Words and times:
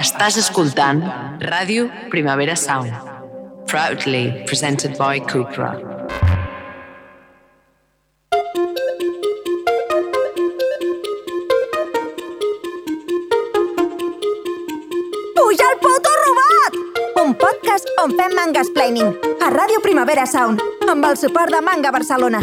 Estàs 0.00 0.38
escoltant 0.40 1.02
Ràdio 1.44 1.88
Primavera 2.10 2.54
Sound. 2.56 2.92
Proudly 3.68 4.44
presented 4.48 4.96
by 4.96 5.20
Cupra. 5.20 5.72
Puja 15.36 15.66
el 15.72 15.78
puto 15.84 16.10
robot! 16.24 16.72
Un 17.24 17.34
podcast 17.34 17.86
on 18.02 18.16
fem 18.16 18.34
mangas 18.34 18.72
planning 18.72 19.12
a 19.40 19.52
Ràdio 19.52 19.82
Primavera 19.84 20.24
Sound 20.26 20.64
amb 20.88 21.04
el 21.04 21.20
suport 21.20 21.52
de 21.52 21.60
Manga 21.60 21.92
Barcelona. 21.92 22.40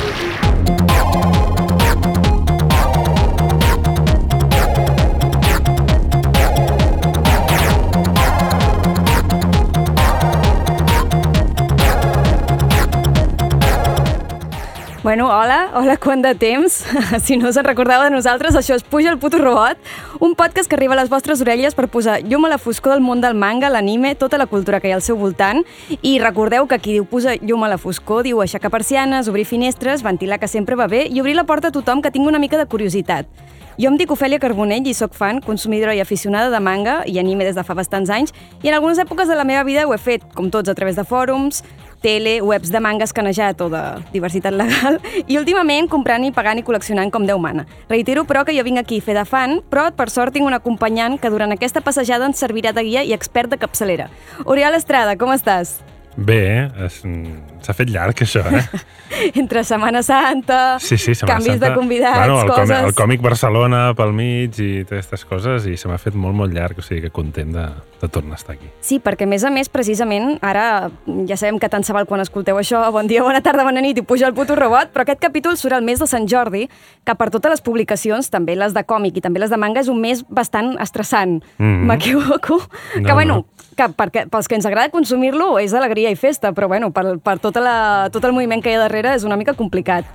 Bueno, 15.09 15.25
hola, 15.25 15.71
hola, 15.73 15.97
quant 15.97 16.21
de 16.21 16.35
temps. 16.35 16.85
Si 17.25 17.35
no 17.35 17.49
us 17.49 17.57
en 17.57 17.65
recordeu 17.65 18.03
de 18.03 18.11
nosaltres, 18.13 18.53
això 18.53 18.75
és 18.77 18.83
Puja 18.85 19.09
el 19.09 19.17
puto 19.17 19.39
robot, 19.41 19.79
un 20.21 20.35
podcast 20.37 20.69
que 20.69 20.77
arriba 20.77 20.93
a 20.93 20.99
les 20.99 21.09
vostres 21.09 21.41
orelles 21.41 21.73
per 21.73 21.87
posar 21.89 22.19
llum 22.21 22.45
a 22.45 22.51
la 22.53 22.59
foscor 22.61 22.93
del 22.93 23.01
món 23.01 23.17
del 23.17 23.33
manga, 23.33 23.71
l'anime, 23.73 24.13
tota 24.13 24.37
la 24.37 24.45
cultura 24.45 24.77
que 24.77 24.91
hi 24.91 24.93
ha 24.93 24.99
al 24.99 25.01
seu 25.01 25.17
voltant. 25.17 25.63
I 26.03 26.19
recordeu 26.21 26.69
que 26.69 26.77
qui 26.77 26.99
diu 26.99 27.09
posar 27.09 27.39
llum 27.41 27.65
a 27.65 27.73
la 27.73 27.81
foscor 27.81 28.21
diu 28.21 28.43
aixecar 28.45 28.69
persianes, 28.69 29.33
obrir 29.33 29.49
finestres, 29.49 30.05
ventilar 30.05 30.37
que 30.37 30.47
sempre 30.47 30.77
va 30.77 30.85
bé 30.85 31.07
i 31.09 31.25
obrir 31.25 31.33
la 31.41 31.49
porta 31.49 31.73
a 31.73 31.77
tothom 31.79 32.05
que 32.05 32.13
tingui 32.13 32.29
una 32.29 32.45
mica 32.45 32.61
de 32.61 32.69
curiositat. 32.69 33.25
Jo 33.79 33.87
em 33.87 33.95
dic 33.95 34.11
Ofèlia 34.11 34.41
Carbonell 34.43 34.83
i 34.89 34.93
sóc 34.93 35.13
fan, 35.15 35.37
consumidora 35.39 35.93
i 35.95 36.01
aficionada 36.03 36.49
de 36.51 36.59
manga 36.59 36.97
i 37.07 37.13
anime 37.21 37.45
des 37.47 37.55
de 37.55 37.63
fa 37.63 37.71
bastants 37.77 38.09
anys 38.11 38.33
i 38.59 38.67
en 38.67 38.75
algunes 38.75 38.99
èpoques 38.99 39.29
de 39.31 39.37
la 39.39 39.45
meva 39.47 39.61
vida 39.63 39.85
ho 39.87 39.93
he 39.95 39.97
fet, 39.97 40.25
com 40.35 40.49
tots, 40.51 40.67
a 40.67 40.75
través 40.75 40.97
de 40.99 41.05
fòrums, 41.07 41.61
tele, 42.03 42.41
webs 42.43 42.73
de 42.75 42.81
manga 42.83 43.07
escanejat 43.07 43.61
o 43.63 43.69
de 43.71 43.79
diversitat 44.11 44.51
legal 44.51 44.99
i 45.27 45.37
últimament 45.39 45.87
comprant 45.87 46.27
i 46.27 46.33
pagant 46.35 46.59
i 46.59 46.65
col·leccionant 46.67 47.07
com 47.11 47.23
Déu 47.23 47.39
mana. 47.39 47.63
Reitero, 47.87 48.25
però, 48.27 48.43
que 48.43 48.55
jo 48.57 48.65
vinc 48.67 48.81
aquí 48.83 48.99
a 48.99 49.05
fer 49.05 49.15
de 49.15 49.23
fan, 49.23 49.61
però 49.71 49.87
per 49.95 50.09
sort 50.11 50.35
tinc 50.35 50.47
un 50.47 50.57
acompanyant 50.59 51.15
que 51.15 51.31
durant 51.31 51.55
aquesta 51.55 51.79
passejada 51.79 52.27
ens 52.27 52.43
servirà 52.43 52.75
de 52.75 52.83
guia 52.83 53.05
i 53.07 53.15
expert 53.15 53.47
de 53.49 53.61
capçalera. 53.63 54.09
Oriol 54.43 54.75
Estrada, 54.75 55.15
com 55.15 55.31
estàs? 55.31 55.77
Bé, 56.17 56.67
és- 56.83 57.03
s'ha 57.65 57.73
fet 57.73 57.89
llarg, 57.89 58.21
això, 58.25 58.43
eh? 58.49 58.63
Entre 59.41 59.63
Setmana 59.65 60.03
Santa, 60.05 60.77
Sí, 60.79 60.97
sí, 60.97 61.15
Setmana 61.15 61.39
canvis 61.39 61.53
Santa. 61.57 61.69
de 61.69 61.75
convidats, 61.75 62.17
bueno, 62.17 62.41
el 62.41 62.47
coses... 62.47 62.69
Còmic, 62.69 62.87
el 62.87 62.95
còmic 62.95 63.21
Barcelona 63.25 63.81
pel 63.97 64.13
mig 64.13 64.59
i 64.61 64.69
totes 64.85 65.05
aquestes 65.09 65.25
coses 65.25 65.65
i 65.65 65.75
se 65.77 65.89
m'ha 65.89 65.97
fet 66.01 66.15
molt, 66.15 66.35
molt 66.37 66.53
llarg, 66.53 66.79
o 66.79 66.85
sigui 66.85 67.01
que 67.07 67.11
content 67.13 67.51
de, 67.55 67.65
de 68.01 68.07
tornar 68.07 68.37
a 68.37 68.39
estar 68.41 68.55
aquí. 68.55 68.69
Sí, 68.85 68.99
perquè 69.03 69.25
a 69.27 69.31
més 69.31 69.43
a 69.43 69.51
més, 69.53 69.69
precisament, 69.73 70.37
ara 70.45 70.89
ja 71.27 71.37
sabem 71.39 71.59
que 71.59 71.69
tant 71.69 71.83
se 71.83 71.95
val 71.95 72.05
quan 72.09 72.21
escolteu 72.21 72.59
això, 72.61 72.83
bon 72.95 73.09
dia, 73.09 73.23
bona 73.25 73.41
tarda, 73.45 73.65
bona 73.67 73.81
nit 73.81 73.97
i 73.97 74.05
puja 74.05 74.27
el 74.29 74.35
puto 74.37 74.55
robot, 74.55 74.93
però 74.93 75.03
aquest 75.07 75.21
capítol 75.23 75.57
surt 75.57 75.75
el 75.79 75.85
mes 75.85 75.99
de 75.99 76.07
Sant 76.07 76.29
Jordi, 76.29 76.67
que 77.03 77.15
per 77.17 77.29
totes 77.33 77.57
les 77.57 77.65
publicacions, 77.65 78.29
també 78.29 78.55
les 78.55 78.75
de 78.77 78.85
còmic 78.85 79.17
i 79.17 79.25
també 79.25 79.41
les 79.41 79.49
de 79.51 79.57
manga, 79.57 79.81
és 79.81 79.89
un 79.91 79.99
mes 80.01 80.21
bastant 80.29 80.75
estressant. 80.79 81.39
Mhm. 81.57 81.87
M'equivoco? 81.89 82.61
No, 82.95 83.03
que 83.05 83.13
bueno, 83.13 83.35
no. 83.41 83.73
que 83.75 83.89
perquè, 83.95 84.27
pels 84.29 84.47
que 84.47 84.55
ens 84.59 84.65
agrada 84.67 84.91
consumir-lo 84.93 85.57
és 85.59 85.73
alegria 85.73 86.11
i 86.11 86.15
festa, 86.19 86.51
però 86.53 86.67
bueno, 86.67 86.91
per, 86.91 87.17
per 87.23 87.37
tota 87.49 87.65
la, 87.65 87.77
tot 88.13 88.25
el 88.25 88.33
moviment 88.37 88.61
que 88.63 88.71
hi 88.71 88.77
ha 88.77 88.85
darrere 88.85 89.17
és 89.17 89.25
una 89.27 89.37
mica 89.39 89.57
complicat. 89.57 90.07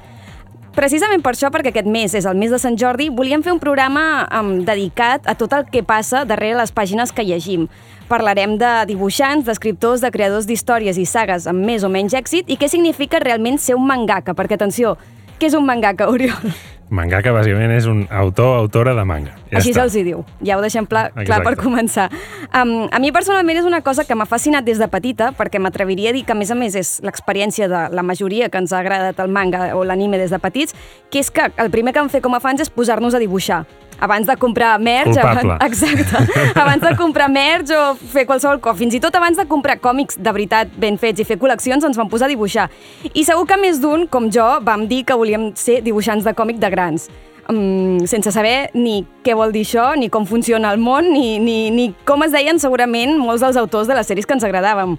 Precisament 0.74 1.22
per 1.22 1.36
això, 1.36 1.52
perquè 1.54 1.70
aquest 1.70 1.86
mes 1.86 2.16
és 2.18 2.24
el 2.26 2.34
mes 2.34 2.50
de 2.50 2.58
Sant 2.58 2.74
Jordi, 2.74 3.06
volíem 3.14 3.44
fer 3.46 3.52
un 3.54 3.60
programa 3.62 4.24
um, 4.34 4.56
dedicat 4.66 5.28
a 5.30 5.36
tot 5.38 5.52
el 5.54 5.68
que 5.70 5.84
passa 5.86 6.24
darrere 6.26 6.58
les 6.58 6.74
pàgines 6.74 7.12
que 7.14 7.22
llegim. 7.22 7.68
Parlarem 8.08 8.56
de 8.58 8.72
dibuixants, 8.90 9.46
d'escriptors, 9.46 10.02
de 10.02 10.10
creadors 10.10 10.48
d'històries 10.50 10.98
i 10.98 11.06
sagues 11.06 11.46
amb 11.46 11.62
més 11.62 11.86
o 11.86 11.92
menys 11.92 12.16
èxit 12.18 12.50
i 12.50 12.58
què 12.58 12.66
significa 12.68 13.22
realment 13.22 13.60
ser 13.62 13.78
un 13.78 13.86
mangaka, 13.86 14.34
perquè 14.34 14.58
atenció, 14.58 14.96
què 15.44 15.50
és 15.52 15.58
un 15.58 15.66
mangaka, 15.68 16.08
Oriol? 16.08 16.54
Mangaka, 16.94 17.32
bàsicament, 17.34 17.72
és 17.74 17.86
un 17.90 18.04
autor 18.12 18.54
autora 18.62 18.94
de 18.96 19.02
manga. 19.08 19.34
Ja 19.50 19.58
Així 19.58 19.72
se'ls 19.76 19.96
hi 19.98 20.04
diu. 20.06 20.22
Ja 20.46 20.56
ho 20.56 20.62
deixem 20.62 20.86
pla, 20.88 21.08
clar 21.16 21.40
per 21.44 21.54
començar. 21.60 22.06
Um, 22.54 22.86
a 22.88 23.00
mi 23.02 23.10
personalment 23.12 23.60
és 23.60 23.68
una 23.68 23.80
cosa 23.84 24.04
que 24.08 24.16
m'ha 24.16 24.28
fascinat 24.30 24.64
des 24.64 24.80
de 24.80 24.88
petita, 24.88 25.32
perquè 25.36 25.60
m'atreviria 25.60 26.12
a 26.12 26.16
dir 26.16 26.24
que, 26.24 26.32
a 26.32 26.38
més 26.38 26.52
a 26.52 26.56
més, 26.56 26.76
és 26.78 26.94
l'experiència 27.04 27.68
de 27.68 27.86
la 27.92 28.04
majoria 28.06 28.48
que 28.48 28.62
ens 28.62 28.72
ha 28.72 28.80
agradat 28.80 29.20
el 29.24 29.32
manga 29.32 29.72
o 29.76 29.84
l'anime 29.84 30.20
des 30.20 30.32
de 30.32 30.40
petits, 30.40 30.76
que 31.10 31.20
és 31.24 31.32
que 31.34 31.50
el 31.56 31.72
primer 31.74 31.92
que 31.92 32.04
vam 32.04 32.12
fer 32.12 32.22
com 32.24 32.36
a 32.36 32.40
fans 32.44 32.64
és 32.64 32.72
posar-nos 32.72 33.16
a 33.16 33.20
dibuixar. 33.20 33.64
Abans 34.00 34.26
de 34.26 34.36
comprar 34.36 34.78
merch, 34.82 35.12
Culpable. 35.12 35.54
abans, 35.54 35.82
exacte, 35.82 36.24
abans 36.62 36.82
de 36.82 36.94
comprar 36.98 37.28
merch 37.30 37.70
o 37.74 37.82
fer 38.14 38.26
qualsevol 38.26 38.60
cosa, 38.60 38.78
fins 38.78 38.96
i 38.98 39.02
tot 39.02 39.14
abans 39.14 39.38
de 39.38 39.46
comprar 39.50 39.78
còmics 39.82 40.18
de 40.18 40.32
veritat 40.34 40.72
ben 40.80 40.98
fets 40.98 41.22
i 41.22 41.28
fer 41.28 41.38
col·leccions, 41.40 41.86
ens 41.86 42.00
vam 42.00 42.10
posar 42.10 42.26
a 42.28 42.32
dibuixar. 42.34 42.70
I 43.12 43.24
segur 43.24 43.46
que 43.48 43.60
més 43.60 43.78
d'un, 43.82 44.08
com 44.10 44.30
jo, 44.32 44.48
vam 44.66 44.88
dir 44.90 45.04
que 45.06 45.16
volíem 45.16 45.52
ser 45.58 45.80
dibuixants 45.86 46.26
de 46.26 46.34
còmic 46.34 46.58
de 46.62 46.72
grans 46.74 47.08
um, 47.48 48.04
sense 48.06 48.32
saber 48.32 48.70
ni 48.74 49.02
què 49.24 49.34
vol 49.36 49.52
dir 49.54 49.64
això, 49.66 49.92
ni 49.98 50.10
com 50.12 50.26
funciona 50.28 50.72
el 50.72 50.80
món, 50.80 51.10
ni, 51.12 51.38
ni, 51.42 51.70
ni 51.74 51.90
com 52.08 52.24
es 52.26 52.32
deien 52.34 52.60
segurament 52.62 53.18
molts 53.20 53.44
dels 53.44 53.58
autors 53.60 53.90
de 53.90 53.98
les 53.98 54.08
sèries 54.08 54.26
que 54.26 54.36
ens 54.36 54.46
agradàvem. 54.46 54.96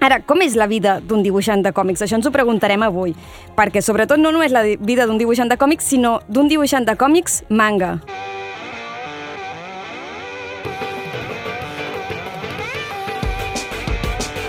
Ara, 0.00 0.20
com 0.22 0.42
és 0.44 0.54
la 0.54 0.68
vida 0.70 1.00
d'un 1.00 1.22
dibuixant 1.24 1.62
de 1.64 1.72
còmics? 1.72 2.02
Això 2.04 2.18
ens 2.18 2.26
ho 2.28 2.32
preguntarem 2.34 2.82
avui, 2.84 3.14
perquè 3.56 3.82
sobretot 3.82 4.20
no 4.20 4.30
només 4.34 4.52
la 4.52 4.62
vida 4.62 5.06
d'un 5.06 5.18
dibuixant 5.18 5.48
de 5.48 5.56
còmics, 5.56 5.88
sinó 5.96 6.20
d'un 6.28 6.48
dibuixant 6.52 6.86
de 6.86 6.96
còmics 7.00 7.42
manga. 7.48 7.96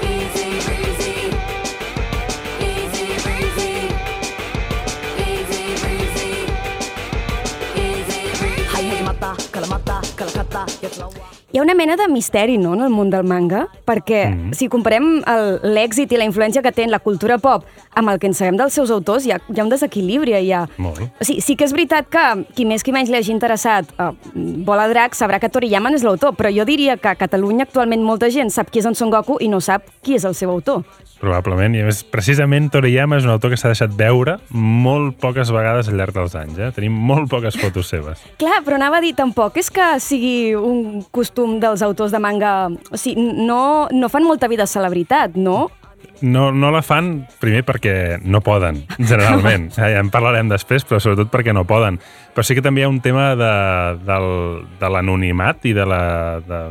Easy 0.03 0.59
breezy. 0.67 1.31
Easy 2.59 3.07
breezy. 3.23 3.77
Hi 11.57 11.59
ha 11.59 11.63
una 11.63 11.73
mena 11.73 11.95
de 11.97 12.07
misteri, 12.07 12.59
no?, 12.61 12.75
en 12.75 12.83
el 12.85 12.91
món 12.93 13.09
del 13.09 13.23
manga, 13.25 13.63
perquè 13.83 14.29
Mhm. 14.29 14.53
si 14.53 14.67
comparem 14.69 15.23
el- 15.25 15.59
l'èxit 15.73 16.11
i 16.11 16.17
la 16.17 16.23
influència 16.25 16.61
que 16.61 16.71
té 16.71 16.83
en 16.83 16.91
la 16.91 16.99
cultura 16.99 17.39
pop 17.39 17.63
amb 17.95 18.09
el 18.11 18.19
que 18.19 18.27
en 18.27 18.35
sabem 18.35 18.55
dels 18.57 18.73
seus 18.73 18.91
autors, 18.91 19.25
hi 19.25 19.31
ha, 19.31 19.39
hi 19.49 19.59
ha 19.59 19.63
un 19.63 19.69
desequilibri 19.71 20.33
allà. 20.33 20.67
Molt. 20.77 21.01
O 21.19 21.25
sigui, 21.25 21.41
sí 21.41 21.55
que 21.55 21.63
és 21.65 21.71
veritat 21.73 22.09
que 22.09 22.45
qui 22.53 22.63
més 22.63 22.83
qui 22.83 22.91
menys 22.91 23.09
li 23.09 23.15
hagi 23.17 23.31
interessat 23.31 23.87
uh, 23.97 24.13
Bola 24.35 24.87
Drac 24.87 25.15
sabrà 25.15 25.39
que 25.39 25.49
Toriyama 25.49 25.89
és 25.95 26.03
l'autor, 26.03 26.35
però 26.35 26.55
jo 26.55 26.63
diria 26.63 26.95
que 26.95 27.07
a 27.07 27.15
Catalunya 27.15 27.63
actualment 27.63 28.03
molta 28.03 28.29
gent 28.29 28.51
sap 28.51 28.69
qui 28.69 28.77
és 28.77 28.85
en 28.85 28.93
Son 28.93 29.09
Goku 29.09 29.37
i 29.39 29.47
no 29.47 29.59
sap 29.59 29.81
qui 30.03 30.13
és 30.13 30.23
el 30.25 30.35
seu 30.35 30.51
autor. 30.51 30.83
Probablement, 31.19 31.73
i 31.73 31.81
a 31.81 31.85
més, 31.85 32.03
precisament 32.03 32.69
Toriyama 32.69 33.17
és 33.17 33.23
un 33.25 33.31
autor 33.31 33.49
que 33.49 33.57
s'ha 33.57 33.69
deixat 33.69 33.89
veure 33.97 34.37
molt 34.51 35.15
poques 35.17 35.49
vegades 35.49 35.87
al 35.89 35.95
llarg 35.97 36.13
dels 36.13 36.35
anys, 36.35 36.59
eh? 36.59 36.71
Tenim 36.75 36.93
molt 36.93 37.27
poques 37.31 37.57
fotos 37.57 37.87
seves. 37.89 38.19
Clar, 38.37 38.61
però 38.63 38.75
anava 38.75 38.97
a 38.97 39.01
dir, 39.01 39.15
tampoc 39.15 39.57
és 39.57 39.71
que 39.71 39.99
sigui 39.99 40.53
un 40.53 41.03
costum 41.09 41.46
dels 41.61 41.81
autors 41.81 42.11
de 42.11 42.19
manga... 42.19 42.69
O 42.91 42.97
sigui, 42.97 43.21
no, 43.47 43.87
no 43.91 44.09
fan 44.09 44.27
molta 44.27 44.47
vida 44.47 44.63
a 44.63 44.71
celebritat, 44.71 45.35
no? 45.35 45.67
No, 46.21 46.51
no 46.51 46.71
la 46.73 46.81
fan, 46.81 47.27
primer 47.41 47.61
perquè 47.67 48.17
no 48.25 48.41
poden, 48.45 48.83
generalment. 48.97 49.69
Ja, 49.77 49.89
ja 49.91 50.01
en 50.01 50.09
parlarem 50.13 50.49
després, 50.49 50.85
però 50.87 50.99
sobretot 51.03 51.29
perquè 51.33 51.53
no 51.53 51.67
poden. 51.69 51.99
Però 52.33 52.45
sí 52.45 52.57
que 52.57 52.63
també 52.65 52.81
hi 52.81 52.87
ha 52.87 52.89
un 52.89 53.01
tema 53.05 53.29
de, 53.37 53.51
del, 54.07 54.29
de 54.79 54.89
l'anonimat 54.93 55.67
i 55.69 55.75
de, 55.77 55.85
la, 55.85 56.01
de 56.45 56.61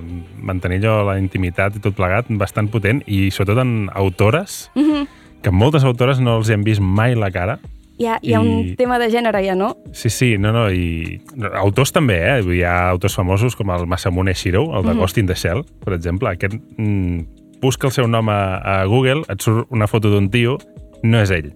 mantenir 0.43 0.81
allò, 0.83 0.97
la 1.13 1.19
intimitat 1.23 1.79
i 1.79 1.85
tot 1.85 1.95
plegat 1.99 2.31
bastant 2.41 2.71
potent, 2.73 3.05
i 3.07 3.31
sobretot 3.31 3.63
en 3.63 3.77
autores, 3.95 4.67
mm 4.75 4.83
-hmm. 4.83 5.07
que 5.43 5.51
moltes 5.51 5.85
autores 5.85 6.21
no 6.21 6.39
els 6.39 6.51
hi 6.51 6.55
han 6.55 6.65
vist 6.65 6.81
mai 6.81 7.15
la 7.15 7.31
cara, 7.31 7.59
Hi 7.99 8.07
ha, 8.11 8.19
hi 8.21 8.35
ha 8.35 8.41
un 8.41 8.49
I- 8.69 8.75
tema 8.77 8.99
de 9.01 9.07
gènere, 9.11 9.41
ja, 9.47 9.55
no? 9.57 9.77
Sí, 9.93 10.11
sí, 10.11 10.37
no, 10.39 10.51
no, 10.53 10.67
i 10.71 11.21
autors 11.63 11.93
també, 11.97 12.19
eh? 12.29 12.43
Hi 12.45 12.63
ha 12.63 12.91
autors 12.91 13.15
famosos 13.17 13.57
com 13.57 13.71
el 13.73 13.87
Masamune 13.89 14.35
Shiro, 14.35 14.67
el 14.77 14.85
de 14.85 14.93
Mhm. 14.93 14.99
Ghost 15.01 15.19
in 15.19 15.27
the 15.27 15.35
Shell, 15.35 15.65
per 15.85 15.95
exemple. 15.95 16.29
Aquest, 16.29 16.55
mm, 16.77 17.21
busca 17.63 17.87
el 17.89 17.93
seu 17.93 18.07
nom 18.07 18.29
a, 18.29 18.57
a 18.59 18.85
Google, 18.85 19.23
et 19.29 19.41
surt 19.41 19.67
una 19.71 19.87
foto 19.89 20.11
d'un 20.11 20.29
tio, 20.31 20.59
no 21.03 21.21
és 21.23 21.31
ell. 21.31 21.55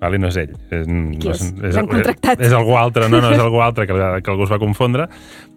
Vale, 0.00 0.18
no 0.18 0.28
és 0.28 0.36
ell. 0.36 0.50
És, 0.70 0.84
Qui 0.86 1.28
no 1.28 1.30
és? 1.32 1.74
L'han 1.74 1.86
contractat. 1.86 2.40
És 2.40 2.52
algú 2.52 2.74
altre, 2.76 3.08
no, 3.08 3.20
no, 3.22 3.30
és 3.30 3.38
algú 3.46 3.62
altre 3.62 3.86
que, 3.86 3.94
que 3.94 4.30
algú 4.30 4.42
es 4.44 4.50
va 4.50 4.58
confondre, 4.58 5.06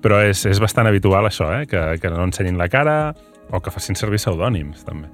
però 0.01 0.21
és, 0.23 0.45
és 0.45 0.59
bastant 0.61 0.87
habitual 0.87 1.25
això, 1.25 1.49
eh? 1.61 1.65
que, 1.67 1.97
que 1.99 2.09
no 2.09 2.23
ensenyin 2.23 2.57
la 2.57 2.69
cara 2.69 3.15
o 3.51 3.59
que 3.59 3.71
facin 3.73 3.95
servir 3.97 4.19
pseudònims, 4.21 4.85
també. 4.85 5.09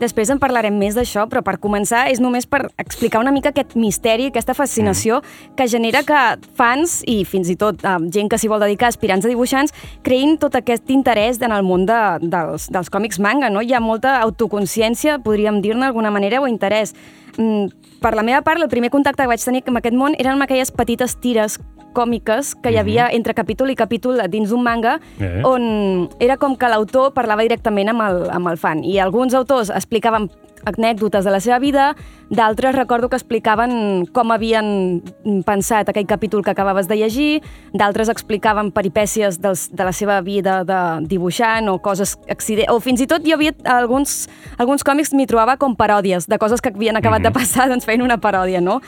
Després 0.00 0.30
en 0.32 0.38
parlarem 0.40 0.76
més 0.80 0.96
d'això, 0.96 1.26
però 1.28 1.42
per 1.44 1.58
començar 1.60 2.06
és 2.08 2.22
només 2.22 2.46
per 2.48 2.62
explicar 2.80 3.20
una 3.20 3.32
mica 3.34 3.52
aquest 3.52 3.74
misteri, 3.76 4.30
aquesta 4.30 4.56
fascinació 4.56 5.20
mm. 5.20 5.54
que 5.58 5.66
genera 5.68 6.02
que 6.08 6.20
fans 6.56 7.00
i 7.10 7.18
fins 7.28 7.50
i 7.52 7.56
tot 7.60 7.84
eh, 7.84 7.96
gent 8.14 8.30
que 8.32 8.38
s'hi 8.40 8.48
vol 8.48 8.64
dedicar, 8.64 8.88
aspirants 8.88 9.28
a 9.28 9.32
dibuixants, 9.32 9.76
creïn 10.06 10.38
tot 10.40 10.56
aquest 10.56 10.88
interès 10.94 11.42
en 11.44 11.52
el 11.52 11.66
món 11.66 11.84
de, 11.88 12.00
dels, 12.22 12.70
dels 12.72 12.88
còmics 12.92 13.20
manga. 13.20 13.52
No? 13.52 13.60
Hi 13.60 13.76
ha 13.76 13.84
molta 13.84 14.16
autoconsciència, 14.24 15.20
podríem 15.24 15.60
dir-ne 15.60 15.84
d'alguna 15.84 16.12
manera, 16.14 16.40
o 16.40 16.48
interès. 16.48 16.94
Mm, 17.36 17.68
per 18.00 18.14
la 18.16 18.22
meva 18.22 18.40
part, 18.42 18.60
el 18.60 18.68
primer 18.68 18.90
contacte 18.90 19.22
que 19.22 19.28
vaig 19.28 19.44
tenir 19.44 19.62
amb 19.68 19.78
aquest 19.80 19.96
món 19.96 20.16
eren 20.18 20.32
amb 20.34 20.46
aquelles 20.46 20.72
petites 20.72 21.16
tires 21.20 21.58
còmiques 21.92 22.54
que 22.62 22.70
hi 22.70 22.76
havia 22.78 23.08
entre 23.10 23.34
capítol 23.34 23.70
i 23.70 23.74
capítol 23.76 24.20
dins 24.30 24.50
d'un 24.50 24.62
manga 24.62 25.00
Eh. 25.18 25.42
on 25.44 26.08
era 26.20 26.36
com 26.36 26.56
que 26.56 26.68
l'autor 26.68 27.12
parlava 27.12 27.42
directament 27.42 27.88
amb 27.90 28.02
el, 28.02 28.30
amb 28.30 28.46
el 28.48 28.56
fan 28.56 28.84
i 28.84 28.98
alguns 28.98 29.34
autors 29.34 29.70
explicaven 29.70 30.30
anècdotes 30.68 31.24
de 31.24 31.32
la 31.32 31.40
seva 31.40 31.58
vida, 31.58 31.94
d'altres 32.30 32.74
recordo 32.74 33.08
que 33.08 33.18
explicaven 33.18 34.06
com 34.14 34.32
havien 34.32 35.00
pensat 35.46 35.88
aquell 35.90 36.06
capítol 36.06 36.44
que 36.44 36.52
acabaves 36.52 36.88
de 36.88 36.98
llegir, 37.00 37.42
d'altres 37.72 38.10
explicaven 38.12 38.70
peripècies 38.70 39.40
dels, 39.40 39.68
de 39.72 39.84
la 39.86 39.92
seva 39.92 40.20
vida 40.20 40.62
de 40.64 40.80
dibuixant 41.10 41.68
o 41.68 41.78
coses 41.82 42.16
accident... 42.28 42.70
o 42.70 42.80
fins 42.80 43.00
i 43.00 43.08
tot 43.10 43.26
hi 43.26 43.34
havia 43.34 43.54
alguns, 43.64 44.28
alguns 44.58 44.84
còmics 44.86 45.14
m'hi 45.14 45.28
trobava 45.30 45.56
com 45.56 45.76
paròdies 45.76 46.28
de 46.30 46.38
coses 46.38 46.60
que 46.60 46.72
havien 46.74 46.96
acabat 46.96 47.24
de 47.24 47.32
passar, 47.34 47.68
doncs 47.70 47.88
feien 47.88 48.04
una 48.06 48.20
paròdia, 48.20 48.60
no? 48.60 48.80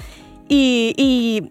I, 0.49 0.93
I 0.99 1.09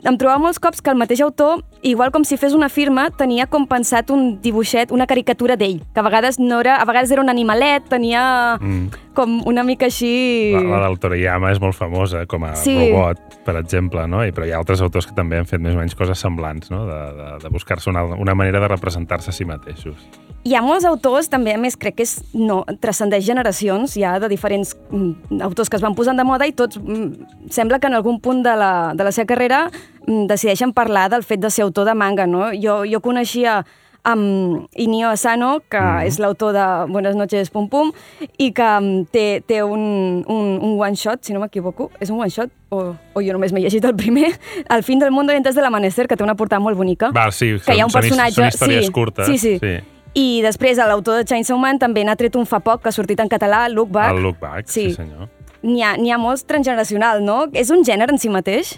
em 0.08 0.18
trobava 0.20 0.40
molts 0.44 0.60
cops 0.62 0.82
que 0.84 0.92
el 0.92 0.98
mateix 1.00 1.22
autor, 1.26 1.64
igual 1.82 2.12
com 2.14 2.24
si 2.28 2.38
fes 2.38 2.54
una 2.54 2.68
firma, 2.70 3.08
tenia 3.18 3.48
com 3.50 3.64
pensat 3.66 4.12
un 4.14 4.36
dibuixet, 4.44 4.92
una 4.94 5.08
caricatura 5.10 5.56
d'ell, 5.58 5.80
que 5.94 6.00
a 6.00 6.04
vegades 6.06 6.38
no 6.40 6.60
era, 6.62 6.76
a 6.78 6.86
vegades 6.86 7.10
era 7.12 7.24
un 7.24 7.30
animalet, 7.30 7.88
tenia 7.90 8.58
Mm. 8.62 8.90
com 9.16 9.42
una 9.48 9.64
mica 9.64 9.88
així... 9.88 10.52
La, 10.54 10.62
la 10.78 10.82
del 10.88 11.00
Toriyama 11.00 11.52
és 11.52 11.60
molt 11.64 11.74
famosa 11.76 12.26
com 12.28 12.44
a 12.46 12.54
Sí. 12.56 12.76
robot, 12.78 13.18
per 13.46 13.56
exemple, 13.58 14.06
no? 14.08 14.22
I, 14.26 14.32
però 14.32 14.46
hi 14.46 14.52
ha 14.52 14.60
altres 14.60 14.82
autors 14.82 15.08
que 15.08 15.16
també 15.18 15.40
han 15.40 15.46
fet 15.50 15.60
més 15.62 15.74
o 15.74 15.80
menys 15.80 15.96
coses 15.96 16.20
semblants, 16.20 16.70
no? 16.72 16.86
De, 16.86 17.00
de, 17.18 17.32
de 17.44 17.50
buscar-se 17.50 17.90
una, 17.90 18.04
una 18.04 18.36
manera 18.36 18.60
de 18.60 18.68
representar-se 18.68 19.32
a 19.32 19.34
si 19.34 19.46
mateixos. 19.46 19.98
Hi 20.42 20.56
ha 20.58 20.62
molts 20.66 20.88
autors, 20.90 21.28
també, 21.30 21.54
a 21.54 21.60
més, 21.62 21.76
crec 21.78 22.00
que 22.00 22.06
és, 22.08 22.16
no, 22.34 22.64
transcendeix 22.82 23.28
generacions, 23.28 23.94
hi 23.94 24.06
ha 24.08 24.16
de 24.24 24.30
diferents 24.32 24.74
mm, 24.90 25.38
autors 25.46 25.70
que 25.70 25.78
es 25.78 25.84
van 25.86 25.94
posant 25.94 26.18
de 26.18 26.26
moda 26.26 26.48
i 26.50 26.56
tots 26.58 26.80
mm, 26.82 27.52
sembla 27.54 27.78
que 27.78 27.92
en 27.92 28.00
algun 28.00 28.18
punt 28.24 28.42
de 28.48 28.56
la, 28.58 28.72
de 28.98 29.06
la 29.06 29.12
seva 29.14 29.30
carrera 29.30 29.68
mm, 29.70 30.26
decideixen 30.32 30.74
parlar 30.74 31.12
del 31.14 31.28
fet 31.28 31.44
de 31.44 31.54
ser 31.54 31.68
autor 31.68 31.86
de 31.86 31.94
manga, 31.94 32.26
no? 32.26 32.48
Jo, 32.58 32.82
jo 32.90 33.04
coneixia 33.06 33.60
amb 34.02 34.66
Inio 34.82 35.12
Asano, 35.14 35.60
que 35.70 35.78
mm. 35.78 36.10
és 36.10 36.18
l'autor 36.18 36.58
de 36.58 36.66
Buenas 36.90 37.14
noches, 37.14 37.54
pum 37.54 37.70
pum, 37.70 37.94
i 38.42 38.50
que 38.50 38.66
mm, 38.66 39.06
té, 39.14 39.28
té 39.46 39.62
un, 39.62 40.26
un, 40.26 40.52
un 40.58 40.76
one-shot, 40.82 41.22
si 41.22 41.38
no 41.38 41.46
m'equivoco, 41.46 41.92
és 42.02 42.10
un 42.10 42.18
one-shot, 42.18 42.50
o, 42.74 42.82
o 43.14 43.22
jo 43.22 43.38
només 43.38 43.54
m'he 43.54 43.62
llegit 43.62 43.86
el 43.86 43.94
primer, 43.94 44.34
El 44.76 44.82
fin 44.82 44.98
del 44.98 45.14
mundo 45.14 45.38
antes 45.38 45.54
de 45.54 45.62
l'amanecer, 45.62 46.10
que 46.10 46.18
té 46.18 46.26
una 46.26 46.40
portada 46.40 46.66
molt 46.66 46.82
bonica. 46.82 47.14
Val, 47.14 47.30
sí, 47.30 47.54
que 47.62 47.78
hi 47.78 47.86
ha 47.86 47.86
un 47.86 47.94
són, 47.94 48.02
personatge... 48.02 48.42
són 48.42 48.50
històries 48.50 48.90
sí, 48.90 48.96
curtes. 48.96 49.30
Sí, 49.30 49.38
sí. 49.38 49.58
sí. 49.62 49.91
I 50.14 50.42
després 50.44 50.78
l'autor 50.90 51.22
de 51.22 51.28
Chainsaw 51.28 51.58
Man 51.58 51.80
també 51.80 52.04
n'ha 52.04 52.18
tret 52.20 52.36
un 52.36 52.46
fa 52.46 52.60
poc, 52.60 52.82
que 52.84 52.90
ha 52.90 52.96
sortit 52.96 53.20
en 53.24 53.30
català, 53.32 53.68
Look 53.72 53.92
Back. 53.96 54.12
El 54.12 54.24
look 54.24 54.40
back, 54.40 54.68
sí, 54.68 54.90
Sí. 54.90 54.96
senyor. 54.96 55.30
N'hi 55.64 55.82
ha, 55.84 55.94
ha 55.94 56.18
molts 56.18 56.44
transgeneracional, 56.46 57.24
no? 57.24 57.46
És 57.54 57.70
un 57.70 57.84
gènere 57.86 58.12
en 58.12 58.18
si 58.18 58.30
mateix? 58.30 58.74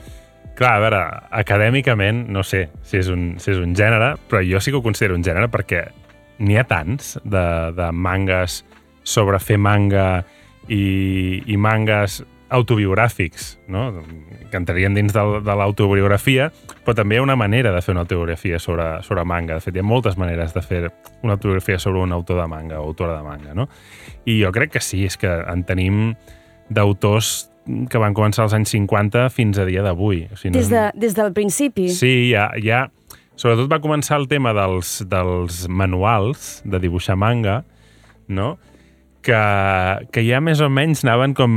Clar, 0.55 0.75
a 0.75 0.79
veure, 0.83 1.01
acadèmicament 1.31 2.27
no 2.29 2.43
sé 2.43 2.67
si 2.83 2.97
és, 2.97 3.07
un, 3.09 3.39
si 3.39 3.49
és 3.51 3.57
un 3.57 3.73
gènere, 3.73 4.17
però 4.29 4.43
jo 4.45 4.59
sí 4.61 4.69
que 4.69 4.77
ho 4.77 4.83
considero 4.83 5.15
un 5.15 5.23
gènere 5.23 5.47
perquè 5.49 5.87
n'hi 6.43 6.57
ha 6.59 6.65
tants 6.69 7.15
de, 7.23 7.71
de 7.73 7.87
mangas 7.91 8.63
sobre 9.03 9.39
fer 9.39 9.57
manga 9.57 10.23
i, 10.69 11.41
i 11.47 11.57
mangas 11.57 12.21
autobiogràfics, 12.53 13.57
no? 13.67 13.87
que 14.51 14.57
entrarien 14.59 14.93
dins 14.93 15.13
del, 15.15 15.39
de 15.43 15.55
l'autobiografia, 15.57 16.51
però 16.85 16.93
també 16.97 17.15
hi 17.17 17.21
ha 17.21 17.25
una 17.25 17.35
manera 17.39 17.71
de 17.73 17.81
fer 17.81 17.93
una 17.95 18.03
autobiografia 18.05 18.59
sobre, 18.61 18.85
sobre 19.03 19.23
manga. 19.25 19.57
De 19.57 19.63
fet, 19.65 19.75
hi 19.75 19.81
ha 19.81 19.87
moltes 19.87 20.17
maneres 20.21 20.53
de 20.53 20.61
fer 20.61 20.83
una 21.23 21.33
autobiografia 21.37 21.79
sobre 21.81 22.03
un 22.05 22.11
autor 22.13 22.41
de 22.41 22.47
manga 22.51 22.79
o 22.81 22.87
autora 22.91 23.17
de 23.17 23.23
manga. 23.25 23.53
No? 23.57 23.67
I 24.29 24.39
jo 24.43 24.51
crec 24.55 24.75
que 24.77 24.81
sí, 24.83 25.03
és 25.09 25.17
que 25.17 25.31
en 25.31 25.63
tenim 25.67 26.13
d'autors 26.69 27.49
que 27.89 27.97
van 28.01 28.13
començar 28.15 28.43
als 28.45 28.53
anys 28.57 28.73
50 28.75 29.29
fins 29.31 29.57
a 29.57 29.65
dia 29.65 29.81
d'avui. 29.85 30.25
O 30.33 30.37
sigui, 30.37 30.51
no- 30.53 30.59
Des, 30.59 30.69
de, 30.69 30.83
des 30.99 31.15
del 31.15 31.33
principi. 31.33 31.89
Sí, 31.89 32.31
hi 32.33 32.69
ha... 32.71 32.85
Sobretot 33.33 33.65
va 33.71 33.79
començar 33.81 34.19
el 34.21 34.27
tema 34.29 34.51
dels, 34.53 34.99
dels 35.09 35.63
manuals 35.67 36.59
de 36.69 36.77
dibuixar 36.83 37.15
manga, 37.17 37.63
no? 38.29 38.59
Que, 39.23 39.39
que 40.13 40.23
ja 40.27 40.41
més 40.43 40.59
o 40.61 40.67
menys 40.69 41.03
anaven 41.05 41.33
com 41.37 41.53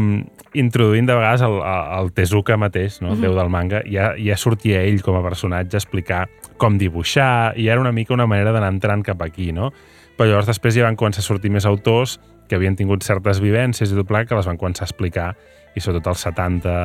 introduint 0.56 1.08
de 1.08 1.16
vegades 1.18 1.42
el, 1.44 1.58
el 1.60 2.12
Tezuka 2.16 2.56
mateix, 2.56 3.00
no? 3.04 3.12
el 3.12 3.20
déu 3.20 3.34
del 3.36 3.50
manga, 3.52 3.82
ja, 3.90 4.12
ja 4.16 4.36
sortia 4.40 4.80
ell 4.86 5.02
com 5.04 5.18
a 5.18 5.24
personatge 5.26 5.76
a 5.76 5.82
explicar 5.82 6.22
com 6.56 6.78
dibuixar, 6.80 7.52
i 7.60 7.66
era 7.68 7.82
una 7.82 7.92
mica 7.92 8.14
una 8.16 8.26
manera 8.30 8.54
d'anar 8.54 8.70
entrant 8.72 9.02
cap 9.04 9.20
aquí, 9.26 9.50
no? 9.52 9.72
Però 10.16 10.30
llavors 10.30 10.48
després 10.48 10.78
ja 10.78 10.86
van 10.86 10.96
començar 10.96 11.20
a 11.20 11.26
sortir 11.26 11.50
més 11.52 11.66
autors 11.68 12.16
que 12.48 12.56
havien 12.56 12.76
tingut 12.78 13.04
certes 13.04 13.42
vivències 13.42 13.90
i 13.92 13.98
tot 13.98 14.08
plegat 14.08 14.30
que 14.30 14.38
les 14.38 14.46
van 14.48 14.56
començar 14.56 14.86
a 14.86 14.88
explicar, 14.88 15.34
i 15.76 15.82
sobretot 15.84 16.14
als 16.14 16.22
70 16.24 16.76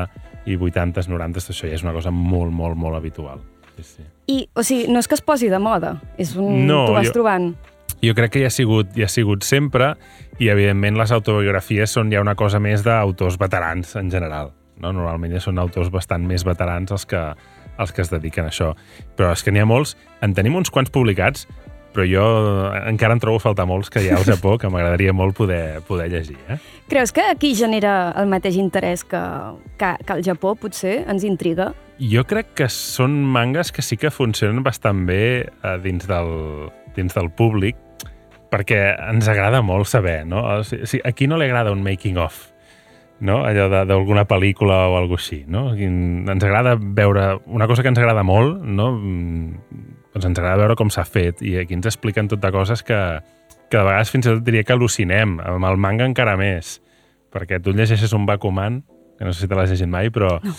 i 0.51 0.57
80s, 0.57 1.07
90s, 1.07 1.51
això 1.53 1.69
ja 1.69 1.77
és 1.77 1.85
una 1.85 1.93
cosa 1.95 2.11
molt, 2.11 2.51
molt, 2.51 2.75
molt 2.75 2.97
habitual. 2.97 3.39
Sí, 3.77 3.85
sí. 3.87 4.03
I, 4.27 4.39
o 4.57 4.65
sigui, 4.67 4.89
no 4.91 4.99
és 4.99 5.07
que 5.07 5.15
es 5.15 5.23
posi 5.23 5.47
de 5.53 5.59
moda, 5.63 5.93
és 6.19 6.33
un... 6.35 6.65
No, 6.67 6.83
tu 6.89 6.97
vas 6.97 7.07
jo- 7.07 7.13
trobant. 7.21 7.53
Jo 8.01 8.15
crec 8.18 8.33
que 8.33 8.42
hi 8.42 8.48
ha 8.48 8.53
sigut, 8.53 8.95
hi 8.98 9.06
ha 9.06 9.09
sigut 9.12 9.45
sempre 9.45 9.94
i, 10.39 10.50
evidentment, 10.50 10.98
les 10.98 11.12
autobiografies 11.13 11.94
són 11.94 12.09
ja 12.13 12.24
una 12.24 12.33
cosa 12.36 12.59
més 12.59 12.81
d'autors 12.86 13.38
veterans 13.38 13.95
en 14.00 14.09
general. 14.09 14.56
No? 14.81 14.89
Normalment 14.89 15.36
ja 15.36 15.42
són 15.44 15.62
autors 15.62 15.92
bastant 15.94 16.25
més 16.25 16.45
veterans 16.48 16.92
els 16.92 17.06
que, 17.06 17.21
els 17.77 17.94
que 17.94 18.01
es 18.01 18.09
dediquen 18.09 18.48
a 18.48 18.53
això. 18.53 18.71
Però 19.18 19.30
és 19.36 19.45
que 19.45 19.53
n'hi 19.53 19.62
ha 19.62 19.69
molts, 19.69 19.94
en 20.25 20.33
tenim 20.33 20.57
uns 20.57 20.74
quants 20.74 20.89
publicats, 20.89 21.45
però 21.92 22.06
jo 22.07 22.24
encara 22.88 23.13
en 23.13 23.21
trobo 23.21 23.38
a 23.38 23.44
faltar 23.44 23.68
molts 23.68 23.92
que 23.92 24.01
hi 24.01 24.09
ha 24.09 24.18
al 24.18 24.25
Japó 24.25 24.56
que 24.57 24.69
m'agradaria 24.71 25.13
molt 25.13 25.36
poder, 25.38 25.81
poder 25.88 26.07
llegir. 26.09 26.38
Eh? 26.50 26.57
Creus 26.89 27.12
que 27.12 27.25
aquí 27.27 27.53
genera 27.56 28.13
el 28.18 28.31
mateix 28.31 28.57
interès 28.57 29.03
que, 29.03 29.21
que, 29.77 29.94
que 30.00 30.13
al 30.15 30.24
Japó, 30.25 30.56
potser? 30.56 31.01
Ens 31.12 31.27
intriga? 31.27 31.71
Jo 32.01 32.24
crec 32.25 32.56
que 32.57 32.69
són 32.71 33.19
mangas 33.30 33.69
que 33.75 33.83
sí 33.86 34.00
que 34.00 34.09
funcionen 34.09 34.63
bastant 34.65 35.06
bé 35.06 35.24
eh, 35.44 35.77
dins, 35.83 36.07
del, 36.09 36.71
dins 36.95 37.13
del 37.13 37.30
públic, 37.30 37.77
perquè 38.51 38.81
ens 39.09 39.27
agrada 39.31 39.62
molt 39.63 39.88
saber, 39.88 40.21
no? 40.27 40.44
O 40.59 40.63
sigui, 40.68 40.88
si- 40.89 41.01
a 41.03 41.12
qui 41.15 41.27
no 41.31 41.38
li 41.39 41.48
agrada 41.50 41.71
un 41.71 41.83
making-of? 41.83 42.48
no? 43.21 43.44
allò 43.45 43.68
de- 43.69 43.83
d'alguna 43.86 44.24
pel·lícula 44.25 44.88
o 44.89 44.95
alguna 44.98 45.19
així. 45.21 45.44
No? 45.48 45.75
Ens 45.77 46.44
agrada 46.44 46.74
veure... 46.80 47.38
Una 47.45 47.68
cosa 47.69 47.83
que 47.83 47.92
ens 47.92 48.00
agrada 48.01 48.24
molt, 48.25 48.63
no? 48.65 48.88
Mm, 48.98 49.59
doncs 50.15 50.25
ens 50.25 50.39
agrada 50.42 50.63
veure 50.63 50.75
com 50.80 50.89
s'ha 50.89 51.06
fet 51.06 51.44
i 51.45 51.53
aquí 51.62 51.77
ens 51.77 51.86
expliquen 51.86 52.27
tot 52.31 52.42
de 52.42 52.50
coses 52.51 52.81
que, 52.81 52.98
que 53.69 53.77
de 53.77 53.83
vegades 53.86 54.09
fins 54.09 54.25
i 54.25 54.31
tot 54.33 54.42
diria 54.48 54.63
que 54.65 54.74
al·lucinem, 54.74 55.38
amb 55.38 55.69
el 55.69 55.77
manga 55.77 56.07
encara 56.09 56.33
més, 56.39 56.80
perquè 57.31 57.62
tu 57.62 57.75
llegeixes 57.77 58.12
un 58.18 58.25
Bakuman, 58.25 58.81
que 59.19 59.30
no 59.30 59.33
sé 59.38 59.45
si 59.45 59.51
te 59.51 59.56
l'has 59.59 59.69
llegit 59.69 59.88
mai, 59.94 60.09
però 60.09 60.39
no. 60.42 60.56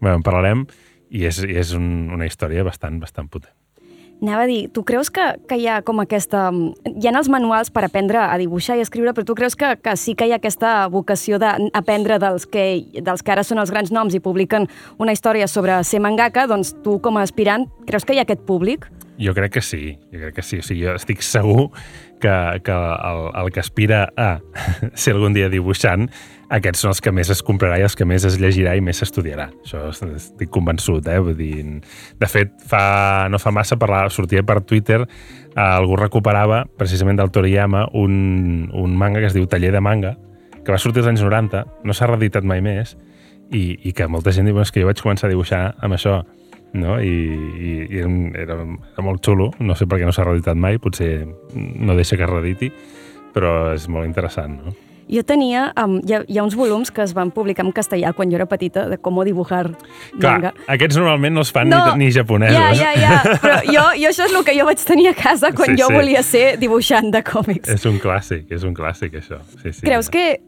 bueno, 0.00 0.16
en 0.16 0.24
parlarem, 0.24 0.64
i 1.12 1.26
és, 1.28 1.42
i 1.44 1.54
és 1.60 1.76
un, 1.76 2.08
una 2.16 2.24
història 2.26 2.64
bastant, 2.64 2.96
bastant 2.98 3.28
potent. 3.28 3.52
Anava 4.22 4.46
a 4.46 4.48
dir, 4.48 4.70
tu 4.72 4.82
creus 4.88 5.10
que, 5.12 5.24
que 5.48 5.58
hi 5.60 5.66
ha 5.68 5.82
com 5.84 6.00
aquesta... 6.00 6.48
Hi 6.88 7.08
ha 7.08 7.12
els 7.12 7.28
manuals 7.28 7.68
per 7.72 7.84
aprendre 7.84 8.22
a 8.22 8.38
dibuixar 8.40 8.78
i 8.78 8.84
escriure, 8.84 9.12
però 9.12 9.26
tu 9.28 9.36
creus 9.36 9.56
que, 9.58 9.74
que 9.76 9.96
sí 10.00 10.14
que 10.16 10.28
hi 10.28 10.32
ha 10.32 10.38
aquesta 10.40 10.86
vocació 10.92 11.38
d'aprendre 11.42 12.16
dels, 12.22 12.46
que, 12.48 12.64
dels 12.96 13.22
que 13.22 13.34
ara 13.34 13.44
són 13.44 13.60
els 13.60 13.72
grans 13.74 13.92
noms 13.92 14.16
i 14.16 14.22
publiquen 14.24 14.68
una 14.98 15.12
història 15.12 15.48
sobre 15.48 15.82
ser 15.84 16.00
mangaka, 16.00 16.46
doncs 16.48 16.72
tu 16.84 16.96
com 17.04 17.20
a 17.20 17.26
aspirant, 17.26 17.68
creus 17.86 18.08
que 18.08 18.16
hi 18.16 18.22
ha 18.22 18.24
aquest 18.24 18.46
públic? 18.48 18.88
Jo 19.20 19.32
crec 19.36 19.54
que 19.56 19.64
sí, 19.64 19.96
jo 20.12 20.20
crec 20.20 20.40
que 20.40 20.44
sí. 20.44 20.60
O 20.60 20.64
sigui, 20.64 20.84
jo 20.84 20.96
estic 20.96 21.22
segur 21.24 21.70
que, 22.20 22.34
que 22.64 22.72
el, 22.72 23.22
el 23.42 23.52
que 23.52 23.60
aspira 23.60 24.06
a 24.16 24.38
ser 24.94 25.16
algun 25.16 25.36
dia 25.36 25.52
dibuixant, 25.52 26.08
aquests 26.52 26.84
són 26.84 26.92
els 26.92 27.00
que 27.02 27.12
més 27.14 27.30
es 27.32 27.42
comprarà 27.42 27.78
i 27.80 27.84
els 27.86 27.96
que 27.98 28.06
més 28.06 28.24
es 28.28 28.36
llegirà 28.38 28.76
i 28.76 28.82
més 28.84 29.00
s'estudiarà. 29.00 29.48
Això 29.64 29.88
estic 29.90 30.50
convençut, 30.54 31.06
eh? 31.10 31.18
Vull 31.22 31.36
dir, 31.38 31.64
de 32.20 32.28
fet, 32.30 32.52
fa, 32.70 33.26
no 33.32 33.40
fa 33.42 33.52
massa 33.54 33.78
parlava, 33.80 34.12
sortia 34.14 34.44
per 34.46 34.60
Twitter, 34.62 35.00
eh, 35.02 35.60
algú 35.64 35.98
recuperava, 35.98 36.64
precisament 36.78 37.18
del 37.18 37.32
Toriyama, 37.34 37.88
un, 37.94 38.70
un 38.72 38.96
manga 38.96 39.24
que 39.24 39.30
es 39.32 39.36
diu 39.36 39.48
Taller 39.50 39.72
de 39.74 39.82
Manga, 39.82 40.16
que 40.64 40.74
va 40.74 40.78
sortir 40.82 41.02
als 41.02 41.12
anys 41.14 41.26
90, 41.26 41.64
no 41.84 41.94
s'ha 41.94 42.10
reeditat 42.10 42.46
mai 42.46 42.62
més, 42.62 42.96
i, 43.50 43.78
i 43.86 43.92
que 43.94 44.08
molta 44.10 44.32
gent 44.34 44.46
diu 44.48 44.58
"És 44.58 44.72
que 44.74 44.82
jo 44.82 44.88
vaig 44.88 45.02
començar 45.02 45.28
a 45.28 45.30
dibuixar 45.30 45.76
amb 45.78 45.94
això 45.94 46.24
no? 46.74 46.98
I, 47.00 47.06
i, 47.08 47.72
i 47.94 47.98
era, 47.98 48.10
era 48.42 49.04
molt 49.04 49.24
xulo, 49.24 49.52
no 49.60 49.76
sé 49.78 49.86
per 49.86 50.00
què 50.00 50.08
no 50.08 50.14
s'ha 50.14 50.26
reeditat 50.26 50.58
mai, 50.58 50.78
potser 50.82 51.26
no 51.54 51.94
deixa 51.94 52.18
que 52.18 52.26
es 52.26 52.30
reediti, 52.30 52.72
però 53.34 53.72
és 53.74 53.86
molt 53.88 54.08
interessant, 54.08 54.58
no? 54.64 54.74
Jo 55.08 55.22
tenia... 55.22 55.68
Um, 55.78 56.00
hi, 56.02 56.14
ha, 56.16 56.20
hi 56.26 56.38
ha 56.38 56.42
uns 56.42 56.56
volums 56.58 56.90
que 56.90 57.02
es 57.04 57.12
van 57.14 57.30
publicar 57.34 57.64
en 57.66 57.72
castellà 57.74 58.10
quan 58.16 58.30
jo 58.30 58.38
era 58.40 58.46
petita, 58.50 58.88
de 58.90 58.98
com 58.98 59.20
dibujar 59.24 59.68
Clar, 60.18 60.32
manga. 60.32 60.52
aquests 60.74 60.98
normalment 60.98 61.34
no 61.36 61.44
es 61.46 61.52
fan 61.54 61.70
ni, 61.70 61.78
ni 62.00 62.08
japonesos. 62.12 62.56
Ja, 62.58 62.72
ja, 62.74 62.92
ja. 62.98 63.36
Però 63.42 63.58
jo, 63.66 63.84
jo 64.02 64.10
això 64.10 64.26
és 64.26 64.34
el 64.34 64.44
que 64.46 64.54
jo 64.58 64.66
vaig 64.66 64.82
tenir 64.86 65.10
a 65.12 65.14
casa 65.14 65.52
quan 65.54 65.70
Sí, 65.72 65.76
jo 65.80 65.90
sí. 65.90 65.94
volia 65.94 66.22
ser 66.26 66.46
dibuixant 66.58 67.12
de 67.14 67.22
còmics. 67.26 67.70
És 67.76 67.86
un 67.86 68.00
clàssic, 68.02 68.48
és 68.50 68.64
un 68.66 68.74
clàssic, 68.74 69.14
això. 69.22 69.38
Sí, 69.62 69.72
sí. 69.72 69.84
Creus 69.86 70.10
que, 70.10 70.40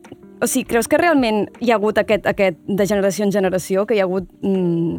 o 0.43 0.47
sigui, 0.50 0.67
creus 0.75 0.91
que 0.91 0.99
realment 0.99 1.47
hi 1.61 1.71
ha 1.71 1.79
hagut 1.79 1.99
aquest, 2.03 2.27
aquest 2.27 2.59
de 2.67 2.87
generació 2.87 3.27
en 3.29 3.33
generació, 3.35 3.87
que 3.87 3.95
hi 3.95 4.03
ha 4.03 4.09
hagut 4.11 4.27
mm, 4.43 4.99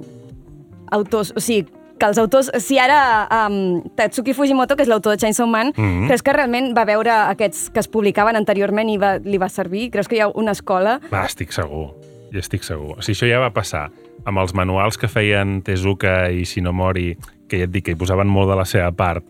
autors, 0.95 1.33
o 1.35 1.43
sigui, 1.43 1.67
que 1.99 2.07
els 2.07 2.17
autors, 2.17 2.49
si 2.63 2.79
ara 2.79 3.27
um, 3.49 3.81
Tatsuki 3.95 4.33
Fujimoto, 4.33 4.75
que 4.75 4.83
és 4.87 4.89
l'autor 4.89 5.13
de 5.15 5.21
Chainsaw 5.21 5.47
Man, 5.47 5.73
Mhm. 5.75 6.07
creus 6.07 6.23
que 6.23 6.33
realment 6.33 6.71
va 6.77 6.85
veure 6.85 7.11
aquests 7.29 7.69
que 7.69 7.79
es 7.83 7.87
publicaven 7.87 8.35
anteriorment 8.39 8.89
i 8.89 8.97
va, 8.97 9.17
li 9.23 9.37
va 9.37 9.49
servir? 9.49 9.89
Creus 9.91 10.07
que 10.07 10.15
hi 10.15 10.19
ha 10.21 10.29
una 10.33 10.51
escola? 10.51 10.99
Va, 11.11 11.25
estic 11.25 11.51
segur, 11.51 11.91
jo 12.31 12.39
estic 12.39 12.63
segur. 12.63 12.97
O 12.97 13.01
sigui, 13.01 13.17
això 13.17 13.29
ja 13.29 13.39
va 13.39 13.51
passar 13.51 13.89
amb 14.25 14.37
els 14.39 14.53
manuals 14.53 14.97
que 14.97 15.07
feien 15.07 15.61
Tezuka 15.61 16.29
i 16.31 16.43
Shinomori, 16.45 17.17
que 17.49 17.57
ja 17.57 17.63
et 17.65 17.71
dic 17.71 17.85
que 17.85 17.91
hi 17.91 17.95
posaven 17.99 18.27
molt 18.27 18.49
de 18.49 18.55
la 18.55 18.65
seva 18.65 18.91
part, 18.91 19.23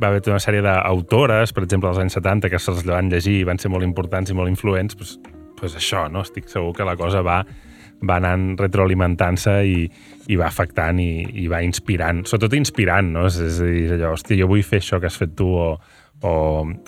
va 0.00 0.08
haver 0.08 0.20
tota 0.20 0.30
una 0.36 0.40
sèrie 0.40 0.62
d'autores, 0.62 1.52
per 1.52 1.64
exemple, 1.64 1.88
als 1.88 1.98
anys 1.98 2.14
70, 2.14 2.48
que 2.48 2.58
se'ls 2.58 2.84
van 2.86 3.10
llegir 3.10 3.40
i 3.40 3.44
van 3.44 3.58
ser 3.58 3.70
molt 3.70 3.84
importants 3.84 4.30
i 4.30 4.34
molt 4.34 4.48
influents, 4.48 4.94
doncs, 4.96 5.18
doncs 5.60 5.74
això, 5.76 6.08
no? 6.10 6.22
Estic 6.22 6.48
segur 6.48 6.72
que 6.76 6.84
la 6.86 6.96
cosa 6.96 7.20
va, 7.20 7.44
va 8.02 8.16
anant 8.20 8.56
retroalimentant-se 8.60 9.54
i, 9.66 9.78
i 10.28 10.36
va 10.38 10.46
afectant 10.46 10.98
i, 11.02 11.26
i 11.42 11.46
va 11.50 11.62
inspirant, 11.66 12.24
sobretot 12.28 12.54
inspirant, 12.58 13.12
no? 13.12 13.26
És, 13.26 13.38
és 13.42 13.60
a 13.60 13.64
dir, 13.66 13.86
allò, 13.96 14.12
hòstia, 14.14 14.38
jo 14.38 14.46
vull 14.50 14.62
fer 14.62 14.78
això 14.82 15.00
que 15.00 15.06
has 15.10 15.16
fet 15.18 15.34
tu 15.38 15.48
o, 15.48 15.72
o 16.22 16.32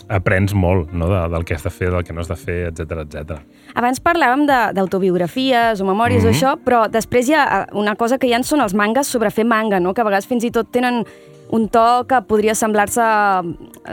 aprens 0.08 0.54
molt 0.54 0.92
no? 0.92 1.08
de, 1.10 1.20
del 1.34 1.44
que 1.46 1.54
has 1.54 1.62
de 1.66 1.70
fer, 1.70 1.90
del 1.90 2.02
que 2.06 2.12
no 2.14 2.20
has 2.22 2.28
de 2.30 2.36
fer, 2.38 2.58
etc 2.72 3.04
etc. 3.04 3.40
Abans 3.78 4.00
parlàvem 4.02 4.46
de- 4.48 4.72
d'autobiografies 4.74 5.80
o 5.80 5.86
memòries 5.86 6.24
Mhm. 6.24 6.28
o 6.30 6.34
això, 6.34 6.54
però 6.62 6.84
després 6.90 7.28
hi 7.28 7.34
ha 7.34 7.44
eh, 7.62 7.66
una 7.78 7.94
cosa 7.96 8.18
que 8.18 8.26
hi 8.26 8.34
ha 8.34 8.42
són 8.42 8.60
els 8.60 8.74
mangas 8.74 9.06
sobre 9.06 9.30
fer 9.30 9.44
manga, 9.44 9.80
no? 9.80 9.94
que 9.94 10.00
a 10.00 10.04
vegades 10.04 10.26
fins 10.26 10.44
i 10.44 10.50
tot 10.50 10.70
tenen 10.72 11.04
un 11.50 11.68
to 11.68 12.04
que 12.08 12.20
podria 12.28 12.54
semblar-se 12.54 13.02
a, 13.02 13.42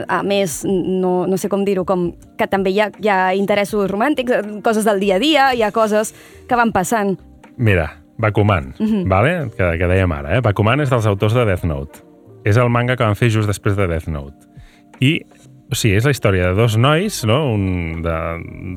a 0.07 0.21
més, 0.23 0.61
no, 0.65 1.25
no 1.27 1.37
sé 1.41 1.49
com 1.49 1.63
dir-ho, 1.65 1.85
com 1.89 2.11
que 2.37 2.47
també 2.49 2.73
hi 2.73 2.81
ha, 2.83 2.89
hi 3.01 3.09
ha 3.09 3.21
interessos 3.37 3.89
romàntics, 3.91 4.61
coses 4.65 4.85
del 4.85 5.01
dia 5.01 5.17
a 5.17 5.21
dia, 5.23 5.47
hi 5.57 5.63
ha 5.65 5.71
coses 5.73 6.13
que 6.47 6.59
van 6.59 6.73
passant. 6.75 7.15
Mira, 7.57 7.89
Bakuman, 8.17 8.73
vale? 9.05 9.49
que, 9.53 9.71
que 9.77 9.89
dèiem 9.89 10.13
ara. 10.13 10.37
Eh? 10.37 10.43
Bakuman 10.45 10.81
és 10.81 10.93
dels 10.93 11.05
autors 11.09 11.35
de 11.37 11.45
Death 11.45 11.65
Note. 11.69 12.03
És 12.47 12.57
el 12.57 12.69
manga 12.73 12.95
que 12.97 13.05
van 13.05 13.17
fer 13.17 13.29
just 13.33 13.49
després 13.49 13.77
de 13.77 13.87
Death 13.89 14.09
Note. 14.09 14.47
I, 15.03 15.19
o 15.69 15.77
sigui, 15.77 15.97
és 15.99 16.05
la 16.07 16.13
història 16.13 16.49
de 16.49 16.57
dos 16.57 16.77
nois, 16.81 17.21
no? 17.29 17.43
un 17.53 18.01
de, 18.05 18.17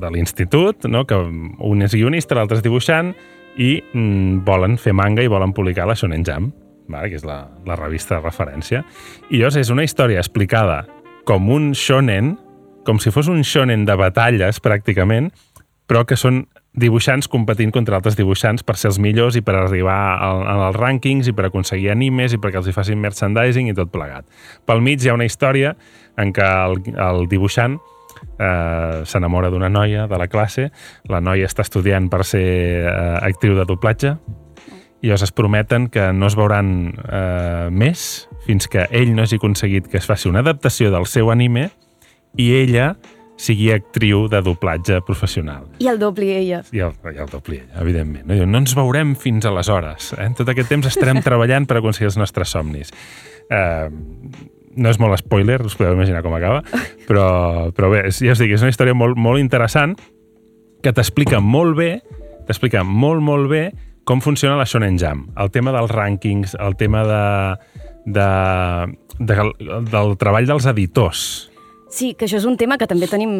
de 0.01 0.11
l'institut, 0.13 0.85
no? 0.89 1.05
que 1.09 1.17
un 1.17 1.85
és 1.85 1.95
guionista, 1.97 2.37
l'altre 2.37 2.59
és 2.59 2.65
dibuixant, 2.65 3.13
i 3.57 3.75
mm, 3.81 4.43
volen 4.47 4.77
fer 4.79 4.93
manga 4.95 5.25
i 5.25 5.31
volen 5.31 5.55
publicar 5.57 5.87
la 5.89 5.97
Shonen 5.97 6.25
Jump, 6.27 6.53
vale? 6.87 7.09
que 7.09 7.19
és 7.19 7.27
la, 7.27 7.43
la 7.67 7.77
revista 7.79 8.17
de 8.17 8.25
referència. 8.25 8.83
I 9.29 9.41
llavors 9.41 9.59
és 9.61 9.73
una 9.73 9.85
història 9.85 10.21
explicada 10.21 10.85
com 11.27 11.49
un 11.53 11.71
shonen, 11.77 12.35
com 12.85 12.99
si 12.99 13.13
fos 13.13 13.29
un 13.29 13.43
shonen 13.45 13.85
de 13.85 13.95
batalles, 13.99 14.61
pràcticament, 14.63 15.29
però 15.91 16.05
que 16.07 16.17
són 16.17 16.45
dibuixants 16.71 17.27
competint 17.27 17.73
contra 17.75 17.97
altres 17.97 18.15
dibuixants 18.15 18.63
per 18.63 18.77
ser 18.79 18.93
els 18.93 18.99
millors 19.03 19.35
i 19.35 19.43
per 19.43 19.57
arribar 19.59 19.97
al, 20.23 20.45
als 20.47 20.77
rànquings 20.79 21.27
i 21.27 21.33
per 21.35 21.49
aconseguir 21.49 21.91
animes 21.91 22.31
i 22.31 22.39
perquè 22.39 22.61
els 22.61 22.69
hi 22.71 22.75
facin 22.75 23.01
merchandising 23.03 23.67
i 23.67 23.75
tot 23.75 23.91
plegat. 23.91 24.27
Pel 24.65 24.83
mig 24.83 25.03
hi 25.03 25.11
ha 25.11 25.17
una 25.17 25.27
història 25.27 25.75
en 26.21 26.31
què 26.35 26.47
el, 26.47 26.79
el 26.95 27.27
dibuixant 27.31 27.75
eh, 28.39 29.01
s'enamora 29.03 29.51
d'una 29.51 29.69
noia 29.69 30.07
de 30.07 30.19
la 30.21 30.29
classe, 30.31 30.69
la 31.11 31.19
noia 31.19 31.49
està 31.49 31.65
estudiant 31.67 32.07
per 32.11 32.23
ser 32.27 32.45
eh, 32.85 32.93
actriu 33.27 33.57
de 33.59 33.67
doblatge 33.67 34.15
i 35.01 35.09
llavors 35.09 35.25
es 35.25 35.33
prometen 35.33 35.87
que 35.89 36.11
no 36.13 36.27
es 36.29 36.37
veuran 36.37 36.93
eh, 37.09 37.69
més 37.73 38.27
fins 38.45 38.69
que 38.69 38.85
ell 38.93 39.15
no 39.15 39.25
hagi 39.25 39.39
aconseguit 39.41 39.89
que 39.89 39.97
es 39.97 40.05
faci 40.09 40.29
una 40.29 40.43
adaptació 40.45 40.91
del 40.93 41.07
seu 41.09 41.31
anime 41.33 41.69
i 42.37 42.51
ella 42.59 42.93
sigui 43.41 43.71
actriu 43.73 44.27
de 44.29 44.37
doblatge 44.45 44.99
professional. 45.01 45.65
I 45.81 45.89
el 45.89 45.97
dobli 45.99 46.29
ella. 46.35 46.61
I 46.69 46.83
el, 46.85 46.93
i 47.09 47.17
el 47.17 47.29
dobli 47.31 47.57
ella, 47.57 47.81
evidentment. 47.81 48.27
No, 48.29 48.37
no 48.45 48.61
ens 48.61 48.75
veurem 48.77 49.15
fins 49.17 49.47
aleshores. 49.49 50.11
Eh? 50.13 50.27
En 50.29 50.37
tot 50.37 50.49
aquest 50.53 50.69
temps 50.69 50.85
estarem 50.85 51.23
treballant 51.25 51.65
per 51.65 51.79
aconseguir 51.79 52.11
els 52.11 52.19
nostres 52.21 52.53
somnis. 52.53 52.93
Eh, 53.49 53.89
no 54.77 54.93
és 54.93 55.01
molt 55.01 55.17
spoiler, 55.19 55.59
us 55.65 55.75
podeu 55.75 55.97
imaginar 55.97 56.21
com 56.23 56.37
acaba, 56.37 56.61
però, 57.09 57.71
però 57.75 57.89
bé, 57.91 58.05
ja 58.13 58.35
us 58.35 58.39
dic, 58.39 58.53
és 58.53 58.61
una 58.61 58.71
història 58.71 58.95
molt, 58.95 59.17
molt 59.19 59.41
interessant 59.41 59.97
que 60.81 60.93
t'explica 60.95 61.41
molt 61.43 61.75
bé, 61.77 61.95
t'explica 62.47 62.85
molt, 62.85 63.25
molt 63.25 63.49
bé 63.51 63.65
com 64.03 64.21
funciona 64.21 64.57
la 64.57 64.65
Shonen 64.65 64.97
Jam. 64.99 65.27
El 65.37 65.51
tema 65.51 65.73
dels 65.75 65.91
rànquings, 65.91 66.55
el 66.59 66.75
tema 66.79 67.03
de, 67.07 67.23
de, 68.05 68.27
de, 69.19 69.37
del 69.91 70.17
treball 70.21 70.49
dels 70.49 70.67
editors. 70.71 71.50
Sí, 71.91 72.13
que 72.15 72.23
això 72.23 72.37
és 72.39 72.45
un 72.47 72.55
tema 72.55 72.77
que 72.79 72.87
també 72.87 73.03
tenim, 73.11 73.31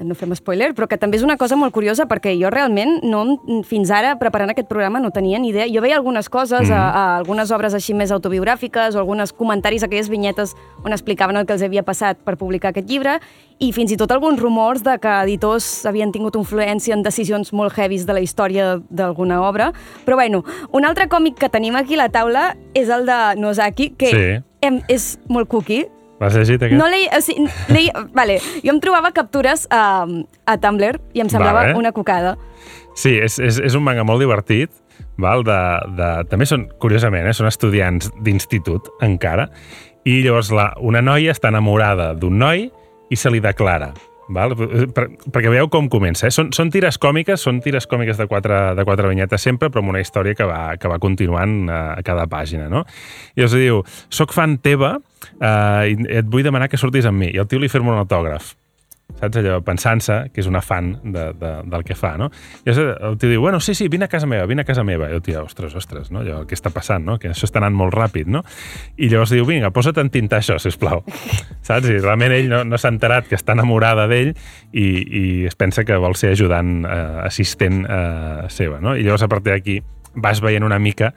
no 0.00 0.14
fem 0.16 0.30
spoiler, 0.32 0.70
però 0.72 0.86
que 0.88 0.96
també 0.96 1.18
és 1.18 1.22
una 1.22 1.34
cosa 1.36 1.58
molt 1.60 1.74
curiosa 1.76 2.06
perquè 2.08 2.32
jo 2.40 2.48
realment 2.48 3.02
no, 3.04 3.20
fins 3.68 3.90
ara, 3.92 4.14
preparant 4.16 4.48
aquest 4.48 4.70
programa, 4.70 5.02
no 5.04 5.10
tenia 5.12 5.36
ni 5.38 5.50
idea. 5.50 5.66
Jo 5.68 5.82
veia 5.84 5.98
algunes 5.98 6.30
coses, 6.32 6.70
mm. 6.70 6.72
a, 6.72 6.86
a 6.88 7.02
algunes 7.18 7.52
obres 7.52 7.76
així 7.76 7.92
més 7.92 8.08
autobiogràfiques 8.16 8.96
o 8.96 9.02
algunes 9.02 9.34
comentaris, 9.36 9.84
aquelles 9.84 10.08
vinyetes 10.08 10.56
on 10.80 10.96
explicaven 10.96 11.36
el 11.36 11.44
que 11.44 11.58
els 11.58 11.66
havia 11.68 11.84
passat 11.84 12.24
per 12.24 12.38
publicar 12.40 12.72
aquest 12.72 12.88
llibre 12.88 13.18
i 13.60 13.68
fins 13.76 13.92
i 13.92 14.00
tot 14.00 14.16
alguns 14.16 14.40
rumors 14.40 14.80
de 14.80 14.96
que 14.96 15.18
editors 15.28 15.68
havien 15.84 16.08
tingut 16.08 16.40
influència 16.40 16.96
en 16.96 17.04
decisions 17.04 17.52
molt 17.52 17.76
heavies 17.76 18.08
de 18.08 18.16
la 18.16 18.24
història 18.24 18.78
d'alguna 18.88 19.42
obra. 19.44 19.74
Però 20.08 20.16
bueno, 20.16 20.40
un 20.72 20.88
altre 20.88 21.04
còmic 21.12 21.36
que 21.36 21.52
tenim 21.52 21.76
aquí 21.76 22.00
a 22.00 22.06
la 22.06 22.08
taula 22.08 22.54
és 22.72 22.88
el 22.88 23.04
de 23.04 23.22
Nozaki, 23.36 23.92
que 24.00 24.08
Sí. 24.08 24.44
em, 24.64 24.80
és 24.88 25.18
molt 25.28 25.52
cookie, 25.52 25.84
L'has 26.20 26.36
llegit, 26.36 26.60
aquest? 26.60 26.76
no 26.76 26.88
leia, 26.92 27.16
o 27.16 27.24
sigui, 27.24 27.46
leia, 27.72 28.04
vale, 28.12 28.36
jo 28.60 28.74
em 28.74 28.80
trobava 28.82 29.08
captures 29.16 29.64
a, 29.72 30.04
a 30.44 30.56
Tumblr 30.60 31.00
i 31.16 31.22
em 31.24 31.30
semblava 31.32 31.62
Vale. 31.64 31.78
una 31.80 31.94
cocada. 31.96 32.34
Sí, 32.92 33.14
és, 33.16 33.38
és, 33.40 33.60
és 33.70 33.76
un 33.78 33.86
manga 33.86 34.04
molt 34.04 34.20
divertit, 34.20 34.72
val? 35.20 35.46
De, 35.46 35.60
de, 35.96 36.10
també 36.28 36.44
són, 36.48 36.66
curiosament, 36.82 37.24
eh, 37.30 37.32
són 37.36 37.48
estudiants 37.48 38.10
d'institut 38.20 38.90
encara, 39.06 39.48
i 40.04 40.20
llavors 40.24 40.52
la, 40.52 40.70
una 40.84 41.00
noia 41.04 41.32
està 41.32 41.48
enamorada 41.48 42.12
d'un 42.16 42.36
noi 42.40 42.68
i 43.10 43.16
se 43.16 43.32
li 43.32 43.40
declara. 43.40 43.94
Val? 44.30 44.54
Per, 44.56 45.06
perquè 45.34 45.50
veieu 45.52 45.68
com 45.72 45.88
comença. 45.92 46.28
Eh? 46.28 46.34
Són, 46.34 46.52
són 46.56 46.70
tires 46.72 47.00
còmiques, 47.02 47.42
són 47.42 47.60
tires 47.64 47.88
còmiques 47.90 48.20
de 48.20 48.28
quatre, 48.30 48.60
de 48.78 48.86
quatre 48.86 49.10
vinyetes 49.10 49.42
sempre, 49.42 49.70
però 49.70 49.82
amb 49.84 49.94
una 49.94 50.02
història 50.02 50.36
que 50.38 50.46
va, 50.48 50.62
que 50.80 50.90
va 50.90 51.00
continuant 51.02 51.64
a, 51.68 51.80
a 51.98 52.06
cada 52.06 52.28
pàgina. 52.30 52.68
No? 52.72 52.84
I 53.34 53.46
els 53.48 53.56
diu, 53.58 53.82
soc 54.12 54.34
fan 54.36 54.58
teva 54.62 54.96
eh, 55.40 55.90
i 55.90 55.98
et 56.22 56.30
vull 56.30 56.46
demanar 56.46 56.70
que 56.70 56.80
surtis 56.80 57.08
amb 57.10 57.24
mi. 57.24 57.32
I 57.34 57.42
el 57.42 57.50
tio 57.50 57.62
li 57.62 57.72
firma 57.72 57.94
un 57.94 58.02
autògraf 58.04 58.54
saps 59.20 59.40
allò, 59.40 59.58
pensant-se 59.64 60.16
que 60.34 60.42
és 60.42 60.48
una 60.50 60.62
fan 60.64 60.94
de, 61.04 61.30
de, 61.38 61.52
del 61.70 61.84
que 61.86 61.96
fa, 61.98 62.14
no? 62.20 62.30
I 62.64 62.72
el 62.72 63.18
tio 63.20 63.30
diu, 63.30 63.40
bueno, 63.42 63.60
sí, 63.60 63.74
sí, 63.76 63.88
vine 63.92 64.06
a 64.06 64.12
casa 64.12 64.28
meva, 64.30 64.46
vine 64.50 64.64
a 64.64 64.68
casa 64.68 64.84
meva. 64.86 65.10
I 65.10 65.18
el 65.18 65.22
tio, 65.24 65.44
ostres, 65.44 65.74
ostres, 65.76 66.10
no? 66.14 66.22
Allò, 66.24 66.42
què 66.48 66.56
està 66.56 66.72
passant, 66.74 67.04
no? 67.06 67.18
Que 67.20 67.30
això 67.32 67.48
està 67.48 67.60
anant 67.62 67.76
molt 67.76 67.94
ràpid, 67.96 68.30
no? 68.30 68.42
I 68.96 69.10
llavors 69.12 69.34
diu, 69.34 69.46
vinga, 69.48 69.72
posa't 69.74 70.00
a 70.00 70.06
entintar 70.06 70.40
això, 70.40 70.58
sisplau. 70.62 71.04
Saps? 71.66 71.88
I 71.90 72.00
realment 72.00 72.34
ell 72.36 72.50
no, 72.50 72.62
no 72.66 72.80
s'ha 72.80 72.92
enterat 72.92 73.28
que 73.30 73.38
està 73.38 73.56
enamorada 73.56 74.08
d'ell 74.10 74.32
i, 74.72 74.86
i 74.86 75.24
es 75.50 75.58
pensa 75.58 75.84
que 75.84 75.98
vol 76.00 76.16
ser 76.18 76.34
ajudant, 76.36 76.80
eh, 76.84 77.00
assistent 77.26 77.84
eh, 77.84 78.48
seva, 78.52 78.80
no? 78.82 78.96
I 78.96 79.06
llavors 79.06 79.26
a 79.26 79.30
partir 79.32 79.54
d'aquí 79.54 79.80
vas 80.14 80.40
veient 80.42 80.64
una 80.66 80.80
mica 80.82 81.12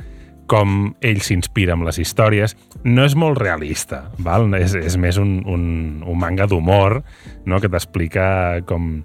com 0.50 0.94
ell 1.04 1.22
s'inspira 1.24 1.78
amb 1.78 1.88
les 1.88 2.00
històries. 2.02 2.58
No 2.84 3.06
és 3.08 3.16
molt 3.20 3.40
realista, 3.42 4.04
val? 4.20 4.50
És, 4.60 4.76
és 4.78 4.98
més 5.00 5.20
un, 5.22 5.40
un, 5.50 5.66
un 6.06 6.20
manga 6.20 6.48
d'humor 6.50 7.00
no? 7.46 7.60
que 7.64 7.72
t'explica 7.72 8.26
com, 8.70 9.04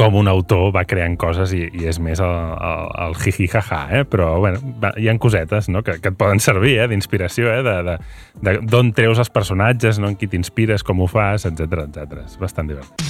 com 0.00 0.16
un 0.16 0.30
autor 0.32 0.70
va 0.74 0.84
creant 0.88 1.16
coses 1.20 1.54
i, 1.56 1.62
i 1.76 1.86
és 1.90 2.00
més 2.02 2.22
el, 2.24 2.34
el, 2.56 2.90
el 3.06 3.16
jiji-jaja, 3.20 3.82
eh? 4.00 4.02
però 4.08 4.32
bueno, 4.42 4.62
va, 4.82 4.94
hi 4.98 5.10
ha 5.10 5.16
cosetes 5.20 5.70
no? 5.72 5.84
que, 5.86 5.98
que 6.00 6.12
et 6.14 6.18
poden 6.20 6.42
servir 6.42 6.78
eh? 6.80 6.88
d'inspiració, 6.90 7.52
eh? 7.52 7.62
de, 7.66 7.76
de, 7.90 7.96
de, 8.40 8.58
d'on 8.70 8.94
treus 8.96 9.22
els 9.22 9.32
personatges, 9.32 10.02
no? 10.02 10.12
en 10.12 10.18
qui 10.20 10.30
t'inspires, 10.30 10.86
com 10.86 11.04
ho 11.04 11.10
fas, 11.10 11.48
etc 11.50 11.86
etc. 11.86 12.24
És 12.26 12.38
bastant 12.40 12.70
divertit. 12.72 13.09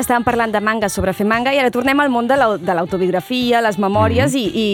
Ara 0.00 0.06
estàvem 0.06 0.24
parlant 0.24 0.52
de 0.52 0.60
manga 0.64 0.88
sobre 0.88 1.12
fer 1.12 1.26
manga 1.28 1.52
i 1.52 1.58
ara 1.60 1.70
tornem 1.70 1.98
al 2.00 2.08
món 2.10 2.26
de 2.28 2.36
l'au- 2.38 2.56
de 2.58 2.74
l'autobiografia, 2.74 3.60
les 3.60 3.76
memòries 3.78 4.34
i, 4.34 4.44
i 4.48 4.66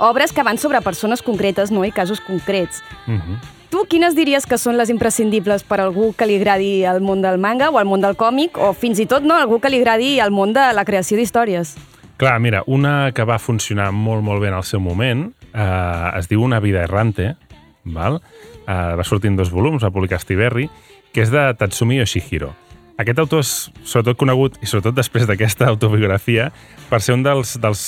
obres 0.00 0.32
que 0.32 0.42
van 0.42 0.56
sobre 0.58 0.80
persones 0.80 1.20
concretes 1.22 1.70
no? 1.70 1.84
i 1.84 1.92
casos 1.92 2.20
concrets. 2.20 2.82
Mm 3.06 3.16
-hmm. 3.18 3.36
Tu 3.70 3.84
quines 3.88 4.16
diries 4.16 4.46
que 4.46 4.58
són 4.58 4.76
les 4.76 4.88
imprescindibles 4.90 5.62
per 5.62 5.80
a 5.80 5.84
algú 5.84 6.12
que 6.16 6.26
li 6.26 6.36
agradi 6.36 6.84
el 6.84 7.00
món 7.00 7.22
del 7.22 7.38
manga 7.38 7.70
o 7.70 7.78
el 7.78 7.84
món 7.86 8.00
del 8.00 8.16
còmic 8.16 8.56
o 8.58 8.72
fins 8.72 8.98
i 8.98 9.06
tot 9.06 9.22
no, 9.22 9.34
algú 9.36 9.60
que 9.60 9.68
li 9.68 9.76
agradi 9.76 10.18
el 10.18 10.30
món 10.30 10.52
de 10.52 10.72
la 10.74 10.84
creació 10.84 11.16
d'històries? 11.16 11.76
Clar, 12.16 12.40
mira, 12.40 12.62
una 12.66 13.12
que 13.12 13.24
va 13.24 13.38
funcionar 13.38 13.92
molt, 13.92 14.22
molt 14.22 14.40
bé 14.40 14.48
en 14.48 14.54
el 14.54 14.62
seu 14.64 14.80
moment 14.80 15.32
eh, 15.54 16.18
es 16.18 16.28
diu 16.28 16.42
Una 16.42 16.58
vida 16.60 16.82
errante, 16.82 17.36
val? 17.84 18.20
Eh, 18.66 18.96
va 18.96 19.04
sortir 19.04 19.28
en 19.30 19.36
dos 19.36 19.50
volums, 19.50 19.84
va 19.84 19.90
publicar 19.90 20.18
Stiberri, 20.20 20.68
que 21.12 21.22
és 21.22 21.30
de 21.30 21.54
Tatsumi 21.54 21.98
Yoshihiro. 21.98 22.54
Aquest 23.00 23.20
autor 23.22 23.40
és 23.40 23.50
sobretot 23.80 24.18
conegut, 24.20 24.58
i 24.60 24.68
sobretot 24.68 24.98
després 24.98 25.24
d'aquesta 25.28 25.70
autobiografia, 25.70 26.50
per 26.90 27.00
ser 27.00 27.14
un 27.16 27.22
dels, 27.24 27.54
dels 27.62 27.84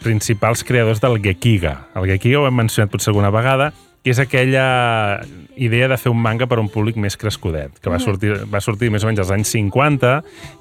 principals 0.00 0.62
creadors 0.64 1.02
del 1.02 1.18
Gekiga. 1.20 1.74
El 1.98 2.08
Gekiga 2.08 2.40
ho 2.40 2.46
hem 2.48 2.56
mencionat 2.56 2.92
potser 2.92 3.12
alguna 3.12 3.32
vegada, 3.34 3.72
que 4.06 4.12
és 4.14 4.20
aquella 4.22 5.20
idea 5.58 5.88
de 5.90 5.98
fer 5.98 6.12
un 6.12 6.20
manga 6.22 6.46
per 6.46 6.60
a 6.60 6.62
un 6.62 6.70
públic 6.72 6.96
més 6.96 7.18
crescudet, 7.18 7.74
que 7.82 7.90
va 7.90 7.98
sortir, 7.98 8.32
va 8.46 8.62
sortir 8.62 8.88
més 8.94 9.04
o 9.04 9.10
menys 9.10 9.24
als 9.24 9.32
anys 9.34 9.50
50 9.56 10.12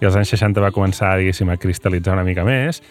i 0.01 0.07
als 0.09 0.17
anys 0.17 0.33
60 0.33 0.63
va 0.65 0.73
començar, 0.73 1.13
diguéssim, 1.21 1.51
a 1.53 1.59
cristal·litzar 1.61 2.17
una 2.17 2.25
mica 2.25 2.43
més, 2.47 2.81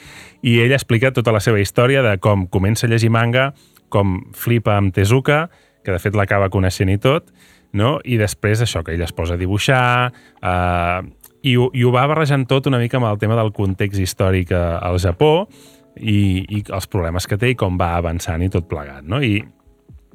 i 0.46 0.60
ell 0.62 0.72
explica 0.72 1.10
tota 1.12 1.34
la 1.34 1.42
seva 1.42 1.60
història 1.60 2.04
de 2.06 2.14
com 2.22 2.46
comença 2.46 2.86
a 2.86 2.92
llegir 2.92 3.10
manga, 3.10 3.50
com 3.90 4.20
flipa 4.32 4.78
amb 4.78 4.94
Tezuka, 4.94 5.48
que 5.84 5.92
de 5.92 6.00
fet 6.00 6.14
l'acaba 6.16 6.48
coneixent 6.54 6.92
i 6.92 7.00
tot, 7.02 7.28
no? 7.74 7.98
i 8.06 8.16
després 8.20 8.62
això, 8.64 8.84
que 8.86 8.94
ell 8.94 9.02
es 9.04 9.12
posa 9.12 9.34
a 9.34 9.40
dibuixar, 9.40 10.12
eh, 10.40 11.00
i, 11.44 11.56
ho, 11.60 11.68
i 11.76 11.82
ho 11.84 11.90
va 11.92 12.06
barrejant 12.08 12.46
tot 12.48 12.66
una 12.70 12.78
mica 12.80 12.96
amb 13.00 13.10
el 13.10 13.18
tema 13.20 13.36
del 13.36 13.50
context 13.52 14.00
històric 14.00 14.52
a- 14.56 14.78
al 14.78 14.96
Japó 15.02 15.48
i, 16.00 16.44
i 16.48 16.62
els 16.72 16.86
problemes 16.88 17.26
que 17.28 17.36
té 17.38 17.50
i 17.52 17.58
com 17.58 17.76
va 17.80 17.96
avançant 17.98 18.42
i 18.42 18.48
tot 18.48 18.64
plegat. 18.70 19.04
No? 19.04 19.20
I, 19.22 19.42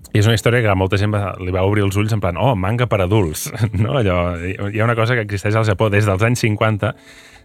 i 0.09 0.17
és 0.17 0.25
una 0.25 0.33
història 0.39 0.63
que 0.65 0.71
a 0.71 0.77
molta 0.79 0.97
gent 0.97 1.11
va, 1.13 1.35
li 1.37 1.51
va 1.53 1.61
obrir 1.67 1.83
els 1.85 1.95
ulls 2.01 2.15
en 2.15 2.23
plan, 2.23 2.39
oh, 2.39 2.55
manga 2.57 2.87
per 2.89 3.03
adults. 3.05 3.49
No? 3.83 3.99
Allò, 3.99 4.17
hi 4.41 4.79
ha 4.81 4.87
una 4.87 4.95
cosa 4.97 5.13
que 5.19 5.21
existeix 5.27 5.55
al 5.59 5.67
Japó 5.69 5.91
des 5.93 6.07
dels 6.09 6.23
anys 6.25 6.41
50, 6.47 6.95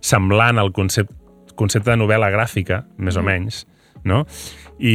semblant 0.01 0.59
al 0.63 0.73
concepte, 0.73 1.13
concepte 1.55 1.93
de 1.93 1.99
novel·la 2.01 2.31
gràfica, 2.35 2.81
més 2.99 3.15
o 3.21 3.23
menys, 3.23 3.61
no? 4.09 4.25
I, 4.81 4.95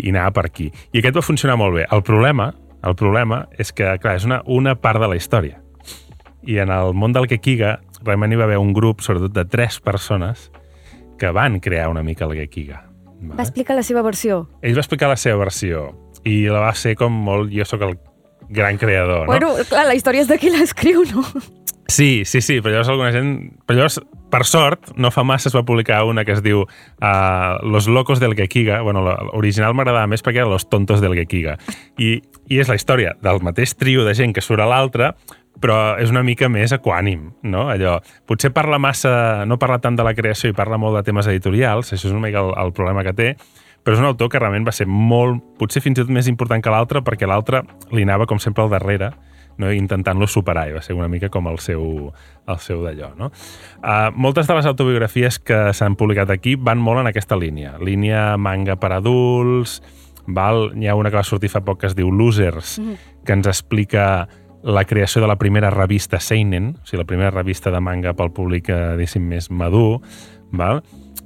i 0.00 0.08
anava 0.14 0.30
per 0.38 0.46
aquí. 0.48 0.70
I 0.94 1.02
aquest 1.02 1.18
va 1.18 1.22
funcionar 1.26 1.58
molt 1.60 1.74
bé. 1.76 1.82
El 1.92 2.00
problema, 2.06 2.52
el 2.82 2.96
problema 2.96 3.44
és 3.58 3.72
que, 3.76 3.88
clar, 4.02 4.16
és 4.20 4.26
una, 4.28 4.40
una 4.46 4.76
part 4.80 5.00
de 5.02 5.08
la 5.10 5.18
història. 5.18 5.60
I 6.48 6.60
en 6.62 6.72
el 6.72 6.94
món 6.96 7.12
del 7.12 7.28
Gekiga, 7.28 7.78
realment 8.04 8.32
hi 8.32 8.40
va 8.40 8.46
haver 8.48 8.60
un 8.60 8.72
grup, 8.76 9.04
sobretot 9.04 9.34
de 9.36 9.44
tres 9.44 9.80
persones, 9.84 10.48
que 11.20 11.30
van 11.36 11.60
crear 11.60 11.90
una 11.92 12.02
mica 12.02 12.24
el 12.24 12.38
Gekiga. 12.38 12.86
Va 13.20 13.44
explicar 13.44 13.76
la 13.76 13.84
seva 13.84 14.00
versió. 14.02 14.46
Ell 14.64 14.76
va 14.76 14.80
explicar 14.80 15.10
la 15.10 15.18
seva 15.20 15.36
versió 15.42 15.90
i 16.24 16.46
la 16.48 16.64
va 16.64 16.72
ser 16.76 16.96
com 16.96 17.12
molt... 17.12 17.52
Jo 17.52 17.66
sóc 17.68 17.84
el 17.84 17.98
gran 18.48 18.78
creador, 18.80 19.26
no? 19.26 19.30
Bueno, 19.30 19.52
clar, 19.68 19.84
la 19.88 19.96
història 19.96 20.24
és 20.24 20.30
de 20.30 20.38
qui 20.40 20.52
l'escriu, 20.52 21.04
no? 21.12 21.24
Sí, 21.90 22.22
sí, 22.24 22.40
sí, 22.40 22.60
però 22.62 22.76
llavors 22.76 22.90
alguna 22.92 23.10
gent... 23.12 23.34
Però 23.66 23.80
llavors, 23.80 23.98
per 24.30 24.44
sort, 24.46 24.92
no 24.96 25.10
fa 25.10 25.24
massa 25.26 25.50
es 25.50 25.56
va 25.56 25.64
publicar 25.66 26.04
una 26.06 26.24
que 26.24 26.36
es 26.36 26.42
diu 26.44 26.62
uh, 26.62 27.54
Los 27.66 27.88
locos 27.90 28.20
del 28.22 28.36
Gekiga. 28.38 28.80
Bueno, 28.86 29.02
l'original 29.02 29.74
m'agradava 29.74 30.06
més 30.10 30.22
perquè 30.24 30.44
era 30.44 30.50
Los 30.50 30.68
tontos 30.70 31.02
del 31.02 31.16
Gekiga. 31.18 31.56
I, 31.98 32.20
I 32.50 32.58
és 32.58 32.70
la 32.70 32.76
història 32.78 33.14
del 33.22 33.38
mateix 33.46 33.76
trio 33.78 34.02
de 34.06 34.14
gent 34.18 34.34
que 34.34 34.42
surt 34.42 34.62
a 34.64 34.66
l'altre, 34.66 35.12
però 35.60 35.96
és 36.00 36.10
una 36.10 36.22
mica 36.26 36.48
més 36.50 36.72
equànim, 36.74 37.28
no? 37.46 37.68
Allò, 37.70 37.98
potser 38.26 38.50
parla 38.54 38.80
massa, 38.82 39.44
no 39.46 39.58
parla 39.60 39.78
tant 39.82 39.98
de 39.98 40.06
la 40.06 40.14
creació 40.16 40.50
i 40.50 40.56
parla 40.56 40.78
molt 40.80 40.98
de 40.98 41.04
temes 41.06 41.28
editorials, 41.30 41.92
això 41.92 42.08
és 42.08 42.14
una 42.14 42.24
mica 42.26 42.42
el, 42.42 42.54
el 42.64 42.72
problema 42.76 43.04
que 43.06 43.14
té, 43.16 43.32
però 43.84 43.96
és 43.96 44.02
un 44.02 44.08
autor 44.08 44.30
que 44.32 44.40
realment 44.40 44.66
va 44.66 44.74
ser 44.76 44.86
molt, 44.90 45.42
potser 45.60 45.82
fins 45.84 45.98
i 45.98 46.02
tot 46.02 46.12
més 46.12 46.28
important 46.32 46.62
que 46.62 46.72
l'altre, 46.72 47.04
perquè 47.04 47.28
l'altre 47.28 47.62
li 47.94 48.06
anava 48.06 48.26
com 48.28 48.40
sempre 48.42 48.64
al 48.64 48.72
darrere, 48.72 49.12
no? 49.60 49.70
intentant-lo 49.72 50.28
superar, 50.28 50.66
i 50.70 50.76
va 50.76 50.82
ser 50.84 50.96
una 50.96 51.08
mica 51.12 51.30
com 51.32 51.48
el 51.50 51.60
seu, 51.62 52.10
el 52.48 52.60
seu 52.64 52.84
d'allò. 52.84 53.12
No? 53.18 53.30
Uh, 53.80 54.10
moltes 54.16 54.48
de 54.48 54.56
les 54.56 54.68
autobiografies 54.68 55.38
que 55.38 55.62
s'han 55.76 55.96
publicat 56.00 56.32
aquí 56.32 56.56
van 56.56 56.80
molt 56.80 57.04
en 57.04 57.12
aquesta 57.12 57.38
línia, 57.40 57.76
línia 57.80 58.34
manga 58.40 58.76
per 58.80 58.94
adults, 58.96 59.80
val? 60.34 60.70
hi 60.76 60.88
ha 60.88 60.94
una 60.94 61.10
que 61.10 61.20
va 61.20 61.26
sortir 61.26 61.50
fa 61.50 61.64
poc 61.64 61.80
que 61.80 61.90
es 61.90 61.96
diu 61.96 62.10
Losers, 62.10 62.78
mm 62.78 62.84
-hmm. 62.84 62.96
que 63.24 63.32
ens 63.32 63.46
explica 63.46 64.28
la 64.62 64.84
creació 64.84 65.22
de 65.22 65.28
la 65.28 65.36
primera 65.36 65.70
revista 65.70 66.20
Seinen, 66.20 66.76
o 66.82 66.86
sigui, 66.86 67.00
la 67.00 67.06
primera 67.06 67.30
revista 67.30 67.70
de 67.70 67.80
manga 67.80 68.12
pel 68.14 68.32
públic, 68.32 68.68
eh, 68.68 68.96
diguéssim, 68.96 69.22
més 69.22 69.50
madur, 69.50 70.00
val? 70.52 70.82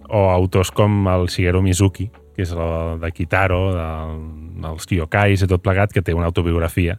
o 0.09 0.31
autors 0.31 0.71
com 0.71 1.09
el 1.09 1.29
Shigeru 1.29 1.63
Mizuki, 1.63 2.11
que 2.37 2.43
és 2.43 2.53
el 2.53 3.01
de 3.01 3.11
Kitaro, 3.13 3.73
del, 3.75 4.19
dels 4.63 4.87
Kyokais 4.87 5.43
i 5.43 5.49
tot 5.51 5.63
plegat, 5.63 5.93
que 5.93 6.03
té 6.03 6.15
una 6.15 6.27
autobiografia 6.27 6.99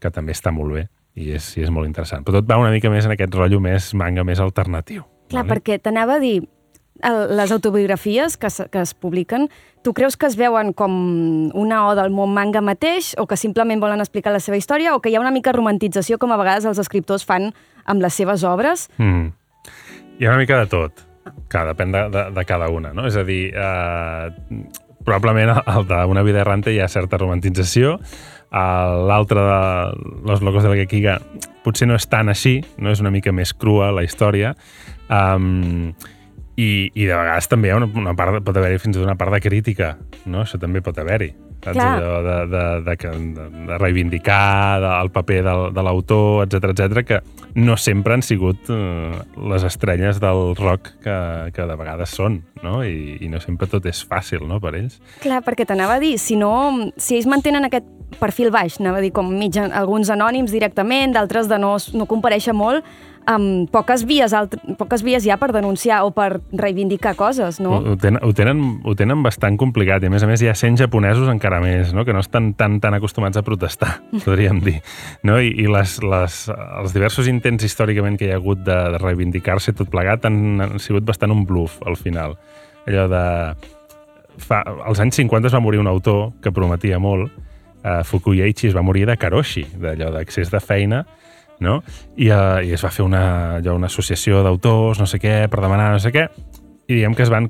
que 0.00 0.10
també 0.10 0.32
està 0.32 0.52
molt 0.54 0.72
bé 0.72 0.88
i 1.16 1.32
és, 1.36 1.48
i 1.56 1.64
és 1.64 1.72
molt 1.72 1.88
interessant. 1.88 2.24
Però 2.24 2.40
tot 2.40 2.48
va 2.48 2.58
una 2.60 2.72
mica 2.74 2.90
més 2.92 3.06
en 3.08 3.14
aquest 3.14 3.34
rotllo 3.34 3.60
més 3.60 3.92
manga 3.94 4.24
més 4.24 4.40
alternatiu. 4.42 5.04
Clar, 5.30 5.42
vale? 5.42 5.54
perquè 5.54 5.78
t'anava 5.82 6.18
a 6.18 6.22
dir, 6.22 6.44
les 7.02 7.52
autobiografies 7.52 8.36
que, 8.36 8.48
que 8.70 8.80
es 8.80 8.94
publiquen, 8.94 9.48
tu 9.82 9.92
creus 9.94 10.16
que 10.16 10.26
es 10.26 10.36
veuen 10.36 10.72
com 10.74 10.92
una 11.54 11.84
oda 11.86 12.02
al 12.02 12.10
món 12.10 12.32
manga 12.34 12.62
mateix 12.64 13.14
o 13.20 13.26
que 13.30 13.36
simplement 13.38 13.82
volen 13.82 14.02
explicar 14.02 14.32
la 14.34 14.40
seva 14.42 14.58
història 14.58 14.94
o 14.96 15.00
que 15.00 15.12
hi 15.12 15.16
ha 15.18 15.22
una 15.22 15.34
mica 15.34 15.54
romantització 15.54 16.18
com 16.18 16.32
a 16.32 16.40
vegades 16.40 16.66
els 16.66 16.80
escriptors 16.82 17.26
fan 17.26 17.52
amb 17.84 18.02
les 18.02 18.14
seves 18.14 18.42
obres? 18.42 18.88
Mm. 18.98 19.28
Hi 20.18 20.26
ha 20.26 20.32
una 20.32 20.40
mica 20.40 20.58
de 20.62 20.70
tot. 20.72 21.04
Clar, 21.52 21.66
depèn 21.70 21.92
de, 21.94 22.06
de, 22.10 22.24
de 22.34 22.44
cada 22.48 22.70
una, 22.72 22.92
no? 22.96 23.06
És 23.06 23.16
a 23.18 23.24
dir, 23.26 23.50
eh, 23.54 24.64
probablement 25.06 25.54
el 25.60 25.86
d'una 25.86 26.24
vida 26.26 26.42
errante 26.42 26.74
hi 26.74 26.80
ha 26.82 26.88
certa 26.90 27.18
romantització, 27.20 27.96
eh, 28.00 28.58
l'altre 29.10 29.42
de 29.46 29.60
Los 30.26 30.42
locos 30.42 30.66
del 30.66 30.78
Gekiga 30.80 31.20
potser 31.62 31.88
no 31.90 31.98
és 31.98 32.06
tan 32.10 32.30
així, 32.30 32.60
no 32.78 32.90
és 32.90 33.02
una 33.02 33.14
mica 33.14 33.34
més 33.34 33.54
crua 33.54 33.92
la 33.94 34.06
història, 34.06 34.54
um, 35.10 35.92
i, 36.56 36.90
i 36.94 37.04
de 37.04 37.14
vegades 37.16 37.48
també 37.52 37.68
hi 37.68 37.74
ha 37.74 37.80
una, 37.82 37.88
una 37.94 38.14
part, 38.16 38.32
de- 38.38 38.44
pot 38.44 38.56
haver-hi 38.56 38.78
fins 38.80 38.96
i 38.96 39.00
tot 39.00 39.06
una 39.08 39.16
part 39.20 39.32
de 39.36 39.40
crítica, 39.44 39.96
no? 40.24 40.42
Això 40.46 40.58
també 40.60 40.80
pot 40.84 40.96
haver-hi. 40.98 41.34
Saps? 41.66 41.78
Allò 41.82 42.18
de, 42.22 42.34
de, 42.52 42.64
de, 42.84 42.94
de, 43.34 43.44
de 43.66 43.78
reivindicar 43.80 44.78
de, 44.80 44.90
el 45.02 45.08
paper 45.10 45.38
del, 45.42 45.62
de 45.74 45.82
l'autor, 45.82 46.44
etc 46.44 46.68
etc 46.70 47.00
que 47.08 47.18
no 47.58 47.74
sempre 47.80 48.14
han 48.14 48.22
sigut 48.22 48.68
eh, 48.70 49.16
les 49.50 49.64
estrelles 49.66 50.20
del 50.22 50.54
rock 50.60 50.92
que, 51.02 51.16
que 51.56 51.66
de 51.66 51.76
vegades 51.80 52.12
són, 52.14 52.38
no? 52.62 52.84
I, 52.86 53.16
I 53.24 53.30
no 53.32 53.40
sempre 53.42 53.66
tot 53.72 53.88
és 53.90 54.04
fàcil, 54.06 54.44
no?, 54.46 54.60
per 54.62 54.76
ells. 54.78 55.00
Clar, 55.24 55.40
perquè 55.42 55.66
t'anava 55.66 55.96
a 55.96 56.02
dir, 56.02 56.14
si 56.22 56.36
no, 56.38 56.52
si 57.00 57.16
ells 57.18 57.26
mantenen 57.26 57.66
aquest 57.66 57.88
perfil 58.20 58.52
baix, 58.54 58.78
anava 58.78 59.00
a 59.00 59.04
dir 59.04 59.10
com 59.16 59.26
mig, 59.34 59.56
alguns 59.58 60.12
anònims 60.12 60.52
directament, 60.54 61.16
d'altres 61.16 61.48
de 61.50 61.58
no, 61.58 61.74
no 61.96 62.06
compareixer 62.06 62.54
molt, 62.54 62.84
amb 63.26 63.70
poques 63.74 64.04
vies, 64.06 64.32
altre, 64.36 64.60
poques 64.78 65.02
vies 65.04 65.24
hi 65.26 65.32
ha 65.34 65.36
per 65.40 65.50
denunciar 65.54 66.02
o 66.06 66.12
per 66.14 66.40
reivindicar 66.54 67.16
coses, 67.18 67.58
no? 67.62 67.74
Ho, 67.76 67.92
ho, 67.92 67.96
tenen, 68.00 68.20
ho, 68.22 68.32
tenen, 68.36 68.62
ho 68.86 68.94
tenen 68.98 69.22
bastant 69.24 69.58
complicat 69.60 70.04
i 70.04 70.10
a 70.10 70.12
més 70.12 70.22
a 70.22 70.30
més 70.30 70.42
hi 70.42 70.50
ha 70.50 70.54
100 70.56 70.78
japonesos 70.84 71.28
encara 71.32 71.58
més, 71.62 71.92
no? 71.96 72.06
que 72.06 72.14
no 72.14 72.22
estan 72.22 72.52
tan, 72.58 72.78
tan 72.82 72.96
acostumats 72.96 73.38
a 73.38 73.44
protestar, 73.46 73.96
podríem 74.24 74.62
dir. 74.64 74.76
No? 75.26 75.40
I, 75.42 75.50
i 75.64 75.66
les, 75.70 75.98
les, 76.06 76.38
els 76.54 76.94
diversos 76.94 77.30
intents 77.32 77.66
històricament 77.66 78.18
que 78.20 78.30
hi 78.30 78.34
ha 78.34 78.38
hagut 78.40 78.62
de, 78.66 78.78
de 78.94 79.02
reivindicar-se 79.02 79.74
tot 79.76 79.90
plegat 79.92 80.28
han, 80.28 80.62
han 80.62 80.78
sigut 80.82 81.06
bastant 81.08 81.34
un 81.34 81.44
bluff 81.48 81.82
al 81.86 81.98
final. 82.00 82.38
Allò 82.86 83.08
de... 83.10 83.24
Fa, 84.36 84.60
als 84.84 85.00
anys 85.00 85.16
50 85.16 85.48
es 85.48 85.54
va 85.56 85.64
morir 85.64 85.80
un 85.80 85.88
autor 85.88 86.34
que 86.44 86.52
prometia 86.52 86.98
molt, 87.00 87.32
uh, 87.80 88.02
Fukuyeichi 88.04 88.68
es 88.68 88.76
va 88.76 88.84
morir 88.84 89.06
de 89.08 89.16
karoshi, 89.16 89.64
d'allò 89.80 90.10
d'accés 90.12 90.52
de 90.52 90.60
feina, 90.60 91.06
no? 91.60 91.82
I, 92.16 92.30
uh, 92.30 92.60
i 92.64 92.72
es 92.76 92.84
va 92.84 92.90
fer 92.90 93.04
una, 93.06 93.56
allò, 93.60 93.74
una 93.78 93.86
associació 93.86 94.42
d'autors, 94.44 94.98
no 95.00 95.06
sé 95.06 95.18
què, 95.22 95.46
per 95.48 95.60
demanar 95.64 95.92
no 95.92 95.98
sé 96.02 96.12
què, 96.12 96.28
i 96.88 96.94
diguem 97.00 97.14
que 97.14 97.22
es 97.24 97.30
van, 97.32 97.48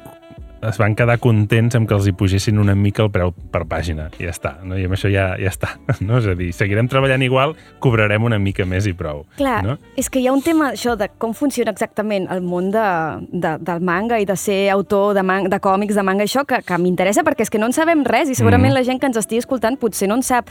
es 0.66 0.78
van 0.80 0.94
quedar 0.96 1.18
contents 1.20 1.76
amb 1.76 1.86
que 1.86 1.94
els 1.94 2.06
hi 2.08 2.12
pugessin 2.16 2.56
una 2.58 2.74
mica 2.74 3.02
el 3.04 3.10
preu 3.12 3.30
per 3.52 3.66
pàgina, 3.68 4.06
i 4.18 4.24
ja 4.24 4.30
està, 4.32 4.54
no? 4.64 4.74
i 4.78 4.86
amb 4.88 4.96
això 4.96 5.10
ja, 5.12 5.26
ja 5.38 5.50
està. 5.52 5.74
No? 6.06 6.16
És 6.18 6.26
a 6.26 6.34
dir, 6.38 6.48
seguirem 6.56 6.88
treballant 6.88 7.22
igual, 7.22 7.52
cobrarem 7.78 8.24
una 8.24 8.38
mica 8.38 8.64
més 8.66 8.86
i 8.88 8.94
prou. 8.96 9.24
Clar, 9.36 9.58
No? 9.66 9.76
és 10.00 10.08
que 10.10 10.18
hi 10.22 10.26
ha 10.26 10.32
un 10.32 10.42
tema, 10.42 10.70
això, 10.72 10.96
de 10.96 11.10
com 11.18 11.34
funciona 11.36 11.70
exactament 11.76 12.26
el 12.32 12.40
món 12.42 12.70
de, 12.74 12.86
de, 13.32 13.56
del 13.60 13.80
manga 13.84 14.18
i 14.22 14.24
de 14.26 14.36
ser 14.36 14.70
autor 14.72 15.14
de, 15.14 15.22
man, 15.22 15.50
de 15.52 15.60
còmics, 15.60 15.94
de 15.94 16.02
manga, 16.06 16.24
això, 16.24 16.46
que, 16.48 16.62
que 16.66 16.78
m'interessa 16.80 17.22
perquè 17.26 17.44
és 17.46 17.50
que 17.52 17.58
no 17.60 17.66
en 17.68 17.76
sabem 17.76 18.04
res 18.06 18.30
i 18.32 18.34
segurament 18.38 18.72
Mhm. 18.72 18.78
la 18.80 18.84
gent 18.84 19.00
que 19.00 19.06
ens 19.12 19.16
estigui 19.20 19.44
escoltant 19.44 19.76
potser 19.78 20.08
no 20.08 20.16
en 20.16 20.22
sap. 20.26 20.48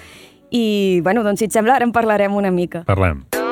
I, 0.51 1.01
bueno, 1.03 1.23
doncs 1.25 1.39
si 1.41 1.45
et 1.49 1.51
sembla, 1.51 1.75
ara 1.75 1.83
en 1.85 1.91
parlarem 1.91 2.33
una 2.37 2.51
mica. 2.53 2.83
Parlem. 2.85 3.23
Val, 3.33 3.44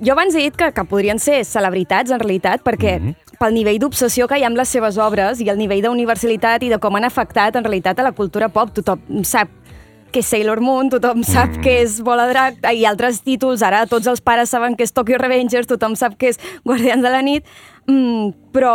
jo 0.00 0.12
abans 0.12 0.34
he 0.34 0.46
dit 0.46 0.56
que, 0.56 0.70
que 0.72 0.84
podrien 0.84 1.18
ser 1.18 1.44
celebritats, 1.44 2.10
en 2.10 2.20
realitat, 2.20 2.62
perquè 2.64 2.98
mm 2.98 3.08
-hmm. 3.08 3.38
pel 3.38 3.54
nivell 3.54 3.78
d'obsessió 3.78 4.28
que 4.28 4.38
hi 4.38 4.44
ha 4.44 4.46
amb 4.46 4.56
les 4.56 4.68
seves 4.68 4.98
obres 4.98 5.40
i 5.40 5.48
el 5.48 5.58
nivell 5.58 5.82
d'universalitat 5.82 6.62
i 6.62 6.68
de 6.68 6.78
com 6.78 6.96
han 6.96 7.04
afectat, 7.04 7.56
en 7.56 7.64
realitat, 7.64 7.98
a 7.98 8.02
la 8.02 8.12
cultura 8.12 8.48
pop. 8.48 8.72
Tothom 8.72 9.24
sap 9.24 9.48
que 10.14 10.20
és 10.20 10.26
Sailor 10.26 10.60
Moon, 10.60 10.88
tothom 10.90 11.24
sap 11.24 11.56
Mm. 11.56 11.62
que 11.62 11.82
és 11.82 12.00
Bola 12.00 12.28
Drac 12.28 12.54
i 12.72 12.84
altres 12.84 13.20
títols. 13.20 13.62
Ara 13.62 13.84
tots 13.86 14.06
els 14.06 14.20
pares 14.20 14.48
saben 14.48 14.76
que 14.76 14.84
és 14.84 14.92
Tokyo 14.92 15.18
Revengers, 15.18 15.66
tothom 15.66 15.96
sap 15.96 16.16
que 16.16 16.28
és 16.28 16.38
Guardians 16.64 17.02
de 17.02 17.10
la 17.10 17.20
Nit, 17.20 17.44
mm, 17.86 18.52
però 18.52 18.74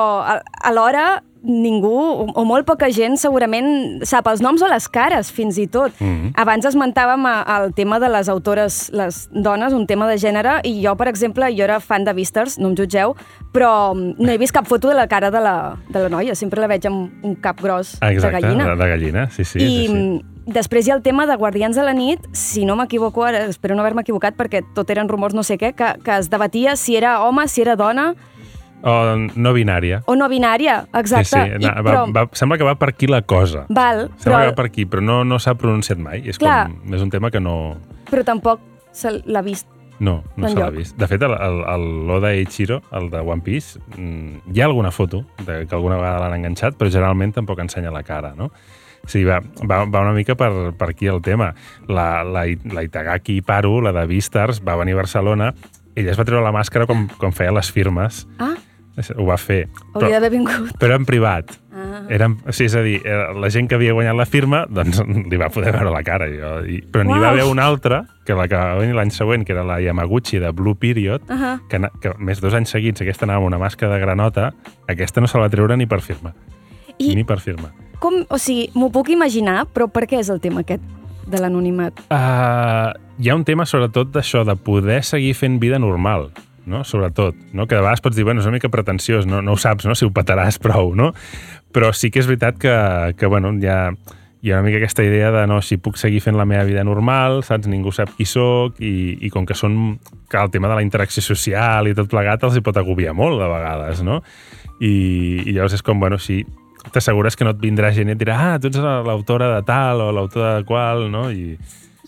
alhora 0.63 1.21
ningú, 1.41 1.93
o, 2.35 2.43
molt 2.43 2.67
poca 2.67 2.89
gent, 2.91 3.15
segurament 3.19 4.03
sap 4.07 4.27
els 4.27 4.41
noms 4.43 4.61
o 4.63 4.67
les 4.67 4.87
cares, 4.91 5.31
fins 5.31 5.57
i 5.61 5.67
tot. 5.71 5.93
Mhm. 5.99 6.33
Abans 6.35 6.65
esmentàvem 6.65 7.25
el 7.29 7.73
tema 7.73 7.99
de 7.99 8.09
les 8.09 8.29
autores, 8.29 8.89
les 8.91 9.29
dones, 9.31 9.73
un 9.73 9.87
tema 9.87 10.07
de 10.07 10.17
gènere, 10.17 10.59
i 10.63 10.81
jo, 10.83 10.95
per 10.95 11.07
exemple, 11.07 11.47
jo 11.55 11.63
era 11.63 11.79
fan 11.79 12.03
de 12.03 12.13
Visters, 12.13 12.59
no 12.59 12.69
em 12.69 12.75
jutgeu, 12.75 13.15
però 13.53 13.93
mm, 13.95 14.15
no 14.19 14.31
he 14.31 14.37
vist 14.37 14.53
cap 14.53 14.67
foto 14.67 14.89
de 14.89 14.95
la 14.95 15.07
cara 15.07 15.31
de 15.31 15.39
la, 15.39 15.77
de 15.87 15.99
la 15.99 16.09
noia, 16.09 16.35
sempre 16.35 16.59
la 16.59 16.67
veig 16.67 16.85
amb 16.85 17.23
un 17.23 17.35
cap 17.35 17.61
gros 17.61 17.97
Exacte, 18.01 18.35
de 18.35 18.41
gallina. 18.41 18.65
de, 18.65 18.75
de 18.75 18.89
gallina, 18.89 19.29
sí, 19.29 19.45
sí. 19.45 19.59
I, 19.59 19.61
sí, 19.61 19.87
sí. 19.87 19.93
mm, 19.93 20.53
després 20.53 20.87
hi 20.87 20.91
ha 20.91 20.95
el 20.95 21.03
tema 21.03 21.25
de 21.25 21.35
Guardians 21.35 21.75
de 21.75 21.83
la 21.83 21.93
nit, 21.93 22.19
si 22.33 22.65
no 22.65 22.75
m'equivoco, 22.75 23.23
ara 23.23 23.45
espero 23.45 23.75
no 23.75 23.81
haver-me 23.81 24.01
equivocat 24.01 24.35
perquè 24.35 24.63
tot 24.75 24.89
eren 24.89 25.07
rumors 25.07 25.33
no 25.33 25.43
sé 25.43 25.57
què, 25.57 25.73
que, 25.73 25.93
que 26.03 26.17
es 26.17 26.29
debatia 26.29 26.75
si 26.75 26.97
era 26.97 27.21
home, 27.23 27.47
si 27.47 27.61
era 27.61 27.77
dona 27.77 28.15
O 28.81 28.93
no 29.35 29.51
binària. 29.53 30.01
o 30.07 30.15
no 30.15 30.29
binària, 30.31 30.85
exacte. 30.93 31.25
Sí, 31.25 31.35
sí. 31.35 31.55
I, 31.59 31.65
Na, 31.65 31.73
però, 31.83 32.05
va, 32.07 32.23
va, 32.23 32.29
sembla 32.37 32.57
que 32.57 32.63
va 32.63 32.75
per 32.79 32.89
aquí 32.93 33.07
la 33.07 33.21
cosa. 33.23 33.65
val, 33.69 34.05
Sembla 34.17 34.23
però, 34.23 34.39
que 34.39 34.51
va 34.53 34.55
per 34.55 34.65
aquí, 34.69 34.85
però 34.85 35.01
no, 35.03 35.23
no 35.27 35.39
s'ha 35.39 35.55
pronunciat 35.59 35.99
mai. 35.99 36.21
És, 36.29 36.39
Clar. 36.39 36.69
com, 36.69 36.93
és 36.95 37.01
un 37.03 37.09
tema 37.11 37.31
que 37.31 37.41
no... 37.43 37.75
però 38.09 38.23
tampoc 38.23 38.61
se 38.95 39.11
l'ha 39.25 39.41
vist. 39.43 39.67
No, 39.99 40.23
no 40.39 40.47
se 40.47 40.55
l'ha 40.55 40.69
vist. 40.71 40.95
De 40.95 41.07
fet, 41.11 41.19
l'Oda 41.21 42.31
Eiichiro, 42.31 42.79
el 42.95 43.09
de 43.11 43.19
One 43.19 43.41
Piece, 43.43 43.81
mm, 43.97 44.53
hi 44.53 44.61
ha 44.61 44.65
alguna 44.69 44.91
foto 44.95 45.25
de, 45.45 45.65
que 45.67 45.75
alguna 45.75 45.97
vegada 45.99 46.21
l'han 46.23 46.37
enganxat, 46.39 46.77
però 46.79 46.89
generalment 46.89 47.33
tampoc 47.35 47.59
ensenya 47.59 47.91
la 47.91 48.03
cara, 48.07 48.31
no? 48.37 48.47
Sí, 49.07 49.25
va, 49.27 49.41
va, 49.67 49.83
va 49.87 50.01
una 50.05 50.13
mica 50.15 50.35
per, 50.39 50.71
per 50.79 50.89
aquí 50.93 51.07
el 51.07 51.21
tema. 51.21 51.53
La, 51.87 52.23
la, 52.23 52.45
la 52.71 52.83
Itagaki 52.83 53.41
Paru, 53.41 53.81
la 53.83 53.91
de 53.95 54.05
Beastars, 54.07 54.63
va 54.63 54.75
venir 54.79 54.93
a 54.95 55.01
Barcelona, 55.03 55.53
ella 55.95 56.11
es 56.11 56.19
va 56.19 56.23
treure 56.27 56.43
la 56.45 56.55
màscara 56.55 56.87
com, 56.87 57.07
com 57.19 57.31
feia 57.35 57.51
les 57.51 57.71
firmes. 57.71 58.25
Ah, 58.39 58.55
Ho 59.17 59.25
va 59.25 59.37
fer. 59.37 59.67
hauria 59.93 60.19
d'haver 60.19 60.31
vingut. 60.31 60.71
però 60.79 60.95
en 60.95 61.05
privat. 61.05 61.51
Ah. 61.73 62.01
Era, 62.09 62.25
en- 62.25 62.37
sí, 62.51 62.65
és 62.65 62.75
a 62.75 62.81
dir, 62.81 63.01
eh, 63.05 63.33
la 63.39 63.49
gent 63.49 63.69
que 63.69 63.75
havia 63.75 63.93
guanyat 63.93 64.15
la 64.15 64.25
firma 64.25 64.65
doncs 64.69 64.99
li 65.31 65.37
va 65.37 65.49
poder 65.49 65.71
veure 65.71 65.91
la 65.91 66.03
cara. 66.03 66.27
Jo, 66.27 66.65
i, 66.67 66.81
però 66.81 67.03
n'hi 67.05 67.19
va 67.19 67.29
haver 67.29 67.45
una 67.45 67.63
altra, 67.65 68.05
que 68.25 68.33
la 68.35 68.47
que 68.47 68.55
va 68.55 68.75
venir 68.75 68.95
l'any 68.95 69.11
següent, 69.11 69.45
que 69.45 69.53
era 69.53 69.63
la 69.63 69.79
Yamaguchi 69.81 70.39
de 70.39 70.51
Blue 70.51 70.75
Period, 70.75 71.21
Uh 71.29 71.35
-huh. 71.35 71.59
que, 71.69 71.79
que 72.01 72.13
més 72.19 72.41
dos 72.41 72.53
anys 72.53 72.69
seguits 72.69 73.01
aquesta 73.01 73.25
anava 73.25 73.37
amb 73.39 73.47
una 73.47 73.57
màscara 73.59 73.93
de 73.93 73.99
granota, 73.99 74.53
aquesta 74.87 75.21
no 75.21 75.27
se 75.27 75.37
la 75.37 75.43
va 75.45 75.49
treure 75.49 75.77
ni 75.77 75.85
per 75.85 76.01
firma. 76.01 76.33
I 76.97 77.15
Ni 77.15 77.23
per 77.23 77.39
firma. 77.39 77.71
com, 77.99 78.13
o 78.29 78.37
sigui, 78.37 78.69
m'ho 78.75 78.89
puc 78.91 79.09
imaginar, 79.09 79.65
però 79.73 79.87
per 79.87 80.05
què 80.07 80.19
és 80.19 80.29
el 80.29 80.39
tema 80.41 80.61
aquest 80.61 80.81
de 81.27 81.37
l'anonimat? 81.39 81.93
Uh, 82.09 82.91
hi 83.19 83.29
ha 83.29 83.35
un 83.35 83.43
tema 83.43 83.65
sobretot 83.65 84.09
d'això, 84.11 84.43
de 84.45 84.55
poder 84.55 85.03
seguir 85.03 85.33
fent 85.35 85.59
vida 85.59 85.77
normal, 85.79 86.31
no? 86.69 86.83
sobretot, 86.87 87.35
no? 87.51 87.65
que 87.67 87.75
de 87.75 87.81
vegades 87.81 88.03
pots 88.05 88.15
dir, 88.17 88.27
bueno, 88.27 88.43
és 88.43 88.47
una 88.47 88.57
mica 88.59 88.71
pretensiós, 88.71 89.27
no, 89.27 89.41
no 89.41 89.57
ho 89.57 89.59
saps, 89.59 89.89
no? 89.89 89.97
si 89.97 90.07
ho 90.07 90.13
petaràs 90.15 90.61
prou, 90.61 90.93
no? 90.95 91.11
però 91.75 91.91
sí 91.93 92.13
que 92.13 92.21
és 92.21 92.29
veritat 92.29 92.61
que, 92.61 92.75
que 93.17 93.29
bueno, 93.29 93.51
hi 93.57 93.67
ha, 93.69 93.81
hi 94.41 94.51
ha 94.51 94.59
una 94.59 94.67
mica 94.69 94.77
aquesta 94.77 95.03
idea 95.03 95.31
de 95.31 95.45
no, 95.47 95.59
si 95.61 95.77
puc 95.77 95.99
seguir 95.99 96.21
fent 96.23 96.37
la 96.39 96.47
meva 96.47 96.63
vida 96.63 96.83
normal, 96.87 97.41
saps? 97.43 97.67
Ningú 97.67 97.91
sap 97.95 98.13
qui 98.15 98.25
sóc 98.29 98.79
i, 98.79 99.17
i 99.25 99.31
com 99.33 99.45
que 99.45 99.57
són 99.57 99.99
que 100.31 100.39
el 100.39 100.51
tema 100.53 100.69
de 100.71 100.79
la 100.79 100.85
interacció 100.85 101.23
social 101.25 101.89
i 101.89 101.95
tot 101.97 102.07
plegat 102.11 102.45
els 102.47 102.55
hi 102.55 102.63
pot 102.63 102.79
agobiar 102.79 103.13
molt 103.17 103.41
de 103.41 103.49
vegades, 103.51 104.03
no? 104.05 104.21
I, 104.79 104.93
i 105.43 105.51
llavors 105.51 105.75
és 105.75 105.83
com, 105.83 105.99
bueno, 105.99 106.21
si 106.23 106.45
t'assegures 106.93 107.35
que 107.35 107.43
no 107.43 107.51
et 107.51 107.59
vindrà 107.59 107.91
gent 107.91 108.07
i 108.07 108.15
et 108.15 108.21
dirà 108.21 108.37
ah, 108.39 108.55
tu 108.61 108.71
ets 108.71 108.79
l'autora 108.79 109.51
de 109.57 109.59
tal 109.67 110.05
o 110.05 110.09
l'autor 110.15 110.47
de 110.47 110.65
qual, 110.69 111.09
no? 111.11 111.27
I, 111.29 111.57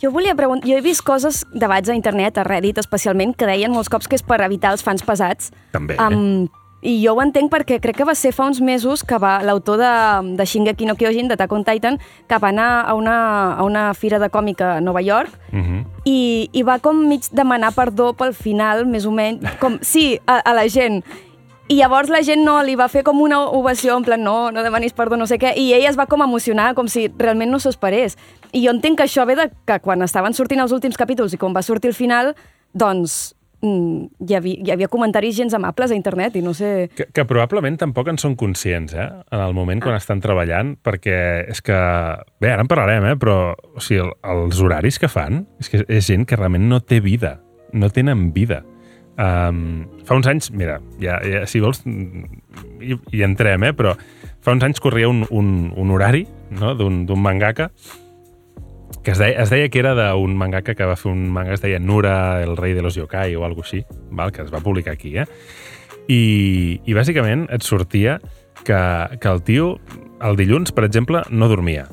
Jo 0.02 0.10
volia 0.12 0.34
preguntar, 0.34 0.68
jo 0.68 0.78
he 0.78 0.82
vist 0.82 1.04
coses, 1.06 1.44
debats 1.54 1.90
a 1.90 1.94
internet, 1.94 2.38
a 2.38 2.44
Reddit 2.44 2.80
especialment, 2.82 3.36
que 3.38 3.46
deien 3.46 3.72
molts 3.72 3.90
cops 3.90 4.10
que 4.10 4.18
és 4.18 4.24
per 4.26 4.42
evitar 4.42 4.72
els 4.74 4.82
fans 4.82 5.04
pesats. 5.06 5.52
També. 5.76 5.98
Um, 6.02 6.48
I 6.82 6.96
jo 7.04 7.14
ho 7.14 7.22
entenc 7.22 7.52
perquè 7.54 7.78
crec 7.78 8.00
que 8.00 8.06
va 8.10 8.16
ser 8.18 8.32
fa 8.34 8.48
uns 8.50 8.58
mesos 8.66 9.04
que 9.06 9.20
va 9.22 9.36
l'autor 9.46 9.78
de, 9.78 9.92
de 10.40 10.46
Shingeki 10.50 10.88
no 10.90 10.96
Kyojin, 10.98 11.28
d'Attack 11.30 11.54
on 11.54 11.66
Titan, 11.68 12.00
que 12.26 12.40
va 12.42 12.50
anar 12.50 12.70
a 12.90 12.96
una, 12.98 13.18
a 13.54 13.64
una 13.64 13.92
fira 13.94 14.18
de 14.18 14.32
còmica 14.34 14.78
a 14.78 14.82
Nova 14.82 15.02
York 15.02 15.38
Uh 15.52 15.60
-huh. 15.60 15.86
i, 16.06 16.50
i 16.54 16.64
va 16.64 16.80
com 16.80 16.96
mig 17.08 17.28
demanar 17.32 17.74
perdó 17.76 18.14
pel 18.14 18.34
final, 18.34 18.86
més 18.86 19.06
o 19.06 19.12
menys, 19.12 19.44
com, 19.60 19.78
sí, 19.82 20.18
a, 20.26 20.40
a 20.40 20.54
la 20.54 20.68
gent. 20.68 21.04
I 21.72 21.76
llavors 21.78 22.10
la 22.12 22.20
gent 22.20 22.42
no 22.44 22.58
li 22.68 22.74
va 22.76 22.90
fer 22.92 23.00
com 23.08 23.22
una 23.24 23.38
ovació, 23.56 23.94
en 23.96 24.04
plan, 24.04 24.20
no, 24.20 24.52
no 24.52 24.64
demanis 24.66 24.92
perdó, 24.92 25.16
no 25.16 25.24
sé 25.30 25.38
què, 25.40 25.54
i 25.56 25.70
ell 25.72 25.86
es 25.88 25.96
va 25.96 26.04
com 26.12 26.20
emocionar, 26.20 26.74
com 26.76 26.90
si 26.92 27.06
realment 27.16 27.48
no 27.48 27.62
s'ho 27.64 27.72
esperés. 27.72 28.18
I 28.52 28.66
jo 28.66 28.74
entenc 28.76 29.00
que 29.00 29.06
això 29.06 29.24
ve 29.30 29.38
de 29.40 29.46
que 29.70 29.78
quan 29.80 30.04
estaven 30.04 30.36
sortint 30.36 30.60
els 30.60 30.74
últims 30.76 31.00
capítols 31.00 31.32
i 31.32 31.40
quan 31.40 31.56
va 31.56 31.64
sortir 31.64 31.94
el 31.94 31.96
final, 31.96 32.34
doncs 32.76 33.38
mm, 33.64 34.26
hi, 34.28 34.36
havia, 34.36 34.58
hi 34.66 34.74
havia 34.76 34.90
comentaris 34.92 35.38
gens 35.38 35.56
amables 35.56 35.94
a 35.94 35.96
internet 35.96 36.36
i 36.36 36.42
no 36.44 36.52
sé... 36.58 36.90
Que, 36.98 37.08
que 37.08 37.26
probablement 37.30 37.80
tampoc 37.80 38.12
en 38.12 38.20
són 38.20 38.36
conscients, 38.36 38.92
eh? 38.92 39.08
En 39.32 39.40
el 39.40 39.56
moment 39.56 39.80
quan 39.80 39.96
estan 39.96 40.20
treballant, 40.20 40.74
perquè 40.84 41.22
és 41.56 41.64
que... 41.64 41.78
Bé, 42.44 42.52
ara 42.52 42.66
en 42.66 42.72
parlarem, 42.74 43.14
eh? 43.14 43.16
Però, 43.22 43.38
o 43.56 43.80
sigui, 43.80 44.04
el, 44.04 44.12
els 44.34 44.60
horaris 44.60 45.00
que 45.00 45.08
fan, 45.08 45.46
és 45.64 45.72
que 45.72 45.86
és 45.88 46.12
gent 46.12 46.28
que 46.28 46.36
realment 46.36 46.68
no 46.68 46.84
té 46.84 47.00
vida. 47.00 47.38
No 47.72 47.88
tenen 47.96 48.34
vida. 48.36 48.66
Um, 49.22 49.86
fa 50.08 50.16
uns 50.18 50.26
anys, 50.26 50.50
mira, 50.56 50.80
ja, 51.02 51.20
ja, 51.22 51.44
si 51.46 51.60
vols, 51.62 51.84
mm, 51.86 52.40
hi, 52.82 52.98
hi 53.14 53.26
entrem, 53.28 53.68
eh? 53.68 53.74
Però 53.78 53.94
fa 54.42 54.56
uns 54.56 54.66
anys 54.66 54.82
corria 54.82 55.10
un, 55.12 55.26
un, 55.30 55.72
un 55.78 55.92
horari 55.94 56.24
no? 56.58 56.74
d'un 56.74 57.06
mangaka 57.22 57.70
que 59.04 59.14
es 59.14 59.22
deia, 59.22 59.42
es 59.42 59.50
deia 59.50 59.70
que 59.70 59.80
era 59.82 59.94
d'un 59.96 60.34
mangaka 60.38 60.76
que 60.78 60.86
va 60.86 60.98
fer 60.98 61.12
un 61.12 61.30
manga 61.34 61.54
que 61.54 61.60
es 61.60 61.64
deia 61.64 61.80
Nura, 61.80 62.42
el 62.44 62.58
rei 62.58 62.74
de 62.74 62.82
los 62.82 62.98
yokai 62.98 63.36
o 63.36 63.46
alguna 63.46 63.66
així, 63.66 63.84
val? 64.12 64.34
que 64.34 64.42
es 64.44 64.54
va 64.54 64.62
publicar 64.62 64.94
aquí, 64.94 65.16
eh? 65.18 65.28
I, 66.10 66.82
i 66.86 66.98
bàsicament 66.98 67.48
et 67.54 67.66
sortia 67.66 68.20
que, 68.66 68.82
que 69.22 69.30
el 69.30 69.42
tio, 69.46 69.76
el 70.22 70.38
dilluns, 70.38 70.74
per 70.74 70.86
exemple, 70.86 71.24
no 71.30 71.50
dormia. 71.50 71.88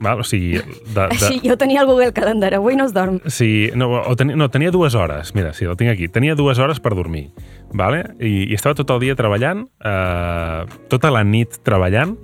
Val? 0.00 0.22
O 0.22 0.24
sigui, 0.24 0.58
de, 0.58 0.94
de, 0.94 1.06
Així, 1.10 1.40
jo 1.44 1.56
tenia 1.58 1.82
el 1.82 1.90
Google 1.90 2.12
Calendar, 2.14 2.52
avui 2.58 2.78
no 2.78 2.86
es 2.88 2.94
dorm. 2.94 3.18
Sí, 3.26 3.70
no, 3.74 3.90
o 3.98 4.16
tenia, 4.16 4.38
no, 4.38 4.48
tenia 4.54 4.72
dues 4.74 4.94
hores. 4.94 5.34
Mira, 5.34 5.52
sí, 5.54 5.66
el 5.66 5.76
tinc 5.76 5.92
aquí. 5.92 6.08
Tenia 6.12 6.36
dues 6.38 6.58
hores 6.58 6.80
per 6.80 6.94
dormir. 6.94 7.28
Vale? 7.72 8.04
I, 8.20 8.48
I 8.48 8.56
estava 8.56 8.78
tot 8.78 8.90
el 8.94 9.02
dia 9.02 9.18
treballant, 9.18 9.66
eh, 9.84 10.64
tota 10.88 11.12
la 11.14 11.24
nit 11.26 11.60
treballant, 11.66 12.16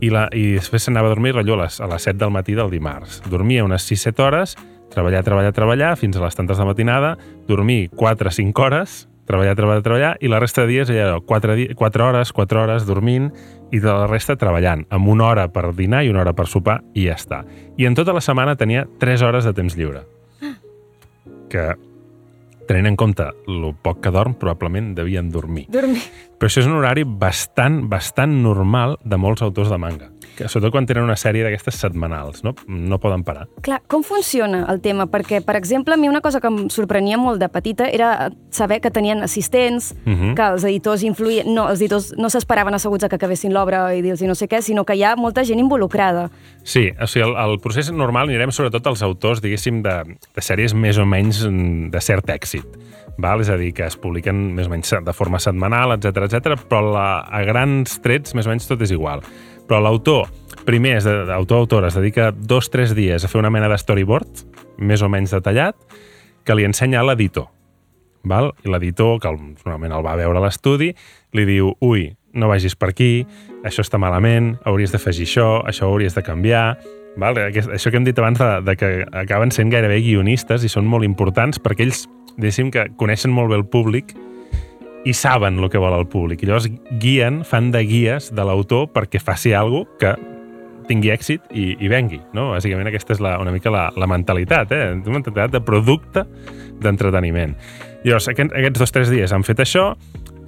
i, 0.00 0.10
la, 0.14 0.28
i 0.30 0.54
després 0.56 0.86
s'anava 0.86 1.10
a 1.10 1.14
dormir 1.14 1.34
rotllo 1.34 1.58
a 1.58 1.64
les, 1.64 1.80
a 1.82 1.88
les 1.90 2.06
7 2.06 2.18
del 2.20 2.32
matí 2.34 2.54
del 2.58 2.70
dimarts. 2.70 3.22
Dormia 3.30 3.66
unes 3.66 3.86
6-7 3.90 4.24
hores, 4.24 4.56
treballar, 4.92 5.24
treballar, 5.26 5.52
treballar, 5.52 5.92
fins 5.98 6.16
a 6.16 6.24
les 6.24 6.38
tantes 6.38 6.58
de 6.58 6.66
matinada, 6.68 7.16
dormir 7.48 7.90
4-5 7.90 8.64
hores, 8.64 8.98
treballar, 9.28 9.56
treballar, 9.58 9.82
treballar, 9.84 10.12
i 10.24 10.30
la 10.30 10.40
resta 10.40 10.64
de 10.64 10.72
dies 10.72 10.90
era 10.90 11.18
4, 11.20 11.56
di 11.58 11.68
4 11.74 12.06
hores, 12.06 12.32
4 12.32 12.62
hores 12.62 12.86
dormint, 12.88 13.32
i 13.70 13.80
de 13.80 13.88
la 13.88 14.06
resta 14.08 14.36
treballant, 14.40 14.86
amb 14.90 15.08
una 15.08 15.26
hora 15.28 15.48
per 15.52 15.72
dinar 15.76 16.04
i 16.04 16.12
una 16.12 16.22
hora 16.22 16.34
per 16.36 16.46
sopar, 16.48 16.80
i 16.94 17.08
ja 17.08 17.16
està. 17.18 17.42
I 17.76 17.88
en 17.88 17.96
tota 17.98 18.14
la 18.16 18.22
setmana 18.24 18.56
tenia 18.56 18.86
3 19.00 19.24
hores 19.26 19.48
de 19.48 19.54
temps 19.56 19.76
lliure. 19.76 20.04
Que, 21.48 21.70
tenint 22.68 22.90
en 22.90 22.96
compte 23.00 23.24
el 23.48 23.70
poc 23.82 24.02
que 24.04 24.12
dorm, 24.12 24.36
probablement 24.40 24.94
devien 24.96 25.30
dormir. 25.32 25.66
Dormir. 25.72 26.04
Però 26.38 26.50
això 26.50 26.62
és 26.62 26.68
un 26.68 26.76
horari 26.78 27.04
bastant, 27.08 27.82
bastant 27.88 28.42
normal 28.42 28.98
de 29.04 29.16
molts 29.20 29.42
autors 29.42 29.72
de 29.72 29.80
manga. 29.80 30.12
Que, 30.38 30.46
sobretot 30.46 30.70
quan 30.76 30.86
tenen 30.86 31.02
una 31.08 31.16
sèrie 31.18 31.42
d'aquestes 31.42 31.80
setmanals, 31.82 32.44
no? 32.46 32.52
No 32.70 33.00
poden 33.02 33.24
parar. 33.26 33.48
Clar, 33.66 33.80
com 33.90 34.04
funciona 34.06 34.60
el 34.70 34.78
tema? 34.84 35.08
Perquè, 35.10 35.40
per 35.42 35.56
exemple, 35.58 35.94
a 35.94 35.98
mi 35.98 36.06
una 36.08 36.20
cosa 36.22 36.38
que 36.40 36.46
em 36.46 36.68
sorprenia 36.70 37.18
molt 37.18 37.40
de 37.42 37.48
petita 37.50 37.88
era 37.90 38.30
saber 38.54 38.78
que 38.80 38.92
tenien 38.94 39.22
assistents, 39.26 39.94
Mhm. 40.06 40.34
que 40.38 40.46
els 40.54 40.64
editors 40.64 41.02
influïen... 41.02 41.50
No, 41.54 41.68
els 41.68 41.80
editors 41.82 42.12
no 42.16 42.30
s'esperaven 42.30 42.74
asseguts 42.78 43.04
a 43.04 43.08
que 43.08 43.16
acabessin 43.18 43.52
l'obra 43.52 43.82
i 43.96 44.02
dir-los 44.02 44.22
no 44.28 44.36
sé 44.38 44.46
què, 44.48 44.62
sinó 44.62 44.84
que 44.86 44.94
hi 44.94 45.02
ha 45.02 45.16
molta 45.16 45.42
gent 45.44 45.58
involucrada. 45.58 46.28
Sí, 46.62 46.92
o 47.00 47.06
sigui, 47.10 47.26
el, 47.26 47.34
el 47.36 47.58
procés 47.58 47.90
normal 47.90 48.28
anirem 48.28 48.52
sobretot 48.54 48.86
als 48.86 49.02
autors, 49.02 49.42
diguéssim, 49.42 49.82
de, 49.82 49.96
de 50.36 50.44
sèries 50.44 50.74
més 50.74 50.98
o 50.98 51.06
menys 51.08 51.42
de 51.48 52.00
cert 52.00 52.30
èxit. 52.30 52.64
Val? 53.18 53.40
És 53.42 53.48
a 53.50 53.56
dir, 53.58 53.72
que 53.74 53.82
es 53.88 53.96
publiquen 53.98 54.54
més 54.54 54.68
o 54.68 54.70
menys 54.70 54.92
de 55.02 55.12
forma 55.12 55.40
setmanal, 55.42 55.96
etc 55.96 56.28
etc. 56.28 56.54
però 56.70 56.84
la, 56.92 57.06
a 57.26 57.42
grans 57.42 57.98
trets 58.04 58.34
més 58.38 58.46
o 58.46 58.52
menys 58.52 58.68
tot 58.70 58.80
és 58.86 58.92
igual. 58.94 59.24
Però 59.68 59.82
l'autor, 59.84 60.28
primer, 60.64 60.96
és 60.96 61.04
de- 61.04 61.32
autor-autor, 61.34 61.84
es 61.84 61.94
dedica 61.94 62.30
dos 62.32 62.68
o 62.68 62.70
tres 62.72 62.94
dies 62.96 63.24
a 63.24 63.28
fer 63.28 63.38
una 63.40 63.50
mena 63.50 63.68
de 63.68 63.76
storyboard, 63.78 64.46
més 64.78 65.02
o 65.02 65.08
menys 65.12 65.34
detallat, 65.36 65.76
que 66.44 66.54
li 66.56 66.64
ensenya 66.64 67.00
a 67.00 67.04
l'editor. 67.04 67.50
Val? 68.24 68.54
I 68.64 68.72
l'editor, 68.72 69.20
que 69.20 69.30
normalment 69.30 69.92
el 69.92 70.04
va 70.04 70.16
veure 70.16 70.40
a 70.40 70.42
l'estudi, 70.42 70.94
li 71.36 71.44
diu, 71.44 71.74
ui, 71.84 72.08
no 72.32 72.48
vagis 72.48 72.74
per 72.76 72.90
aquí, 72.90 73.26
això 73.64 73.84
està 73.84 74.00
malament, 74.00 74.56
hauries 74.64 74.92
d'afegir 74.92 75.26
això, 75.28 75.48
això 75.66 75.88
hauries 75.88 76.16
de 76.16 76.24
canviar... 76.24 76.78
Val? 77.18 77.34
Aquest, 77.48 77.68
això 77.74 77.90
que 77.90 77.98
hem 77.98 78.04
dit 78.06 78.18
abans 78.20 78.38
de, 78.38 78.48
de 78.62 78.76
que 78.78 78.88
acaben 79.10 79.50
sent 79.50 79.72
gairebé 79.72 79.96
guionistes 80.04 80.62
i 80.62 80.68
són 80.70 80.86
molt 80.86 81.02
importants 81.02 81.58
perquè 81.58 81.82
ells, 81.82 82.04
diguéssim, 82.36 82.68
que 82.70 82.84
coneixen 82.96 83.32
molt 83.34 83.50
bé 83.50 83.56
el 83.58 83.64
públic 83.66 84.12
i 85.04 85.14
saben 85.14 85.58
el 85.58 85.70
que 85.70 85.80
vol 85.80 85.94
el 85.94 86.08
públic. 86.10 86.42
I 86.42 86.50
llavors 86.50 86.68
guien, 87.00 87.42
fan 87.46 87.70
de 87.74 87.84
guies 87.86 88.32
de 88.34 88.44
l'autor 88.44 88.88
perquè 88.94 89.20
faci 89.22 89.54
alguna 89.54 89.98
que 90.00 90.14
tingui 90.88 91.12
èxit 91.12 91.52
i, 91.52 91.74
i 91.78 91.90
vengui. 91.90 92.20
No? 92.36 92.50
Bàsicament 92.54 92.88
aquesta 92.90 93.14
és 93.14 93.20
la, 93.22 93.36
una 93.42 93.52
mica 93.54 93.72
la, 93.72 93.88
la 93.96 94.08
mentalitat, 94.10 94.72
eh? 94.72 94.86
una 94.96 95.18
mentalitat 95.18 95.52
de 95.54 95.60
producte 95.64 96.24
d'entreteniment. 96.82 97.54
Llavors, 98.06 98.30
aquest, 98.32 98.54
aquests 98.56 98.80
dos 98.80 98.92
o 98.92 98.96
tres 98.96 99.12
dies 99.12 99.34
han 99.34 99.44
fet 99.46 99.60
això, 99.64 99.90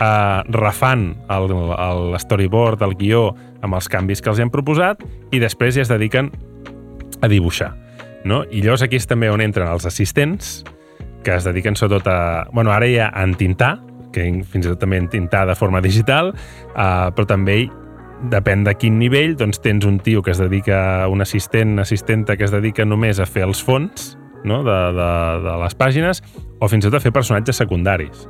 eh, 0.00 0.40
refant 0.56 1.10
el, 1.28 1.54
el 1.76 2.18
storyboard, 2.22 2.82
el 2.86 2.96
guió, 2.98 3.28
amb 3.60 3.76
els 3.76 3.90
canvis 3.92 4.24
que 4.24 4.32
els 4.32 4.40
han 4.40 4.52
proposat, 4.52 5.04
i 5.30 5.42
després 5.42 5.76
ja 5.76 5.84
es 5.84 5.92
dediquen 5.92 6.32
a 7.20 7.28
dibuixar. 7.28 7.74
No? 8.24 8.42
I 8.48 8.64
llavors 8.64 8.84
aquí 8.86 9.00
és 9.00 9.08
també 9.08 9.30
on 9.32 9.44
entren 9.44 9.68
els 9.68 9.86
assistents, 9.88 10.60
que 11.24 11.36
es 11.36 11.44
dediquen 11.44 11.76
sobretot 11.76 12.08
a... 12.08 12.20
Bueno, 12.52 12.72
ara 12.72 12.88
ja 12.88 13.10
a 13.12 13.24
entintar, 13.28 13.76
que 14.14 14.26
fins 14.50 14.66
i 14.66 14.72
tot 14.72 14.80
també 14.82 15.00
entintar 15.00 15.46
de 15.48 15.56
forma 15.58 15.82
digital, 15.84 16.32
eh, 16.32 17.10
però 17.14 17.26
també 17.28 17.62
depèn 18.30 18.64
de 18.66 18.74
quin 18.76 18.98
nivell, 19.00 19.36
doncs 19.38 19.62
tens 19.64 19.86
un 19.88 19.98
tio 20.04 20.22
que 20.22 20.34
es 20.34 20.40
dedica, 20.40 21.08
un 21.08 21.22
assistent, 21.24 21.78
assistenta 21.80 22.36
que 22.36 22.44
es 22.44 22.52
dedica 22.52 22.84
només 22.84 23.20
a 23.20 23.26
fer 23.26 23.46
els 23.46 23.62
fons 23.64 24.14
no? 24.44 24.62
de, 24.64 24.78
de, 24.96 25.12
de 25.46 25.56
les 25.62 25.76
pàgines, 25.76 26.22
o 26.60 26.68
fins 26.68 26.84
i 26.84 26.90
tot 26.90 26.98
a 26.98 27.04
fer 27.04 27.12
personatges 27.16 27.60
secundaris. 27.62 28.26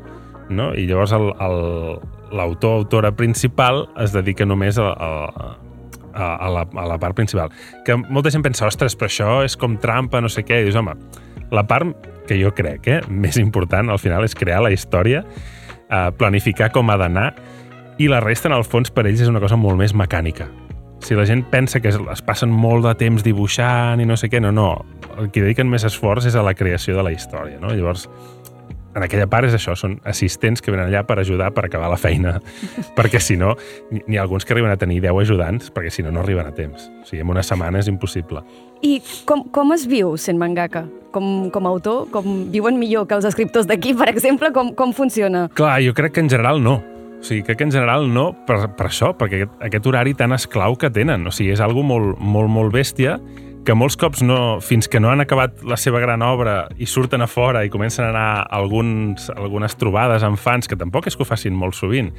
No? 0.50 0.70
I 0.74 0.86
llavors 0.86 1.14
l'autor 1.14 2.80
autora 2.80 3.12
principal 3.14 3.84
es 4.02 4.14
dedica 4.14 4.46
només 4.46 4.78
a, 4.78 4.90
a, 4.90 5.10
a, 6.14 6.30
a, 6.34 6.48
la, 6.50 6.64
a 6.66 6.86
la 6.92 6.98
part 7.02 7.18
principal. 7.18 7.50
Que 7.86 7.98
molta 7.98 8.32
gent 8.34 8.46
pensa, 8.46 8.66
ostres, 8.70 8.98
però 8.98 9.10
això 9.10 9.36
és 9.46 9.58
com 9.58 9.78
trampa, 9.78 10.22
no 10.22 10.30
sé 10.30 10.44
què. 10.46 10.60
I 10.60 10.68
dius, 10.68 10.78
home, 10.78 10.96
la 11.54 11.66
part 11.70 12.10
que 12.28 12.38
jo 12.38 12.52
crec 12.54 12.86
eh, 12.90 13.00
més 13.10 13.38
important 13.42 13.90
al 13.90 13.98
final 13.98 14.26
és 14.26 14.36
crear 14.38 14.62
la 14.62 14.70
història, 14.74 15.24
eh, 15.90 16.10
planificar 16.16 16.70
com 16.72 16.90
ha 16.90 16.98
d'anar, 17.00 17.32
i 18.00 18.08
la 18.08 18.22
resta, 18.24 18.48
en 18.48 18.56
el 18.56 18.64
fons, 18.64 18.88
per 18.90 19.04
ells 19.06 19.20
és 19.20 19.28
una 19.28 19.42
cosa 19.42 19.58
molt 19.60 19.76
més 19.76 19.92
mecànica. 19.92 20.48
Si 21.04 21.16
la 21.16 21.26
gent 21.28 21.42
pensa 21.52 21.80
que 21.80 21.92
es 21.92 22.22
passen 22.24 22.52
molt 22.52 22.84
de 22.84 22.94
temps 23.00 23.24
dibuixant 23.24 24.00
i 24.00 24.06
no 24.08 24.16
sé 24.20 24.28
què, 24.32 24.40
no, 24.40 24.52
no. 24.52 24.70
El 25.18 25.30
que 25.32 25.42
dediquen 25.44 25.68
més 25.68 25.84
esforç 25.88 26.28
és 26.28 26.36
a 26.36 26.44
la 26.44 26.54
creació 26.54 26.96
de 26.96 27.04
la 27.04 27.12
història, 27.12 27.60
no? 27.60 27.72
Llavors, 27.72 28.06
en 28.94 29.04
aquella 29.06 29.28
part 29.30 29.48
és 29.48 29.54
això, 29.56 29.76
són 29.78 29.98
assistents 30.08 30.62
que 30.62 30.72
venen 30.72 30.88
allà 30.88 31.02
per 31.06 31.18
ajudar 31.22 31.50
per 31.56 31.66
acabar 31.66 31.90
la 31.92 31.98
feina, 32.00 32.38
perquè 32.98 33.20
si 33.22 33.36
no, 33.40 33.54
n'hi 33.90 34.18
ha 34.18 34.24
alguns 34.24 34.46
que 34.46 34.54
arriben 34.54 34.72
a 34.72 34.78
tenir 34.80 35.00
10 35.04 35.24
ajudants, 35.26 35.70
perquè 35.74 35.92
si 35.94 36.04
no, 36.06 36.12
no 36.14 36.24
arriben 36.24 36.46
a 36.46 36.54
temps. 36.56 36.90
O 37.02 37.08
sigui, 37.08 37.22
en 37.24 37.32
una 37.32 37.44
setmana 37.46 37.82
és 37.82 37.90
impossible. 37.90 38.42
I 38.86 38.98
com, 39.28 39.44
com 39.52 39.74
es 39.76 39.86
viu 39.90 40.16
sent 40.20 40.40
mangaka? 40.40 40.86
Com, 41.14 41.50
com 41.52 41.66
a 41.66 41.74
autor? 41.74 42.06
Com 42.14 42.46
viuen 42.52 42.78
millor 42.80 43.06
que 43.10 43.18
els 43.18 43.26
escriptors 43.28 43.68
d'aquí, 43.68 43.92
per 43.98 44.08
exemple? 44.12 44.52
Com, 44.56 44.72
com 44.78 44.94
funciona? 44.96 45.48
Clar, 45.58 45.80
jo 45.84 45.94
crec 45.96 46.16
que 46.16 46.24
en 46.24 46.30
general 46.32 46.62
no. 46.64 46.78
O 47.20 47.26
sigui, 47.26 47.42
crec 47.44 47.58
que 47.60 47.66
en 47.68 47.74
general 47.74 48.06
no 48.08 48.30
per, 48.48 48.62
per 48.78 48.86
això, 48.88 49.10
perquè 49.12 49.42
aquest, 49.42 49.58
aquest 49.66 49.88
horari 49.90 50.14
tan 50.16 50.32
esclau 50.32 50.78
que 50.80 50.88
tenen. 50.94 51.26
O 51.28 51.34
sigui, 51.34 51.52
és 51.52 51.60
algo 51.60 51.84
molt, 51.84 52.16
molt, 52.16 52.48
molt 52.48 52.72
bèstia 52.72 53.18
que 53.64 53.76
molts 53.76 53.96
cops 54.00 54.22
no, 54.24 54.58
fins 54.64 54.88
que 54.88 55.00
no 55.00 55.10
han 55.12 55.20
acabat 55.20 55.64
la 55.68 55.76
seva 55.80 56.00
gran 56.00 56.22
obra 56.24 56.64
i 56.80 56.88
surten 56.88 57.20
a 57.20 57.28
fora 57.28 57.64
i 57.64 57.72
comencen 57.72 58.06
a 58.06 58.10
anar 58.10 58.28
a 58.40 58.46
alguns, 58.56 59.28
algunes 59.36 59.76
trobades 59.76 60.24
amb 60.24 60.40
fans, 60.40 60.68
que 60.68 60.78
tampoc 60.80 61.10
és 61.10 61.16
que 61.16 61.24
ho 61.24 61.28
facin 61.28 61.56
molt 61.56 61.76
sovint, 61.76 62.10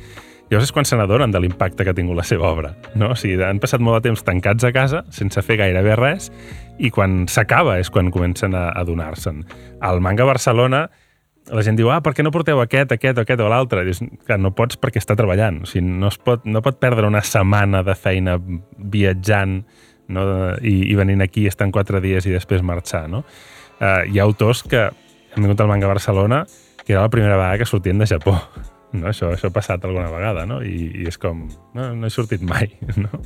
llavors 0.52 0.70
és 0.70 0.76
quan 0.76 0.86
se 0.86 1.00
n'adonen 1.00 1.34
de 1.34 1.42
l'impacte 1.42 1.84
que 1.84 1.94
ha 1.94 1.98
tingut 1.98 2.20
la 2.20 2.28
seva 2.28 2.52
obra. 2.52 2.76
No? 2.94 3.14
O 3.16 3.20
sigui, 3.20 3.40
han 3.42 3.62
passat 3.64 3.82
molt 3.82 4.00
de 4.00 4.10
temps 4.10 4.26
tancats 4.28 4.68
a 4.68 4.74
casa, 4.76 5.06
sense 5.16 5.42
fer 5.46 5.58
gairebé 5.64 5.98
res, 5.98 6.30
i 6.78 6.92
quan 6.94 7.26
s'acaba 7.32 7.80
és 7.82 7.90
quan 7.90 8.12
comencen 8.14 8.56
a 8.58 8.70
adonar-se'n. 8.82 9.46
Al 9.82 10.02
Manga 10.04 10.28
Barcelona 10.30 10.88
la 11.50 11.64
gent 11.66 11.76
diu, 11.76 11.90
ah, 11.90 12.00
per 12.06 12.14
què 12.14 12.24
no 12.24 12.32
porteu 12.32 12.62
aquest, 12.62 12.94
aquest 12.94 13.18
aquest 13.18 13.42
o 13.42 13.48
l'altre? 13.50 13.82
Dius, 13.88 14.04
que 14.28 14.38
no 14.38 14.54
pots 14.56 14.78
perquè 14.80 15.02
està 15.02 15.18
treballant. 15.18 15.64
O 15.66 15.70
sigui, 15.70 15.88
no, 15.90 16.12
es 16.12 16.20
pot, 16.22 16.46
no 16.46 16.62
pot 16.64 16.78
perdre 16.80 17.10
una 17.10 17.24
setmana 17.26 17.82
de 17.84 17.96
feina 17.98 18.38
viatjant 18.78 19.64
no? 20.12 20.26
I, 20.62 20.76
i 20.92 20.98
venint 21.00 21.24
aquí, 21.24 21.48
estan 21.50 21.72
quatre 21.72 22.02
dies 22.04 22.28
i 22.28 22.36
després 22.36 22.64
marxar. 22.66 23.08
No? 23.12 23.24
Uh, 23.80 24.04
hi 24.12 24.20
ha 24.20 24.28
autors 24.28 24.64
que 24.68 24.90
han 24.92 25.40
vingut 25.40 25.64
al 25.64 25.72
Manga 25.72 25.90
Barcelona 25.90 26.44
que 26.86 26.94
era 26.94 27.02
la 27.02 27.10
primera 27.10 27.38
vegada 27.38 27.58
que 27.58 27.66
sortien 27.66 27.98
de 27.98 28.08
Japó. 28.08 28.36
No? 28.92 29.08
Això, 29.08 29.30
això 29.32 29.48
ha 29.48 29.56
passat 29.56 29.86
alguna 29.88 30.10
vegada, 30.12 30.46
no? 30.46 30.60
I, 30.66 30.90
i 31.04 31.08
és 31.08 31.18
com, 31.22 31.46
no, 31.78 31.86
no 31.96 32.08
he 32.08 32.12
sortit 32.12 32.42
mai, 32.44 32.74
no? 33.00 33.22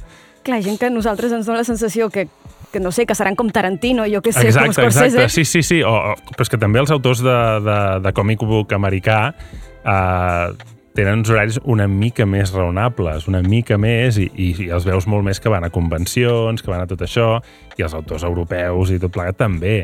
Clar, 0.45 0.59
gent 0.61 0.77
que 0.77 0.85
a 0.85 0.93
nosaltres 0.93 1.33
ens 1.33 1.47
dona 1.49 1.63
la 1.63 1.65
sensació 1.65 2.11
que, 2.13 2.27
que 2.69 2.79
no 2.83 2.91
sé, 2.93 3.07
que 3.09 3.15
seran 3.17 3.33
com 3.33 3.49
Tarantino, 3.49 4.05
jo 4.05 4.21
que 4.21 4.29
sé, 4.29 4.43
com 4.43 4.51
Exacte, 4.51 4.75
Scorsese. 4.77 5.07
exacte. 5.07 5.33
Sí, 5.33 5.45
sí, 5.49 5.63
sí. 5.65 5.79
O, 5.81 5.89
o, 5.89 6.35
però 6.35 6.45
és 6.45 6.53
que 6.53 6.59
també 6.61 6.83
els 6.83 6.93
autors 6.93 7.23
de, 7.25 7.37
de, 7.65 7.79
de 8.05 8.13
còmic 8.13 8.45
book 8.45 8.75
americà 8.77 9.19
eh, 9.33 10.74
tenen 10.95 11.19
uns 11.19 11.29
horaris 11.29 11.59
una 11.67 11.87
mica 11.91 12.25
més 12.25 12.53
raonables, 12.55 13.27
una 13.27 13.41
mica 13.43 13.77
més, 13.77 14.17
i, 14.21 14.29
i, 14.31 14.47
i 14.65 14.69
els 14.71 14.87
veus 14.87 15.07
molt 15.11 15.27
més 15.27 15.41
que 15.43 15.51
van 15.51 15.67
a 15.67 15.71
convencions, 15.73 16.63
que 16.63 16.71
van 16.71 16.85
a 16.85 16.89
tot 16.89 17.03
això, 17.03 17.35
i 17.75 17.83
els 17.83 17.93
autors 17.97 18.23
europeus 18.23 18.93
i 18.95 18.99
tot 19.01 19.13
plegat 19.13 19.41
també. 19.43 19.81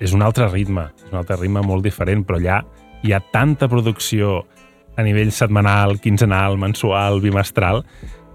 És 0.00 0.12
un 0.16 0.24
altre 0.24 0.48
ritme, 0.52 0.90
és 1.00 1.12
un 1.12 1.20
altre 1.20 1.40
ritme 1.40 1.64
molt 1.64 1.84
diferent, 1.84 2.24
però 2.28 2.38
allà 2.40 2.60
hi 3.04 3.14
ha 3.16 3.22
tanta 3.32 3.68
producció 3.72 4.42
a 5.00 5.04
nivell 5.04 5.32
setmanal, 5.32 5.96
quinzenal, 6.04 6.58
mensual, 6.60 7.22
bimestral, 7.24 7.84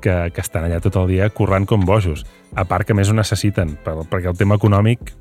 que, 0.02 0.16
que 0.34 0.42
estan 0.42 0.66
allà 0.66 0.82
tot 0.82 0.98
el 1.02 1.10
dia 1.14 1.30
currant 1.34 1.66
com 1.70 1.86
bojos. 1.86 2.26
A 2.58 2.66
part 2.66 2.88
que 2.88 2.98
més 2.98 3.10
ho 3.10 3.18
necessiten, 3.18 3.78
per, 3.86 4.00
perquè 4.10 4.34
el 4.34 4.38
tema 4.38 4.58
econòmic 4.58 5.14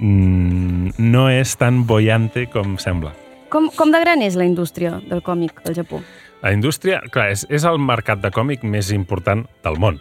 mm, 0.00 0.96
no 1.00 1.28
és 1.32 1.56
tan 1.60 1.84
boiante 1.88 2.50
com 2.52 2.76
sembla. 2.80 3.25
Com, 3.52 3.68
com 3.76 3.92
de 3.94 4.00
gran 4.02 4.22
és 4.26 4.36
la 4.38 4.46
indústria 4.48 4.96
del 5.06 5.22
còmic 5.22 5.62
al 5.66 5.76
Japó? 5.76 6.00
La 6.42 6.52
indústria, 6.54 7.00
clar, 7.12 7.30
és, 7.34 7.46
és 7.50 7.64
el 7.66 7.78
mercat 7.82 8.20
de 8.22 8.30
còmic 8.34 8.64
més 8.66 8.92
important 8.94 9.46
del 9.64 9.78
món. 9.82 10.00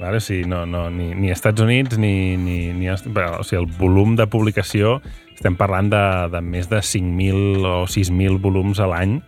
Vale? 0.00 0.18
O 0.18 0.24
sigui, 0.24 0.48
no, 0.50 0.64
no, 0.66 0.88
ni, 0.90 1.12
ni 1.14 1.30
Estats 1.30 1.62
Units 1.62 1.98
ni, 2.00 2.36
ni, 2.40 2.58
ni... 2.74 2.90
Però, 3.14 3.38
o 3.38 3.46
sigui, 3.46 3.62
el 3.62 3.70
volum 3.78 4.16
de 4.18 4.26
publicació, 4.26 4.96
estem 5.36 5.56
parlant 5.58 5.92
de, 5.92 6.02
de 6.32 6.42
més 6.42 6.68
de 6.70 6.80
5.000 6.82 7.68
o 7.68 7.76
6.000 7.86 8.40
volums 8.42 8.82
a 8.82 8.88
l'any, 8.90 9.20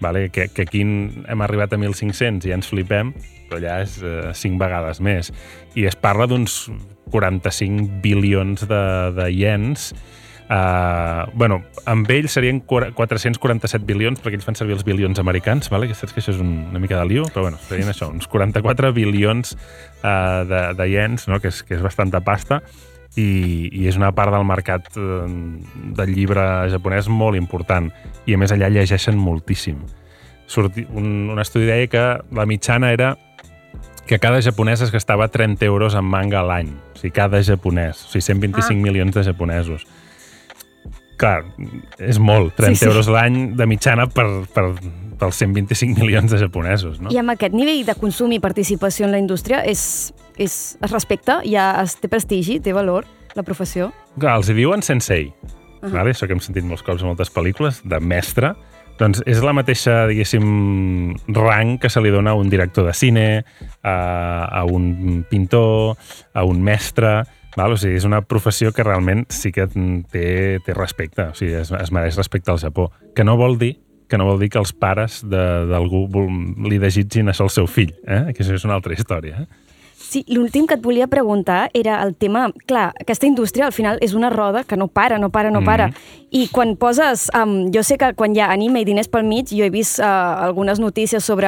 vale? 0.00 0.28
que, 0.30 0.48
que 0.54 0.68
aquí 0.68 0.84
hem 0.84 1.44
arribat 1.44 1.74
a 1.74 1.80
1.500 1.80 2.46
i 2.46 2.52
ja 2.52 2.58
ens 2.60 2.70
flipem, 2.70 3.12
però 3.50 3.58
allà 3.58 3.80
és 3.84 3.98
eh, 4.04 4.30
5 4.36 4.60
vegades 4.60 5.02
més. 5.02 5.32
I 5.74 5.88
es 5.90 5.98
parla 5.98 6.28
d'uns 6.30 6.62
45 7.10 8.00
bilions 8.04 8.68
de, 8.70 8.82
de 9.16 9.28
iens, 9.34 9.90
Uh, 10.50 11.30
bueno, 11.38 11.60
amb 11.86 12.08
ells 12.10 12.32
serien 12.34 12.58
quar- 12.66 12.88
447 12.98 13.84
bilions, 13.86 14.18
perquè 14.18 14.34
ells 14.34 14.44
fan 14.48 14.56
servir 14.58 14.74
els 14.74 14.82
bilions 14.84 15.20
americans, 15.22 15.68
vale? 15.70 15.86
que 15.86 15.94
saps 15.94 16.10
que 16.12 16.18
això 16.18 16.32
és 16.34 16.40
un, 16.42 16.50
una 16.72 16.80
mica 16.82 16.98
de 16.98 17.04
liu, 17.06 17.28
però 17.30 17.44
bueno, 17.46 17.60
serien 17.68 17.86
això, 17.92 18.08
uns 18.10 18.26
44 18.26 18.90
bilions 18.96 19.54
uh, 19.54 20.42
de, 20.50 20.62
de 20.74 20.88
iens, 20.90 21.28
no? 21.30 21.38
que, 21.38 21.52
és, 21.54 21.62
que 21.62 21.76
és 21.78 21.84
bastanta 21.84 22.18
pasta, 22.26 22.58
i, 23.14 23.68
i 23.70 23.86
és 23.86 23.94
una 23.98 24.10
part 24.16 24.34
del 24.34 24.42
mercat 24.48 24.90
uh, 24.98 25.22
del 25.94 26.12
llibre 26.16 26.42
japonès 26.74 27.06
molt 27.06 27.38
important, 27.38 27.86
i 28.26 28.34
a 28.34 28.42
més 28.42 28.50
allà 28.50 28.72
llegeixen 28.74 29.14
moltíssim. 29.22 29.78
Surti, 30.50 30.82
un, 30.90 31.28
un 31.30 31.38
estudi 31.38 31.70
deia 31.70 31.86
que 31.86 32.04
la 32.34 32.46
mitjana 32.50 32.90
era 32.90 33.12
que 34.10 34.18
cada 34.18 34.42
japonès 34.42 34.82
es 34.82 34.90
gastava 34.90 35.28
30 35.30 35.62
euros 35.70 35.94
en 35.94 36.02
manga 36.10 36.40
a 36.40 36.42
l'any. 36.42 36.74
O 36.96 36.98
sigui, 36.98 37.12
cada 37.14 37.38
japonès. 37.46 38.02
O 38.08 38.10
sigui, 38.10 38.26
125 38.26 38.74
Ah. 38.74 38.82
milions 38.82 39.14
de 39.14 39.22
japonesos. 39.22 39.86
Clar, 41.20 41.44
és 42.00 42.18
molt, 42.18 42.54
30 42.56 42.72
Sí, 42.72 42.80
sí. 42.80 42.88
euros 42.88 43.10
l'any 43.12 43.52
de 43.58 43.66
mitjana 43.68 44.06
per, 44.08 44.26
per, 44.54 44.70
pels 45.20 45.40
125 45.42 46.00
milions 46.00 46.32
de 46.32 46.40
japonesos, 46.40 46.98
no? 47.00 47.12
I 47.12 47.20
amb 47.20 47.34
aquest 47.34 47.54
nivell 47.56 47.84
de 47.86 47.94
consum 48.00 48.32
i 48.32 48.40
participació 48.40 49.06
en 49.06 49.12
la 49.14 49.20
indústria 49.20 49.60
és, 49.68 49.82
és, 50.40 50.56
es 50.80 50.94
respecta, 50.94 51.40
ja 51.44 51.72
es 51.82 51.98
té 52.00 52.08
prestigi, 52.08 52.58
té 52.64 52.72
valor, 52.76 53.08
la 53.36 53.44
professió? 53.46 53.90
Clar, 54.18 54.38
els 54.40 54.50
hi 54.50 54.56
diuen 54.56 54.82
sensei, 54.82 55.28
uh 55.28 55.52
-huh. 55.82 55.92
vale? 55.92 56.10
això 56.10 56.26
que 56.26 56.32
hem 56.32 56.40
sentit 56.40 56.64
molts 56.64 56.82
cops 56.82 57.02
en 57.02 57.08
moltes 57.08 57.32
pel·lícules, 57.32 57.82
de 57.84 58.00
mestre, 58.00 58.54
doncs 58.98 59.22
és 59.26 59.40
la 59.40 59.52
mateixa, 59.52 60.06
diguéssim, 60.06 61.16
rang 61.28 61.78
que 61.80 61.88
se 61.88 62.00
li 62.00 62.10
dona 62.10 62.30
a 62.30 62.34
un 62.34 62.50
director 62.50 62.84
de 62.86 62.92
cine, 62.92 63.44
a, 63.82 64.44
a 64.44 64.64
un 64.64 65.24
pintor, 65.28 65.96
a 66.34 66.44
un 66.44 66.62
mestre... 66.62 67.24
Val? 67.56 67.74
O 67.74 67.78
sigui, 67.80 67.98
és 67.98 68.06
una 68.08 68.22
professió 68.22 68.72
que 68.72 68.86
realment 68.86 69.24
sí 69.34 69.52
que 69.54 69.66
té, 69.70 70.26
té 70.64 70.74
respecte, 70.76 71.30
o 71.30 71.38
sigui, 71.38 71.56
es, 71.60 71.72
es 71.74 71.94
mereix 71.94 72.18
respecte 72.20 72.52
al 72.52 72.60
Japó, 72.62 72.90
que 73.16 73.26
no 73.26 73.38
vol 73.40 73.58
dir 73.60 73.76
que 74.10 74.18
no 74.18 74.26
vol 74.26 74.40
dir 74.42 74.48
que 74.50 74.58
els 74.58 74.72
pares 74.74 75.20
d'algú 75.22 76.00
li 76.66 76.80
desitgin 76.82 77.30
això 77.30 77.46
al 77.46 77.52
seu 77.54 77.68
fill, 77.70 77.92
eh? 78.02 78.32
que 78.34 78.42
això 78.42 78.56
és 78.58 78.64
una 78.66 78.74
altra 78.74 78.96
història. 78.96 79.44
Eh? 79.44 79.69
Sí, 80.10 80.24
l'últim 80.26 80.64
que 80.66 80.74
et 80.74 80.82
volia 80.82 81.06
preguntar 81.06 81.70
era 81.72 82.00
el 82.02 82.16
tema... 82.18 82.48
Clar, 82.66 82.88
aquesta 82.98 83.28
indústria 83.28 83.68
al 83.68 83.72
final 83.72 84.00
és 84.02 84.10
una 84.18 84.26
roda 84.32 84.64
que 84.66 84.74
no 84.74 84.88
para, 84.88 85.20
no 85.22 85.28
para, 85.30 85.52
no 85.54 85.62
para. 85.62 85.92
I 86.34 86.48
quan 86.50 86.72
poses... 86.74 87.28
Um, 87.30 87.70
jo 87.70 87.84
sé 87.86 87.94
que 87.94 88.08
quan 88.18 88.34
hi 88.34 88.42
ha 88.42 88.48
anime 88.50 88.82
i 88.82 88.88
diners 88.88 89.06
pel 89.06 89.22
mig, 89.28 89.52
jo 89.54 89.62
he 89.62 89.70
vist 89.70 90.02
uh, 90.02 90.08
algunes 90.42 90.82
notícies 90.82 91.22
sobre 91.22 91.46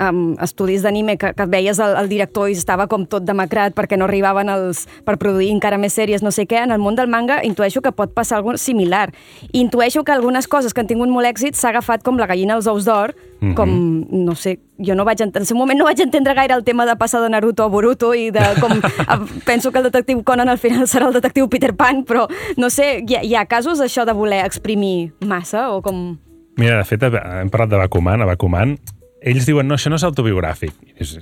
um, 0.00 0.32
estudis 0.40 0.80
d'anime 0.80 1.18
que, 1.20 1.34
que 1.36 1.48
veies 1.52 1.76
el, 1.76 1.98
el 2.00 2.08
director 2.08 2.48
i 2.48 2.56
estava 2.56 2.88
com 2.88 3.04
tot 3.04 3.28
demacrat 3.28 3.76
perquè 3.76 4.00
no 4.00 4.08
arribaven 4.08 4.48
els, 4.48 4.86
per 5.04 5.18
produir 5.20 5.52
encara 5.52 5.76
més 5.76 5.92
sèries, 5.92 6.24
no 6.24 6.32
sé 6.32 6.48
què. 6.48 6.64
En 6.64 6.72
el 6.72 6.80
món 6.80 6.96
del 6.96 7.12
manga 7.12 7.42
intueixo 7.44 7.84
que 7.84 7.92
pot 7.92 8.16
passar 8.16 8.40
alguna 8.40 8.56
similar. 8.56 9.10
Intueixo 9.52 10.08
que 10.08 10.16
algunes 10.16 10.48
coses 10.48 10.72
que 10.72 10.80
han 10.80 10.88
tingut 10.88 11.12
molt 11.12 11.28
èxit 11.28 11.52
s'ha 11.52 11.74
agafat 11.74 12.00
com 12.00 12.16
la 12.16 12.32
gallina 12.32 12.56
als 12.56 12.70
ous 12.70 12.88
d'or, 12.88 13.12
Mhm. 13.40 13.54
com, 13.54 13.70
no 14.10 14.34
sé, 14.34 14.58
jo 14.78 14.94
no 14.94 15.04
vaig 15.04 15.20
ent- 15.20 15.36
en 15.36 15.42
el 15.48 15.54
moment 15.56 15.78
no 15.78 15.84
vaig 15.86 16.00
entendre 16.00 16.34
gaire 16.34 16.54
el 16.54 16.62
tema 16.64 16.84
de 16.86 16.94
passar 16.96 17.22
de 17.22 17.30
Naruto 17.30 17.64
a 17.64 17.68
Boruto 17.68 18.14
i 18.14 18.30
de 18.30 18.40
com 18.60 18.70
penso 19.46 19.72
que 19.72 19.78
el 19.78 19.84
detectiu 19.84 20.22
Conan 20.24 20.48
al 20.48 20.58
final 20.58 20.86
serà 20.86 21.06
el 21.08 21.14
detectiu 21.14 21.48
Peter 21.48 21.74
Pan, 21.74 22.04
però 22.04 22.26
no 22.56 22.68
sé, 22.70 23.02
hi 23.06 23.14
ha, 23.16 23.22
hi 23.24 23.34
ha 23.34 23.46
casos 23.46 23.78
d'això 23.80 24.04
de 24.04 24.12
voler 24.12 24.44
exprimir 24.44 25.12
massa 25.24 25.70
o 25.72 25.80
com... 25.82 26.18
Mira, 26.56 26.76
de 26.76 26.84
fet, 26.84 27.02
hem 27.02 27.48
parlat 27.48 27.70
de 27.70 27.76
Bakuman. 27.80 28.20
A 28.20 28.26
Bakuman, 28.28 28.74
ells 29.22 29.46
diuen, 29.48 29.66
no, 29.68 29.76
això 29.78 29.88
no 29.88 29.96
és 29.96 30.04
autobiogràfic. 30.04 30.74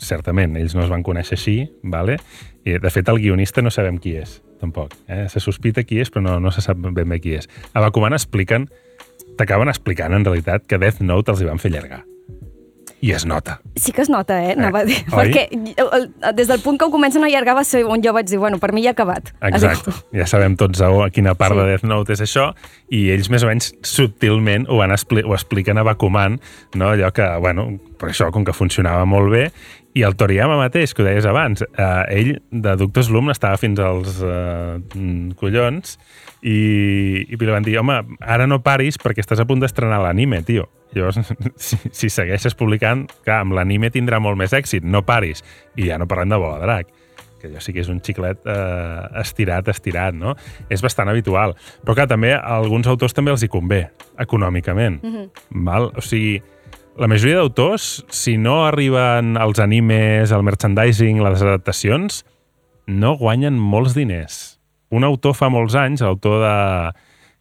Certament, 0.03 0.57
ells 0.59 0.75
no 0.75 0.83
es 0.83 0.91
van 0.91 1.05
conèixer 1.07 1.37
així, 1.39 1.57
vale? 1.85 2.17
I, 2.65 2.79
de 2.83 2.91
fet, 2.91 3.07
el 3.13 3.21
guionista 3.23 3.63
no 3.63 3.71
sabem 3.71 3.99
qui 4.03 4.17
és, 4.19 4.41
tampoc. 4.59 4.97
Eh? 5.07 5.29
Se 5.31 5.39
sospita 5.39 5.85
qui 5.87 6.01
és, 6.03 6.11
però 6.11 6.25
no, 6.25 6.39
no 6.43 6.51
se 6.51 6.61
sap 6.65 6.79
ben 6.83 7.07
bé 7.09 7.21
qui 7.23 7.37
és. 7.39 7.47
A 7.75 7.81
Bakuman 7.85 8.17
expliquen, 8.19 8.67
t'acaben 9.39 9.71
explicant, 9.73 10.15
en 10.15 10.27
realitat, 10.27 10.67
que 10.69 10.81
Death 10.83 11.03
Note 11.05 11.35
els 11.35 11.43
hi 11.43 11.51
van 11.51 11.63
fer 11.63 11.73
llargar. 11.75 12.05
i 13.01 13.13
es 13.13 13.25
nota. 13.27 13.61
Sí 13.77 13.93
que 13.93 14.03
es 14.03 14.09
nota, 14.11 14.41
eh? 14.43 14.55
Anava 14.57 14.81
a 14.81 14.87
dir. 14.89 14.97
Oi? 15.13 15.31
Perquè 15.31 16.33
des 16.35 16.49
del 16.51 16.63
punt 16.65 16.81
que 16.81 16.89
ho 16.89 16.91
comencen 16.91 17.23
a 17.23 17.29
allargar 17.29 17.55
va 17.55 17.63
ser 17.67 17.85
on 17.87 18.03
jo 18.03 18.13
vaig 18.17 18.27
dir, 18.27 18.41
bueno, 18.43 18.59
per 18.59 18.73
mi 18.75 18.83
ja 18.83 18.91
ha 18.91 18.97
acabat. 18.97 19.31
Exacte. 19.53 19.95
Ja 20.17 20.27
sabem 20.27 20.57
tots 20.59 20.83
a, 20.83 20.91
a 21.05 21.09
quina 21.15 21.37
part 21.39 21.55
sí. 21.55 21.61
de 21.61 21.67
Death 21.71 21.87
Note 21.87 22.17
és 22.17 22.25
això, 22.27 22.49
i 22.91 23.05
ells 23.15 23.31
més 23.31 23.47
o 23.47 23.51
menys 23.51 23.71
subtilment 23.87 24.67
ho, 24.67 24.81
van 24.83 24.95
expli 24.97 25.23
ho 25.23 25.37
expliquen 25.37 25.79
a 25.79 25.87
Bakuman, 25.87 26.41
no? 26.75 26.91
allò 26.91 27.13
que, 27.15 27.29
bueno, 27.39 27.69
per 28.01 28.11
això, 28.11 28.33
com 28.35 28.47
que 28.47 28.57
funcionava 28.57 29.07
molt 29.07 29.31
bé, 29.31 29.45
i 29.97 30.05
el 30.07 30.17
Toriyama 30.19 30.59
mateix, 30.61 30.93
que 30.95 31.03
ho 31.03 31.07
deies 31.07 31.27
abans, 31.27 31.63
eh, 31.65 31.87
ell 32.15 32.33
de 32.51 32.75
Doctor 32.81 33.07
Slum 33.07 33.33
estava 33.33 33.59
fins 33.61 33.81
als 33.83 34.21
eh, 34.23 34.79
mm, 34.79 35.39
collons 35.41 35.97
i, 36.43 36.59
i 37.25 37.39
li 37.39 37.51
van 37.51 37.67
dir, 37.67 37.79
home, 37.81 38.01
ara 38.21 38.47
no 38.47 38.61
paris 38.65 39.01
perquè 39.01 39.25
estàs 39.25 39.43
a 39.43 39.49
punt 39.49 39.65
d'estrenar 39.65 40.03
l'anime, 40.05 40.43
tio. 40.47 40.69
Llavors, 40.95 41.19
si, 41.67 41.81
si 41.93 42.13
segueixes 42.13 42.57
publicant, 42.59 43.07
clar, 43.25 43.43
amb 43.45 43.57
l'anime 43.59 43.91
tindrà 43.95 44.21
molt 44.23 44.39
més 44.41 44.55
èxit, 44.57 44.85
no 44.85 45.05
paris. 45.09 45.45
I 45.77 45.91
ja 45.91 45.99
no 46.01 46.09
parlem 46.09 46.33
de 46.33 46.41
Bola 46.41 46.63
Drac 46.65 46.95
que 47.39 47.47
allò 47.47 47.61
sí 47.63 47.71
que 47.71 47.85
és 47.85 47.89
un 47.93 48.01
xiclet 48.03 48.41
eh, 48.51 49.03
estirat, 49.21 49.69
estirat, 49.71 50.17
no? 50.19 50.35
És 50.75 50.83
bastant 50.83 51.07
habitual. 51.07 51.55
Però 51.85 51.95
clar, 51.95 52.09
també 52.11 52.33
a 52.35 52.41
alguns 52.59 52.89
autors 52.91 53.15
també 53.15 53.31
els 53.31 53.45
hi 53.47 53.51
convé, 53.53 53.85
econòmicament. 54.19 54.99
Mm 55.03 55.15
-hmm. 55.15 55.65
val? 55.65 55.93
O 55.95 56.03
sigui, 56.03 56.43
la 56.99 57.07
majoria 57.07 57.39
d'autors, 57.39 58.05
si 58.11 58.37
no 58.39 58.65
arriben 58.67 59.37
als 59.39 59.61
animes, 59.63 60.33
al 60.35 60.43
merchandising, 60.43 61.23
les 61.23 61.43
adaptacions, 61.45 62.25
no 62.89 63.15
guanyen 63.21 63.59
molts 63.59 63.95
diners. 63.95 64.59
Un 64.91 65.05
autor 65.07 65.37
fa 65.37 65.51
molts 65.53 65.77
anys, 65.79 66.03
l'autor 66.03 66.43
de 66.43 66.57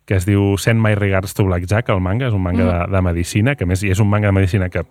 que 0.07 0.15
es 0.15 0.23
diu 0.27 0.55
Send 0.61 0.79
My 0.79 0.95
Regards 0.95 1.33
to 1.35 1.43
Blackjack, 1.43 1.89
el 1.91 1.99
manga, 1.99 2.29
és 2.29 2.35
un 2.35 2.43
manga 2.45 2.63
mm. 2.63 2.69
de, 2.69 2.95
de 2.95 3.01
medicina, 3.03 3.55
que 3.59 3.65
a 3.65 3.67
més 3.67 3.83
i 3.83 3.91
és 3.91 3.99
un 3.99 4.07
manga 4.07 4.29
de 4.29 4.37
medicina 4.37 4.69
que 4.71 4.85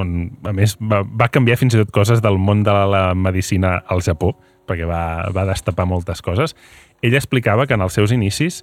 on, 0.00 0.30
a 0.48 0.54
més, 0.56 0.78
va, 0.80 1.02
va 1.04 1.28
canviar 1.28 1.58
fins 1.60 1.76
i 1.76 1.82
tot 1.82 1.92
coses 1.92 2.22
del 2.24 2.38
món 2.40 2.62
de 2.64 2.72
la, 2.72 2.86
la 2.88 3.02
medicina 3.12 3.74
al 3.92 4.00
Japó, 4.06 4.32
perquè 4.68 4.86
va, 4.88 5.28
va 5.34 5.44
destapar 5.50 5.84
moltes 5.90 6.24
coses. 6.24 6.56
Ell 7.04 7.18
explicava 7.18 7.66
que 7.68 7.76
en 7.76 7.84
els 7.84 7.98
seus 7.98 8.14
inicis, 8.16 8.62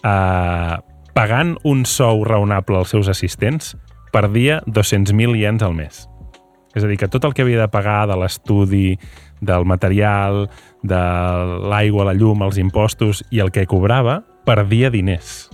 eh, 0.00 0.76
pagant 1.12 1.56
un 1.68 1.84
sou 1.84 2.24
raonable 2.24 2.80
als 2.80 2.94
seus 2.94 3.10
assistents, 3.12 3.74
perdia 4.12 4.60
200.000 4.66 5.38
iens 5.40 5.62
al 5.62 5.74
mes. 5.74 6.06
És 6.74 6.84
a 6.84 6.86
dir, 6.86 6.98
que 7.00 7.08
tot 7.10 7.24
el 7.26 7.34
que 7.34 7.42
havia 7.42 7.64
de 7.64 7.70
pagar 7.70 8.04
de 8.06 8.16
l'estudi, 8.18 8.98
del 9.40 9.64
material, 9.66 10.44
de 10.82 11.00
l'aigua, 11.70 12.06
la 12.06 12.14
llum, 12.14 12.44
els 12.46 12.60
impostos 12.62 13.24
i 13.30 13.40
el 13.42 13.50
que 13.50 13.66
cobrava, 13.66 14.20
perdia 14.46 14.90
diners. 14.90 15.48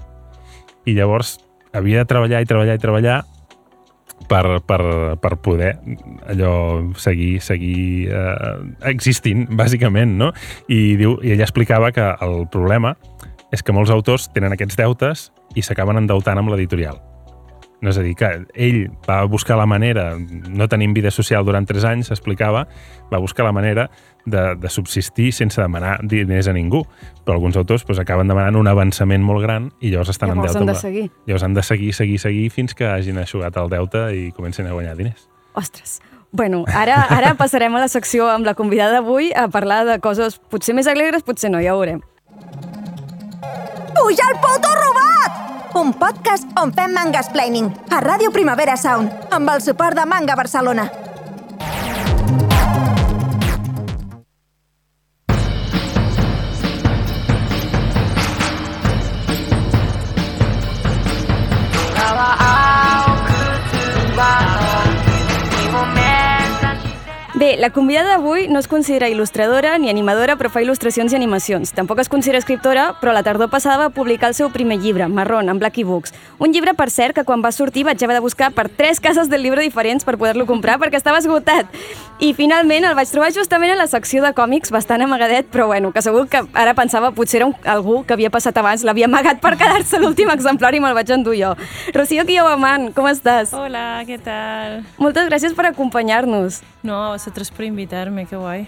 I 0.86 0.94
llavors 0.98 1.38
havia 1.72 2.02
de 2.02 2.10
treballar 2.10 2.42
i 2.42 2.48
treballar 2.48 2.76
i 2.76 2.82
treballar 2.82 3.16
per, 4.28 4.60
per, 4.66 4.80
per 5.20 5.32
poder 5.44 5.74
allò 6.28 6.54
seguir, 6.98 7.40
seguir 7.44 8.12
eh, 8.12 8.54
existint, 8.92 9.46
bàsicament, 9.56 10.16
no? 10.20 10.32
I, 10.68 10.96
diu, 11.00 11.18
I 11.22 11.36
ella 11.36 11.46
explicava 11.46 11.92
que 11.96 12.06
el 12.24 12.46
problema 12.52 12.96
és 13.54 13.62
que 13.62 13.74
molts 13.76 13.92
autors 13.94 14.30
tenen 14.34 14.56
aquests 14.56 14.78
deutes 14.78 15.28
i 15.56 15.62
s'acaben 15.64 16.00
endeutant 16.00 16.40
amb 16.40 16.52
l'editorial. 16.52 16.98
No 17.84 17.92
és 17.92 17.98
a 18.00 18.02
dir, 18.02 18.14
que 18.16 18.28
ell 18.54 18.86
va 19.04 19.18
buscar 19.28 19.58
la 19.60 19.66
manera, 19.68 20.14
no 20.16 20.68
tenint 20.68 20.94
vida 20.96 21.10
social 21.12 21.44
durant 21.44 21.66
tres 21.68 21.84
anys, 21.84 22.08
explicava, 22.10 22.64
va 23.12 23.20
buscar 23.20 23.44
la 23.44 23.52
manera 23.52 23.90
de, 24.24 24.54
de 24.56 24.70
subsistir 24.72 25.28
sense 25.36 25.60
demanar 25.60 25.98
diners 26.08 26.48
a 26.48 26.54
ningú. 26.56 26.82
Però 27.24 27.36
alguns 27.36 27.56
autors 27.60 27.84
doncs, 27.84 28.00
acaben 28.00 28.32
demanant 28.32 28.56
un 28.56 28.68
avançament 28.70 29.22
molt 29.22 29.44
gran 29.44 29.70
i 29.80 29.92
llavors 29.92 30.14
estan 30.14 30.32
Llavors 30.32 30.56
en 30.56 30.64
deute. 30.66 30.70
han 30.70 30.74
de 30.74 30.80
seguir. 30.80 31.06
Llavors 31.28 31.46
han 31.46 31.54
de 31.54 31.62
seguir, 31.62 31.92
seguir, 31.94 32.18
seguir 32.22 32.50
fins 32.50 32.74
que 32.74 32.88
hagin 32.88 33.20
aixugat 33.20 33.56
el 33.60 33.70
deute 33.72 34.08
i 34.16 34.30
comencin 34.32 34.66
a 34.66 34.72
guanyar 34.72 34.96
diners. 34.96 35.28
Ostres. 35.54 36.00
Bueno, 36.32 36.64
ara, 36.68 36.98
ara 37.12 37.34
passarem 37.38 37.76
a 37.76 37.80
la 37.80 37.88
secció 37.88 38.26
amb 38.28 38.44
la 38.44 38.56
convidada 38.58 38.98
d'avui 38.98 39.30
a 39.32 39.46
parlar 39.48 39.84
de 39.88 40.00
coses 40.04 40.40
potser 40.50 40.74
més 40.76 40.88
alegres, 40.90 41.24
potser 41.24 41.52
no, 41.52 41.62
ja 41.64 41.76
ho 41.76 41.80
veurem. 41.80 42.02
Puja 43.96 44.26
el 44.32 44.40
puto 44.42 44.74
robot! 44.82 45.45
Un 45.76 45.90
podcast 45.92 46.48
on 46.56 46.70
fem 46.72 46.94
mangasplaining 46.96 47.66
a 47.92 47.98
Ràdio 48.00 48.30
Primavera 48.32 48.78
Sound 48.80 49.28
amb 49.36 49.50
el 49.52 49.60
suport 49.60 49.98
de 49.98 50.06
Manga 50.08 50.32
Barcelona. 50.38 50.86
Bé, 67.36 67.58
la 67.60 67.68
convidada 67.68 68.14
d'avui 68.14 68.46
no 68.48 68.56
es 68.62 68.66
considera 68.66 69.10
il·lustradora 69.12 69.74
ni 69.76 69.90
animadora, 69.90 70.38
però 70.40 70.48
fa 70.48 70.62
il·lustracions 70.64 71.12
i 71.12 71.18
animacions. 71.18 71.74
Tampoc 71.76 71.98
es 72.00 72.08
considera 72.08 72.38
escriptora, 72.40 72.86
però 72.96 73.12
la 73.12 73.20
tardor 73.26 73.50
passada 73.52 73.76
va 73.76 73.90
publicar 73.92 74.30
el 74.30 74.34
seu 74.38 74.48
primer 74.54 74.78
llibre, 74.80 75.04
Marrón, 75.12 75.50
en 75.52 75.58
Blacky 75.60 75.84
Books. 75.84 76.14
Un 76.40 76.54
llibre, 76.54 76.72
per 76.72 76.88
cert, 76.88 77.12
que 77.12 77.26
quan 77.28 77.44
va 77.44 77.50
sortir 77.52 77.84
vaig 77.84 78.00
haver 78.00 78.16
de 78.16 78.22
buscar 78.24 78.54
per 78.56 78.70
tres 78.70 79.02
cases 79.04 79.28
del 79.28 79.44
llibre 79.44 79.60
diferents 79.60 80.08
per 80.08 80.16
poder-lo 80.16 80.46
comprar 80.48 80.78
perquè 80.80 80.96
estava 80.96 81.20
esgotat. 81.20 81.68
I 82.24 82.32
finalment 82.32 82.86
el 82.88 82.96
vaig 82.96 83.12
trobar 83.12 83.28
justament 83.36 83.74
a 83.74 83.76
la 83.76 83.86
secció 83.86 84.24
de 84.24 84.32
còmics, 84.32 84.72
bastant 84.72 85.04
amagadet, 85.04 85.52
però 85.52 85.66
bueno, 85.68 85.92
que 85.92 86.00
segur 86.00 86.24
que 86.32 86.40
ara 86.56 86.72
pensava 86.72 87.12
potser 87.12 87.42
era 87.42 87.50
un, 87.50 87.54
algú 87.68 87.98
que 88.06 88.16
havia 88.16 88.32
passat 88.32 88.56
abans, 88.56 88.80
l'havia 88.80 89.10
amagat 89.12 89.44
per 89.44 89.58
quedar-se 89.60 90.00
l'últim 90.00 90.32
exemplar 90.32 90.72
i 90.72 90.80
me'l 90.80 90.96
vaig 90.96 91.12
endur 91.12 91.36
jo. 91.36 91.52
Rocío 91.92 92.24
Quillabaman, 92.24 92.94
com 92.96 93.12
estàs? 93.12 93.52
Hola, 93.52 94.04
¿qué 94.08 94.16
tal? 94.16 94.86
Moltes 94.96 95.28
gràcies 95.28 95.52
per 95.52 95.68
acompanyar-nos. 95.74 96.62
No, 96.86 97.04
a 97.04 97.08
vosotros 97.16 97.50
por 97.50 97.64
invitarme, 97.64 98.26
qué 98.26 98.36
guay. 98.36 98.66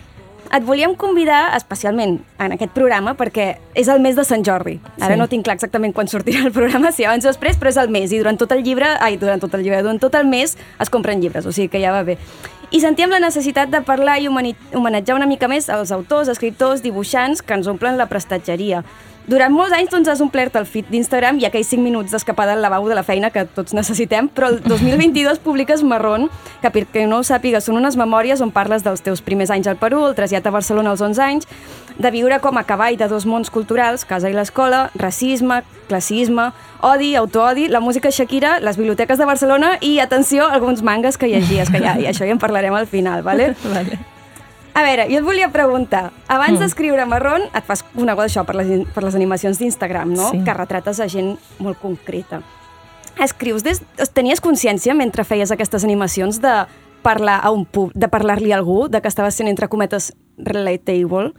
Et 0.51 0.65
volíem 0.65 0.95
convidar 0.97 1.53
especialment 1.59 2.23
en 2.41 2.55
aquest 2.55 2.73
programa 2.73 3.13
perquè 3.19 3.59
és 3.77 3.89
el 3.93 4.01
mes 4.01 4.17
de 4.17 4.25
Sant 4.25 4.43
Jordi. 4.47 4.79
Ara 4.99 5.15
Sí. 5.15 5.19
no 5.21 5.27
tinc 5.29 5.45
clar 5.45 5.55
exactament 5.59 5.93
quan 5.95 6.09
sortirà 6.09 6.47
el 6.47 6.53
programa, 6.53 6.91
si 6.91 7.05
abans 7.05 7.25
o 7.27 7.29
després, 7.29 7.59
però 7.61 7.69
és 7.69 7.77
el 7.77 7.91
mes 7.93 8.11
i 8.13 8.19
durant 8.19 8.39
tot 8.41 8.51
el 8.53 8.63
llibre, 8.65 8.87
ai, 9.01 9.19
durant 9.19 9.41
tot 9.41 9.55
el 9.55 9.63
llibre, 9.63 9.83
durant 9.83 10.01
tot 10.01 10.15
el 10.15 10.27
mes 10.27 10.57
es 10.81 10.91
compren 10.91 11.21
llibres, 11.21 11.45
o 11.47 11.53
sigui 11.53 11.69
que 11.69 11.83
ja 11.83 11.93
va 11.93 12.03
bé. 12.03 12.17
I 12.71 12.81
sentíem 12.81 13.11
la 13.11 13.21
necessitat 13.21 13.69
de 13.71 13.83
parlar 13.83 14.19
i 14.21 14.27
homenatjar 14.29 15.17
una 15.17 15.27
mica 15.27 15.49
més 15.49 15.69
als 15.69 15.93
autors, 15.93 16.29
escriptors, 16.29 16.83
dibuixants 16.83 17.43
que 17.43 17.55
ens 17.55 17.67
omplen 17.67 17.97
la 17.97 18.07
prestatgeria. 18.07 18.85
Durant 19.29 19.53
molts 19.53 19.75
anys 19.77 19.91
doncs, 19.93 20.09
has 20.09 20.23
omplert 20.25 20.55
el 20.57 20.65
feed 20.65 20.87
d'Instagram 20.89 21.37
i 21.43 21.45
aquells 21.45 21.69
5 21.69 21.85
minuts 21.85 22.15
d'escapada 22.15 22.55
al 22.57 22.63
lavabo 22.65 22.89
de 22.89 22.97
la 22.97 23.03
feina 23.05 23.29
que 23.29 23.43
tots 23.45 23.75
necessitem, 23.77 24.31
però 24.33 24.49
el 24.49 24.63
2022 24.65 25.43
publiques 25.45 25.83
Marrón, 25.85 26.31
que 26.63 26.71
per 26.73 26.87
qui 26.89 27.05
no 27.05 27.19
ho 27.21 27.27
sàpiga 27.29 27.61
són 27.61 27.77
unes 27.77 27.99
memòries 28.01 28.41
on 28.41 28.55
parles 28.57 28.87
dels 28.87 29.05
teus 29.05 29.21
primers 29.21 29.53
anys 29.53 29.69
al 29.69 29.77
Perú, 29.77 30.01
el 30.09 30.17
trasllat 30.17 30.49
a 30.49 30.55
Barcelona 30.57 30.97
als 30.97 31.05
11 31.05 31.25
anys, 31.27 31.49
de 32.01 32.15
viure 32.15 32.41
com 32.41 32.57
a 32.57 32.65
cavall 32.65 32.97
de 32.97 33.13
dos 33.13 33.29
mons 33.29 33.53
culturals, 33.53 34.09
casa 34.09 34.33
i 34.33 34.37
l'escola, 34.37 34.87
racisme, 34.97 35.61
classisme, 35.93 36.51
odi, 36.81 37.15
autoodi, 37.21 37.69
la 37.69 37.85
música 37.85 38.09
Shakira, 38.09 38.61
les 38.65 38.81
biblioteques 38.81 39.21
de 39.21 39.29
Barcelona 39.29 39.77
i, 39.83 39.99
atenció, 40.01 40.49
alguns 40.49 40.81
mangas 40.81 41.21
que 41.21 41.29
llegies, 41.29 41.69
que 41.69 41.85
ja, 41.85 41.99
i 42.01 42.09
això 42.09 42.25
ja 42.25 42.33
en 42.33 42.41
parlarem 42.41 42.73
al 42.73 42.89
final, 42.89 43.21
vale? 43.21 43.53
Vale. 43.69 44.18
A 44.79 44.83
veure, 44.87 45.09
jo 45.11 45.19
et 45.19 45.27
volia 45.27 45.49
preguntar, 45.51 46.13
abans 46.31 46.61
d'escriure 46.61 47.03
Marrón, 47.11 47.49
et 47.51 47.65
fas 47.67 47.81
coneguda 47.83 48.29
això 48.29 48.45
per 48.47 48.55
les, 48.61 48.69
per 48.95 49.03
les 49.03 49.17
animacions 49.19 49.59
d'Instagram, 49.59 50.13
no? 50.15 50.29
Sí. 50.31 50.45
Que 50.47 50.55
retrates 50.55 51.01
a 51.03 51.09
gent 51.11 51.33
molt 51.59 51.81
concreta. 51.83 52.45
Escrius 53.19 53.65
des... 53.67 53.83
Tenies 54.15 54.39
consciència 54.39 54.95
mentre 54.95 55.27
feies 55.27 55.51
aquestes 55.51 55.83
animacions 55.83 56.39
de 56.45 56.53
parlar 57.03 57.41
a 57.43 57.51
un 57.51 57.65
pub, 57.67 57.91
de 57.91 58.07
parlar-li 58.07 58.55
a 58.55 58.61
algú, 58.61 58.85
de 58.87 59.03
que 59.03 59.11
estaves 59.11 59.35
sent, 59.35 59.51
entre 59.51 59.67
cometes, 59.67 60.13
relatable? 60.39 61.33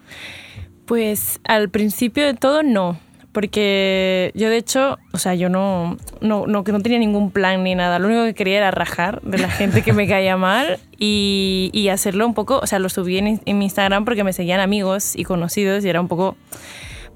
Pues 0.83 1.39
al 1.47 1.69
principio 1.69 2.25
de 2.25 2.33
todo 2.33 2.63
no, 2.63 2.97
porque 3.31 4.31
yo 4.35 4.49
de 4.49 4.57
hecho, 4.57 4.97
o 5.13 5.17
sea, 5.17 5.35
yo 5.35 5.49
no, 5.49 5.97
no, 6.21 6.47
no, 6.47 6.63
no 6.63 6.79
tenía 6.81 6.99
ningún 6.99 7.31
plan 7.31 7.63
ni 7.63 7.75
nada, 7.75 7.99
lo 7.99 8.07
único 8.07 8.23
que 8.23 8.33
quería 8.33 8.57
era 8.57 8.71
rajar 8.71 9.21
de 9.21 9.37
la 9.37 9.49
gente 9.49 9.81
que 9.83 9.93
me 9.93 10.07
caía 10.07 10.37
mal 10.37 10.79
y, 10.97 11.69
y 11.73 11.89
hacerlo 11.89 12.25
un 12.25 12.33
poco, 12.33 12.59
o 12.59 12.67
sea, 12.67 12.79
lo 12.79 12.89
subí 12.89 13.17
en, 13.17 13.41
en 13.45 13.57
mi 13.57 13.65
Instagram 13.65 14.05
porque 14.05 14.23
me 14.23 14.33
seguían 14.33 14.59
amigos 14.59 15.15
y 15.15 15.23
conocidos 15.23 15.85
y 15.85 15.89
era 15.89 16.01
un 16.01 16.07
poco 16.07 16.35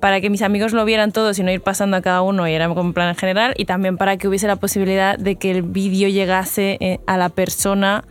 para 0.04 0.20
que 0.20 0.30
mis 0.30 0.42
amigos 0.42 0.74
lo 0.74 0.84
vieran 0.84 1.14
todos 1.14 1.40
y 1.40 1.44
no 1.44 1.52
ir 1.52 1.62
pasando 1.62 1.96
a 1.96 2.02
cada 2.02 2.22
uno 2.24 2.46
y 2.46 2.52
era 2.52 2.68
como 2.68 2.82
en 2.82 2.92
plan 2.92 3.08
en 3.08 3.16
general. 3.16 3.54
Y 3.56 3.64
también 3.64 3.96
para 3.96 4.18
que 4.18 4.28
hubiese 4.28 4.48
la 4.48 4.58
posibilidad 4.58 5.18
de 5.18 5.38
que 5.38 5.50
el 5.50 5.62
vídeo 5.62 6.10
llegase 6.10 6.78
eh, 6.82 7.00
a 7.08 7.16
la 7.16 7.30
persona 7.30 8.04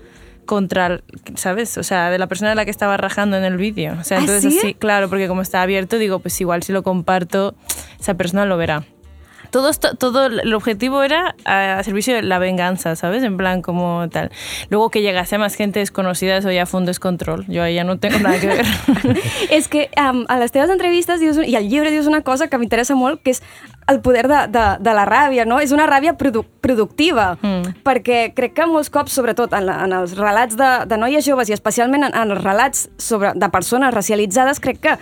contra, 0.46 0.86
el- 0.86 1.04
¿sabes? 1.36 1.78
O 1.78 1.82
sea, 1.82 2.10
de 2.10 2.18
la 2.18 2.26
persona 2.26 2.52
a 2.52 2.54
la 2.54 2.64
que 2.64 2.70
estaba 2.70 2.96
rajando 2.96 3.36
en 3.36 3.44
el 3.44 3.56
vídeo. 3.56 3.96
O 4.00 4.04
sea, 4.04 4.18
¿Ah, 4.18 4.20
entonces 4.20 4.52
sí? 4.52 4.58
así, 4.58 4.74
claro, 4.74 5.08
porque 5.08 5.28
como 5.28 5.42
está 5.42 5.62
abierto, 5.62 5.98
digo, 5.98 6.18
pues 6.18 6.40
igual 6.40 6.62
si 6.62 6.72
lo 6.72 6.82
comparto, 6.82 7.54
esa 8.00 8.14
persona 8.14 8.44
lo 8.44 8.56
verá. 8.56 8.84
Todo 9.52 9.68
esto, 9.68 9.94
todo 9.94 10.26
el 10.26 10.54
objetivo 10.54 11.02
era 11.02 11.36
a, 11.44 11.82
servicio 11.84 12.14
de 12.14 12.22
la 12.22 12.38
venganza, 12.38 12.96
¿sabes? 12.96 13.22
En 13.22 13.36
plan 13.36 13.60
como 13.60 14.08
tal. 14.08 14.30
Luego 14.70 14.88
que 14.88 15.02
llegase 15.02 15.36
a 15.36 15.38
más 15.38 15.54
gente 15.54 15.78
desconocida, 15.78 16.38
eso 16.38 16.50
ya 16.50 16.64
fue 16.64 16.80
un 16.80 16.86
descontrol. 16.86 17.44
Yo 17.48 17.62
ahí 17.62 17.74
ya 17.74 17.84
no 17.84 17.98
tengo 17.98 18.18
nada 18.18 18.40
que 18.40 18.46
ver. 18.46 18.66
És 19.50 19.68
que 19.68 19.90
um, 20.00 20.24
a 20.28 20.38
les 20.38 20.50
teves 20.52 20.70
entrevistes 20.70 21.20
dius, 21.20 21.36
i 21.46 21.54
al 21.54 21.68
llibre 21.68 21.90
dius 21.92 22.06
una 22.08 22.22
cosa 22.22 22.48
que 22.48 22.56
m'interessa 22.56 22.96
molt, 22.96 23.20
que 23.22 23.36
és 23.36 23.42
el 23.92 24.00
poder 24.00 24.26
de, 24.26 24.46
de, 24.48 24.64
de 24.80 24.94
la 24.96 25.04
ràbia, 25.04 25.44
no? 25.44 25.60
És 25.60 25.72
una 25.76 25.86
ràbia 25.86 26.16
produ 26.16 26.46
productiva, 26.62 27.36
Mm. 27.42 27.82
perquè 27.84 28.32
crec 28.36 28.54
que 28.54 28.66
molts 28.70 28.88
cops, 28.90 29.12
sobretot 29.12 29.52
en, 29.52 29.66
la, 29.66 29.80
en 29.84 29.92
els 29.92 30.14
relats 30.16 30.56
de, 30.56 30.70
de 30.86 30.96
noies 30.96 31.26
joves 31.26 31.50
i 31.50 31.54
especialment 31.56 32.06
en, 32.06 32.14
en 32.14 32.30
els 32.30 32.42
relats 32.42 32.86
sobre, 32.96 33.32
de 33.34 33.48
persones 33.50 33.92
racialitzades, 33.92 34.60
crec 34.62 34.80
que 34.80 34.96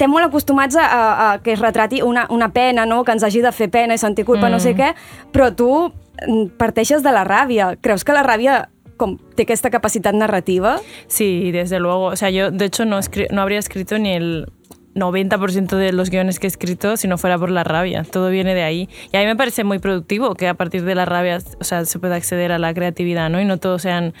estem 0.00 0.08
molt 0.08 0.30
acostumats 0.30 0.78
a, 0.80 0.86
a, 0.88 1.00
a 1.32 1.38
que 1.44 1.52
es 1.52 1.60
retrati 1.60 2.00
una, 2.00 2.24
una 2.32 2.48
pena, 2.56 2.86
no? 2.88 3.02
que 3.04 3.12
ens 3.12 3.24
hagi 3.26 3.42
de 3.44 3.52
fer 3.52 3.68
pena 3.68 3.92
i 3.92 4.00
sentir 4.00 4.24
culpa, 4.24 4.48
mm. 4.48 4.52
no 4.56 4.60
sé 4.62 4.72
què, 4.72 4.94
però 5.28 5.50
tu 5.52 5.68
mm, 5.92 6.56
parteixes 6.56 7.04
de 7.04 7.12
la 7.12 7.26
ràbia. 7.28 7.74
Creus 7.84 8.06
que 8.08 8.16
la 8.16 8.22
ràbia 8.24 8.62
com, 8.96 9.18
té 9.36 9.44
aquesta 9.44 9.68
capacitat 9.68 10.16
narrativa? 10.16 10.78
Sí, 11.06 11.52
desde 11.52 11.80
luego. 11.80 12.06
O 12.06 12.16
sea, 12.16 12.30
yo 12.30 12.50
de 12.50 12.64
hecho 12.64 12.86
no, 12.86 12.96
escri- 12.98 13.28
no 13.30 13.42
habría 13.42 13.58
escrito 13.58 13.98
ni 13.98 14.14
el 14.16 14.48
90% 14.94 15.76
de 15.76 15.92
los 15.92 16.10
guiones 16.10 16.38
que 16.38 16.46
he 16.46 16.48
escrito 16.48 16.96
si 16.96 17.06
no 17.06 17.16
fuera 17.16 17.38
por 17.38 17.50
la 17.50 17.62
rabia. 17.62 18.04
Todo 18.04 18.28
viene 18.30 18.54
de 18.54 18.62
ahí. 18.62 18.88
Y 19.12 19.16
a 19.16 19.20
mí 19.20 19.26
me 19.26 19.36
parece 19.36 19.62
muy 19.62 19.78
productivo 19.78 20.34
que 20.34 20.48
a 20.48 20.54
partir 20.54 20.84
de 20.84 20.94
la 20.94 21.04
rabia 21.04 21.38
o 21.60 21.64
sea, 21.64 21.84
se 21.84 21.98
pueda 21.98 22.16
acceder 22.16 22.50
a 22.52 22.58
la 22.58 22.74
creatividad, 22.74 23.30
¿no? 23.30 23.40
Y 23.40 23.44
no 23.44 23.58
todo 23.58 23.78
sean 23.78 24.14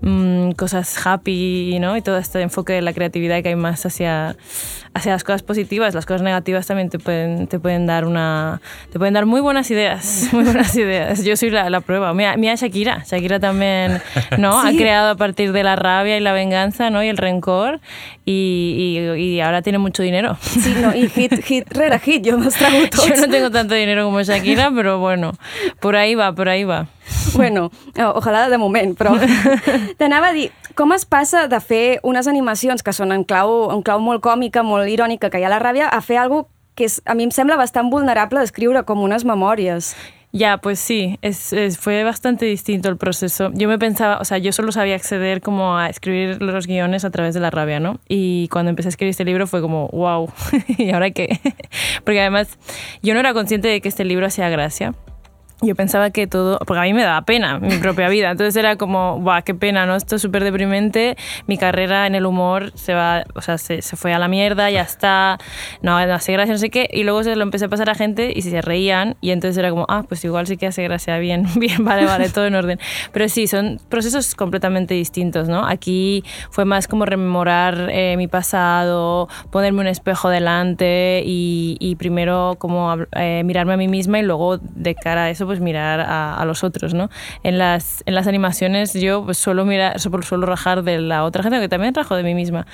mm, 0.00 0.52
cosas 0.52 1.06
happy, 1.06 1.78
¿no? 1.80 1.96
Y 1.96 2.02
todo 2.02 2.18
este 2.18 2.40
enfoque 2.40 2.72
de 2.72 2.82
la 2.82 2.92
creatividad 2.92 3.42
que 3.42 3.48
hay 3.48 3.56
más 3.56 3.84
hacia, 3.84 4.36
hacia 4.94 5.12
las 5.12 5.24
cosas 5.24 5.42
positivas. 5.42 5.94
Las 5.94 6.06
cosas 6.06 6.22
negativas 6.22 6.66
también 6.66 6.88
te 6.88 7.00
pueden, 7.00 7.48
te 7.48 7.58
pueden 7.58 7.86
dar 7.86 8.04
una... 8.04 8.60
Te 8.92 8.98
pueden 8.98 9.14
dar 9.14 9.26
muy 9.26 9.40
buenas 9.40 9.70
ideas, 9.72 10.28
muy 10.32 10.44
buenas 10.44 10.76
ideas. 10.76 11.24
Yo 11.24 11.36
soy 11.36 11.50
la, 11.50 11.68
la 11.68 11.80
prueba. 11.80 12.14
Mira, 12.14 12.36
mira 12.36 12.54
Shakira. 12.54 13.04
Shakira 13.06 13.40
también, 13.40 14.00
¿no? 14.38 14.52
Sí. 14.62 14.68
Ha 14.68 14.78
creado 14.78 15.10
a 15.10 15.16
partir 15.16 15.52
de 15.52 15.64
la 15.64 15.76
rabia 15.76 16.16
y 16.16 16.20
la 16.20 16.32
venganza, 16.32 16.90
¿no? 16.90 17.02
Y 17.02 17.08
el 17.08 17.16
rencor. 17.16 17.80
Y, 18.24 18.98
y, 18.98 19.20
y 19.20 19.40
ahora 19.40 19.62
tiene 19.62 19.78
mucho 19.78 20.02
dinero. 20.02 20.36
Sí, 20.40 20.74
no, 20.80 20.94
i 20.94 21.08
hit, 21.08 21.42
hit 21.44 21.72
rere 21.74 21.98
hit, 21.98 22.22
jo 22.24 22.38
me'ls 22.38 22.54
trago 22.54 22.78
tots. 22.88 23.08
Yo 23.08 23.16
no 23.16 23.28
tengo 23.28 23.50
tanto 23.50 23.74
dinero 23.74 24.04
como 24.04 24.22
Shakira, 24.22 24.70
pero 24.74 24.98
bueno, 25.00 25.32
por 25.80 25.96
ahí 25.96 26.14
va, 26.14 26.32
por 26.32 26.48
ahí 26.48 26.62
va. 26.62 26.86
Bueno, 27.34 27.70
ojalà 28.14 28.48
de 28.48 28.58
moment, 28.58 28.94
però 28.96 29.16
t'anava 29.98 30.30
a 30.30 30.32
dir, 30.36 30.50
com 30.78 30.92
es 30.94 31.04
passa 31.04 31.48
de 31.48 31.58
fer 31.60 31.98
unes 32.06 32.28
animacions 32.30 32.82
que 32.82 32.94
són 32.94 33.10
en 33.12 33.24
clau, 33.24 33.72
en 33.74 33.82
clau 33.82 34.00
molt 34.00 34.22
còmica, 34.22 34.62
molt 34.62 34.86
irònica, 34.86 35.30
que 35.30 35.42
hi 35.42 35.46
ha 35.46 35.50
la 35.50 35.60
ràbia, 35.62 35.90
a 35.90 36.00
fer 36.00 36.22
alguna 36.22 36.46
que 36.74 36.86
és, 36.88 37.00
a 37.04 37.14
mi 37.14 37.26
em 37.26 37.32
sembla 37.34 37.58
bastant 37.60 37.90
vulnerable 37.92 38.40
d'escriure 38.40 38.84
com 38.88 39.02
unes 39.04 39.26
memòries. 39.28 39.92
Ya, 40.34 40.56
pues 40.56 40.78
sí, 40.80 41.18
es, 41.20 41.54
fue 41.78 42.04
bastante 42.04 42.46
distinto 42.46 42.88
el 42.88 42.96
proceso. 42.96 43.50
Yo 43.52 43.68
me 43.68 43.78
pensaba, 43.78 44.18
o 44.18 44.24
sea, 44.24 44.38
yo 44.38 44.50
solo 44.52 44.72
sabía 44.72 44.94
acceder 44.94 45.42
como 45.42 45.76
a 45.76 45.90
escribir 45.90 46.40
los 46.40 46.66
guiones 46.66 47.04
a 47.04 47.10
través 47.10 47.34
de 47.34 47.40
la 47.40 47.50
rabia, 47.50 47.80
¿no? 47.80 48.00
Y 48.08 48.48
cuando 48.48 48.70
empecé 48.70 48.88
a 48.88 48.90
escribir 48.90 49.10
este 49.10 49.26
libro 49.26 49.46
fue 49.46 49.60
como, 49.60 49.88
wow, 49.88 50.32
¿y 50.78 50.90
ahora 50.90 51.10
qué? 51.10 51.38
Porque 52.04 52.20
además 52.20 52.58
yo 53.02 53.12
no 53.12 53.20
era 53.20 53.34
consciente 53.34 53.68
de 53.68 53.82
que 53.82 53.88
este 53.88 54.06
libro 54.06 54.24
hacía 54.24 54.48
gracia. 54.48 54.94
Yo 55.62 55.76
pensaba 55.76 56.10
que 56.10 56.26
todo, 56.26 56.58
porque 56.66 56.80
a 56.80 56.82
mí 56.82 56.92
me 56.92 57.02
daba 57.02 57.22
pena 57.22 57.60
mi 57.60 57.76
propia 57.78 58.08
vida, 58.08 58.32
entonces 58.32 58.56
era 58.56 58.74
como, 58.74 59.20
guau, 59.20 59.44
qué 59.44 59.54
pena, 59.54 59.86
¿no? 59.86 59.94
Esto 59.94 60.16
es 60.16 60.22
súper 60.22 60.42
deprimente, 60.42 61.16
mi 61.46 61.56
carrera 61.56 62.08
en 62.08 62.16
el 62.16 62.26
humor 62.26 62.72
se 62.74 62.94
va, 62.94 63.22
o 63.36 63.42
sea, 63.42 63.58
se, 63.58 63.80
se 63.80 63.96
fue 63.96 64.12
a 64.12 64.18
la 64.18 64.26
mierda, 64.26 64.70
ya 64.70 64.82
está, 64.82 65.38
no, 65.80 66.04
no 66.04 66.14
hace 66.14 66.32
gracia, 66.32 66.52
no 66.52 66.58
sé 66.58 66.68
qué, 66.68 66.90
y 66.92 67.04
luego 67.04 67.22
se 67.22 67.36
lo 67.36 67.44
empecé 67.44 67.66
a 67.66 67.68
pasar 67.68 67.90
a 67.90 67.94
gente 67.94 68.32
y 68.34 68.42
se 68.42 68.60
reían, 68.60 69.14
y 69.20 69.30
entonces 69.30 69.56
era 69.56 69.70
como, 69.70 69.86
ah, 69.88 70.02
pues 70.08 70.24
igual 70.24 70.48
sí 70.48 70.56
que 70.56 70.66
hace 70.66 70.82
gracia, 70.82 71.16
bien, 71.18 71.46
bien, 71.56 71.84
vale, 71.84 72.06
vale, 72.06 72.28
todo 72.28 72.46
en 72.46 72.56
orden. 72.56 72.80
Pero 73.12 73.28
sí, 73.28 73.46
son 73.46 73.78
procesos 73.88 74.34
completamente 74.34 74.94
distintos, 74.94 75.48
¿no? 75.48 75.64
Aquí 75.64 76.24
fue 76.50 76.64
más 76.64 76.88
como 76.88 77.04
rememorar 77.04 77.88
eh, 77.92 78.16
mi 78.16 78.26
pasado, 78.26 79.28
ponerme 79.52 79.82
un 79.82 79.86
espejo 79.86 80.28
delante 80.28 81.22
y, 81.24 81.76
y 81.78 81.94
primero 81.94 82.56
como 82.58 82.96
eh, 83.12 83.42
mirarme 83.44 83.74
a 83.74 83.76
mí 83.76 83.86
misma 83.86 84.18
y 84.18 84.22
luego 84.22 84.58
de 84.58 84.96
cara 84.96 85.24
a 85.24 85.30
eso 85.30 85.46
pues 85.52 85.60
mirar 85.60 86.00
a, 86.00 86.42
los 86.46 86.64
otros, 86.64 86.94
¿no? 86.94 87.10
En 87.42 87.58
las, 87.58 88.02
en 88.06 88.14
las 88.14 88.26
animaciones 88.26 88.94
yo 88.94 89.22
pues 89.22 89.36
suelo 89.36 89.66
mirar, 89.66 90.00
suelo 90.00 90.46
rajar 90.46 90.82
de 90.82 90.98
la 90.98 91.24
otra 91.24 91.42
gente, 91.42 91.60
que 91.60 91.68
también 91.68 91.94
rajo 91.94 92.16
de 92.16 92.22
mí 92.22 92.34
misma, 92.34 92.66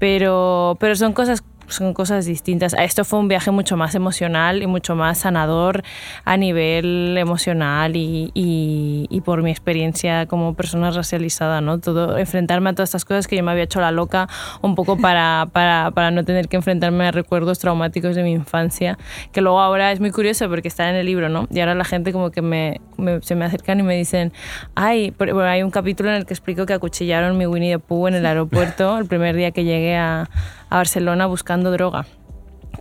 pero, 0.00 0.76
pero 0.80 0.96
son 0.96 1.12
cosas 1.12 1.44
son 1.68 1.94
cosas 1.94 2.26
distintas. 2.26 2.74
Esto 2.78 3.04
fue 3.04 3.18
un 3.18 3.28
viaje 3.28 3.50
mucho 3.50 3.76
más 3.76 3.94
emocional 3.94 4.62
y 4.62 4.66
mucho 4.66 4.94
más 4.96 5.18
sanador 5.18 5.82
a 6.24 6.36
nivel 6.36 7.16
emocional 7.18 7.96
y, 7.96 8.30
y- 8.34 9.06
y 9.10 9.20
por 9.22 9.42
mi 9.42 9.50
experiencia 9.50 10.26
como 10.26 10.54
persona 10.54 10.90
racializada, 10.90 11.60
¿no? 11.60 11.78
Todo, 11.80 12.18
enfrentarme 12.18 12.70
a 12.70 12.72
todas 12.74 12.90
estas 12.90 13.04
cosas 13.04 13.26
que 13.26 13.36
yo 13.36 13.42
me 13.44 13.50
había 13.52 13.64
hecho 13.64 13.80
la 13.80 13.90
loca 13.90 14.28
un 14.62 14.74
poco 14.74 14.96
para, 15.00 15.46
para, 15.52 15.90
para 15.92 16.10
no 16.10 16.24
tener 16.24 16.48
que 16.48 16.56
enfrentarme 16.56 17.06
a 17.06 17.10
recuerdos 17.12 17.58
traumáticos 17.58 18.14
de 18.16 18.22
mi 18.22 18.32
infancia, 18.32 18.98
que 19.32 19.40
luego 19.40 19.60
ahora 19.60 19.92
es 19.92 20.00
muy 20.00 20.10
curioso 20.10 20.48
porque 20.48 20.68
está 20.68 20.88
en 20.90 20.96
el 20.96 21.06
libro, 21.06 21.28
¿no? 21.28 21.46
Y 21.50 21.60
ahora 21.60 21.74
la 21.74 21.84
gente 21.84 22.12
como 22.12 22.30
que 22.30 22.42
me, 22.42 22.80
me- 22.96 23.20
se 23.22 23.34
me 23.34 23.44
acercan 23.44 23.80
y 23.80 23.82
me 23.82 23.96
dicen, 23.96 24.32
ay, 24.74 25.12
bueno, 25.18 25.40
hay 25.42 25.62
un 25.62 25.70
capítulo 25.70 26.10
en 26.10 26.16
el 26.16 26.26
que 26.26 26.34
explico 26.34 26.66
que 26.66 26.72
acuchillaron 26.72 27.36
mi 27.38 27.46
Winnie 27.46 27.72
the 27.72 27.78
Pooh 27.78 28.08
en 28.08 28.14
el 28.14 28.26
aeropuerto 28.26 28.98
el 28.98 29.06
primer 29.06 29.34
día 29.36 29.50
que 29.50 29.64
llegué 29.64 29.96
a, 29.96 30.28
a 30.70 30.76
Barcelona 30.76 31.26
buscando 31.26 31.70
droga 31.70 32.06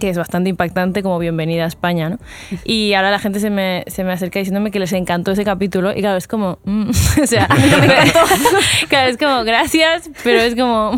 que 0.04 0.10
es 0.10 0.18
bastante 0.18 0.50
impactante 0.50 1.02
como 1.02 1.18
bienvenida 1.18 1.64
a 1.64 1.68
España, 1.68 2.10
¿no? 2.10 2.20
Y 2.66 2.94
ahora 2.94 3.10
la 3.10 3.20
gente 3.20 3.40
se 3.40 3.50
me, 3.50 3.86
se 3.88 4.04
me 4.04 4.12
acerca 4.12 4.38
diciéndome 4.38 4.70
que 4.70 4.78
les 4.78 4.92
encantó 4.92 5.32
ese 5.32 5.46
capítulo 5.46 5.96
y 5.96 6.02
claro, 6.02 6.18
es 6.18 6.28
como, 6.28 6.60
mm, 6.66 6.90
o 7.24 7.26
sea, 7.26 7.48
claro, 8.90 9.10
es 9.10 9.18
como, 9.18 9.46
gracias, 9.46 10.10
pero 10.22 10.42
es 10.42 10.56
como, 10.56 10.92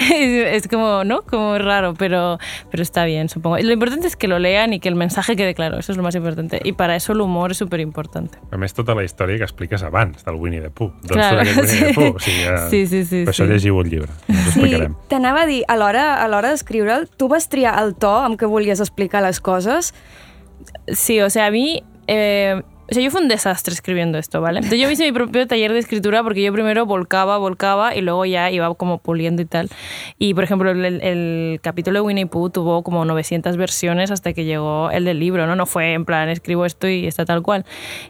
es, 0.00 0.64
es 0.64 0.66
como, 0.66 1.04
¿no? 1.04 1.22
Como 1.22 1.58
raro, 1.58 1.94
pero, 1.94 2.40
pero 2.72 2.82
está 2.82 3.04
bien, 3.04 3.28
supongo. 3.28 3.58
Lo 3.58 3.72
importante 3.72 4.08
es 4.08 4.16
que 4.16 4.26
lo 4.26 4.40
lean 4.40 4.72
y 4.72 4.80
que 4.80 4.88
el 4.88 4.96
mensaje 4.96 5.36
quede 5.36 5.54
claro, 5.54 5.78
eso 5.78 5.92
es 5.92 5.96
lo 5.96 6.02
más 6.02 6.16
importante. 6.16 6.60
Y 6.64 6.72
para 6.72 6.96
eso 6.96 7.12
el 7.12 7.20
humor 7.20 7.52
es 7.52 7.58
súper 7.58 7.78
importante. 7.78 8.36
A 8.50 8.58
més, 8.58 8.74
tota 8.74 8.96
la 8.98 9.04
història 9.06 9.38
que 9.38 9.46
expliques 9.46 9.84
abans 9.86 10.24
del 10.26 10.34
Winnie 10.34 10.60
the 10.60 10.70
Pooh. 10.70 10.90
Winnie 11.06 11.54
the. 11.54 11.94
Pooh? 11.94 12.16
O 12.16 12.18
sigui, 12.18 12.42
Sí, 12.68 12.86
sí, 12.88 13.04
sí, 13.04 13.22
Per 13.22 13.30
això 13.30 13.46
sí. 13.46 13.52
llegiu 13.52 13.78
el 13.78 13.90
llibre. 13.92 14.10
Sí, 14.56 14.74
t'anava 15.06 15.44
a 15.44 15.46
dir, 15.46 15.62
a 15.68 15.76
l'hora 15.78 16.50
d'escriure'l, 16.50 17.06
tu 17.16 17.28
vas 17.30 17.46
triar 17.46 17.76
el 17.78 17.94
to 17.94 18.07
amb 18.16 18.40
què 18.40 18.46
volies 18.46 18.80
explicar 18.80 19.22
les 19.22 19.40
coses? 19.40 19.94
Sí, 20.88 21.20
o 21.20 21.30
sea, 21.30 21.46
a 21.46 21.50
mí... 21.50 21.82
eh, 22.06 22.62
o 22.90 22.94
sea, 22.94 23.02
yo 23.02 23.10
fui 23.10 23.20
un 23.20 23.28
desastre 23.28 23.74
escribiendo 23.74 24.16
esto, 24.16 24.40
¿vale? 24.40 24.60
Entonces 24.60 24.80
yo 24.80 24.90
hice 24.90 25.04
mi 25.04 25.12
propio 25.12 25.46
taller 25.46 25.74
de 25.74 25.78
escritura 25.78 26.22
porque 26.22 26.42
yo 26.42 26.54
primero 26.54 26.86
volcaba, 26.86 27.36
volcaba 27.36 27.94
y 27.94 28.00
luego 28.00 28.24
ya 28.24 28.50
iba 28.50 28.72
como 28.76 28.96
puliendo 28.96 29.42
y 29.42 29.44
tal. 29.44 29.68
Y, 30.18 30.32
por 30.32 30.44
ejemplo, 30.44 30.70
el, 30.70 31.02
el 31.02 31.60
capítulo 31.60 31.98
de 31.98 32.06
Winnie 32.06 32.24
Pooh 32.24 32.48
tuvo 32.48 32.82
como 32.82 33.04
900 33.04 33.58
versiones 33.58 34.10
hasta 34.10 34.32
que 34.32 34.46
llegó 34.46 34.90
el 34.90 35.04
del 35.04 35.20
libro, 35.20 35.46
¿no? 35.46 35.54
No 35.54 35.66
fue 35.66 35.92
en 35.92 36.06
plan, 36.06 36.30
escribo 36.30 36.64
esto 36.64 36.88
y 36.88 37.06
está 37.06 37.26
tal 37.26 37.42
cual. 37.42 37.66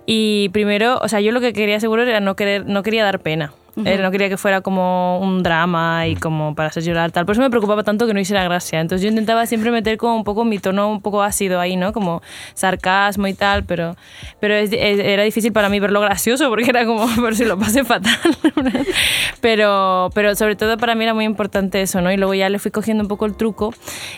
Y 0.07 0.51
primero, 0.51 1.01
o 1.03 1.09
sea, 1.09 1.21
yo 1.21 1.33
lo 1.33 1.41
que 1.41 1.53
quería 1.53 1.81
seguro 1.81 2.05
era 2.05 2.21
no 2.21 2.37
querer, 2.37 2.65
no 2.65 2.85
quería 2.85 3.03
dar 3.03 3.19
pena. 3.19 3.53
Eh, 3.85 3.97
no 3.99 4.11
quería 4.11 4.29
que 4.29 4.37
fuera 4.37 4.61
como 4.61 5.21
un 5.21 5.43
drama 5.45 6.07
y 6.09 6.17
como 6.17 6.55
para 6.57 6.69
hacer 6.71 6.83
llorar 6.83 7.13
tal. 7.13 7.25
Por 7.27 7.35
eso 7.35 7.43
me 7.43 7.51
preocupaba 7.51 7.85
tanto 7.85 8.07
que 8.09 8.15
no 8.15 8.19
hiciera 8.19 8.43
gracia. 8.43 8.81
Entonces 8.81 9.03
yo 9.05 9.09
intentaba 9.09 9.47
siempre 9.47 9.71
meter 9.71 9.97
como 9.99 10.17
un 10.17 10.25
poco 10.25 10.45
mi 10.45 10.59
tono 10.59 10.89
un 10.91 11.01
poco 11.01 11.23
ácido 11.23 11.61
ahí, 11.61 11.77
¿no? 11.77 11.93
Como 11.93 12.21
sarcasmo 12.55 13.29
y 13.29 13.35
tal, 13.35 13.63
pero, 13.65 13.95
pero 14.41 14.55
es- 14.55 14.73
es- 14.73 14.99
era 14.99 15.23
difícil 15.23 15.53
para 15.53 15.69
mí 15.69 15.79
verlo 15.79 16.01
gracioso 16.01 16.49
porque 16.49 16.71
era 16.71 16.85
como, 16.87 17.07
por 17.17 17.37
si 17.37 17.45
lo 17.45 17.57
pasé 17.59 17.85
fatal. 17.85 18.17
pero, 19.41 20.11
pero 20.15 20.35
sobre 20.35 20.57
todo 20.57 20.77
para 20.77 20.95
mí 20.95 21.05
era 21.05 21.15
muy 21.15 21.25
importante 21.25 21.81
eso, 21.83 22.01
¿no? 22.01 22.11
Y 22.13 22.17
luego 22.17 22.35
ya 22.35 22.49
le 22.49 22.59
fui 22.59 22.71
cogiendo 22.71 23.03
un 23.03 23.09
poco 23.09 23.27
el 23.27 23.37
truco 23.37 23.73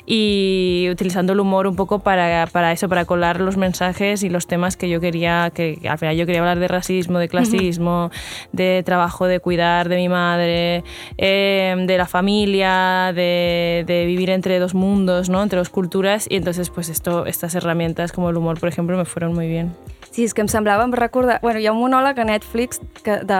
y 0.06 0.88
utilizando 0.90 1.32
el 1.32 1.40
humor 1.40 1.66
un 1.66 1.76
poco 1.76 1.98
para, 2.00 2.46
para 2.46 2.72
eso, 2.72 2.88
para 2.88 3.04
colar 3.04 3.40
los 3.40 3.56
mensajes 3.56 4.22
y 4.22 4.28
los 4.30 4.46
temas 4.46 4.76
que 4.76 4.88
yo 4.88 5.00
quería, 5.00 5.50
que 5.54 5.78
al 5.88 5.98
final 5.98 6.16
yo 6.16 6.26
quería 6.26 6.40
hablar 6.40 6.58
de 6.58 6.68
racismo, 6.68 7.18
de 7.18 7.28
clasismo, 7.28 8.10
de 8.52 8.82
trabajo, 8.84 9.26
de 9.26 9.40
cuidar 9.50 9.88
de 9.88 9.96
mi 9.96 10.08
madre, 10.08 10.84
eh, 11.18 11.74
de 11.76 11.96
la 11.98 12.06
familia, 12.06 13.12
de, 13.12 13.82
de 13.84 14.06
vivir 14.06 14.30
entre 14.30 14.60
dos 14.60 14.74
mundos, 14.74 15.28
¿no? 15.28 15.42
Entre 15.42 15.58
dos 15.58 15.70
culturas 15.70 16.26
y 16.30 16.36
entonces 16.36 16.70
pues 16.70 16.88
esto, 16.88 17.26
estas 17.26 17.56
herramientas 17.56 18.12
como 18.12 18.30
el 18.30 18.36
humor, 18.36 18.60
por 18.60 18.68
ejemplo, 18.68 18.96
me 18.96 19.04
fueron 19.04 19.34
muy 19.34 19.48
bien. 19.48 19.74
Sí, 20.10 20.24
és 20.26 20.34
que 20.34 20.42
em 20.42 20.48
semblava, 20.50 20.82
em 20.82 20.90
recordar... 20.90 21.38
Bueno, 21.42 21.60
hi 21.62 21.66
ha 21.68 21.72
un 21.72 21.78
monòleg 21.78 22.18
a 22.18 22.24
Netflix 22.26 22.80
que 23.06 23.20
de, 23.26 23.36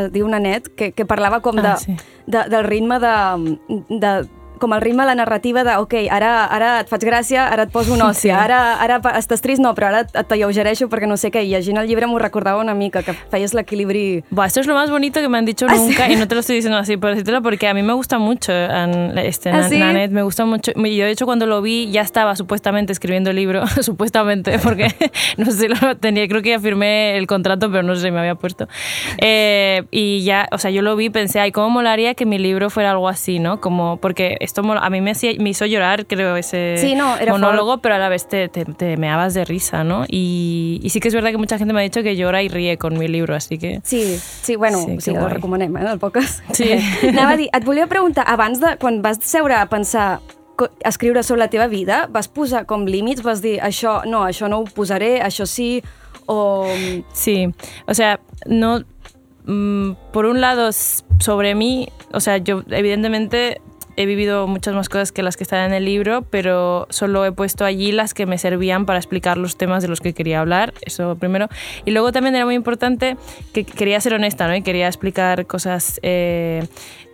es 0.00 0.10
diu 0.12 0.28
Nanet, 0.28 0.68
que, 0.76 0.90
que 0.92 1.06
parlava 1.08 1.40
com 1.40 1.56
de, 1.56 1.68
Ah, 1.68 1.76
sí. 1.80 1.96
de, 2.26 2.42
del 2.52 2.64
ritme 2.64 2.98
de, 3.00 3.14
de 3.88 4.10
com 4.60 4.74
el 4.76 4.80
ritme, 4.80 5.04
la 5.06 5.14
narrativa 5.16 5.64
de, 5.64 5.74
ok, 5.80 5.94
ara, 6.10 6.44
ara 6.44 6.68
et 6.84 6.88
faig 6.92 7.02
gràcia, 7.08 7.48
ara 7.50 7.64
et 7.66 7.72
poso 7.72 7.92
un 7.96 8.02
òssia, 8.02 8.36
Sí. 8.36 8.44
ara, 8.44 8.76
ara 8.78 9.00
estàs 9.18 9.40
trist, 9.42 9.60
no, 9.62 9.74
però 9.74 9.88
ara 9.90 10.00
et 10.06 10.12
t'alleugereixo 10.28 10.86
perquè 10.92 11.08
no 11.08 11.16
sé 11.16 11.30
què, 11.32 11.42
i 11.44 11.50
llegint 11.54 11.78
el 11.80 11.88
llibre 11.88 12.06
m'ho 12.06 12.18
recordava 12.20 12.60
una 12.60 12.74
mica, 12.74 13.02
que 13.02 13.14
feies 13.32 13.54
l'equilibri... 13.54 14.22
Buah, 14.30 14.46
esto 14.46 14.60
es 14.60 14.66
lo 14.66 14.74
más 14.74 14.90
bonito 14.90 15.20
que 15.20 15.28
me 15.28 15.38
han 15.38 15.44
dicho 15.46 15.66
¿Ah, 15.68 15.74
nunca 15.74 16.06
sí? 16.06 16.12
y 16.12 16.16
no 16.16 16.28
te 16.28 16.34
lo 16.34 16.40
estoy 16.40 16.56
diciendo 16.56 16.78
así 16.78 16.96
por 16.96 17.10
decírtelo 17.10 17.42
porque 17.42 17.66
a 17.66 17.74
mí 17.74 17.82
me 17.82 17.92
gusta 17.94 18.18
mucho 18.18 18.52
An- 18.52 19.16
este, 19.18 19.50
¿Ah, 19.50 19.68
sí? 19.68 19.78
Nanette, 19.78 20.12
me 20.12 20.22
gusta 20.22 20.44
mucho. 20.44 20.72
Y 20.76 20.96
Yo 20.96 21.04
de 21.06 21.10
hecho 21.12 21.24
cuando 21.26 21.46
lo 21.46 21.62
vi 21.62 21.90
ya 21.90 22.02
estaba 22.02 22.36
supuestamente 22.36 22.92
escribiendo 22.92 23.30
el 23.30 23.36
libro, 23.36 23.66
supuestamente, 23.82 24.58
porque 24.58 24.88
no 25.38 25.50
sé, 25.50 25.68
lo 25.68 25.96
tenía, 25.96 26.28
creo 26.28 26.42
que 26.42 26.50
ya 26.50 26.60
firmé 26.60 27.16
el 27.16 27.26
contrato, 27.26 27.70
pero 27.70 27.82
no 27.82 27.94
sé, 27.96 28.10
me 28.10 28.18
había 28.20 28.34
puesto. 28.34 28.68
Eh, 29.18 29.84
y 29.90 30.22
ya, 30.24 30.48
o 30.52 30.58
sea, 30.58 30.70
yo 30.70 30.82
lo 30.82 30.96
vi 30.96 31.10
pensé, 31.10 31.40
ay, 31.40 31.52
cómo 31.52 31.70
molaría 31.70 32.14
que 32.14 32.26
mi 32.26 32.38
libro 32.38 32.70
fuera 32.70 32.90
algo 32.90 33.08
así, 33.08 33.38
¿no? 33.38 33.60
Como, 33.60 33.96
porque 33.98 34.36
esto 34.50 34.62
a 34.62 34.90
mí 34.90 35.00
me, 35.00 35.12
hacía- 35.12 35.34
me 35.38 35.50
hizo 35.50 35.64
llorar, 35.66 36.06
creo, 36.06 36.36
ese 36.36 36.76
Sí, 36.78 36.94
no, 36.94 37.16
era 37.16 37.32
monólogo, 37.32 37.78
pero 37.78 37.94
a 37.94 37.98
la 37.98 38.08
vez 38.08 38.26
te, 38.28 38.48
te, 38.48 38.64
te 38.64 38.96
meabas 38.96 39.32
de 39.34 39.44
risa, 39.44 39.84
¿no? 39.84 40.04
Y, 40.08 40.80
y 40.82 40.90
sí 40.90 40.98
que 41.00 41.08
es 41.08 41.14
verdad 41.14 41.30
que 41.30 41.38
mucha 41.38 41.56
gente 41.58 41.72
me 41.72 41.80
ha 41.80 41.82
dicho 41.82 42.02
que 42.02 42.16
llora 42.16 42.42
y 42.42 42.48
ríe 42.48 42.76
con 42.76 42.98
mi 42.98 43.08
libro, 43.08 43.34
así 43.34 43.58
que... 43.58 43.80
Sí, 43.84 44.18
sí, 44.42 44.56
bueno, 44.56 44.78
Sí, 44.84 44.96
sí, 45.00 45.10
guai. 45.12 45.34
recomanem, 45.34 45.76
eh, 45.76 45.92
el 45.92 45.98
podcast. 45.98 46.42
Sí. 46.52 46.70
Anava 47.08 47.32
a 47.32 47.36
dir, 47.36 47.48
et 47.52 47.64
volia 47.64 47.86
preguntar, 47.86 48.24
abans 48.28 48.60
de, 48.60 48.76
quan 48.78 49.00
vas 49.02 49.18
seure 49.22 49.54
a 49.54 49.66
pensar 49.66 50.20
escriure 50.84 51.22
sobre 51.22 51.38
la 51.40 51.48
teva 51.48 51.66
vida, 51.68 52.06
vas 52.12 52.28
posar 52.28 52.66
com 52.66 52.84
límits, 52.84 53.22
vas 53.22 53.40
dir, 53.40 53.58
això, 53.64 54.02
no, 54.04 54.24
això 54.28 54.48
no 54.50 54.58
ho 54.60 54.64
posaré, 54.64 55.20
això 55.24 55.46
sí, 55.46 55.82
o... 56.26 56.66
Sí, 57.12 57.48
o 57.86 57.94
sea, 57.94 58.20
no. 58.46 58.80
mm, 59.46 59.92
por 60.12 60.26
un 60.26 60.40
lado, 60.42 60.70
sobre 60.72 61.54
mí, 61.54 61.88
o 62.12 62.20
sea, 62.20 62.36
yo 62.38 62.62
evidentemente 62.70 63.60
he 64.00 64.06
vivido 64.06 64.46
muchas 64.46 64.74
más 64.74 64.88
cosas 64.88 65.12
que 65.12 65.22
las 65.22 65.36
que 65.36 65.44
están 65.44 65.66
en 65.66 65.74
el 65.74 65.84
libro, 65.84 66.22
pero 66.30 66.86
solo 66.90 67.24
he 67.26 67.32
puesto 67.32 67.64
allí 67.64 67.92
las 67.92 68.14
que 68.14 68.24
me 68.24 68.38
servían 68.38 68.86
para 68.86 68.98
explicar 68.98 69.36
los 69.36 69.56
temas 69.56 69.82
de 69.82 69.88
los 69.88 70.00
que 70.00 70.14
quería 70.14 70.40
hablar, 70.40 70.72
eso 70.82 71.16
primero. 71.16 71.48
Y 71.84 71.90
luego 71.90 72.10
también 72.10 72.34
era 72.34 72.46
muy 72.46 72.54
importante 72.54 73.16
que 73.52 73.64
quería 73.64 74.00
ser 74.00 74.14
honesta, 74.14 74.48
¿no? 74.48 74.56
Y 74.56 74.62
quería 74.62 74.86
explicar 74.86 75.46
cosas... 75.46 76.00
eh, 76.02 76.66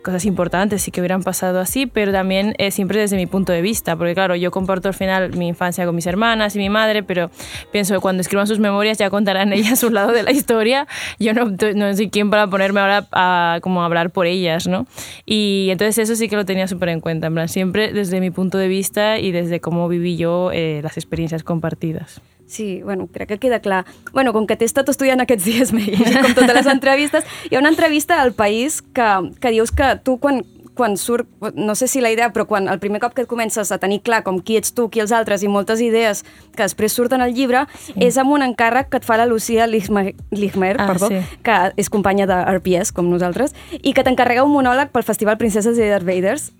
cosas 0.06 0.24
importantes 0.24 0.86
y 0.86 0.92
que 0.92 1.00
hubieran 1.00 1.24
pasado 1.24 1.58
así, 1.58 1.86
pero 1.86 2.12
también 2.12 2.54
eh, 2.58 2.70
siempre 2.70 3.00
desde 3.00 3.16
mi 3.16 3.26
punto 3.26 3.52
de 3.52 3.60
vista, 3.60 3.96
porque 3.96 4.14
claro, 4.14 4.36
yo 4.36 4.52
comparto 4.52 4.86
al 4.86 4.94
final 4.94 5.36
mi 5.36 5.48
infancia 5.48 5.84
con 5.84 5.96
mis 5.96 6.06
hermanas 6.06 6.54
y 6.54 6.60
mi 6.60 6.70
madre, 6.70 7.02
pero 7.02 7.28
pienso 7.72 7.92
que 7.92 8.00
cuando 8.00 8.20
escriban 8.20 8.46
sus 8.46 8.60
memorias 8.60 8.98
ya 8.98 9.10
contarán 9.10 9.52
ellas 9.52 9.80
su 9.80 9.90
lado 9.90 10.12
de 10.12 10.22
la 10.22 10.30
historia, 10.30 10.86
yo 11.18 11.34
no, 11.34 11.46
no 11.74 11.96
soy 11.96 12.08
quien 12.08 12.30
para 12.30 12.46
ponerme 12.46 12.78
ahora 12.78 13.08
a 13.10 13.58
como 13.62 13.82
hablar 13.82 14.10
por 14.10 14.26
ellas, 14.26 14.68
¿no? 14.68 14.86
Y 15.24 15.68
entonces 15.72 15.98
eso 15.98 16.14
sí 16.14 16.28
que 16.28 16.36
lo 16.36 16.44
tenía 16.44 16.68
súper 16.68 16.90
en 16.90 17.00
cuenta, 17.00 17.26
en 17.26 17.34
plan, 17.34 17.48
siempre 17.48 17.92
desde 17.92 18.20
mi 18.20 18.30
punto 18.30 18.58
de 18.58 18.68
vista 18.68 19.18
y 19.18 19.32
desde 19.32 19.58
cómo 19.58 19.88
viví 19.88 20.16
yo 20.16 20.52
eh, 20.52 20.80
las 20.84 20.96
experiencias 20.96 21.42
compartidas. 21.42 22.20
Sí, 22.46 22.82
bueno, 22.82 23.08
crec 23.12 23.28
que 23.28 23.38
queda 23.38 23.60
clar. 23.60 23.84
Bueno, 24.12 24.32
com 24.32 24.46
que 24.46 24.56
t'he 24.56 24.66
estat 24.68 24.88
estudiant 24.88 25.20
aquests 25.20 25.44
dies, 25.44 25.72
m'he 25.74 25.86
llegit 25.86 26.20
com 26.22 26.34
totes 26.34 26.54
les 26.54 26.68
entrevistes, 26.70 27.24
hi 27.50 27.56
ha 27.56 27.62
una 27.62 27.72
entrevista 27.74 28.20
al 28.22 28.32
País 28.32 28.82
que, 28.82 29.08
que 29.40 29.50
dius 29.50 29.72
que 29.74 29.96
tu 30.04 30.18
quan, 30.22 30.44
quan 30.76 30.96
surt, 31.00 31.26
no 31.54 31.74
sé 31.74 31.88
si 31.88 32.02
la 32.04 32.10
idea, 32.12 32.28
però 32.34 32.44
quan 32.46 32.68
el 32.68 32.78
primer 32.78 33.00
cop 33.00 33.14
que 33.16 33.24
et 33.24 33.28
comences 33.30 33.72
a 33.72 33.78
tenir 33.82 34.02
clar 34.04 34.22
com 34.22 34.38
qui 34.44 34.58
ets 34.60 34.74
tu, 34.76 34.90
qui 34.92 35.00
els 35.02 35.10
altres 35.10 35.42
i 35.42 35.48
moltes 35.48 35.80
idees 35.80 36.22
que 36.54 36.62
després 36.62 36.92
surten 36.92 37.24
al 37.24 37.32
llibre, 37.34 37.64
sí. 37.80 37.96
és 37.96 38.18
amb 38.20 38.36
un 38.36 38.44
encàrrec 38.44 38.92
que 38.92 39.00
et 39.00 39.08
fa 39.08 39.16
la 39.16 39.26
Lucía 39.26 39.66
Ligmer, 39.66 40.14
Ligmer 40.30 40.76
Ah, 40.78 40.86
perdó, 40.86 41.08
sí. 41.08 41.22
que 41.42 41.56
és 41.80 41.90
companya 41.90 42.28
de 42.28 42.36
RPS, 42.58 42.92
com 42.92 43.08
nosaltres, 43.10 43.56
i 43.80 43.96
que 43.96 44.04
t'encarrega 44.04 44.44
un 44.44 44.52
monòleg 44.52 44.92
pel 44.92 45.02
Festival 45.02 45.40
Princeses 45.40 45.80
i 45.80 45.88
Darth 45.88 46.06
Vaders, 46.06 46.52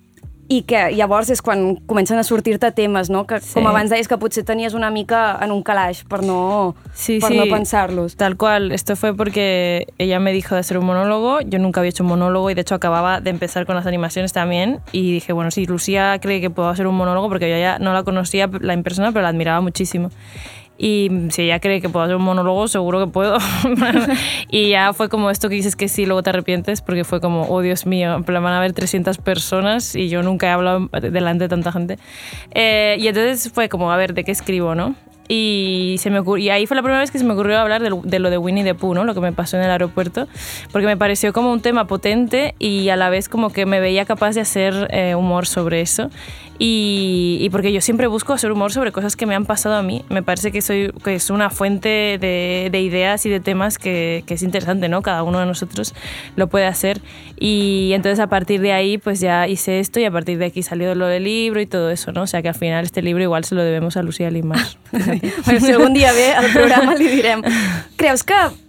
i 0.49 0.61
que 0.63 0.91
llavors 0.95 1.29
és 1.29 1.41
quan 1.41 1.75
comencen 1.87 2.17
a 2.17 2.23
sortir-te 2.23 2.71
temes, 2.71 3.09
no? 3.09 3.25
Que, 3.27 3.41
Sí. 3.41 3.53
com 3.53 3.67
abans 3.67 3.89
deies 3.91 4.07
que 4.07 4.17
potser 4.17 4.45
tenies 4.45 4.73
una 4.73 4.89
mica 4.91 5.37
en 5.41 5.51
un 5.51 5.61
calaix 5.61 6.03
per 6.05 6.23
no, 6.23 6.75
Sí, 6.93 7.19
per 7.19 7.31
sí. 7.31 7.37
no 7.37 7.43
pensar-los. 7.53 8.15
Tal 8.15 8.37
cual, 8.37 8.71
esto 8.71 8.95
fue 8.95 9.13
porque 9.15 9.87
ella 9.97 10.19
me 10.19 10.31
dijo 10.31 10.55
de 10.55 10.61
hacer 10.61 10.77
un 10.77 10.85
monólogo, 10.85 11.41
yo 11.41 11.59
nunca 11.59 11.81
había 11.81 11.89
hecho 11.89 12.03
un 12.03 12.09
monólogo 12.09 12.49
y 12.49 12.53
de 12.53 12.61
hecho 12.61 12.75
acababa 12.75 13.19
de 13.19 13.29
empezar 13.29 13.65
con 13.65 13.75
las 13.75 13.85
animaciones 13.85 14.31
también 14.31 14.79
y 14.93 15.11
dije, 15.11 15.33
bueno, 15.33 15.51
sí, 15.51 15.65
Lucía 15.65 16.17
cree 16.21 16.39
que 16.39 16.49
puedo 16.49 16.69
hacer 16.69 16.87
un 16.87 16.95
monólogo 16.95 17.27
porque 17.27 17.49
yo 17.49 17.57
ya 17.57 17.77
no 17.79 17.91
la 17.93 18.03
conocía 18.03 18.49
la 18.61 18.73
en 18.73 18.83
persona, 18.83 19.11
pero 19.11 19.23
la 19.23 19.29
admiraba 19.29 19.59
muchísimo. 19.61 20.11
Y 20.77 21.09
si 21.29 21.43
ella 21.43 21.59
cree 21.59 21.81
que 21.81 21.89
puedo 21.89 22.05
hacer 22.05 22.15
un 22.15 22.23
monólogo, 22.23 22.67
seguro 22.67 22.99
que 22.99 23.11
puedo. 23.11 23.37
y 24.49 24.69
ya 24.69 24.93
fue 24.93 25.09
como 25.09 25.29
esto 25.29 25.49
que 25.49 25.55
dices 25.55 25.75
que 25.75 25.87
sí, 25.87 26.05
luego 26.05 26.21
te 26.23 26.29
arrepientes, 26.29 26.81
porque 26.81 27.03
fue 27.03 27.19
como, 27.19 27.47
oh 27.49 27.61
Dios 27.61 27.85
mío, 27.85 28.23
van 28.25 28.45
a 28.45 28.57
haber 28.57 28.73
300 28.73 29.17
personas 29.17 29.95
y 29.95 30.09
yo 30.09 30.21
nunca 30.21 30.47
he 30.47 30.51
hablado 30.51 30.89
delante 31.01 31.45
de 31.45 31.49
tanta 31.49 31.71
gente. 31.71 31.97
Eh, 32.51 32.97
y 32.99 33.07
entonces 33.07 33.51
fue 33.51 33.69
como, 33.69 33.91
a 33.91 33.97
ver, 33.97 34.13
¿de 34.13 34.23
qué 34.23 34.31
escribo, 34.31 34.75
no? 34.75 34.95
Y, 35.29 35.97
se 35.99 36.09
me 36.09 36.21
y 36.39 36.49
ahí 36.49 36.65
fue 36.67 36.75
la 36.75 36.81
primera 36.81 37.01
vez 37.01 37.11
que 37.11 37.19
se 37.19 37.25
me 37.25 37.33
ocurrió 37.33 37.59
hablar 37.59 37.81
de 37.81 37.89
lo, 37.89 38.01
de 38.01 38.19
lo 38.19 38.29
de 38.29 38.37
Winnie 38.37 38.63
the 38.63 38.75
Pooh, 38.75 38.93
¿no? 38.93 39.03
lo 39.03 39.13
que 39.13 39.19
me 39.19 39.33
pasó 39.33 39.57
en 39.57 39.63
el 39.63 39.71
aeropuerto, 39.71 40.27
porque 40.71 40.87
me 40.87 40.95
pareció 40.95 41.33
como 41.33 41.51
un 41.51 41.61
tema 41.61 41.85
potente 41.85 42.55
y 42.59 42.87
a 42.89 42.95
la 42.95 43.09
vez 43.09 43.27
como 43.27 43.49
que 43.49 43.65
me 43.65 43.79
veía 43.79 44.05
capaz 44.05 44.35
de 44.35 44.41
hacer 44.41 44.87
eh, 44.91 45.15
humor 45.15 45.45
sobre 45.45 45.81
eso. 45.81 46.09
Y, 46.59 47.37
y 47.41 47.49
porque 47.49 47.71
yo 47.71 47.81
siempre 47.81 48.07
busco 48.07 48.33
hacer 48.33 48.51
humor 48.51 48.71
sobre 48.71 48.91
cosas 48.91 49.15
que 49.15 49.25
me 49.25 49.35
han 49.35 49.45
pasado 49.45 49.75
a 49.75 49.83
mí. 49.83 50.03
Me 50.09 50.23
parece 50.23 50.51
que, 50.51 50.61
soy, 50.61 50.91
que 51.03 51.15
es 51.15 51.29
una 51.29 51.49
fuente 51.49 52.17
de, 52.19 52.69
de 52.71 52.81
ideas 52.81 53.25
y 53.25 53.29
de 53.29 53.39
temas 53.39 53.77
que, 53.77 54.23
que 54.25 54.33
es 54.33 54.43
interesante, 54.43 54.89
¿no? 54.89 55.01
Cada 55.01 55.23
uno 55.23 55.39
de 55.39 55.45
nosotros 55.45 55.93
lo 56.35 56.47
puede 56.47 56.65
hacer. 56.65 57.01
Y 57.39 57.91
entonces 57.93 58.19
a 58.19 58.27
partir 58.27 58.61
de 58.61 58.73
ahí 58.73 58.97
pues 58.97 59.19
ya 59.19 59.47
hice 59.47 59.79
esto 59.79 59.99
y 59.99 60.05
a 60.05 60.11
partir 60.11 60.37
de 60.39 60.45
aquí 60.45 60.63
salió 60.63 60.95
lo 60.95 61.07
del 61.07 61.25
libro 61.25 61.61
y 61.61 61.67
todo 61.67 61.91
eso, 61.91 62.11
¿no? 62.11 62.23
O 62.23 62.27
sea 62.27 62.41
que 62.41 62.49
al 62.49 62.55
final 62.55 62.85
este 62.85 63.01
libro 63.01 63.21
igual 63.21 63.43
se 63.43 63.55
lo 63.55 63.63
debemos 63.63 63.97
a 63.97 64.01
Lucía 64.01 64.31
Limar. 64.31 64.65
bueno, 64.91 65.59
si 65.59 65.71
algun 65.71 65.93
dia 65.93 66.11
ve 66.11 66.33
al 66.33 66.51
programa 66.51 66.95
li 66.95 67.07
direm. 67.07 67.41
Creus 67.97 68.23
que 68.23 68.66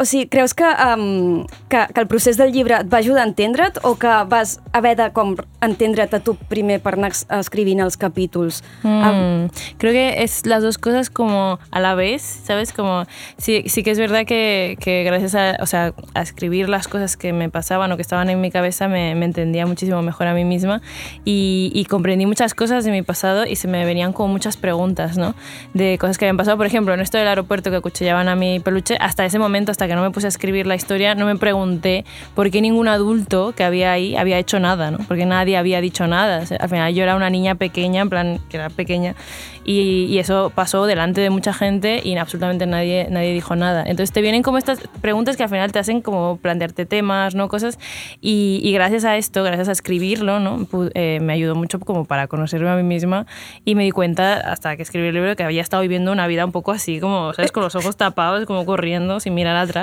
o 0.00 0.04
sigui, 0.08 0.26
creus 0.28 0.54
que, 0.54 0.64
um, 0.64 1.44
que, 1.68 1.84
que 1.94 2.00
el 2.00 2.06
procés 2.08 2.38
del 2.40 2.52
llibre 2.52 2.78
et 2.80 2.88
va 2.92 2.98
ajudar 3.04 3.22
a 3.22 3.28
entendre't 3.28 3.78
o 3.84 3.96
que 4.00 4.08
vas 4.28 4.58
haver 4.72 4.96
de 4.96 5.10
com 5.12 5.34
entendre't 5.60 6.14
a 6.16 6.20
tu 6.20 6.34
primer 6.48 6.80
per 6.80 6.94
anar 6.96 7.10
es- 7.12 7.26
escrivint 7.28 7.80
els 7.84 7.96
capítols? 8.00 8.62
Um, 8.82 9.10
Mm, 9.20 9.48
creo 9.78 9.92
que 9.92 10.22
es 10.22 10.46
las 10.46 10.62
dos 10.62 10.78
cosas 10.78 11.10
como 11.10 11.58
a 11.70 11.80
la 11.80 11.94
vez, 11.94 12.22
¿sabes? 12.22 12.72
Como 12.72 13.04
sí, 13.36 13.64
sí 13.66 13.82
que 13.82 13.90
es 13.90 13.98
verdad 13.98 14.24
que, 14.24 14.76
que 14.80 15.04
gracias 15.04 15.34
a, 15.34 15.56
o 15.60 15.66
sea, 15.66 15.92
a 16.14 16.22
escribir 16.22 16.68
las 16.68 16.88
cosas 16.88 17.16
que 17.16 17.32
me 17.32 17.50
pasaban 17.50 17.92
o 17.92 17.96
que 17.96 18.02
estaban 18.02 18.30
en 18.30 18.40
mi 18.40 18.50
cabeza 18.50 18.88
me, 18.88 19.14
me 19.14 19.26
entendía 19.26 19.66
muchísimo 19.66 20.00
mejor 20.02 20.26
a 20.28 20.34
mí 20.34 20.44
misma 20.44 20.80
y, 21.24 21.70
y 21.74 21.84
comprendí 21.84 22.24
muchas 22.26 22.54
cosas 22.54 22.84
de 22.84 22.90
mi 22.90 23.02
pasado 23.02 23.44
y 23.46 23.56
se 23.56 23.68
me 23.68 23.84
venían 23.84 24.12
como 24.12 24.28
muchas 24.32 24.56
preguntas, 24.56 25.18
¿no? 25.18 25.34
De 25.74 25.98
cosas 25.98 26.16
que 26.18 26.24
habían 26.24 26.36
pasado, 26.36 26.56
por 26.56 26.66
ejemplo, 26.66 26.94
en 26.94 27.00
esto 27.00 27.18
del 27.18 27.28
aeropuerto 27.28 27.70
que 27.70 27.76
acuchillaban 27.76 28.28
a 28.28 28.36
mi 28.36 28.60
peluche, 28.60 28.96
hasta 29.00 29.24
ese 29.24 29.38
momento, 29.38 29.70
hasta 29.72 29.86
que 29.90 29.96
no 29.96 30.02
me 30.02 30.12
puse 30.12 30.28
a 30.28 30.28
escribir 30.28 30.68
la 30.68 30.76
historia, 30.76 31.16
no 31.16 31.26
me 31.26 31.34
pregunté 31.34 32.04
por 32.36 32.48
qué 32.52 32.60
ningún 32.60 32.86
adulto 32.86 33.52
que 33.56 33.64
había 33.64 33.90
ahí 33.90 34.14
había 34.14 34.38
hecho 34.38 34.60
nada, 34.60 34.92
¿no? 34.92 34.98
Porque 35.08 35.26
nadie 35.26 35.56
había 35.56 35.80
dicho 35.80 36.06
nada. 36.06 36.42
O 36.42 36.46
sea, 36.46 36.58
al 36.58 36.68
final 36.68 36.94
yo 36.94 37.02
era 37.02 37.16
una 37.16 37.28
niña 37.28 37.56
pequeña, 37.56 38.02
en 38.02 38.08
plan, 38.08 38.40
que 38.48 38.58
era 38.58 38.70
pequeña, 38.70 39.16
y, 39.64 40.06
y 40.08 40.20
eso 40.20 40.52
pasó 40.54 40.86
delante 40.86 41.20
de 41.20 41.30
mucha 41.30 41.52
gente 41.52 42.00
y 42.04 42.16
absolutamente 42.16 42.66
nadie, 42.66 43.08
nadie 43.10 43.32
dijo 43.32 43.56
nada. 43.56 43.80
Entonces 43.80 44.12
te 44.12 44.20
vienen 44.20 44.44
como 44.44 44.58
estas 44.58 44.78
preguntas 45.00 45.36
que 45.36 45.42
al 45.42 45.48
final 45.48 45.72
te 45.72 45.80
hacen 45.80 46.02
como 46.02 46.36
plantearte 46.36 46.86
temas, 46.86 47.34
¿no? 47.34 47.48
Cosas, 47.48 47.76
y, 48.20 48.60
y 48.62 48.72
gracias 48.72 49.04
a 49.04 49.16
esto, 49.16 49.42
gracias 49.42 49.68
a 49.68 49.72
escribirlo, 49.72 50.38
¿no? 50.38 50.68
Eh, 50.94 51.18
me 51.20 51.32
ayudó 51.32 51.56
mucho 51.56 51.80
como 51.80 52.04
para 52.04 52.28
conocerme 52.28 52.70
a 52.70 52.76
mí 52.76 52.84
misma 52.84 53.26
y 53.64 53.74
me 53.74 53.82
di 53.82 53.90
cuenta 53.90 54.34
hasta 54.34 54.76
que 54.76 54.82
escribí 54.82 55.08
el 55.08 55.14
libro 55.14 55.34
que 55.34 55.42
había 55.42 55.62
estado 55.62 55.82
viviendo 55.82 56.12
una 56.12 56.28
vida 56.28 56.44
un 56.44 56.52
poco 56.52 56.70
así, 56.70 57.00
como, 57.00 57.34
¿sabes? 57.34 57.50
Con 57.50 57.64
los 57.64 57.74
ojos 57.74 57.96
tapados, 57.96 58.46
como 58.46 58.64
corriendo, 58.64 59.18
sin 59.18 59.34
mirar 59.34 59.56
atrás. 59.56 59.79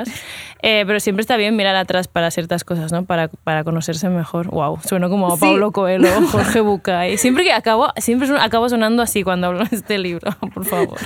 Eh, 0.64 0.84
pero 0.88 1.00
siempre 1.00 1.22
está 1.22 1.38
bien 1.38 1.56
mirar 1.56 1.76
atrás 1.76 2.08
para 2.08 2.32
ciertas 2.32 2.64
cosas, 2.64 2.92
¿no? 2.92 3.06
Para, 3.06 3.28
para 3.28 3.64
conocerse 3.64 4.10
mejor. 4.10 4.48
Wow, 4.50 4.80
sueno 4.84 5.08
como 5.10 5.28
a 5.28 5.36
Sí. 5.36 5.42
Pablo 5.42 5.72
Coelho, 5.72 6.10
Jorge 6.32 6.62
Bucay. 6.62 7.18
Siempre 7.18 7.44
que 7.44 7.54
acabo, 7.54 7.90
siempre 7.98 8.28
acabo 8.40 8.68
sonando 8.68 9.04
así 9.04 9.24
cuando 9.24 9.48
hablo 9.48 9.64
de 9.66 9.76
este 9.76 10.00
libro, 10.00 10.32
por 10.54 10.66
favor. 10.66 10.98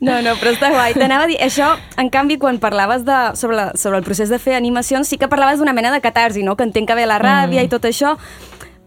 No, 0.00 0.20
no, 0.22 0.36
però 0.36 0.52
està 0.52 0.68
guai. 0.70 0.92
T'anava 0.92 1.24
a 1.24 1.30
dir, 1.32 1.38
això, 1.40 1.72
en 1.96 2.10
canvi, 2.12 2.36
quan 2.36 2.58
parlaves 2.60 3.04
de, 3.08 3.16
sobre, 3.34 3.56
la, 3.56 3.66
sobre 3.74 3.96
el 3.98 4.04
procés 4.04 4.28
de 4.28 4.38
fer 4.38 4.54
animacions, 4.54 5.08
sí 5.08 5.16
que 5.16 5.26
parlaves 5.28 5.58
d'una 5.58 5.72
mena 5.72 5.90
de 5.90 6.02
catarsi, 6.04 6.42
no? 6.44 6.56
que 6.56 6.64
entenc 6.68 6.86
que 6.88 6.94
ve 6.94 7.06
la 7.08 7.18
ràbia 7.18 7.62
mm. 7.62 7.64
i 7.64 7.72
tot 7.72 7.88
això, 7.88 8.18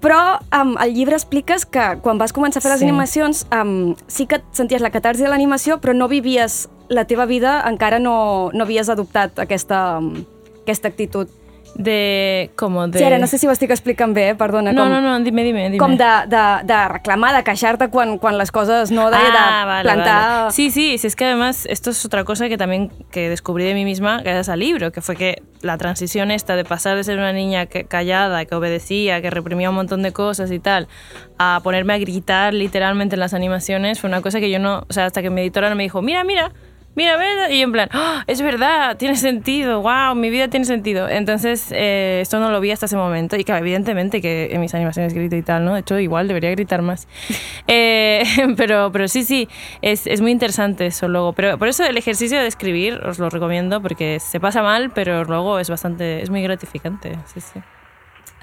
però 0.01 0.39
um, 0.53 0.75
al 0.81 0.93
llibre 0.95 1.13
expliques 1.17 1.65
que 1.65 1.97
quan 2.01 2.17
vas 2.17 2.31
començar 2.33 2.57
a 2.57 2.63
fer 2.65 2.71
les 2.71 2.79
Sí. 2.81 2.87
animacions 2.87 3.43
um, 3.53 3.93
sí 4.07 4.25
que 4.25 4.39
senties 4.51 4.81
la 4.81 4.89
catarsi 4.89 5.21
de 5.21 5.29
l'animació, 5.29 5.77
però 5.81 5.93
no 5.93 6.07
vivies 6.07 6.69
la 6.91 7.05
teva 7.07 7.25
vida, 7.25 7.63
encara 7.67 7.99
no, 8.03 8.49
no 8.53 8.65
havies 8.67 8.89
adoptat 8.91 9.39
aquesta, 9.39 9.97
um, 9.99 10.25
aquesta 10.63 10.91
actitud. 10.91 11.27
De... 11.73 12.51
Como 12.57 12.85
de... 12.89 12.99
Sí, 12.99 13.05
ara 13.05 13.17
no 13.17 13.27
sé 13.27 13.37
si 13.37 13.47
ho 13.47 13.51
estic 13.53 13.71
explicant 13.71 14.11
bé, 14.13 14.25
eh? 14.31 14.35
perdona. 14.35 14.73
No, 14.75 14.83
com, 14.83 14.89
no, 14.91 14.99
no, 14.99 15.13
dime, 15.23 15.41
dime, 15.45 15.69
dime. 15.69 15.77
Com 15.79 15.93
de, 15.95 16.09
de, 16.27 16.41
de 16.67 16.79
reclamar, 16.89 17.29
de 17.37 17.45
queixar-te 17.47 17.87
quan, 17.87 18.17
quan 18.19 18.35
les 18.37 18.51
coses 18.51 18.91
no, 18.91 19.05
de, 19.09 19.15
de 19.15 19.23
Ah, 19.39 19.63
vale, 19.65 19.83
plantar... 19.87 20.39
vale. 20.41 20.51
Sí, 20.51 20.69
sí, 20.69 20.97
sí, 20.97 21.07
es 21.07 21.15
que 21.15 21.23
además 21.23 21.65
esto 21.69 21.91
es 21.91 22.03
otra 22.03 22.25
cosa 22.25 22.49
que 22.49 22.57
también 22.57 22.91
que 23.09 23.29
descubrí 23.29 23.63
de 23.63 23.73
mí 23.73 23.85
misma 23.85 24.19
gracias 24.21 24.49
al 24.49 24.59
libro, 24.59 24.91
que 24.91 24.99
fue 24.99 25.15
que 25.15 25.43
la 25.61 25.77
transición 25.77 26.29
esta 26.29 26.57
de 26.57 26.65
pasar 26.65 26.97
de 26.97 27.05
ser 27.05 27.17
una 27.17 27.31
niña 27.31 27.67
que- 27.67 27.85
callada, 27.85 28.43
que 28.43 28.53
obedecía, 28.53 29.21
que 29.21 29.29
reprimía 29.29 29.69
un 29.69 29.75
montón 29.77 30.01
de 30.03 30.11
cosas 30.11 30.51
y 30.51 30.59
tal, 30.59 30.89
a 31.37 31.61
ponerme 31.63 31.93
a 31.93 31.99
gritar 31.99 32.53
literalmente 32.53 33.15
en 33.15 33.21
las 33.21 33.33
animaciones, 33.33 34.01
fue 34.01 34.09
una 34.09 34.21
cosa 34.21 34.41
que 34.41 34.49
yo 34.51 34.59
no, 34.59 34.83
o 34.89 34.93
sea, 34.93 35.05
hasta 35.05 35.21
que 35.21 35.29
mi 35.29 35.39
editora 35.39 35.69
no 35.69 35.77
me 35.77 35.83
dijo, 35.83 36.01
mira, 36.01 36.25
mira, 36.25 36.51
mira, 36.95 37.17
¿verdad? 37.17 37.49
Y 37.49 37.59
yo 37.59 37.63
en 37.65 37.71
plan, 37.71 37.89
"Ah, 37.91 38.23
es 38.27 38.41
verdad, 38.41 38.97
tiene 38.97 39.15
sentido, 39.15 39.81
wow, 39.81 40.15
mi 40.15 40.29
vida 40.29 40.47
tiene 40.47 40.65
sentido. 40.65 41.07
Entonces, 41.09 41.71
eh, 41.71 42.19
esto 42.21 42.39
no 42.39 42.51
lo 42.51 42.59
vi 42.61 42.71
hasta 42.71 42.85
ese 42.85 42.97
momento. 42.97 43.35
Y 43.37 43.43
claro, 43.43 43.61
evidentemente 43.61 44.21
que 44.21 44.49
en 44.51 44.61
mis 44.61 44.73
animaciones 44.73 45.13
grito 45.13 45.35
y 45.35 45.41
tal, 45.41 45.65
¿no? 45.65 45.73
De 45.73 45.81
hecho, 45.81 45.99
igual 45.99 46.27
debería 46.27 46.51
gritar 46.51 46.81
más. 46.81 47.07
Eh, 47.67 48.23
pero, 48.57 48.91
pero 48.91 49.07
sí, 49.07 49.23
sí, 49.23 49.47
es, 49.81 50.05
es 50.07 50.19
muy 50.21 50.31
interesante 50.31 50.87
eso 50.87 51.07
luego. 51.07 51.33
Pero 51.33 51.57
por 51.57 51.67
eso 51.67 51.85
el 51.85 51.97
ejercicio 51.97 52.39
de 52.39 52.47
escribir 52.47 52.95
os 53.05 53.19
lo 53.19 53.29
recomiendo 53.29 53.81
porque 53.81 54.19
se 54.19 54.39
pasa 54.39 54.61
mal, 54.61 54.91
pero 54.91 55.23
luego 55.23 55.59
es 55.59 55.69
bastante, 55.69 56.21
es 56.21 56.29
muy 56.29 56.41
gratificante. 56.43 57.17
Sí, 57.33 57.39
sí. 57.41 57.61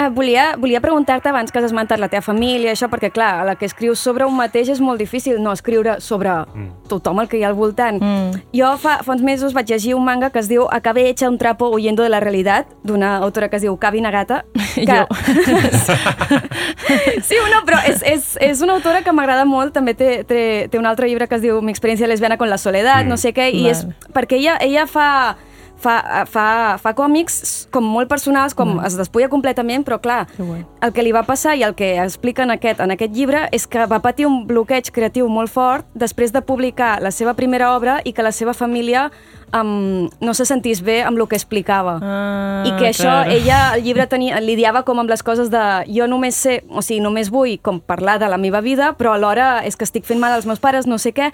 Ah, 0.01 0.11
volia, 0.11 0.55
volia 0.57 0.81
preguntar-te 0.81 1.29
abans 1.29 1.51
que 1.51 1.59
has 1.59 1.65
esmentat 1.67 1.99
la 1.99 2.07
teva 2.07 2.23
família, 2.23 2.71
això, 2.71 2.87
perquè, 2.87 3.09
clar, 3.11 3.41
a 3.41 3.45
la 3.49 3.57
que 3.59 3.67
escrius 3.67 3.99
sobre 3.99 4.29
un 4.31 4.37
mateix 4.39 4.69
és 4.71 4.79
molt 4.79 5.03
difícil 5.03 5.41
no 5.43 5.51
escriure 5.51 5.97
sobre 5.99 6.31
tothom 6.87 7.19
el 7.19 7.27
que 7.27 7.35
hi 7.41 7.43
ha 7.43 7.51
al 7.51 7.57
voltant. 7.59 7.99
Mm. 7.99 8.45
Jo 8.55 8.79
fa, 8.79 9.03
fa 9.03 9.17
uns 9.17 9.27
mesos 9.27 9.51
vaig 9.57 9.67
llegir 9.73 9.97
un 9.99 10.05
manga 10.07 10.31
que 10.31 10.39
es 10.39 10.47
diu 10.47 10.69
Acabé 10.71 11.09
hecha 11.09 11.27
un 11.29 11.37
trapo 11.37 11.69
huyendo 11.75 12.05
de 12.05 12.11
la 12.15 12.21
realidad, 12.21 12.67
d'una 12.85 13.17
autora 13.17 13.49
que 13.51 13.57
es 13.59 13.63
diu 13.67 13.75
Kavi 13.77 14.01
Nagata. 14.01 14.45
Que... 14.79 14.87
Jo. 14.87 15.11
sí, 17.27 17.35
no, 17.51 17.67
però 17.67 17.83
és, 17.89 17.99
és, 18.07 18.37
és 18.39 18.63
una 18.63 18.79
autora 18.79 19.03
que 19.03 19.11
m'agrada 19.11 19.43
molt, 19.49 19.73
també 19.75 19.99
té, 19.99 20.23
té, 20.23 20.71
té 20.71 20.79
un 20.79 20.87
altre 20.87 21.11
llibre 21.11 21.27
que 21.27 21.35
es 21.35 21.43
diu 21.43 21.59
Mi 21.59 21.75
experiencia 21.75 22.07
lesbiana 22.07 22.39
con 22.39 22.47
la 22.49 22.59
soledad, 22.59 23.05
no 23.05 23.17
sé 23.19 23.35
què, 23.35 23.51
i 23.51 23.67
Vale. 23.67 23.75
és 23.75 23.83
perquè 24.15 24.39
ella, 24.39 24.55
ella 24.63 24.87
fa 24.87 25.35
fa, 25.79 26.25
fa, 26.31 26.47
fa 26.83 26.93
còmics 26.99 27.69
com 27.75 27.87
molt 27.87 28.11
personals, 28.11 28.55
com 28.59 28.79
es 28.85 28.97
despulla 28.99 29.31
completament, 29.33 29.87
però 29.87 30.01
clar, 30.03 30.27
Que 30.37 30.87
el 30.87 30.93
que 30.95 31.03
li 31.03 31.13
va 31.13 31.25
passar 31.27 31.55
i 31.57 31.63
el 31.67 31.75
que 31.75 31.97
explica 32.03 32.43
en 32.43 32.53
aquest, 32.55 32.81
en 32.81 32.91
aquest 32.95 33.15
llibre 33.15 33.47
és 33.53 33.67
que 33.67 33.87
va 33.91 34.01
patir 34.03 34.27
un 34.27 34.45
bloqueig 34.47 34.91
creatiu 34.95 35.29
molt 35.29 35.51
fort 35.51 35.87
després 35.95 36.33
de 36.33 36.43
publicar 36.43 36.99
la 37.03 37.11
seva 37.11 37.35
primera 37.35 37.75
obra 37.77 37.99
i 38.05 38.13
que 38.13 38.23
la 38.23 38.33
seva 38.33 38.55
família 38.55 39.09
um, 39.53 40.09
no 40.21 40.35
se 40.35 40.47
sentís 40.47 40.83
bé 40.85 41.01
amb 41.03 41.19
el 41.19 41.27
que 41.29 41.37
explicava. 41.37 41.99
Ah, 42.03 42.65
I 42.67 42.75
que 42.79 42.91
això, 42.91 43.09
claro. 43.09 43.31
ella, 43.31 43.61
el 43.77 43.85
llibre 43.87 44.07
tenia, 44.11 44.41
lidiava 44.41 44.85
com 44.85 45.01
amb 45.03 45.11
les 45.11 45.23
coses 45.23 45.51
de 45.51 45.65
jo 45.89 46.07
només 46.11 46.37
sé, 46.37 46.61
o 46.69 46.83
sigui, 46.83 47.01
només 47.05 47.33
vull 47.35 47.59
com 47.63 47.81
parlar 47.81 48.19
de 48.23 48.29
la 48.29 48.39
meva 48.39 48.63
vida, 48.65 48.93
però 48.99 49.15
alhora 49.15 49.65
és 49.67 49.77
que 49.77 49.87
estic 49.89 50.07
fent 50.09 50.21
mal 50.21 50.35
als 50.35 50.47
meus 50.47 50.61
pares, 50.61 50.87
no 50.87 50.99
sé 50.99 51.15
què. 51.17 51.33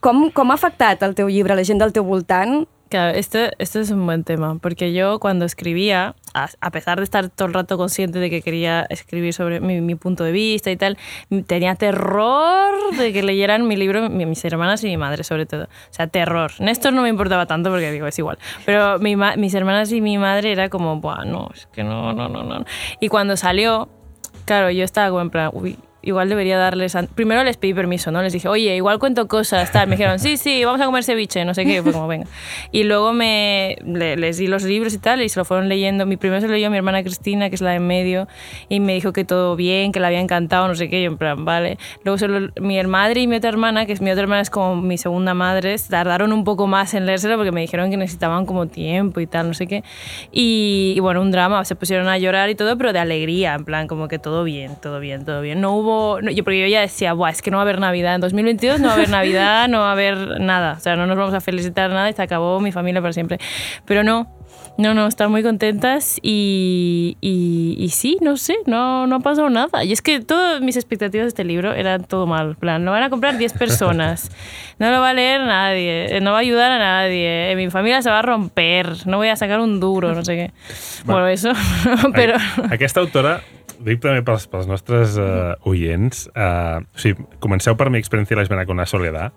Com, 0.00 0.28
com 0.34 0.50
ha 0.50 0.58
afectat 0.58 1.02
el 1.06 1.14
teu 1.14 1.28
llibre, 1.28 1.56
la 1.56 1.66
gent 1.66 1.80
del 1.82 1.92
teu 1.92 2.06
voltant? 2.06 2.64
Claro, 2.90 3.16
este, 3.16 3.52
este 3.58 3.78
es 3.78 3.92
un 3.92 4.04
buen 4.04 4.24
tema, 4.24 4.58
porque 4.60 4.92
yo 4.92 5.20
cuando 5.20 5.44
escribía, 5.44 6.16
a, 6.34 6.70
pesar 6.72 6.98
de 6.98 7.04
estar 7.04 7.28
todo 7.28 7.46
el 7.46 7.54
rato 7.54 7.78
consciente 7.78 8.18
de 8.18 8.30
que 8.30 8.42
quería 8.42 8.84
escribir 8.90 9.32
sobre 9.32 9.60
mi, 9.60 9.94
punto 9.94 10.24
de 10.24 10.32
vista 10.32 10.72
y 10.72 10.76
tal, 10.76 10.98
tenía 11.46 11.76
terror 11.76 12.74
de 12.98 13.12
que 13.12 13.22
leyeran 13.22 13.68
mi 13.68 13.76
libro 13.76 14.10
mi- 14.10 14.26
mis 14.26 14.44
hermanas 14.44 14.82
y 14.82 14.88
mi 14.88 14.96
madre 14.96 15.22
sobre 15.22 15.46
todo. 15.46 15.66
O 15.66 15.92
sea, 15.92 16.08
terror. 16.08 16.50
Néstor 16.58 16.92
no 16.92 17.02
me 17.02 17.08
importaba 17.08 17.46
tanto 17.46 17.70
porque 17.70 17.92
digo, 17.92 18.08
es 18.08 18.18
igual. 18.18 18.38
Pero 18.66 18.98
mi 18.98 19.14
mis 19.14 19.54
hermanas 19.54 19.92
y 19.92 20.00
mi 20.00 20.18
madre 20.18 20.50
era 20.50 20.68
como, 20.68 21.00
Buah, 21.00 21.24
no, 21.24 21.48
es 21.54 21.66
que 21.66 21.84
no, 21.84 22.12
no, 22.12 22.28
no, 22.28 22.42
no. 22.42 22.64
Y 22.98 23.06
cuando 23.06 23.36
salió, 23.36 23.88
claro, 24.46 24.68
yo 24.72 24.82
estaba 24.82 25.10
como 25.10 25.20
en 25.20 25.30
plan, 25.30 25.50
uy, 25.52 25.78
igual 26.02 26.28
debería 26.28 26.58
darles... 26.58 26.96
Primero 27.14 27.42
les 27.44 27.56
pedí 27.56 27.74
permiso, 27.74 28.10
¿no? 28.10 28.22
Les 28.22 28.32
dije, 28.32 28.48
oye, 28.48 28.74
igual 28.76 28.98
cuento 28.98 29.28
cosas, 29.28 29.70
tal. 29.72 29.88
Me 29.88 29.96
dijeron, 29.96 30.18
sí, 30.18 30.36
sí, 30.36 30.64
vamos 30.64 30.80
a 30.80 30.86
comer 30.86 31.04
ceviche, 31.04 31.44
no 31.44 31.54
sé 31.54 31.64
qué. 31.64 31.82
Fue 31.82 31.92
como, 31.92 32.06
venga. 32.08 32.26
Y 32.72 32.84
luego 32.84 33.12
me, 33.12 33.76
le- 33.84 34.16
les 34.16 34.36
di 34.38 34.46
los 34.46 34.62
libros 34.62 34.94
y 34.94 34.98
tal, 34.98 35.22
y 35.22 35.28
se 35.28 35.38
lo 35.40 35.44
fueron 35.44 35.68
leyendo. 35.68 36.06
Mi 36.06 36.16
primero 36.16 36.40
se 36.40 36.46
lo 36.46 36.52
leyó 36.54 36.70
mi 36.70 36.76
hermana 36.76 37.02
Cristina, 37.02 37.48
que 37.48 37.54
es 37.54 37.60
la 37.60 37.70
de 37.70 37.76
en 37.76 37.86
medio, 37.86 38.28
y 38.68 38.80
me 38.80 38.94
dijo 38.94 39.12
que 39.12 39.24
todo 39.24 39.56
bien, 39.56 39.92
que 39.92 40.00
le 40.00 40.06
había 40.06 40.20
encantado, 40.20 40.68
no 40.68 40.74
sé 40.74 40.88
qué. 40.90 41.02
Yo 41.02 41.10
en 41.10 41.16
plan, 41.18 41.44
vale. 41.44 41.78
Luego 42.04 42.18
mi 42.60 42.82
madre 42.84 43.20
y 43.22 43.26
mi 43.26 43.36
otra 43.36 43.50
hermana, 43.50 43.86
que 43.86 43.92
es 43.92 44.00
mi 44.00 44.10
otra 44.10 44.22
hermana, 44.22 44.42
es 44.42 44.50
como 44.50 44.76
mi 44.80 44.98
segunda 44.98 45.34
madre, 45.34 45.76
tardaron 45.88 46.32
un 46.32 46.44
poco 46.44 46.66
más 46.66 46.94
en 46.94 47.06
leérselo 47.06 47.36
porque 47.36 47.52
me 47.52 47.60
dijeron 47.60 47.90
que 47.90 47.96
necesitaban 47.96 48.46
como 48.46 48.66
tiempo 48.66 49.20
y 49.20 49.26
tal, 49.26 49.48
no 49.48 49.54
sé 49.54 49.66
qué. 49.66 49.82
Y, 50.32 50.94
y 50.96 51.00
bueno, 51.00 51.20
un 51.22 51.30
drama, 51.30 51.64
se 51.64 51.74
pusieron 51.74 52.08
a 52.08 52.18
llorar 52.18 52.50
y 52.50 52.54
todo, 52.54 52.76
pero 52.76 52.92
de 52.92 52.98
alegría, 52.98 53.54
en 53.54 53.64
plan, 53.64 53.86
como 53.88 54.08
que 54.08 54.18
todo 54.18 54.44
bien, 54.44 54.72
todo 54.80 55.00
bien, 55.00 55.24
todo 55.24 55.40
bien. 55.40 55.60
No 55.60 55.72
hubo, 55.76 55.89
no- 56.22 56.30
yo, 56.30 56.44
porque 56.44 56.60
yo 56.60 56.66
ya 56.66 56.80
decía, 56.80 57.12
Buah, 57.12 57.30
es 57.30 57.42
que 57.42 57.50
no 57.50 57.56
va 57.56 57.62
a 57.62 57.64
haber 57.64 57.80
Navidad, 57.80 58.14
en 58.14 58.20
2022 58.20 58.80
no 58.80 58.86
va 58.88 58.92
a 58.92 58.96
haber 58.96 59.10
Navidad, 59.10 59.68
no 59.68 59.80
va 59.80 59.88
a 59.90 59.92
haber 59.92 60.40
nada, 60.40 60.74
o 60.78 60.80
sea, 60.80 60.96
no 60.96 61.06
nos 61.06 61.16
vamos 61.16 61.34
a 61.34 61.40
felicitar 61.40 61.90
nada 61.90 62.08
y 62.10 62.12
se 62.12 62.22
acabó 62.22 62.60
mi 62.60 62.72
familia 62.72 63.00
para 63.00 63.12
siempre. 63.12 63.38
Pero 63.84 64.02
no, 64.04 64.28
no, 64.78 64.94
no, 64.94 65.06
están 65.06 65.30
muy 65.30 65.42
contentas 65.42 66.18
y, 66.22 67.16
y, 67.20 67.76
y 67.78 67.88
sí, 67.90 68.16
no 68.20 68.36
sé, 68.36 68.56
no, 68.66 69.06
no 69.06 69.16
ha 69.16 69.20
pasado 69.20 69.50
nada. 69.50 69.84
Y 69.84 69.92
es 69.92 70.00
que 70.02 70.20
todas 70.20 70.60
mis 70.62 70.76
expectativas 70.76 71.24
de 71.24 71.28
este 71.28 71.44
libro 71.44 71.72
eran 71.74 72.04
todo 72.04 72.26
mal. 72.26 72.56
Plan, 72.56 72.84
lo 72.84 72.90
van 72.90 73.02
a 73.02 73.10
comprar 73.10 73.36
10 73.36 73.52
personas, 73.54 74.30
no 74.78 74.90
lo 74.90 75.00
va 75.00 75.10
a 75.10 75.14
leer 75.14 75.40
nadie, 75.42 76.16
eh, 76.16 76.20
no 76.20 76.32
va 76.32 76.38
a 76.38 76.40
ayudar 76.40 76.70
a 76.72 76.78
nadie, 76.78 77.52
eh, 77.52 77.56
mi 77.56 77.68
familia 77.70 78.00
se 78.02 78.10
va 78.10 78.20
a 78.20 78.22
romper, 78.22 79.06
no 79.06 79.18
voy 79.18 79.28
a 79.28 79.36
sacar 79.36 79.60
un 79.60 79.80
duro, 79.80 80.14
no 80.14 80.24
sé 80.24 80.34
qué. 80.36 80.52
Bueno, 81.04 81.28
eso, 81.28 81.52
pero... 82.14 82.34
Aquesta 82.70 83.00
autora, 83.00 83.42
dic 83.86 84.02
també 84.02 84.22
pels, 84.26 84.46
pels 84.50 84.68
nostres 84.70 85.16
uh, 85.20 85.54
oients, 85.68 86.26
uh, 86.34 86.80
o 86.82 87.00
sigui, 87.00 87.26
comenceu 87.42 87.76
per 87.78 87.90
mi 87.90 88.00
experiència 88.00 88.38
lesbiana 88.38 88.66
con 88.68 88.80
la 88.80 88.86
soledad, 88.88 89.32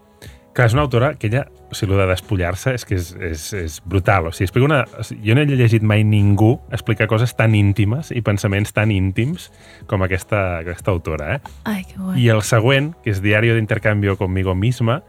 que 0.53 0.65
és 0.67 0.75
una 0.75 0.83
autora 0.85 1.15
que 1.17 1.27
ella, 1.27 1.47
o 1.71 1.75
sigui, 1.75 1.95
el 1.95 2.03
de 2.03 2.07
despullar-se 2.11 2.75
és 2.77 2.85
que 2.85 2.97
és, 2.99 3.09
és, 3.17 3.45
és 3.57 3.79
brutal. 3.89 4.29
O 4.29 4.33
sigui, 4.35 4.45
explica 4.47 4.67
una, 4.67 4.83
jo 5.25 5.35
no 5.35 5.41
he 5.41 5.49
llegit 5.49 5.85
mai 5.85 6.05
ningú 6.05 6.53
explicar 6.71 7.09
coses 7.09 7.33
tan 7.37 7.55
íntimes 7.57 8.13
i 8.13 8.21
pensaments 8.25 8.75
tan 8.75 8.93
íntims 8.93 9.49
com 9.89 10.05
aquesta, 10.05 10.61
aquesta 10.61 10.93
autora, 10.93 11.35
eh? 11.35 11.55
Ay, 11.65 11.81
qué 11.89 11.97
guay. 11.97 12.21
I 12.21 12.29
el 12.35 12.43
següent, 12.45 12.93
que 13.01 13.15
és 13.15 13.23
Diario 13.25 13.57
de 13.57 13.63
intercambio 13.63 14.15
conmigo 14.19 14.53
misma, 14.53 15.01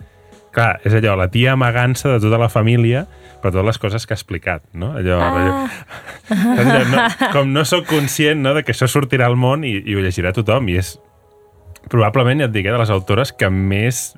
clar, 0.55 0.79
és 0.87 0.97
allò, 0.97 1.19
la 1.19 1.29
tia 1.29 1.53
amagant-se 1.59 2.15
de 2.15 2.23
tota 2.25 2.41
la 2.41 2.49
família 2.49 3.05
per 3.45 3.53
totes 3.53 3.67
les 3.69 3.79
coses 3.83 4.07
que 4.09 4.17
ha 4.17 4.19
explicat, 4.19 4.65
no? 4.73 4.95
Allò, 4.97 5.19
Ah. 5.21 5.29
allò, 5.29 5.51
allò 6.65 6.79
no, 6.89 7.03
com 7.37 7.53
no 7.53 7.65
sóc 7.69 7.85
conscient 7.91 8.41
no, 8.41 8.55
de 8.57 8.65
que 8.65 8.73
això 8.73 8.89
sortirà 8.89 9.29
al 9.29 9.37
món 9.37 9.67
i, 9.69 9.77
i 9.85 9.95
ho 9.97 10.01
llegirà 10.05 10.33
tothom, 10.33 10.71
i 10.73 10.79
és 10.81 10.95
probablement, 11.93 12.41
ja 12.41 12.49
et 12.49 12.55
dic, 12.57 12.65
eh, 12.67 12.73
de 12.73 12.81
les 12.81 12.91
autores 12.95 13.35
que 13.37 13.51
més 13.53 14.15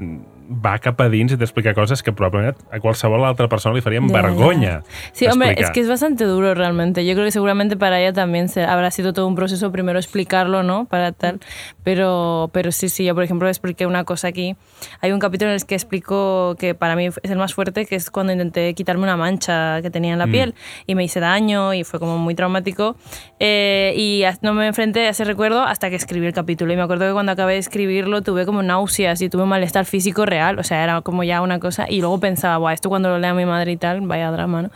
va 0.48 0.78
cap 0.78 1.00
a 1.00 1.08
dins 1.10 1.32
i 1.32 1.38
t'explica 1.38 1.74
coses 1.74 2.02
que 2.02 2.12
probablement 2.12 2.56
a 2.72 2.80
qualsevol 2.80 3.24
altra 3.26 3.48
persona 3.48 3.74
li 3.74 3.82
farien 3.82 4.06
Ya, 4.06 4.14
vergonya. 4.14 4.82
Sí, 5.12 5.26
hombre, 5.26 5.50
explicar. 5.50 5.70
es 5.70 5.74
que 5.74 5.80
es 5.80 5.88
bastante 5.88 6.24
duro 6.24 6.54
realmente. 6.54 7.04
Yo 7.04 7.14
creo 7.14 7.24
que 7.24 7.32
seguramente 7.32 7.76
para 7.76 8.00
ella 8.00 8.12
también 8.12 8.48
se, 8.48 8.62
habrá 8.64 8.90
sido 8.90 9.12
todo 9.12 9.26
un 9.26 9.34
proceso 9.34 9.72
primero 9.72 9.98
explicarlo, 9.98 10.62
¿no? 10.62 10.84
Para 10.86 11.12
tal. 11.12 11.40
Pero, 11.82 12.50
pero 12.52 12.72
sí, 12.72 12.88
sí, 12.88 13.04
yo 13.04 13.14
por 13.14 13.24
ejemplo 13.24 13.48
expliqué 13.48 13.86
una 13.86 14.04
cosa 14.04 14.28
aquí. 14.28 14.56
Hay 15.00 15.12
un 15.12 15.18
capítulo 15.18 15.50
en 15.50 15.56
el 15.56 15.64
que 15.64 15.74
explico 15.74 16.56
que 16.58 16.74
para 16.74 16.96
mí 16.96 17.06
es 17.06 17.30
el 17.30 17.38
más 17.38 17.54
fuerte, 17.54 17.86
que 17.86 17.96
es 17.96 18.10
cuando 18.10 18.32
intenté 18.32 18.74
quitarme 18.74 19.04
una 19.04 19.16
mancha 19.16 19.82
que 19.82 19.90
tenía 19.90 20.12
en 20.12 20.18
la 20.18 20.26
piel 20.26 20.54
y 20.86 20.94
me 20.94 21.04
hice 21.04 21.20
daño 21.20 21.74
y 21.74 21.84
fue 21.84 21.98
como 22.00 22.18
muy 22.18 22.34
traumático. 22.34 22.96
Eh, 23.40 23.94
y 23.96 24.24
no 24.42 24.54
me 24.54 24.66
enfrenté 24.66 25.06
a 25.06 25.10
ese 25.10 25.24
recuerdo 25.24 25.62
hasta 25.62 25.90
que 25.90 25.96
escribí 25.96 26.26
el 26.26 26.32
capítulo. 26.32 26.72
Y 26.72 26.76
me 26.76 26.82
acuerdo 26.82 27.06
que 27.06 27.12
cuando 27.12 27.32
acabé 27.32 27.54
de 27.54 27.58
escribirlo 27.58 28.22
tuve 28.22 28.46
como 28.46 28.62
náuseas 28.62 29.20
y 29.22 29.28
tuve 29.28 29.42
un 29.44 29.48
malestar 29.48 29.84
físico 29.84 30.26
real. 30.26 30.35
O 30.58 30.62
sea, 30.64 30.82
era 30.84 31.00
como 31.02 31.24
ya 31.24 31.42
una 31.42 31.58
cosa. 31.60 31.86
Y 31.88 32.00
luego 32.00 32.20
pensaba, 32.20 32.58
Buah, 32.58 32.72
esto 32.74 32.88
cuando 32.88 33.08
lo 33.08 33.18
lea 33.18 33.34
mi 33.34 33.44
madre 33.46 33.72
y 33.72 33.76
tal, 33.76 34.00
vaya 34.02 34.30
drama, 34.30 34.62
¿no? 34.62 34.70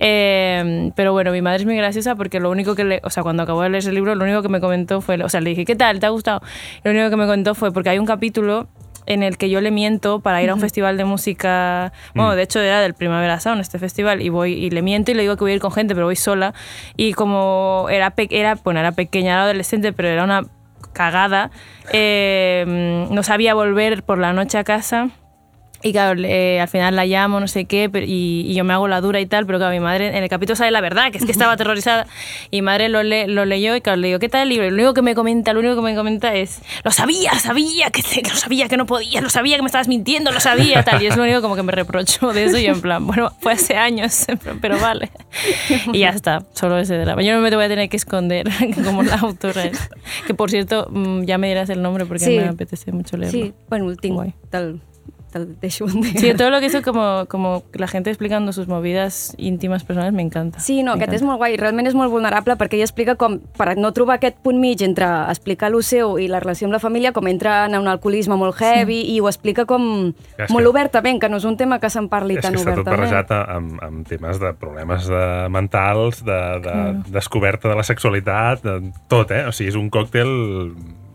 Eh, 0.00 0.90
pero 0.96 1.12
bueno, 1.12 1.30
mi 1.32 1.42
madre 1.42 1.58
es 1.58 1.64
muy 1.64 1.76
graciosa 1.76 2.14
porque 2.16 2.40
lo 2.40 2.50
único 2.50 2.74
que 2.74 2.84
le. 2.84 3.00
O 3.04 3.10
sea, 3.10 3.22
cuando 3.22 3.42
acabó 3.42 3.62
de 3.62 3.68
leer 3.70 3.78
ese 3.80 3.92
libro, 3.92 4.14
lo 4.14 4.24
único 4.24 4.42
que 4.42 4.48
me 4.48 4.60
comentó 4.60 5.00
fue. 5.00 5.22
O 5.22 5.28
sea, 5.28 5.40
le 5.40 5.50
dije, 5.50 5.64
¿qué 5.64 5.76
tal? 5.76 6.00
¿Te 6.00 6.06
ha 6.06 6.10
gustado? 6.10 6.40
Lo 6.84 6.90
único 6.90 7.10
que 7.10 7.16
me 7.16 7.24
comentó 7.24 7.54
fue 7.54 7.72
porque 7.72 7.90
hay 7.90 7.98
un 7.98 8.06
capítulo 8.06 8.68
en 9.04 9.22
el 9.24 9.36
que 9.36 9.50
yo 9.50 9.60
le 9.60 9.72
miento 9.72 10.20
para 10.20 10.42
ir 10.42 10.50
a 10.50 10.54
un 10.54 10.60
festival 10.60 10.96
de 10.96 11.04
música. 11.04 11.92
Bueno, 12.14 12.34
de 12.36 12.42
hecho 12.42 12.60
era 12.60 12.80
del 12.80 12.94
Primavera 12.94 13.40
Sound, 13.40 13.60
este 13.60 13.78
festival, 13.80 14.22
y 14.22 14.28
voy 14.28 14.52
y 14.52 14.70
le 14.70 14.80
miento 14.82 15.10
y 15.10 15.14
le 15.14 15.22
digo 15.22 15.36
que 15.36 15.42
voy 15.44 15.50
a 15.52 15.54
ir 15.54 15.60
con 15.60 15.72
gente, 15.72 15.94
pero 15.94 16.06
voy 16.06 16.14
sola. 16.16 16.54
Y 16.96 17.12
como 17.14 17.88
era, 17.90 18.10
pe- 18.10 18.28
era, 18.30 18.54
bueno, 18.62 18.78
era 18.80 18.92
pequeña, 18.92 19.32
era 19.32 19.42
adolescente, 19.44 19.92
pero 19.92 20.08
era 20.08 20.22
una 20.24 20.42
cagada, 20.92 21.50
eh, 21.92 22.64
no 23.10 23.22
sabía 23.22 23.54
volver 23.54 24.02
por 24.02 24.18
la 24.18 24.32
noche 24.32 24.58
a 24.58 24.64
casa. 24.64 25.10
Y 25.84 25.92
claro, 25.92 26.20
eh, 26.24 26.60
al 26.60 26.68
final 26.68 26.94
la 26.94 27.04
llamo, 27.06 27.40
no 27.40 27.48
sé 27.48 27.64
qué, 27.64 27.90
pero- 27.90 28.06
y, 28.06 28.44
y 28.46 28.54
yo 28.54 28.62
me 28.64 28.72
hago 28.72 28.86
la 28.86 29.00
dura 29.00 29.18
y 29.20 29.26
tal, 29.26 29.46
pero 29.46 29.58
claro, 29.58 29.72
mi 29.72 29.80
madre 29.80 30.16
en 30.16 30.22
el 30.22 30.28
capítulo 30.28 30.54
sale 30.54 30.70
la 30.70 30.80
verdad, 30.80 31.10
que 31.10 31.18
es 31.18 31.24
que 31.24 31.32
estaba 31.32 31.52
aterrorizada. 31.54 32.06
Y 32.50 32.58
mi 32.58 32.62
madre 32.62 32.88
lo, 32.88 33.02
le- 33.02 33.26
lo 33.26 33.44
leyó 33.44 33.74
y 33.74 33.80
claro, 33.80 33.96
le 34.00 34.06
digo, 34.08 34.18
¿qué 34.20 34.28
tal 34.28 34.42
el 34.42 34.48
libro? 34.50 34.66
Y 34.66 34.70
lo 34.70 34.76
único 34.76 34.94
que 34.94 35.02
me 35.02 35.14
comenta, 35.14 35.52
lo 35.52 35.58
único 35.60 35.74
que 35.76 35.82
me 35.82 35.94
comenta 35.96 36.34
es, 36.34 36.60
lo 36.84 36.90
sabía, 36.92 37.32
sabía, 37.40 37.90
que, 37.90 38.02
te- 38.02 38.22
lo 38.28 38.34
sabía, 38.36 38.68
que 38.68 38.76
no 38.76 38.86
podía, 38.86 39.20
lo 39.20 39.28
sabía, 39.30 39.56
que 39.56 39.62
me 39.62 39.66
estabas 39.66 39.88
mintiendo, 39.88 40.30
lo 40.30 40.40
sabía, 40.40 40.84
tal. 40.84 41.02
Y 41.02 41.06
es 41.06 41.16
lo 41.16 41.24
único 41.24 41.42
como 41.42 41.56
que 41.56 41.62
me 41.64 41.72
reprocho 41.72 42.32
de 42.32 42.44
eso 42.44 42.58
y 42.58 42.64
yo 42.64 42.72
en 42.72 42.80
plan, 42.80 43.06
bueno, 43.06 43.32
fue 43.40 43.52
hace 43.54 43.76
años, 43.76 44.26
pero 44.60 44.78
vale. 44.78 45.10
Y 45.92 45.98
ya 46.00 46.10
está, 46.10 46.44
solo 46.52 46.78
ese 46.78 46.96
drama. 46.98 47.22
Yo 47.22 47.34
no 47.34 47.40
me 47.40 47.50
te 47.50 47.56
voy 47.56 47.64
a 47.64 47.68
tener 47.68 47.88
que 47.88 47.96
esconder 47.96 48.48
como 48.84 49.02
la 49.02 49.16
autora 49.16 49.64
esta. 49.64 49.96
Que 50.26 50.34
por 50.34 50.50
cierto, 50.50 50.86
mm, 50.90 51.24
ya 51.24 51.38
me 51.38 51.48
dirás 51.48 51.68
el 51.70 51.82
nombre 51.82 52.06
porque 52.06 52.24
Sí. 52.24 52.36
me 52.36 52.44
apetece 52.48 52.92
mucho 52.92 53.16
leerlo. 53.16 53.40
Sí, 53.46 53.52
bueno, 53.68 53.90
el 53.90 53.96
tinc. 53.96 54.12
Deixo 55.60 55.84
un 55.86 56.00
dia. 56.02 56.12
Sí, 56.20 56.34
todo 56.34 56.50
lo 56.50 56.60
que 56.60 56.66
hizo 56.66 56.82
como, 56.82 57.24
como 57.28 57.62
la 57.72 57.88
gente 57.88 58.10
explicando 58.10 58.52
sus 58.52 58.68
movidas 58.68 59.34
íntimas 59.38 59.84
personales 59.84 60.12
me 60.12 60.22
encanta. 60.22 60.60
Sí, 60.60 60.82
no, 60.82 60.92
aquest 60.92 61.12
és 61.14 61.22
molt 61.22 61.38
guai, 61.38 61.56
realment 61.56 61.86
és 61.88 61.94
molt 61.94 62.10
vulnerable 62.12 62.56
perquè 62.60 62.74
ell 62.76 62.84
explica 62.84 63.14
com, 63.16 63.38
per 63.56 63.76
no 63.78 63.92
trobar 63.92 64.16
aquest 64.20 64.36
punt 64.44 64.58
mig 64.60 64.82
entre 64.82 65.06
explicar 65.30 65.70
lo 65.72 65.80
seu 65.82 66.18
i 66.18 66.28
la 66.28 66.40
relació 66.40 66.66
amb 66.68 66.74
la 66.76 66.80
família, 66.82 67.12
com 67.12 67.26
entra 67.28 67.64
en 67.66 67.78
un 67.78 67.88
alcoholisme 67.88 68.36
molt 68.36 68.56
heavy 68.60 69.00
sí. 69.02 69.14
i 69.16 69.20
ho 69.20 69.28
explica 69.30 69.64
com 69.64 70.12
És 70.36 70.50
molt 70.50 70.64
que- 70.64 70.70
obertament, 70.70 71.20
que 71.20 71.28
no 71.28 71.36
és 71.40 71.44
un 71.48 71.56
tema 71.56 71.78
que 71.80 71.88
se'n 71.90 72.08
parli 72.08 72.36
És 72.36 72.42
tan 72.42 72.52
que 72.52 72.60
està 72.60 72.74
tot 72.74 72.86
obertament. 72.86 73.10
barrejat 73.10 73.30
amb, 73.56 73.82
amb 73.82 74.06
temes 74.08 74.38
de 74.40 74.52
problemes 74.54 75.06
de, 75.08 75.24
mentals, 75.48 76.24
de, 76.24 76.40
de 76.60 76.76
descoberta 77.12 77.68
de 77.68 77.76
la 77.76 77.82
sexualitat, 77.84 78.62
de 78.62 78.92
tot, 79.08 79.30
eh? 79.30 79.46
O 79.48 79.52
sigui, 79.52 79.68
és 79.70 79.76
un 79.76 79.88
còctel 79.90 80.28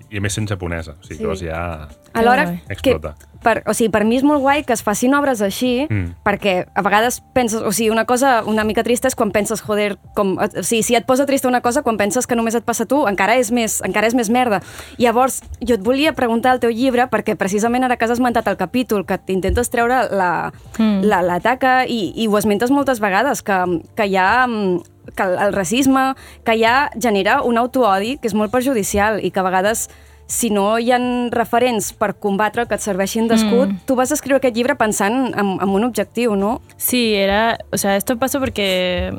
i 0.10 0.18
a 0.18 0.22
més 0.24 0.38
en 0.40 0.48
japonesa. 0.48 0.94
O 1.00 1.04
sigui, 1.04 1.18
Sí. 1.18 1.24
llavors 1.24 1.42
ja... 1.44 1.88
Alhora, 2.14 2.46
guai. 2.46 2.62
que, 2.68 2.74
Explota. 2.74 3.16
Per, 3.48 3.62
o 3.64 3.74
sigui, 3.78 3.88
per 3.94 4.04
mi 4.04 4.18
és 4.20 4.26
molt 4.28 4.44
guai 4.44 4.66
que 4.68 4.76
es 4.76 4.84
facin 4.84 5.16
obres 5.16 5.40
així, 5.46 5.88
Mm. 5.88 6.16
perquè 6.28 6.66
a 6.76 6.82
vegades 6.84 7.22
penses, 7.34 7.62
o 7.64 7.72
sigui, 7.72 7.90
una 7.94 8.04
cosa 8.10 8.42
una 8.46 8.66
mica 8.68 8.84
trista 8.84 9.08
és 9.08 9.16
quan 9.16 9.32
penses, 9.32 9.62
joder, 9.64 9.96
com, 10.18 10.36
o 10.38 10.48
sigui, 10.64 10.84
si 10.84 10.96
et 11.00 11.06
posa 11.08 11.26
trista 11.26 11.48
una 11.48 11.62
cosa, 11.62 11.82
quan 11.86 11.96
penses 11.98 12.28
que 12.28 12.36
només 12.36 12.56
et 12.60 12.66
passa 12.68 12.84
a 12.84 12.90
tu, 12.92 13.06
encara 13.08 13.38
és 13.40 13.52
més, 13.56 13.80
encara 13.88 14.08
és 14.12 14.16
més 14.18 14.30
merda. 14.30 14.60
Llavors, 14.98 15.40
jo 15.64 15.76
et 15.78 15.84
volia 15.86 16.12
preguntar 16.18 16.54
el 16.58 16.60
teu 16.60 16.72
llibre, 16.76 17.08
perquè 17.08 17.38
precisament 17.40 17.84
ara 17.88 17.96
que 17.96 18.06
has 18.06 18.12
esmentat 18.18 18.48
el 18.48 18.58
capítol, 18.58 19.06
que 19.06 19.18
t'intentes 19.18 19.70
treure 19.72 20.10
la, 20.12 20.52
Mm. 20.78 21.04
la, 21.08 21.22
la 21.24 21.40
taca 21.40 21.86
i, 21.88 22.12
i 22.16 22.28
ho 22.28 22.38
esmentes 22.38 22.72
moltes 22.72 23.00
vegades, 23.00 23.42
que, 23.42 23.56
que 23.96 24.06
hi 24.06 24.16
ha 24.18 24.46
mm, 24.48 24.82
que 25.16 25.24
el, 25.24 25.38
el 25.40 25.54
racisme, 25.54 26.16
que 26.44 26.58
ja 26.60 26.90
genera 27.00 27.42
un 27.42 27.58
autoodi 27.58 28.18
que 28.20 28.28
és 28.28 28.34
molt 28.36 28.52
perjudicial 28.52 29.22
i 29.24 29.32
que 29.32 29.40
a 29.40 29.44
vegades 29.48 29.88
si 30.28 30.50
no 30.52 30.78
hi 30.78 30.92
ha 30.92 31.00
referents 31.32 31.94
per 31.96 32.14
combatre 32.20 32.68
que 32.68 32.76
et 32.76 32.84
serveixin 32.84 33.30
d'escut, 33.32 33.72
mm. 33.72 33.86
tu 33.88 33.96
vas 33.96 34.12
escriure 34.12 34.42
aquest 34.42 34.56
llibre 34.56 34.76
pensant 34.76 35.32
en, 35.32 35.56
en 35.56 35.70
un 35.72 35.88
objectiu, 35.88 36.36
no? 36.36 36.60
Sí, 36.76 37.16
era, 37.16 37.58
o 37.72 37.78
sea, 37.78 37.96
esto 37.96 38.18
pasó 38.20 38.40
porque 38.40 39.16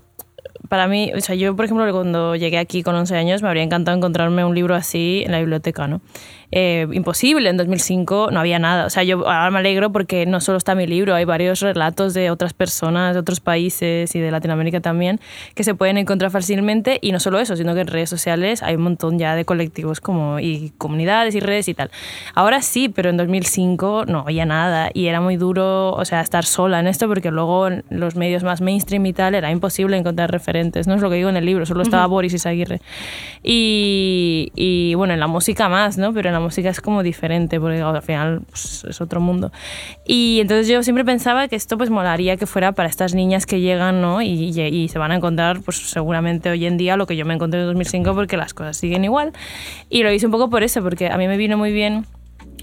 para 0.68 0.86
mí, 0.86 1.10
o 1.16 1.20
sea, 1.20 1.34
yo 1.34 1.56
por 1.56 1.64
ejemplo 1.64 1.90
cuando 1.92 2.36
llegué 2.36 2.58
aquí 2.58 2.82
con 2.82 2.94
11 2.94 3.16
años 3.16 3.42
me 3.42 3.48
habría 3.48 3.62
encantado 3.62 3.96
encontrarme 3.96 4.44
un 4.44 4.54
libro 4.54 4.74
así 4.74 5.22
en 5.24 5.32
la 5.32 5.38
biblioteca, 5.38 5.88
¿no? 5.88 6.00
Eh, 6.50 6.86
imposible, 6.92 7.50
en 7.50 7.58
2005 7.58 8.30
no 8.32 8.40
había 8.40 8.58
nada. 8.58 8.86
O 8.86 8.90
sea, 8.90 9.02
yo 9.02 9.28
ahora 9.28 9.50
me 9.50 9.58
alegro 9.58 9.92
porque 9.92 10.24
no 10.24 10.40
solo 10.40 10.58
está 10.58 10.74
mi 10.74 10.86
libro, 10.86 11.14
hay 11.14 11.24
varios 11.24 11.60
relatos 11.60 12.14
de 12.14 12.30
otras 12.30 12.54
personas, 12.54 13.14
de 13.14 13.20
otros 13.20 13.40
países 13.40 14.14
y 14.14 14.20
de 14.20 14.30
Latinoamérica 14.30 14.80
también 14.80 15.20
que 15.54 15.64
se 15.64 15.74
pueden 15.74 15.98
encontrar 15.98 16.30
fácilmente 16.30 16.98
y 17.02 17.12
no 17.12 17.20
solo 17.20 17.38
eso, 17.38 17.56
sino 17.56 17.74
que 17.74 17.82
en 17.82 17.86
redes 17.86 18.08
sociales 18.08 18.62
hay 18.62 18.76
un 18.76 18.82
montón 18.82 19.18
ya 19.18 19.34
de 19.34 19.44
colectivos 19.44 20.00
como 20.00 20.40
y 20.40 20.72
comunidades 20.78 21.34
y 21.34 21.40
redes 21.40 21.68
y 21.68 21.74
tal. 21.74 21.90
Ahora 22.34 22.62
sí, 22.62 22.88
pero 22.88 23.10
en 23.10 23.16
2005 23.18 24.04
no 24.06 24.20
había 24.20 24.46
nada 24.46 24.90
y 24.94 25.06
era 25.06 25.20
muy 25.20 25.36
duro, 25.36 25.92
o 25.92 26.04
sea, 26.04 26.20
estar 26.20 26.44
sola 26.44 26.80
en 26.80 26.86
esto 26.86 27.08
porque 27.08 27.30
luego 27.30 27.68
en 27.68 27.84
los 27.90 28.16
medios 28.16 28.42
más 28.42 28.60
mainstream 28.60 29.04
y 29.06 29.12
tal 29.12 29.34
era 29.34 29.50
imposible 29.50 29.96
encontrar 29.96 30.30
referentes, 30.30 30.86
no 30.86 30.94
es 30.94 31.02
lo 31.02 31.10
que 31.10 31.16
digo 31.16 31.28
en 31.28 31.36
el 31.36 31.44
libro, 31.44 31.66
solo 31.66 31.82
estaba 31.82 32.06
Boris 32.06 32.32
Izaguirre. 32.32 32.80
Y, 33.42 34.50
y 34.54 34.94
bueno, 34.94 35.14
en 35.14 35.20
la 35.20 35.26
música 35.26 35.68
más, 35.68 35.98
¿no? 35.98 36.12
Pero 36.12 36.28
en 36.30 36.37
la 36.38 36.44
música 36.44 36.68
es 36.70 36.80
como 36.80 37.02
diferente 37.02 37.58
porque 37.60 37.80
al 37.80 38.02
final 38.02 38.42
pues, 38.48 38.84
es 38.88 39.00
otro 39.00 39.20
mundo. 39.20 39.50
Y 40.06 40.38
entonces 40.40 40.68
yo 40.68 40.82
siempre 40.82 41.04
pensaba 41.04 41.48
que 41.48 41.56
esto 41.56 41.76
pues 41.76 41.90
molaría 41.90 42.36
que 42.36 42.46
fuera 42.46 42.72
para 42.72 42.88
estas 42.88 43.14
niñas 43.14 43.46
que 43.46 43.60
llegan, 43.60 44.00
¿no? 44.00 44.22
Y, 44.22 44.28
y- 44.28 44.60
y 44.60 44.88
se 44.88 44.98
van 44.98 45.12
a 45.12 45.16
encontrar 45.16 45.60
pues 45.62 45.76
seguramente 45.90 46.50
hoy 46.50 46.64
en 46.66 46.76
día 46.76 46.96
lo 46.96 47.06
que 47.06 47.16
yo 47.16 47.24
me 47.26 47.34
encontré 47.34 47.60
en 47.60 47.66
2005 47.66 48.14
porque 48.14 48.36
las 48.36 48.54
cosas 48.54 48.76
siguen 48.76 49.04
igual. 49.04 49.32
Y 49.90 50.02
lo 50.02 50.12
hice 50.12 50.26
un 50.26 50.32
poco 50.32 50.48
por 50.50 50.62
eso, 50.62 50.82
porque 50.82 51.08
a 51.08 51.16
mí 51.16 51.26
me 51.28 51.36
vino 51.36 51.56
muy 51.58 51.72
bien 51.72 52.06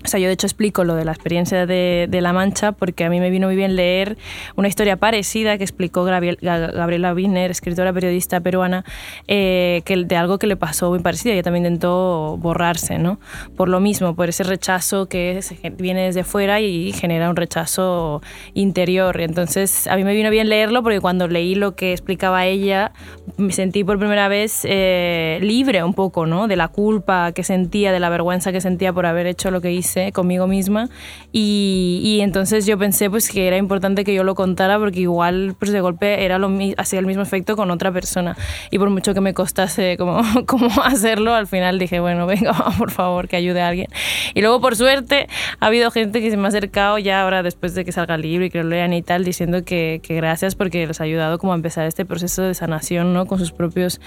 o 0.04 0.08
sea, 0.08 0.20
yo 0.20 0.28
de 0.28 0.34
hecho 0.34 0.46
explico 0.46 0.84
lo 0.84 0.94
de 0.94 1.04
la 1.04 1.14
experiencia 1.14 1.66
de, 1.66 2.06
de 2.08 2.22
La 2.22 2.32
Mancha 2.32 2.74
porque 2.74 3.06
a 3.06 3.10
mí 3.10 3.20
me 3.20 3.32
vino 3.32 3.48
muy 3.48 3.56
bien 3.56 3.76
leer 3.76 4.18
una 4.56 4.68
historia 4.68 4.98
parecida 4.98 5.58
que 5.58 5.64
explicó 5.64 6.04
Gabriel- 6.04 6.38
Ga- 6.44 6.72
Gabriela 6.72 7.12
Wiener, 7.16 7.50
escritora 7.50 7.92
periodista 7.92 8.40
peruana, 8.40 8.86
eh, 9.28 9.82
que 9.84 9.96
de 9.98 10.16
algo 10.16 10.38
que 10.38 10.46
le 10.46 10.58
pasó 10.58 10.92
muy 10.92 11.00
parecido. 11.00 11.34
Ella 11.34 11.42
también 11.42 11.66
intentó 11.66 12.38
borrarse, 12.40 13.00
¿no? 13.00 13.20
Por 13.58 13.68
lo 13.68 13.80
mismo, 13.80 14.16
por 14.16 14.30
ese 14.30 14.44
rechazo 14.44 15.08
que 15.08 15.40
gen- 15.60 15.76
viene 15.78 16.04
desde 16.04 16.24
fuera 16.24 16.62
y 16.62 16.92
genera 16.94 17.28
un 17.28 17.36
rechazo 17.36 18.22
interior. 18.54 19.20
Entonces, 19.20 19.88
a 19.88 19.96
mí 19.96 20.04
me 20.04 20.14
vino 20.14 20.30
bien 20.30 20.50
leerlo 20.50 20.84
porque 20.84 21.02
cuando 21.02 21.28
leí 21.28 21.56
lo 21.56 21.76
que 21.76 21.94
explicaba 21.94 22.46
ella, 22.46 22.92
me 23.38 23.52
sentí 23.52 23.84
por 23.84 23.98
primera 23.98 24.28
vez 24.28 24.62
eh, 24.66 25.40
libre 25.42 25.84
un 25.84 25.96
poco, 25.96 26.28
¿no? 26.28 26.48
De 26.48 26.56
la 26.58 26.68
culpa 26.68 27.32
que 27.32 27.44
sentía, 27.44 27.92
de 27.92 28.00
la 28.00 28.10
vergüenza 28.10 28.52
que 28.52 28.62
sentía 28.62 28.94
por 28.94 29.08
haber 29.08 29.26
hecho 29.26 29.50
lo 29.50 29.62
que 29.62 29.72
hice 29.76 30.12
conmigo 30.12 30.48
misma. 30.48 30.90
Y, 31.32 32.02
y 32.04 32.22
entonces 32.22 32.66
yo 32.66 32.78
pensé 32.78 33.10
pues 33.10 33.30
que 33.30 33.48
era 33.48 33.58
importante 33.58 34.04
que 34.04 34.14
yo 34.14 34.24
lo 34.24 34.36
contara 34.36 34.80
porque 34.80 35.02
igual 35.02 35.56
pues 35.60 35.72
de 35.72 35.82
golpe 35.82 36.24
era 36.24 36.38
lo 36.38 36.50
hacía 36.78 37.00
el 37.00 37.06
mismo 37.06 37.24
efecto 37.24 37.56
con 37.56 37.72
otra 37.72 37.92
persona. 37.92 38.36
Y 38.72 38.80
por 38.80 38.90
mucho 38.90 39.14
que 39.14 39.22
me 39.22 39.34
costase 39.34 39.98
como, 39.98 40.22
como 40.46 40.70
hacerlo, 40.84 41.34
al 41.34 41.48
final 41.48 41.80
dije, 41.80 42.00
bueno, 42.00 42.26
venga, 42.26 42.54
por 42.78 42.92
favor, 42.92 43.28
que 43.28 43.36
ayude 43.36 43.62
a 43.62 43.68
alguien. 43.68 43.88
Y 44.34 44.42
luego, 44.42 44.62
por 44.62 44.76
suerte, 44.76 45.28
ha 45.60 45.68
habido 45.68 45.92
gente 45.92 46.22
que 46.22 46.32
se 46.32 46.38
me 46.38 46.46
ha 46.46 46.48
acercado 46.48 46.98
ya 46.98 47.22
ahora 47.22 47.44
después 47.44 47.76
de 47.76 47.86
que 47.86 47.92
salga 47.92 48.16
el 48.16 48.22
libro 48.22 48.46
y 48.46 48.50
que 48.50 48.64
lo 48.64 48.70
lean 48.70 48.94
y 48.94 49.02
tal, 49.02 49.24
diciendo 49.24 49.64
que, 49.64 50.00
que 50.04 50.16
gracias 50.16 50.56
porque 50.56 50.86
les 50.88 51.02
ha 51.02 51.04
ayudado 51.04 51.38
como 51.38 51.54
a 51.54 51.56
empezar 51.56 51.86
este 51.86 52.06
proceso 52.06 52.44
de 52.44 52.54
sanación, 52.54 53.14
¿no? 53.14 53.26
Con 53.26 53.40
sus 53.40 53.52
propios 53.52 54.00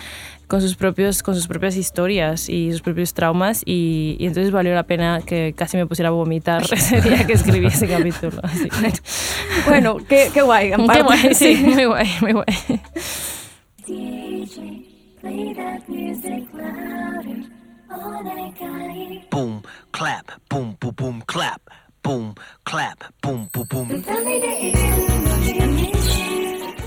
con 0.49 0.63
sus 0.63 0.75
propios 0.75 1.23
con 1.23 1.35
sus 1.35 1.47
propias 1.47 1.77
historias 1.77 2.49
y 2.49 2.73
sus 2.73 2.81
propios 2.81 3.15
traumas 3.15 3.63
y, 3.65 4.17
y 4.19 4.27
entonces 4.27 4.51
valió 4.51 4.75
la 4.75 4.85
pena 4.85 5.21
que 5.25 5.55
casi 5.57 5.77
me 5.77 5.87
pusiera 5.87 6.09
a 6.09 6.13
vomitar 6.13 6.63
ese 6.73 7.01
día 7.01 7.27
que 7.27 7.35
escribí 7.35 7.67
ese 7.67 7.87
capítulo. 7.87 8.41
Así 8.43 8.69
Bueno, 9.67 9.99
que 10.09 10.31
guai, 10.43 10.73
en 10.73 10.89
Qué 10.89 11.03
guay, 11.03 11.35
sí, 11.35 11.57
muy 11.65 11.85
guay, 11.85 12.09
muy 12.21 12.33
guay. 12.33 12.47
DJ, 13.87 14.85
play 15.21 15.55
that 15.55 15.89
music 15.89 16.49
louder. 16.53 17.45
All 17.91 18.27
I 18.27 18.53
got 18.59 18.91
here. 18.91 19.23
boom, 19.31 19.63
clap, 19.93 20.31
boom, 20.49 20.77
boom, 20.81 20.95
boom, 20.95 21.23
clap, 21.27 21.61
boom, 22.03 22.35
clap, 22.65 23.05
boom, 23.23 23.49
boom, 23.53 23.67
boom. 23.71 24.03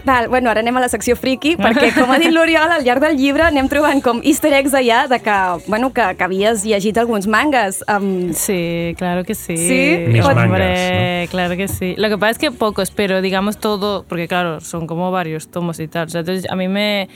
Val, 0.03 0.27
bueno, 0.29 0.49
ara 0.49 0.61
anem 0.63 0.77
a 0.77 0.81
la 0.81 0.89
secció 0.89 1.15
friki, 1.15 1.55
perquè, 1.59 1.91
com 1.93 2.09
ha 2.09 2.17
dit 2.21 2.31
l'Oriol, 2.33 2.71
al 2.73 2.85
llarg 2.85 3.03
del 3.03 3.17
llibre 3.19 3.43
anem 3.45 3.67
trobant 3.69 4.01
com 4.01 4.21
easter 4.25 4.51
eggs 4.57 4.73
allà 4.77 5.03
de 5.11 5.19
que, 5.21 5.37
bueno, 5.67 5.91
que, 5.93 6.07
que 6.17 6.25
havies 6.25 6.63
llegit 6.65 6.97
alguns 6.97 7.27
mangas. 7.27 7.83
Um, 7.87 8.33
Sí, 8.33 8.95
claro 8.97 9.23
que 9.23 9.35
sí. 9.35 9.57
¿Sí? 9.57 10.05
Mis 10.07 10.25
Hombre, 10.25 10.47
mangas, 10.47 11.29
claro 11.29 11.57
que 11.57 11.67
sí. 11.67 11.93
Lo 11.97 12.09
que 12.09 12.17
pasa 12.17 12.31
es 12.31 12.37
que 12.39 12.51
pocos, 12.51 12.91
pero 12.91 13.21
digamos 13.21 13.57
todo, 13.57 14.03
porque 14.07 14.27
claro, 14.27 14.59
son 14.59 14.87
como 14.87 15.11
varios 15.11 15.49
tomos 15.49 15.79
y 15.79 15.87
tal. 15.87 16.07
O 16.07 16.09
sea, 16.09 16.21
entonces 16.21 16.49
a 16.49 16.55
mí 16.55 16.67
me 16.67 17.07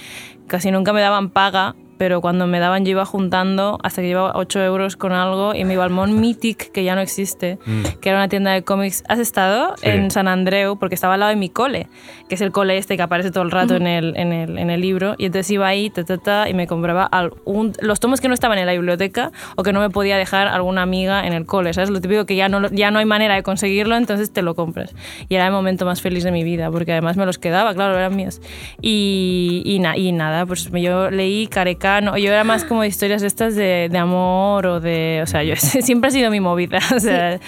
casi 0.48 0.70
nunca 0.72 0.94
me 0.94 1.02
daban 1.02 1.30
paga, 1.30 1.76
pero 1.98 2.22
cuando 2.22 2.48
me 2.48 2.60
daban 2.60 2.86
yo 2.86 2.92
iba 2.92 3.06
juntando 3.06 3.80
hasta 3.84 4.02
que 4.02 4.08
llevaba 4.08 4.34
8 4.36 4.62
euros 4.64 4.96
con 4.98 5.12
algo 5.12 5.54
y 5.56 5.64
me 5.66 5.74
iba 5.74 5.84
al 5.84 5.90
Mon 5.90 6.20
Mythic, 6.20 6.72
que 6.72 6.84
ya 6.84 6.96
no 6.96 7.02
existe, 7.02 7.58
que 8.02 8.10
era 8.10 8.18
una 8.20 8.28
tienda 8.30 8.52
de 8.52 8.64
cómics. 8.64 9.04
¿Has 9.08 9.20
estado? 9.20 9.72
Mm. 9.74 9.76
Sí. 9.78 9.90
En 9.90 10.12
San 10.12 10.28
Andreu, 10.28 10.78
porque 10.78 10.96
estaba 10.96 11.14
al 11.16 11.20
lado 11.22 11.30
de 11.30 11.36
mi 11.36 11.50
cole, 11.50 11.88
que 12.30 12.36
es 12.36 12.42
el 12.42 12.52
cole 12.52 12.78
este 12.78 12.98
que 12.98 13.04
aparece 13.04 13.32
todo 13.32 13.44
el 13.44 13.52
rato 13.52 13.76
en, 13.76 13.88
el, 13.88 14.16
en, 14.18 14.34
el, 14.34 14.58
en 14.58 14.70
el 14.70 14.82
libro. 14.82 15.16
Y 15.18 15.26
entonces 15.26 15.50
iba 15.52 15.68
ahí, 15.68 15.90
ta, 15.90 16.04
ta, 16.04 16.18
ta, 16.18 16.50
y 16.50 16.54
me 16.54 16.68
compraba 16.68 17.06
algún- 17.06 17.74
los 17.82 18.00
tomos 18.00 18.22
que 18.22 18.28
no 18.28 18.34
estaban 18.34 18.58
en 18.58 18.66
la 18.66 18.74
biblioteca 18.74 19.32
o 19.56 19.64
que 19.64 19.72
no 19.74 19.80
me 19.80 19.90
podía 19.90 20.18
dejar 20.18 20.48
alguna 20.48 20.82
amiga 20.82 21.26
en 21.26 21.34
el 21.34 21.46
cole. 21.46 21.74
¿Sabes? 21.74 21.90
Lo 21.90 22.02
típico 22.02 22.26
que 22.26 22.36
ya 22.36 22.50
no, 22.50 22.70
ya 22.72 22.92
no 22.92 23.00
hay 23.00 23.06
manera 23.06 23.36
de 23.36 23.44
conseguirlo, 23.44 23.96
entonces 23.96 24.32
te 24.34 24.42
lo 24.42 24.56
compras. 24.56 24.94
Y 25.30 25.36
era 25.36 25.46
el 25.48 25.52
momento 25.52 25.86
más 25.86 26.02
feliz 26.02 26.24
de 26.24 26.32
mi 26.32 26.44
vida, 26.44 26.70
porque 26.72 26.92
además 26.92 27.16
me 27.18 27.26
los 27.26 27.38
quedaba, 27.38 27.74
claro, 27.74 27.96
eran 27.98 28.16
míos. 28.16 28.42
Y, 28.82 29.62
y, 29.66 29.80
na- 29.80 29.98
y 29.98 30.12
nada, 30.12 30.46
pues 30.46 30.70
yo 30.72 31.10
leí 31.10 31.48
Carecano, 31.86 32.18
yo 32.18 32.32
era 32.32 32.44
más 32.44 32.64
como 32.66 32.82
de 32.82 32.88
historias 32.88 33.22
estas 33.24 33.56
de, 33.56 33.90
de 33.92 33.98
amor 33.98 34.66
o 34.66 34.80
de... 34.80 35.22
O 35.24 35.28
sea, 35.28 35.44
yo 35.44 35.56
siempre 35.58 36.08
ha 36.08 36.12
sido 36.12 36.32
mi 36.32 36.40
movida. 36.40 36.80
O 36.96 37.00
sea, 37.00 37.40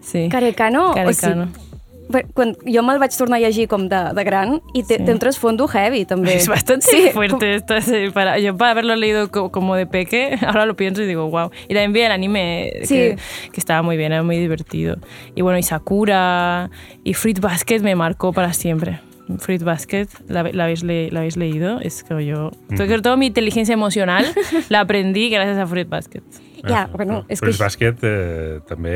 sí. 0.00 0.28
Carecano, 0.30 0.92
Carecano. 0.94 1.44
o 1.44 1.68
bé, 2.12 2.24
quan 2.32 2.54
jo 2.64 2.80
me'l 2.82 2.96
vaig 2.98 3.12
tornar 3.12 3.36
a 3.36 3.40
llegir 3.44 3.66
com 3.68 3.82
de, 3.88 3.98
de 4.16 4.22
gran 4.24 4.54
i 4.72 4.80
té, 4.82 4.96
Sí. 4.96 5.04
té 5.04 5.12
un 5.12 5.18
trasfondo 5.20 5.66
heavy, 5.68 6.06
també. 6.08 6.32
Es 6.40 6.48
bastante 6.48 6.86
Sí, 6.86 7.10
fuerte 7.12 7.54
esto. 7.56 7.80
sí, 7.82 8.08
Para, 8.14 8.38
yo 8.38 8.56
para 8.56 8.70
haberlo 8.70 8.96
leído 8.96 9.28
co- 9.30 9.50
como 9.52 9.74
de 9.76 9.84
peque, 9.86 10.38
ahora 10.46 10.64
lo 10.64 10.74
pienso 10.74 11.02
y 11.02 11.06
digo, 11.06 11.28
wow. 11.28 11.50
Y 11.68 11.74
también 11.74 11.92
vi 11.92 12.00
el 12.00 12.12
anime 12.12 12.72
Sí. 12.84 12.94
que, 12.94 13.16
que 13.52 13.60
estaba 13.60 13.82
muy 13.82 13.98
bien, 13.98 14.12
era 14.12 14.22
muy 14.22 14.38
divertido. 14.38 14.96
Y 15.34 15.42
bueno, 15.42 15.58
y 15.58 15.62
Sakura 15.62 16.70
y 17.04 17.12
Fruit 17.12 17.40
Basket 17.40 17.80
me 17.80 17.94
marcó 17.94 18.32
para 18.32 18.54
siempre. 18.54 19.00
Fruit 19.38 19.62
Basket, 19.62 20.08
¿la, 20.28 20.42
la 20.42 20.64
habéis, 20.64 20.82
le- 20.82 21.10
la 21.10 21.20
habéis 21.20 21.36
leído? 21.36 21.80
Es 21.80 22.02
que 22.02 22.24
yo... 22.24 22.50
Que 22.68 22.98
toda 23.02 23.16
mi 23.16 23.26
inteligencia 23.26 23.74
emocional 23.74 24.24
la 24.70 24.80
aprendí 24.80 25.28
gracias 25.28 25.58
a 25.58 25.66
Fruit 25.66 25.88
Basket. 25.88 26.22
Ja, 26.66 26.88
bueno, 26.92 27.24
és 27.28 27.38
que... 27.40 27.46
Però 27.46 27.52
és 27.54 27.58
bàsquet 27.60 28.00
eh, 28.02 28.58
també... 28.66 28.94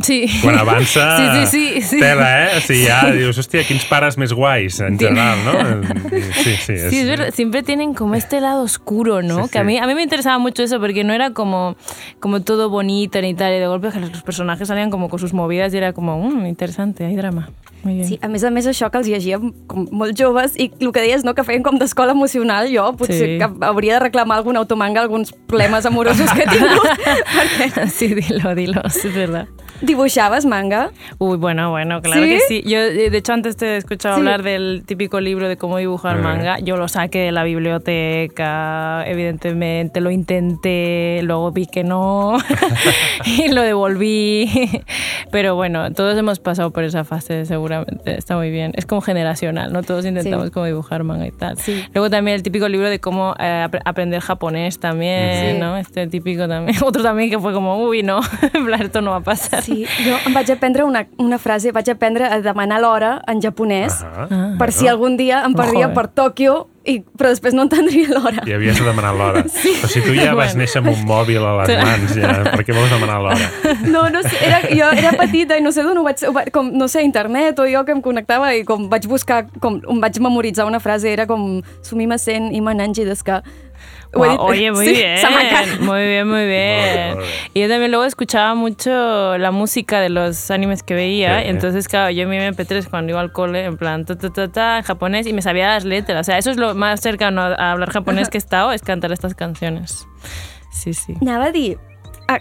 Sí. 0.00 0.24
Quan 0.40 0.56
avança... 0.58 1.16
Sí, 1.18 1.46
sí, 1.46 1.46
sí. 1.74 1.82
sí. 1.82 1.98
Tela, 2.00 2.46
eh? 2.46 2.56
O 2.56 2.60
sigui, 2.64 2.86
ja 2.88 3.10
dius, 3.12 3.36
hòstia, 3.38 3.60
quins 3.68 3.84
pares 3.90 4.16
més 4.16 4.32
guais, 4.32 4.78
en 4.80 4.96
general, 4.98 5.38
no? 5.44 5.52
Sí, 6.42 6.56
sí. 6.56 6.78
Sí, 6.88 6.98
es 7.00 7.06
verdad. 7.08 7.30
Siempre 7.34 7.62
tienen 7.62 7.92
como 7.92 8.14
este 8.14 8.40
lado 8.40 8.62
oscuro, 8.62 9.20
¿no? 9.22 9.44
Sí, 9.44 9.50
Que 9.52 9.58
a 9.58 9.62
sí. 9.62 9.66
mí, 9.66 9.78
a 9.78 9.86
mí 9.86 9.94
me 9.94 10.02
interesaba 10.02 10.38
mucho 10.38 10.62
eso 10.62 10.80
porque 10.80 11.04
no 11.04 11.12
era 11.12 11.32
como, 11.32 11.76
como 12.20 12.40
todo 12.40 12.70
bonito 12.70 13.20
ni 13.20 13.34
tal. 13.34 13.52
Y 13.54 13.58
de 13.60 13.66
golpe 13.66 13.90
los 14.00 14.22
personajes 14.22 14.66
salían 14.68 14.90
como 14.90 15.08
con 15.10 15.18
sus 15.18 15.34
movidas 15.34 15.74
y 15.74 15.76
era 15.76 15.92
como, 15.92 16.18
mmm, 16.18 16.46
interesante, 16.46 17.04
hay 17.04 17.14
drama. 17.14 17.50
Muy 17.84 17.94
bien. 17.96 18.06
Sí, 18.08 18.18
a 18.22 18.28
més 18.30 18.44
a 18.46 18.50
més, 18.54 18.64
això 18.70 18.88
que 18.94 18.98
els 19.00 19.08
llegíem 19.10 19.48
com 19.66 19.88
molt 19.90 20.14
joves 20.14 20.52
i 20.54 20.68
el 20.78 20.92
que 20.94 21.02
deies, 21.02 21.24
no, 21.26 21.34
que 21.34 21.42
feien 21.42 21.64
com 21.66 21.80
d'escola 21.80 22.12
emocional, 22.14 22.68
jo 22.70 22.92
potser 22.96 23.18
Sí. 23.18 23.38
que 23.42 23.48
hauria 23.66 23.94
de 23.98 24.04
reclamar 24.06 24.38
algun 24.38 24.56
automanga 24.56 25.00
alguns 25.02 25.32
problemes 25.50 25.84
amorosos 25.84 26.30
que 26.30 26.44
he 26.44 26.46
tingut, 26.46 26.86
perquè 27.58 27.88
Sí, 27.90 28.12
dilo, 28.14 28.54
dilo, 28.54 28.82
sí, 28.88 29.08
es 29.08 29.14
verdad. 29.16 29.48
Dibuixaves 29.82 30.44
manga. 30.46 30.90
Uy, 31.18 31.36
bueno, 31.36 31.70
bueno, 31.70 32.00
claro 32.02 32.22
¿Sí? 32.22 32.28
que 32.28 32.40
sí. 32.40 32.62
Yo, 32.64 32.78
eh, 32.78 33.10
de 33.10 33.16
hecho, 33.18 33.32
antes 33.32 33.56
te 33.56 33.66
he 33.74 33.76
escuchado 33.76 34.14
Sí. 34.16 34.20
hablar 34.20 34.42
del 34.42 34.82
típico 34.86 35.20
libro 35.20 35.48
de 35.48 35.56
cómo 35.56 35.78
dibujar 35.78 36.18
Eh. 36.18 36.22
manga. 36.22 36.58
Yo 36.60 36.76
lo 36.76 36.88
saqué 36.88 37.18
de 37.20 37.32
la 37.32 37.44
biblioteca, 37.44 39.04
evidentemente, 39.06 40.00
lo 40.00 40.10
intenté, 40.10 41.20
luego 41.22 41.50
vi 41.52 41.66
que 41.66 41.84
no 41.84 42.36
y 43.26 43.48
lo 43.48 43.62
devolví. 43.62 44.48
Pero 45.30 45.54
bueno, 45.54 45.90
todos 45.92 46.16
hemos 46.18 46.38
pasado 46.40 46.70
por 46.70 46.84
esa 46.84 47.04
fase, 47.04 47.44
seguramente. 47.46 48.16
Está 48.16 48.36
muy 48.36 48.50
bien. 48.50 48.72
Es 48.74 48.86
como 48.86 49.00
generacional, 49.00 49.72
¿no? 49.72 49.82
Todos 49.82 50.04
intentamos 50.04 50.46
Sí. 50.46 50.50
como 50.52 50.66
dibujar 50.66 51.04
manga 51.04 51.26
y 51.26 51.30
tal. 51.30 51.56
Sí. 51.58 51.84
Luego 51.94 52.10
también 52.10 52.34
el 52.36 52.42
típico 52.42 52.68
libro 52.68 52.88
de 52.90 53.00
cómo 53.00 53.34
eh, 53.38 53.62
ap- 53.64 53.80
aprender 53.84 54.20
japonés 54.20 54.78
también, 54.78 55.54
Sí. 55.54 55.58
¿no? 55.60 55.76
Este 55.76 56.06
típico 56.06 56.46
también. 56.48 56.76
Otro 56.84 57.02
también 57.02 57.30
que 57.30 57.38
fue 57.38 57.52
como, 57.52 57.78
uy, 57.82 58.02
no, 58.02 58.20
en 58.54 58.64
plan, 58.66 58.82
esto 58.82 59.00
no 59.00 59.10
va 59.12 59.16
a 59.18 59.20
pasar. 59.20 59.62
Sí, 59.72 59.86
jo 60.06 60.16
em 60.26 60.34
vaig 60.36 60.50
aprendre 60.54 60.84
una, 60.84 61.06
una 61.18 61.38
frase, 61.38 61.72
vaig 61.72 61.88
aprendre 61.90 62.28
a 62.28 62.40
demanar 62.44 62.80
l'hora 62.80 63.16
en 63.28 63.40
japonès, 63.42 64.02
Ah, 64.02 64.26
per 64.58 64.70
si 64.72 64.88
algun 64.88 65.16
dia 65.16 65.42
em 65.46 65.54
perdia 65.54 65.88
Joder. 65.88 65.94
per 65.94 66.06
Tòquio, 66.12 66.66
i, 66.84 66.96
però 67.16 67.28
després 67.30 67.54
no 67.54 67.62
entendria 67.62 68.08
l'hora. 68.10 68.42
I 68.44 68.52
havies 68.56 68.78
de 68.80 68.84
demanar 68.84 69.12
l'hora. 69.14 69.44
Sí. 69.52 69.70
Però 69.80 69.88
si 69.88 70.00
tu 70.02 70.14
ja 70.18 70.32
vas 70.34 70.50
Bueno. 70.52 70.62
néixer 70.64 70.80
amb 70.82 70.88
un 70.90 71.04
mòbil 71.06 71.38
a 71.46 71.52
les 71.62 71.76
mans, 71.78 72.14
ja, 72.18 72.32
per 72.50 72.64
què 72.66 72.74
vols 72.74 72.90
demanar 72.90 73.20
l'hora? 73.22 73.50
No, 73.86 74.08
no 74.10 74.22
sé, 74.26 74.36
era, 74.46 74.58
jo 74.68 74.88
era 74.98 75.12
petita 75.18 75.56
i 75.56 75.62
no 75.62 75.70
sé 75.72 75.82
d'on 75.86 75.98
ho 75.98 76.04
vaig... 76.06 76.24
Ho 76.26 76.32
vaig 76.34 76.50
com, 76.52 76.72
no 76.74 76.88
sé, 76.90 77.02
internet 77.06 77.58
o 77.62 77.68
jo 77.70 77.84
que 77.86 77.94
em 77.94 78.02
connectava 78.02 78.50
i 78.58 78.64
com 78.66 78.88
vaig 78.90 79.06
buscar, 79.06 79.44
com 79.62 79.78
em 79.78 80.00
vaig 80.02 80.18
memoritzar 80.20 80.66
una 80.66 80.80
frase, 80.82 81.08
era 81.12 81.26
com 81.30 81.62
sumimasen 81.86 82.50
i 82.52 82.60
mananji 82.60 83.04
desu 83.06 83.24
ka. 83.30 83.42
Dit- 84.12 84.36
oye, 84.40 84.72
muy 84.72 84.86
sí, 84.88 84.92
bien. 84.92 85.18
Muy 85.80 86.02
bien, 86.06 86.28
muy 86.28 86.46
bien, 86.46 86.76
muy 87.16 87.24
bien. 87.24 87.30
Y 87.54 87.60
yo 87.60 87.68
también 87.68 87.90
luego 87.90 88.04
escuchaba 88.04 88.54
mucho 88.54 89.38
la 89.38 89.50
música 89.50 90.00
de 90.00 90.10
los 90.10 90.50
animes 90.50 90.82
que 90.82 90.94
veía. 90.94 91.40
Sí. 91.40 91.48
Entonces, 91.48 91.88
claro, 91.88 92.10
yo 92.10 92.22
en 92.24 92.28
mi 92.30 92.36
MP3 92.36 92.88
cuando 92.90 93.12
iba 93.12 93.20
al 93.20 93.32
cole, 93.32 93.64
en 93.64 93.76
plan, 93.76 94.04
ta, 94.04 94.16
ta, 94.16 94.30
ta, 94.30 94.48
ta, 94.48 94.78
en 94.78 94.84
japonés, 94.84 95.26
y 95.26 95.32
me 95.32 95.40
sabía 95.42 95.68
las 95.68 95.84
letras. 95.84 96.20
O 96.20 96.24
sea, 96.24 96.38
eso 96.38 96.50
es 96.50 96.56
lo 96.58 96.74
más 96.74 97.00
cercano 97.00 97.40
a 97.42 97.72
hablar 97.72 97.90
japonés 97.90 98.28
que 98.28 98.38
he 98.38 98.40
estado, 98.40 98.72
es 98.72 98.82
cantar 98.82 99.12
estas 99.12 99.34
canciones. 99.34 100.06
Sí, 100.70 100.94
sí. 100.94 101.14
Ah, 101.26 101.52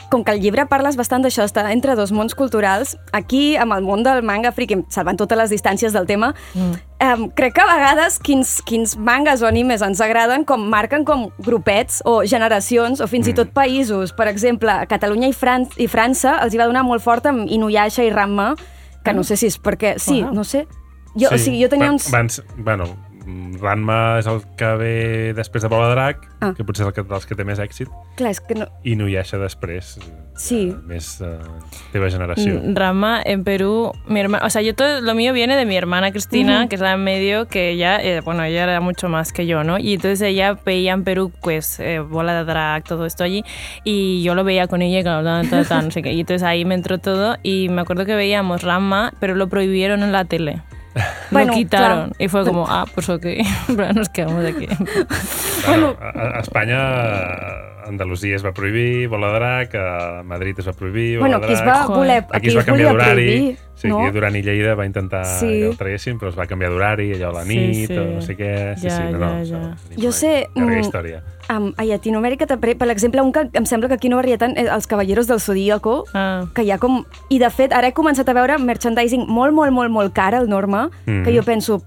com 0.10 0.24
que 0.24 0.32
el 0.32 0.42
llibre 0.42 0.66
parles 0.70 0.98
bastant 1.00 1.24
d'això, 1.24 1.46
està 1.48 1.64
entre 1.72 1.96
dos 2.00 2.12
mons 2.16 2.36
culturals, 2.38 2.96
aquí, 3.16 3.56
amb 3.60 3.76
el 3.76 3.84
món 3.86 4.06
del 4.06 4.22
manga 4.26 4.52
friki, 4.56 4.82
salvant 4.94 5.20
totes 5.20 5.40
les 5.40 5.54
distàncies 5.54 5.94
del 5.96 6.08
tema, 6.10 6.32
mm. 6.54 6.80
um, 7.06 7.26
crec 7.38 7.56
que 7.58 7.64
a 7.64 7.70
vegades 7.70 8.20
quins, 8.24 8.60
quins 8.68 8.96
mangas 8.98 9.44
o 9.44 9.50
animes 9.50 9.84
ens 9.86 10.02
agraden 10.04 10.46
com 10.48 10.64
marquen 10.72 11.06
com 11.08 11.30
grupets 11.44 12.02
o 12.06 12.22
generacions 12.26 13.02
o 13.02 13.10
fins 13.12 13.28
mm. 13.28 13.32
i 13.32 13.38
tot 13.42 13.56
països. 13.56 14.16
Per 14.18 14.30
exemple, 14.32 14.72
a 14.72 14.88
Catalunya 14.90 15.32
i, 15.32 15.36
Fran 15.38 15.68
i 15.78 15.90
França 15.92 16.38
els 16.42 16.56
hi 16.56 16.62
va 16.62 16.70
donar 16.70 16.86
molt 16.88 17.04
fort 17.04 17.28
amb 17.32 17.50
Inuyasha 17.50 18.06
i 18.08 18.14
Ranma, 18.14 18.54
que 19.04 19.16
no 19.18 19.26
sé 19.26 19.40
si 19.40 19.50
és 19.50 19.58
perquè... 19.58 19.98
Sí, 20.00 20.22
Uau. 20.22 20.36
no 20.36 20.46
sé. 20.46 20.68
Jo, 21.16 21.28
sí. 21.28 21.36
O 21.36 21.38
sigui, 21.38 21.64
jo 21.64 21.72
tenia 21.72 21.92
uns... 21.92 22.08
Abans, 22.08 22.40
bueno, 22.58 22.88
Ranma 23.62 24.18
és 24.20 24.28
el 24.28 24.42
que 24.58 24.70
ve 24.80 25.34
després 25.38 25.62
de 25.64 25.70
Bola 25.70 25.90
de 25.90 25.96
Drac, 25.96 26.28
Ah. 26.42 26.54
que 26.58 26.64
potser 26.66 26.84
és 26.84 26.88
el 26.88 26.94
que, 26.96 27.04
dels 27.04 27.26
que 27.30 27.36
té 27.36 27.44
més 27.46 27.60
èxit, 27.60 27.88
Clar, 28.18 28.32
és 28.32 28.40
que 28.42 28.56
no... 28.56 28.66
i 28.84 28.96
Nuyasha 28.96 29.38
després, 29.38 30.00
Sí. 30.36 30.72
eh, 30.72 30.78
més 30.88 31.22
eh, 31.22 31.38
teva 31.92 32.10
generació. 32.10 32.56
Mm, 32.64 32.76
Rama 32.76 33.22
en 33.24 33.44
Perú, 33.44 33.92
mi 34.08 34.20
hermana, 34.20 34.44
o 34.46 34.50
sea, 34.50 34.64
yo 34.64 34.74
todo 34.74 35.02
lo 35.02 35.14
mío 35.14 35.34
viene 35.34 35.56
de 35.56 35.66
mi 35.68 35.78
hermana 35.78 36.12
Cristina, 36.12 36.68
que 36.68 36.76
es 36.76 36.82
la 36.82 36.94
en 36.94 37.04
medio, 37.04 37.48
que 37.48 37.70
ella, 37.70 38.02
eh, 38.02 38.22
bueno, 38.22 38.44
ella 38.44 38.64
era 38.64 38.82
mucho 38.82 39.08
más 39.08 39.32
que 39.34 39.46
yo, 39.46 39.64
¿no? 39.64 39.78
Y 39.78 39.94
entonces 39.94 40.22
ella 40.22 40.58
veía 40.66 40.94
en 40.94 41.04
Perú, 41.04 41.32
pues, 41.44 41.80
eh, 41.80 42.00
bola 42.00 42.34
de 42.34 42.44
drag, 42.46 42.84
todo 42.86 43.06
esto 43.06 43.24
allí, 43.24 43.44
y 43.84 44.24
yo 44.24 44.34
lo 44.34 44.44
veía 44.44 44.66
con 44.68 44.82
ella, 44.82 45.00
que 45.00 45.48
tal, 45.50 45.68
tal, 45.68 45.86
no 45.86 45.92
sé 45.92 46.02
qué. 46.02 46.12
Y 46.14 46.22
entonces 46.22 46.42
ahí 46.44 46.66
me 46.66 46.74
entró 46.74 46.98
todo, 46.98 47.38
y 47.44 47.70
me 47.70 47.82
acuerdo 47.82 48.06
que 48.06 48.16
veíamos 48.16 48.64
Rama, 48.64 49.14
pero 49.20 49.36
lo 49.36 49.48
prohibieron 49.48 50.02
en 50.02 50.12
la 50.12 50.26
tele. 50.26 50.62
Bueno, 51.32 51.54
lo 51.54 51.58
quitaron. 51.58 51.98
claro. 52.10 52.16
Y 52.20 52.28
fue 52.28 52.44
como, 52.46 52.66
ah, 52.68 52.86
pues 52.94 53.08
ok, 53.10 53.26
nos 53.96 54.10
quedamos 54.10 54.46
aquí. 54.46 54.68
Bueno, 55.66 55.96
a, 56.02 56.38
a 56.38 56.40
Espanya, 56.42 56.78
a 56.80 57.81
Andalusia 57.92 58.36
es 58.36 58.44
va 58.46 58.52
prohibir 58.54 59.08
Bola 59.08 59.28
de 59.32 59.40
Drac, 59.40 59.76
a 59.76 60.24
Madrid 60.24 60.56
es 60.60 60.68
va 60.68 60.74
prohibir 60.74 61.18
Bola 61.20 61.38
Bueno, 61.38 61.40
de 61.40 61.46
aquí 61.46 61.54
es 61.54 61.60
Drac. 61.64 61.90
va 61.90 61.96
voler... 61.96 62.26
Aquí 62.32 62.48
es 62.48 62.58
va 62.58 62.64
canviar 62.64 62.90
d'horari. 62.92 63.58
Sí, 63.82 63.88
no? 63.90 64.00
aquí 64.06 64.12
Duran 64.14 64.36
i 64.36 64.44
Lleida 64.44 64.76
va 64.78 64.86
intentar 64.86 65.26
Sí. 65.26 65.48
que 65.48 65.68
el 65.72 65.78
traguessin, 65.78 66.20
però 66.20 66.30
es 66.30 66.38
va 66.38 66.46
canviar 66.46 66.70
d'horari, 66.70 67.14
allò 67.16 67.30
a 67.30 67.34
la 67.40 67.44
Sí, 67.46 67.58
nit, 67.58 67.88
sí. 67.88 67.98
o 67.98 68.04
no 68.14 68.22
sé 68.22 68.36
què. 68.38 68.52
Sí, 68.78 68.88
Ja, 68.90 68.98
sí, 68.98 69.04
no, 69.12 69.12
ja, 69.12 69.18
no, 69.18 69.30
ja. 69.32 69.42
això, 69.42 69.96
ni 69.96 70.04
Jo 70.04 70.12
sé, 70.12 70.48
Llarga 70.56 70.76
mm, 70.76 70.80
història. 70.82 71.24
Um, 71.50 71.74
a 71.76 71.84
Llatinoamèrica, 71.84 72.46
per 72.58 72.92
exemple, 72.92 73.22
un 73.22 73.32
que 73.34 73.50
em 73.54 73.66
sembla 73.66 73.88
que 73.90 73.96
aquí 73.96 74.08
no 74.10 74.18
varia 74.18 74.38
tant, 74.38 74.54
és 74.56 74.70
els 74.70 74.86
Caballeros 74.88 75.26
del 75.28 75.40
Zodíaco, 75.42 76.06
Ah. 76.14 76.46
que 76.54 76.62
hi 76.64 76.70
ha 76.72 76.78
com... 76.78 77.04
I, 77.30 77.40
de 77.40 77.50
fet, 77.50 77.74
ara 77.74 77.88
he 77.90 77.94
començat 77.94 78.30
a 78.30 78.34
veure 78.34 78.60
merchandising 78.60 79.26
molt, 79.28 79.52
molt, 79.54 79.72
molt, 79.74 79.90
molt 79.92 80.14
car 80.14 80.36
al 80.36 80.48
Norma, 80.48 80.92
Mhm. 81.08 81.24
que 81.26 81.34
jo 81.36 81.42
penso, 81.44 81.82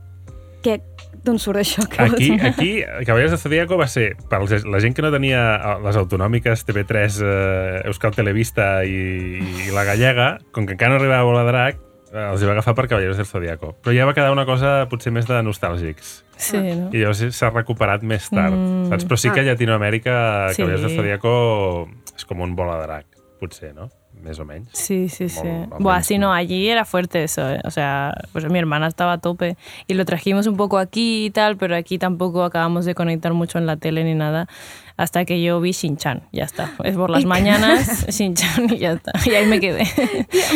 d'on 1.25 1.39
surt 1.41 1.59
això? 1.63 1.83
Vols 1.89 2.15
Aquí, 2.15 2.29
aquí, 2.41 2.71
Cavallers 3.07 3.33
de 3.33 3.39
Zodíaco 3.41 3.79
va 3.81 3.87
ser, 3.89 4.13
per 4.31 4.43
la 4.45 4.81
gent 4.83 4.95
que 4.95 5.03
no 5.03 5.11
tenia 5.15 5.41
eh, 5.57 5.75
les 5.85 5.97
autonòmiques 5.97 6.67
TV3, 6.69 7.19
eh, 7.25 7.83
Euskal 7.89 8.15
Televista 8.15 8.85
i, 8.85 9.41
i 9.67 9.73
la 9.75 9.85
gallega, 9.89 10.39
com 10.53 10.67
que 10.69 10.77
encara 10.77 10.95
no 10.95 11.01
arribava 11.01 11.23
a 11.25 11.29
Bola 11.29 11.45
Drac, 11.49 11.81
eh, 12.13 12.29
els 12.31 12.43
hi 12.45 12.47
va 12.51 12.53
agafar 12.59 12.75
per 12.79 12.87
Cavallers 12.93 13.17
del 13.19 13.27
Zodíaco. 13.27 13.73
Però 13.83 13.97
ja 13.97 14.07
va 14.07 14.15
quedar 14.15 14.31
una 14.37 14.45
cosa 14.47 14.85
potser 14.93 15.13
més 15.17 15.27
de 15.27 15.41
nostàlgics. 15.43 16.21
Sí, 16.37 16.59
¿no? 16.59 16.89
I 16.93 17.01
llavors 17.03 17.25
s'ha 17.37 17.51
recuperat 17.55 18.03
més 18.03 18.29
tard, 18.31 18.55
Mm. 18.55 18.89
saps? 18.91 19.05
Però 19.09 19.17
sí 19.19 19.31
que 19.31 19.41
a 19.41 19.49
Llatinoamèrica 19.51 20.51
Sí. 20.53 20.63
Cavallers 20.63 20.83
del 20.83 20.97
Zodíaco 20.97 21.89
és 22.17 22.25
com 22.29 22.41
un 22.45 22.55
Bola 22.57 22.79
de 22.81 22.87
Drac, 22.89 23.07
potser, 23.41 23.75
no? 23.75 23.89
Més 24.25 24.39
o 24.41 24.45
menys. 24.49 24.69
Sí, 24.73 25.09
sí, 25.11 25.29
sí. 25.29 25.43
Molt- 25.45 25.69
molt 25.69 25.83
Buah, 25.85 26.03
sí, 26.03 26.17
no, 26.19 26.33
allí 26.33 26.69
era 26.69 26.85
fuerte 26.87 27.23
eso. 27.25 27.47
eh. 27.51 27.61
O 27.65 27.71
sea, 27.71 28.13
pues 28.33 28.47
mi 28.51 28.59
hermana 28.59 28.87
estaba 28.87 29.13
a 29.13 29.19
tope 29.19 29.57
y 29.87 29.93
lo 29.95 30.05
trajimos 30.07 30.47
un 30.47 30.57
poco 30.57 30.79
aquí 30.79 31.27
y 31.27 31.31
tal, 31.31 31.57
pero 31.59 31.77
aquí 31.77 31.99
tampoco 31.99 32.43
acabamos 32.45 32.87
de 32.87 32.95
conectar 32.95 33.35
mucho 33.35 33.59
en 33.59 33.67
la 33.67 33.77
tele 33.77 34.03
ni 34.05 34.15
nada 34.15 34.49
hasta 34.97 35.25
que 35.25 35.43
yo 35.43 35.61
vi 35.61 35.73
Shin-Chan. 35.73 36.23
Ya 36.33 36.45
está. 36.45 36.71
Es 36.85 36.97
por 36.97 37.11
las 37.11 37.25
mañanas, 37.25 38.07
Shin-Chan 38.09 38.73
y 38.73 38.79
ya 38.79 38.93
está. 38.93 39.13
Y 39.27 39.35
ahí 39.35 39.45
me 39.47 39.61
quedé. 39.61 39.85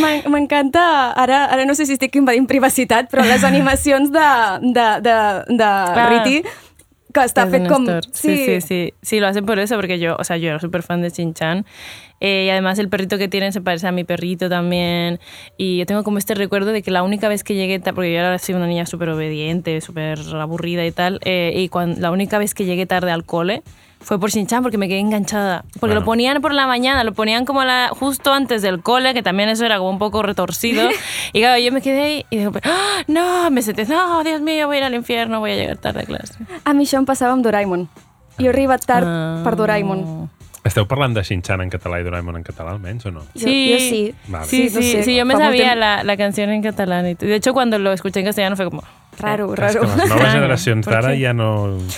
M'en- 0.00 0.28
M'encanta, 0.30 1.10
ara, 1.12 1.44
ara 1.46 1.64
no 1.66 1.74
sé 1.74 1.84
si 1.86 1.92
estic 1.92 2.14
invadint 2.16 2.46
privacitat, 2.48 3.10
però 3.10 3.24
les 3.26 3.42
animacions 3.44 4.12
de, 4.12 4.28
de, 4.62 4.86
de, 5.02 5.16
de 5.58 6.06
Riti, 6.08 6.42
un 7.14 7.66
com... 7.68 7.82
store. 7.82 8.00
Sí, 8.12 8.36
sí, 8.36 8.60
sí. 8.60 8.94
Sí, 9.02 9.20
lo 9.20 9.26
hacen 9.26 9.46
por 9.46 9.58
eso, 9.58 9.76
porque 9.76 9.98
yo, 9.98 10.16
o 10.18 10.24
sea, 10.24 10.36
yo 10.36 10.48
era 10.50 10.60
súper 10.60 10.82
fan 10.82 11.02
de 11.02 11.10
Shin-Chan. 11.10 11.64
Eh, 12.20 12.44
y 12.46 12.50
además 12.50 12.78
el 12.78 12.88
perrito 12.88 13.16
que 13.16 13.28
tienen 13.28 13.52
se 13.52 13.60
parece 13.60 13.86
a 13.86 13.92
mi 13.92 14.04
perrito 14.04 14.48
también. 14.48 15.20
Y 15.56 15.78
yo 15.78 15.86
tengo 15.86 16.04
como 16.04 16.18
este 16.18 16.34
recuerdo 16.34 16.72
de 16.72 16.82
que 16.82 16.90
la 16.90 17.02
única 17.02 17.28
vez 17.28 17.44
que 17.44 17.54
llegué, 17.54 17.80
porque 17.80 18.12
yo 18.12 18.18
era 18.18 18.34
así 18.34 18.52
una 18.52 18.66
niña 18.66 18.86
súper 18.86 19.10
obediente, 19.10 19.80
súper 19.80 20.18
aburrida 20.34 20.84
y 20.84 20.92
tal, 20.92 21.20
eh, 21.24 21.52
y 21.54 21.68
cuando, 21.68 22.00
la 22.00 22.10
única 22.10 22.38
vez 22.38 22.54
que 22.54 22.64
llegué 22.64 22.86
tarde 22.86 23.10
al 23.10 23.24
cole 23.24 23.62
fue 24.00 24.18
por 24.18 24.30
Shin-Chan 24.30 24.62
porque 24.62 24.78
me 24.78 24.88
quedé 24.88 25.00
enganchada. 25.00 25.62
Porque 25.74 25.80
Bueno. 25.80 25.94
lo 26.00 26.04
ponían 26.04 26.40
por 26.40 26.54
la 26.54 26.66
mañana, 26.66 27.04
lo 27.04 27.12
ponían 27.14 27.44
como 27.44 27.64
la, 27.64 27.88
justo 27.90 28.32
antes 28.32 28.62
del 28.62 28.80
cole, 28.82 29.12
que 29.14 29.22
también 29.22 29.48
eso 29.48 29.64
era 29.66 29.78
como 29.78 29.90
un 29.90 29.98
poco 29.98 30.22
retorcido. 30.22 30.88
y 31.32 31.40
claro, 31.40 31.58
yo 31.60 31.72
me 31.72 31.82
quedé 31.82 32.02
ahí 32.02 32.26
y 32.30 32.38
digo, 32.38 32.52
¡Ah! 32.64 33.02
no, 33.06 33.50
me 33.50 33.60
senté, 33.62 33.84
no, 33.86 34.22
Dios 34.24 34.40
mío, 34.40 34.66
voy 34.66 34.76
a 34.76 34.78
ir 34.80 34.84
al 34.84 34.94
infierno, 34.94 35.40
voy 35.40 35.50
a 35.52 35.56
llegar 35.56 35.76
tarde 35.78 36.02
a 36.02 36.04
clase. 36.06 36.34
A 36.64 36.72
mi 36.74 36.84
això 36.84 36.98
em 36.98 37.04
passava 37.06 37.32
amb 37.32 37.42
Doraemon. 37.44 37.88
Jo 38.38 38.46
he 38.46 38.48
arribat 38.48 38.84
tard 38.86 39.04
Ah. 39.06 39.40
per 39.44 39.56
Doraemon. 39.56 40.30
Esteu 40.64 40.84
parlant 40.86 41.14
de 41.16 41.22
Shin-Chan 41.22 41.60
en 41.62 41.70
català 41.70 41.98
i 42.00 42.04
Doraemon 42.04 42.36
en 42.36 42.42
català, 42.44 42.72
almenys, 42.72 43.06
o 43.06 43.10
no? 43.10 43.20
Yo- 43.34 43.48
yo 43.48 43.78
sí. 43.78 44.14
Vale. 44.26 44.44
Sí, 44.46 44.68
Sí, 44.68 44.74
no 44.76 44.82
sí, 44.82 44.92
sé, 44.92 45.02
sí, 45.02 45.16
yo 45.16 45.24
me 45.24 45.34
sabía 45.36 45.74
la, 45.74 46.02
la 46.04 46.16
canción 46.16 46.50
en 46.50 46.62
catalán. 46.62 47.04
De 47.18 47.34
hecho, 47.34 47.52
cuando 47.54 47.78
lo 47.78 47.92
escuché 47.92 48.20
en 48.20 48.26
castellano 48.26 48.54
fue 48.56 48.66
como... 48.66 48.82
Raro, 49.20 49.48
Clar, 49.54 49.70
és 49.70 49.74
raro. 49.78 49.86
que 49.88 49.96
les 50.02 50.10
noves 50.10 50.32
generacions 50.32 50.86
d'ara 50.86 51.14
ja 51.18 51.32
no... 51.32 51.48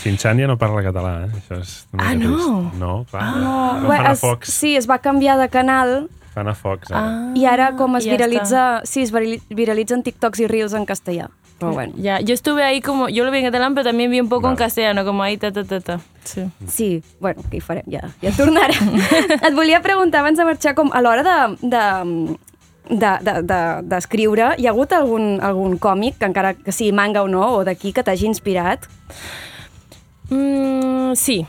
Shin-Chan 0.03 0.39
ja 0.41 0.47
no 0.47 0.57
parla 0.59 0.83
català, 0.87 1.15
eh? 1.27 1.31
Això 1.41 1.61
és 1.61 1.75
Ah, 1.99 2.15
no? 2.15 2.37
trist. 2.37 2.79
No, 2.81 2.93
clar. 3.11 3.27
No, 3.37 3.57
Ara 3.73 3.81
bé, 3.89 3.97
fan 3.97 4.07
a 4.07 4.13
es, 4.13 4.21
Fox. 4.21 4.49
sí, 4.53 4.77
es 4.77 4.89
va 4.89 4.99
canviar 4.99 5.39
de 5.39 5.49
canal 5.49 6.09
Fan 6.35 6.47
a 6.47 6.55
Fox, 6.55 6.91
ara. 6.93 7.01
Ah, 7.03 7.33
i 7.35 7.45
ara 7.45 7.73
com 7.77 7.97
es 7.99 8.05
ya 8.07 8.13
viralitza... 8.15 8.81
Sí, 8.85 9.03
es 9.03 9.13
virali- 9.13 9.43
viralitzen 9.51 10.03
TikToks 10.07 10.41
i 10.41 10.47
Reels 10.47 10.73
en 10.79 10.87
castellà. 10.87 11.29
Però 11.59 11.73
bueno. 11.75 11.93
Ya, 11.99 12.21
yo 12.21 12.33
estuve 12.33 12.63
ahí 12.65 12.81
como... 12.81 13.09
Yo 13.11 13.25
lo 13.25 13.31
vi 13.33 13.39
en 13.39 13.45
catalán, 13.47 13.75
pero 13.75 13.85
también 13.91 14.11
vi 14.13 14.21
un 14.21 14.29
poco 14.31 14.47
en 14.47 14.55
Vale. 14.55 14.65
castellano, 14.65 15.05
como 15.05 15.23
ahí, 15.25 15.37
ta, 15.37 15.51
ta, 15.53 15.65
ta, 15.65 15.81
ta. 15.81 16.01
Sí. 16.25 16.47
Sí, 16.69 17.03
bueno, 17.21 17.43
què 17.51 17.57
hi 17.59 17.61
farem? 17.61 17.85
Ja, 17.91 18.09
ja 18.23 18.31
tornarem. 18.37 18.95
Et 19.47 19.53
volia 19.55 19.83
preguntar 19.83 20.21
abans 20.23 20.39
de 20.39 20.47
marxar, 20.47 20.75
com 20.79 20.89
a 20.95 21.03
l'hora 21.03 21.27
de, 21.27 21.69
de, 21.69 21.83
de, 22.89 23.13
de, 23.21 23.35
de, 23.43 23.61
d'escriure, 23.91 24.55
hi 24.59 24.67
ha 24.67 24.73
hagut 24.73 24.93
algun, 24.97 25.39
algun 25.45 25.77
còmic, 25.79 26.19
que 26.19 26.29
encara 26.31 26.55
que 26.55 26.73
sigui 26.73 26.93
manga 26.97 27.23
o 27.23 27.29
no, 27.29 27.45
o 27.59 27.65
d'aquí, 27.67 27.93
que 27.93 28.05
t'hagi 28.07 28.27
inspirat? 28.31 28.87
Mm, 30.31 31.15
sí. 31.15 31.45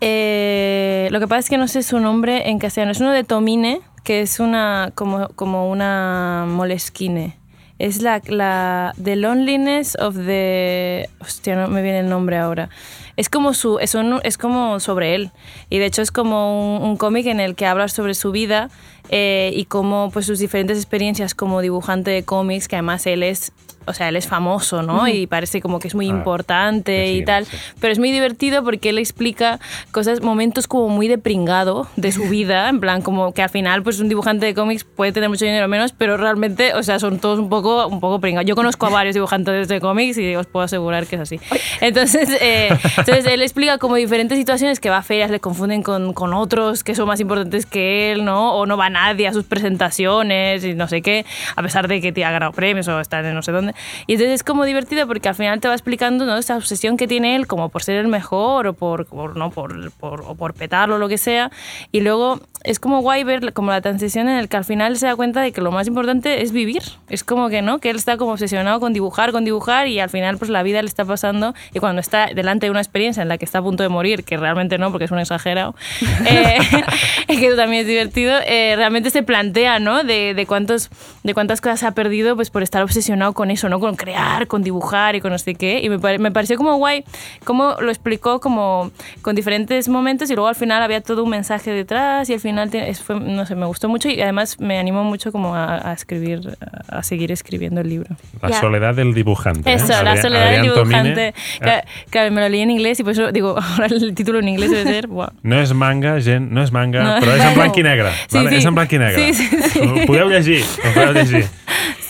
Eh, 0.00 1.08
lo 1.10 1.18
que 1.18 1.26
pasa 1.26 1.40
es 1.40 1.48
que 1.48 1.58
no 1.58 1.66
sé 1.66 1.82
su 1.82 1.98
nombre 1.98 2.50
en 2.50 2.58
castellano. 2.58 2.92
Es 2.92 3.00
uno 3.00 3.12
de 3.12 3.24
Tomine, 3.24 3.80
que 4.04 4.20
es 4.20 4.40
una 4.40 4.92
como, 4.94 5.28
como 5.34 5.70
una 5.70 6.44
moleskine. 6.48 7.36
Es 7.78 8.02
la, 8.02 8.20
la 8.26 8.92
The 9.02 9.16
Loneliness 9.16 9.96
of 10.00 10.16
the... 10.16 11.08
Hostia, 11.20 11.54
no 11.56 11.68
me 11.68 11.80
viene 11.82 12.00
el 12.00 12.08
nombre 12.08 12.36
ahora. 12.36 12.70
Es 13.16 13.28
como, 13.28 13.54
su, 13.54 13.78
es, 13.78 13.94
un- 13.94 14.20
es 14.24 14.36
como 14.38 14.80
sobre 14.80 15.14
él. 15.14 15.30
Y 15.70 15.78
de 15.78 15.86
hecho 15.86 16.02
es 16.02 16.10
como 16.10 16.78
un, 16.78 16.96
cómic 16.96 17.26
en 17.26 17.38
el 17.40 17.54
que 17.54 17.66
habla 17.66 17.88
sobre 17.88 18.14
su 18.14 18.32
vida 18.32 18.68
eh, 19.10 19.52
y 19.54 19.64
cómo 19.66 20.10
pues, 20.12 20.26
sus 20.26 20.38
diferentes 20.40 20.76
experiencias 20.76 21.34
como 21.34 21.60
dibujante 21.60 22.10
de 22.10 22.24
cómics, 22.24 22.66
que 22.68 22.76
además 22.76 23.06
él 23.06 23.22
es... 23.22 23.52
O 23.86 23.94
sea, 23.94 24.08
él 24.08 24.16
es 24.16 24.26
famoso, 24.28 24.82
¿no? 24.82 25.08
Y 25.08 25.26
parece 25.26 25.60
como 25.62 25.78
que 25.78 25.88
es 25.88 25.94
muy 25.94 26.06
Ah, 26.06 26.10
importante 26.10 27.06
sí, 27.06 27.12
y 27.18 27.24
tal. 27.24 27.46
sí. 27.46 27.56
Pero 27.80 27.92
es 27.92 27.98
muy 27.98 28.12
divertido 28.12 28.62
porque 28.62 28.90
él 28.90 28.98
explica 28.98 29.60
cosas, 29.92 30.20
momentos 30.20 30.66
como 30.66 30.88
muy 30.88 31.08
de 31.08 31.16
pringado 31.18 31.88
de 31.96 32.12
su 32.12 32.24
vida, 32.28 32.68
en 32.68 32.80
plan 32.80 33.00
como 33.02 33.32
que 33.32 33.42
al 33.42 33.48
final 33.50 33.82
pues 33.82 33.98
un 34.00 34.08
dibujante 34.08 34.44
de 34.46 34.54
cómics 34.54 34.84
puede 34.84 35.12
tener 35.12 35.28
mucho 35.30 35.44
dinero 35.46 35.64
o 35.64 35.68
menos, 35.68 35.92
pero 35.92 36.16
realmente, 36.16 36.74
o 36.74 36.82
sea, 36.82 36.98
son 36.98 37.18
todos 37.18 37.38
un 37.38 37.48
poco, 37.48 37.86
un 37.86 38.00
poco 38.00 38.20
pringados. 38.20 38.46
Yo 38.46 38.56
conozco 38.56 38.86
a 38.86 38.90
varios 38.90 39.14
dibujantes 39.14 39.68
de 39.68 39.80
cómics 39.80 40.18
y 40.18 40.34
os 40.36 40.46
puedo 40.46 40.64
asegurar 40.64 41.06
que 41.06 41.16
es 41.16 41.22
así. 41.22 41.40
Entonces, 41.80 42.28
eh, 42.40 42.68
entonces 42.98 43.24
él 43.26 43.40
explica 43.42 43.78
como 43.78 43.94
diferentes 43.96 44.36
situaciones 44.38 44.80
que 44.80 44.90
va 44.90 44.98
a 44.98 45.02
ferias, 45.02 45.30
le 45.30 45.40
confunden 45.40 45.82
con, 45.82 46.12
con 46.12 46.34
otros 46.34 46.84
que 46.84 46.94
son 46.94 47.06
más 47.08 47.20
importantes 47.20 47.64
que 47.66 48.12
él, 48.12 48.24
¿no? 48.24 48.54
O 48.54 48.66
no 48.66 48.76
va 48.76 48.90
nadie 48.90 49.26
a 49.28 49.32
sus 49.32 49.44
presentaciones 49.44 50.64
y 50.64 50.74
no 50.74 50.88
sé 50.88 51.02
qué, 51.02 51.24
a 51.56 51.62
pesar 51.62 51.88
de 51.88 52.00
que 52.00 52.12
te 52.12 52.24
ha 52.24 52.30
ganado 52.30 52.52
premios 52.52 52.86
o 52.88 53.00
está 53.00 53.20
en 53.20 53.34
no 53.34 53.42
sé 53.42 53.52
dónde. 53.52 53.74
Y 54.06 54.14
entonces 54.14 54.34
es 54.34 54.42
como 54.44 54.64
divertido 54.64 55.06
porque 55.06 55.28
al 55.28 55.34
final 55.34 55.60
te 55.60 55.68
va 55.68 55.74
explicando 55.74 56.26
¿no? 56.26 56.36
esa 56.36 56.56
obsesión 56.56 56.96
que 56.96 57.06
tiene 57.06 57.36
él 57.36 57.46
como 57.46 57.68
por 57.68 57.82
ser 57.82 57.96
el 57.96 58.08
mejor 58.08 58.66
o 58.66 58.72
por, 58.72 59.06
por, 59.06 59.36
¿no? 59.36 59.50
por, 59.50 59.92
por, 59.92 60.22
o 60.22 60.34
por 60.34 60.54
petarlo 60.54 60.96
o 60.96 60.98
lo 60.98 61.08
que 61.08 61.18
sea. 61.18 61.50
Y 61.92 62.00
luego 62.00 62.40
es 62.64 62.80
como 62.80 63.00
guay 63.00 63.24
ver 63.24 63.52
como 63.52 63.70
la 63.70 63.80
transición 63.80 64.28
en 64.28 64.38
el 64.38 64.48
que 64.48 64.56
al 64.56 64.64
final 64.64 64.96
se 64.96 65.06
da 65.06 65.16
cuenta 65.16 65.40
de 65.40 65.52
que 65.52 65.60
lo 65.60 65.70
más 65.70 65.86
importante 65.86 66.42
es 66.42 66.52
vivir. 66.52 66.82
Es 67.08 67.24
como 67.24 67.48
que, 67.48 67.62
¿no? 67.62 67.78
Que 67.78 67.90
él 67.90 67.96
está 67.96 68.16
como 68.16 68.32
obsesionado 68.32 68.80
con 68.80 68.92
dibujar, 68.92 69.32
con 69.32 69.44
dibujar 69.44 69.86
y 69.88 70.00
al 70.00 70.10
final 70.10 70.38
pues 70.38 70.50
la 70.50 70.62
vida 70.62 70.82
le 70.82 70.88
está 70.88 71.04
pasando 71.04 71.54
y 71.72 71.78
cuando 71.78 72.00
está 72.00 72.26
delante 72.34 72.66
de 72.66 72.70
una 72.70 72.80
experiencia 72.80 73.22
en 73.22 73.28
la 73.28 73.38
que 73.38 73.44
está 73.44 73.58
a 73.58 73.62
punto 73.62 73.82
de 73.82 73.88
morir, 73.88 74.24
que 74.24 74.36
realmente 74.36 74.78
no, 74.78 74.90
porque 74.90 75.04
es 75.04 75.10
un 75.10 75.18
exagerado, 75.18 75.74
eh, 76.26 76.58
que 77.28 77.46
eso 77.46 77.56
también 77.56 77.82
es 77.82 77.88
divertido, 77.88 78.38
eh, 78.46 78.74
realmente 78.76 79.10
se 79.10 79.22
plantea, 79.22 79.78
¿no? 79.78 80.04
De, 80.04 80.34
de, 80.34 80.46
cuántos, 80.46 80.90
de 81.22 81.34
cuántas 81.34 81.60
cosas 81.60 81.82
ha 81.84 81.92
perdido 81.92 82.36
pues 82.36 82.50
por 82.50 82.62
estar 82.62 82.82
obsesionado 82.82 83.32
con 83.32 83.50
eso, 83.50 83.57
¿no? 83.68 83.80
Con 83.80 83.96
crear, 83.96 84.46
con 84.46 84.62
dibujar 84.62 85.16
y 85.16 85.20
con 85.20 85.32
no 85.32 85.38
sé 85.38 85.54
qué. 85.54 85.80
Y 85.82 85.88
me, 85.88 85.98
pare- 85.98 86.18
me 86.18 86.30
pareció 86.30 86.56
como 86.56 86.76
guay 86.76 87.02
cómo 87.44 87.74
lo 87.80 87.90
explicó 87.90 88.38
como 88.40 88.90
con 89.22 89.34
diferentes 89.34 89.88
momentos 89.88 90.30
y 90.30 90.34
luego 90.34 90.48
al 90.48 90.54
final 90.54 90.82
había 90.82 91.00
todo 91.00 91.24
un 91.24 91.30
mensaje 91.30 91.70
detrás 91.72 92.28
y 92.30 92.34
al 92.34 92.40
final, 92.40 92.70
es- 92.74 93.00
fue, 93.02 93.18
no 93.18 93.44
sé, 93.46 93.54
me 93.56 93.66
gustó 93.66 93.88
mucho 93.88 94.08
y 94.08 94.20
además 94.20 94.60
me 94.60 94.78
animó 94.78 95.02
mucho 95.02 95.32
como 95.32 95.54
a, 95.56 95.90
a 95.90 95.92
escribir, 95.94 96.56
a 96.88 97.02
seguir 97.02 97.32
escribiendo 97.32 97.80
el 97.80 97.88
libro. 97.88 98.14
La 98.42 98.48
Ja. 98.50 98.60
soledad 98.60 98.94
del 98.94 99.14
dibujante. 99.14 99.72
Eso, 99.72 99.86
eh? 99.86 100.04
la 100.04 100.14
Adrià- 100.14 100.22
soledad 100.22 100.50
del 100.50 100.58
Adrián 100.58 100.74
Tomine. 100.74 101.02
dibujante. 101.02 101.34
Claro, 101.60 101.82
claro, 102.10 102.32
me 102.32 102.40
lo 102.42 102.48
leí 102.50 102.60
en 102.60 102.70
inglés 102.70 103.00
y 103.00 103.02
por 103.02 103.12
eso 103.12 103.32
digo, 103.32 103.56
ahora 103.78 103.86
el 103.86 104.14
título 104.14 104.40
en 104.40 104.48
inglés 104.48 104.70
debe 104.70 104.84
ser, 104.84 105.06
wow. 105.08 105.28
No 105.42 105.58
és 105.60 105.72
manga, 105.72 106.20
gent, 106.20 106.50
no 106.52 106.62
és 106.62 106.70
manga, 106.72 107.02
No. 107.02 107.20
però 107.20 107.32
és 107.36 107.44
en 107.44 107.54
blanc 107.58 107.76
i 107.78 107.82
negre. 107.82 108.10
Sí, 108.28 108.36
vale? 108.36 108.50
sí. 108.50 108.56
És 108.56 108.64
en 108.66 108.74
blanc 108.74 108.92
i 108.92 108.98
negre. 108.98 109.32
Sí, 109.32 109.48
sí, 109.48 109.62
sí. 109.72 109.80
Ho 109.80 110.06
podeu 110.06 110.28
llegir, 110.28 110.62
ho 110.84 110.92
podeu 110.92 111.12
llegir. 111.14 111.46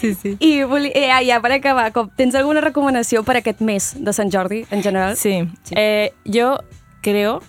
Sí, 0.00 0.14
sí. 0.14 0.36
I 0.40 0.62
volia, 0.64 0.92
eh, 0.94 1.08
ja, 1.08 1.20
ja, 1.24 1.40
per 1.40 1.52
acabar, 1.52 1.92
com, 1.92 2.08
tens 2.16 2.34
alguna 2.38 2.60
recomanació 2.60 3.24
per 3.24 3.36
aquest 3.40 3.60
mes 3.60 3.94
de 3.98 4.12
Sant 4.12 4.30
Jordi, 4.32 4.64
en 4.70 4.82
general? 4.82 5.16
Sí. 5.16 5.42
Eh, 5.72 6.12
yo 6.24 6.58
creo, 7.02 7.42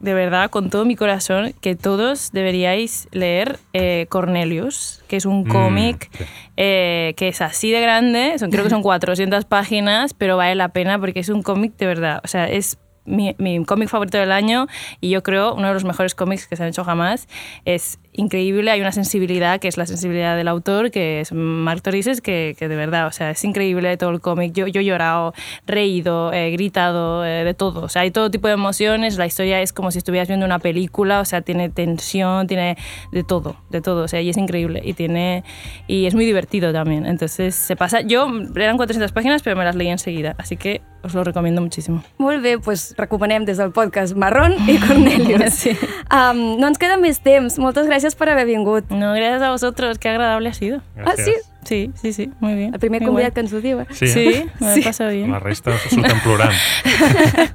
de 0.00 0.14
verdad, 0.14 0.50
con 0.50 0.70
todo 0.70 0.84
mi 0.84 0.96
corazón, 0.96 1.52
que 1.60 1.76
todos 1.76 2.30
deberíais 2.32 3.08
leer 3.12 3.58
eh, 3.72 4.06
Cornelius, 4.08 5.02
que 5.06 5.16
es 5.16 5.26
un 5.26 5.42
Mm, 5.44 5.48
cómic 5.48 6.08
sí. 6.16 6.24
eh, 6.56 7.14
que 7.16 7.28
es 7.28 7.40
así 7.40 7.70
de 7.70 7.80
grande, 7.80 8.38
son, 8.38 8.50
creo 8.50 8.64
que 8.64 8.70
son 8.70 8.82
400 8.82 9.44
páginas, 9.44 10.14
pero 10.14 10.36
vale 10.36 10.54
la 10.54 10.70
pena 10.70 10.98
porque 10.98 11.20
es 11.20 11.28
un 11.28 11.42
cómic 11.42 11.76
de 11.76 11.86
verdad. 11.86 12.20
O 12.24 12.28
sea, 12.28 12.48
es 12.48 12.78
mi, 13.04 13.34
mi 13.38 13.64
cómic 13.64 13.88
favorito 13.88 14.16
del 14.18 14.30
año 14.32 14.66
y 15.00 15.10
yo 15.10 15.22
creo 15.22 15.54
uno 15.54 15.68
de 15.68 15.74
los 15.74 15.84
mejores 15.84 16.14
cómics 16.14 16.46
que 16.46 16.56
se 16.56 16.62
han 16.62 16.68
hecho 16.68 16.84
jamás. 16.84 17.26
Es 17.64 17.98
increíble, 18.12 18.70
hay 18.70 18.80
una 18.80 18.92
sensibilidad 18.92 19.60
que 19.60 19.68
es 19.68 19.76
la 19.76 19.86
sensibilidad 19.86 20.36
del 20.36 20.48
autor, 20.48 20.90
que 20.90 21.20
es 21.20 21.32
Mark 21.32 21.82
Torices, 21.82 22.20
que, 22.20 22.54
que 22.58 22.68
de 22.68 22.76
verdad, 22.76 23.06
o 23.06 23.12
sea, 23.12 23.30
es 23.30 23.42
increíble 23.44 23.96
todo 23.96 24.10
el 24.10 24.20
cómic. 24.20 24.52
Yo, 24.52 24.66
yo 24.66 24.80
he 24.80 24.84
llorado, 24.84 25.34
reído, 25.66 26.32
he 26.32 26.50
gritado, 26.50 27.24
eh, 27.24 27.44
de 27.44 27.54
todo. 27.54 27.82
O 27.82 27.88
sea, 27.88 28.02
hay 28.02 28.10
todo 28.10 28.30
tipo 28.30 28.48
de 28.48 28.54
emociones, 28.54 29.16
la 29.16 29.26
historia 29.26 29.60
es 29.60 29.72
como 29.72 29.90
si 29.90 29.98
estuvieras 29.98 30.28
viendo 30.28 30.46
una 30.46 30.58
película, 30.58 31.20
o 31.20 31.24
sea, 31.24 31.42
tiene 31.42 31.70
tensión, 31.70 32.46
tiene 32.46 32.76
de 33.12 33.24
todo, 33.24 33.56
de 33.70 33.80
todo, 33.80 34.04
o 34.04 34.08
sea, 34.08 34.20
y 34.20 34.28
es 34.28 34.36
increíble 34.36 34.82
y 34.84 34.94
tiene 34.94 35.44
y 35.86 36.06
es 36.06 36.14
muy 36.14 36.24
divertido 36.24 36.72
también. 36.72 37.06
Entonces, 37.06 37.54
se 37.54 37.76
pasa, 37.76 38.00
yo 38.02 38.28
eran 38.56 38.76
400 38.76 39.12
páginas, 39.12 39.42
pero 39.42 39.56
me 39.56 39.64
las 39.64 39.76
leí 39.76 39.88
enseguida, 39.88 40.34
así 40.38 40.56
que 40.56 40.82
os 41.02 41.14
lo 41.14 41.24
recomiendo 41.24 41.60
muchísimo. 41.60 42.02
Molt 42.22 42.42
bé, 42.42 42.56
doncs 42.56 42.92
recomanem 42.98 43.44
des 43.44 43.58
del 43.58 43.72
podcast 43.74 44.14
Marrón 44.14 44.54
i 44.68 44.78
Cornelius. 44.78 45.50
Sí. 45.62 45.76
um, 46.10 46.56
no 46.58 46.66
ens 46.70 46.78
queda 46.80 46.96
més 46.98 47.20
temps. 47.22 47.58
Moltes 47.60 47.86
gràcies 47.86 48.01
per 48.16 48.28
haver 48.28 48.46
vingut. 48.46 48.90
No, 48.90 49.14
gracias 49.14 49.42
a 49.42 49.50
vosotros, 49.50 49.98
qué 49.98 50.08
agradable 50.08 50.48
ha 50.48 50.54
sido. 50.54 50.80
Ah, 51.04 51.14
sí? 51.16 51.32
Sí, 51.64 51.92
sí, 51.94 52.12
sí, 52.12 52.30
muy 52.40 52.54
bien. 52.54 52.74
El 52.74 52.80
primer 52.80 53.00
Muy 53.02 53.06
convidat 53.10 53.32
guay. 53.32 53.34
que 53.34 53.40
ens 53.40 53.52
ho 53.52 53.60
diu, 53.60 53.80
eh? 53.80 53.86
Sí, 53.92 54.08
Sí, 54.08 54.26
eh? 54.28 54.46
me 54.60 54.82
pasado 54.82 55.10
bien. 55.10 55.30
La 55.30 55.38
resta 55.38 55.70
surten 55.88 56.18
plorant. 56.24 56.52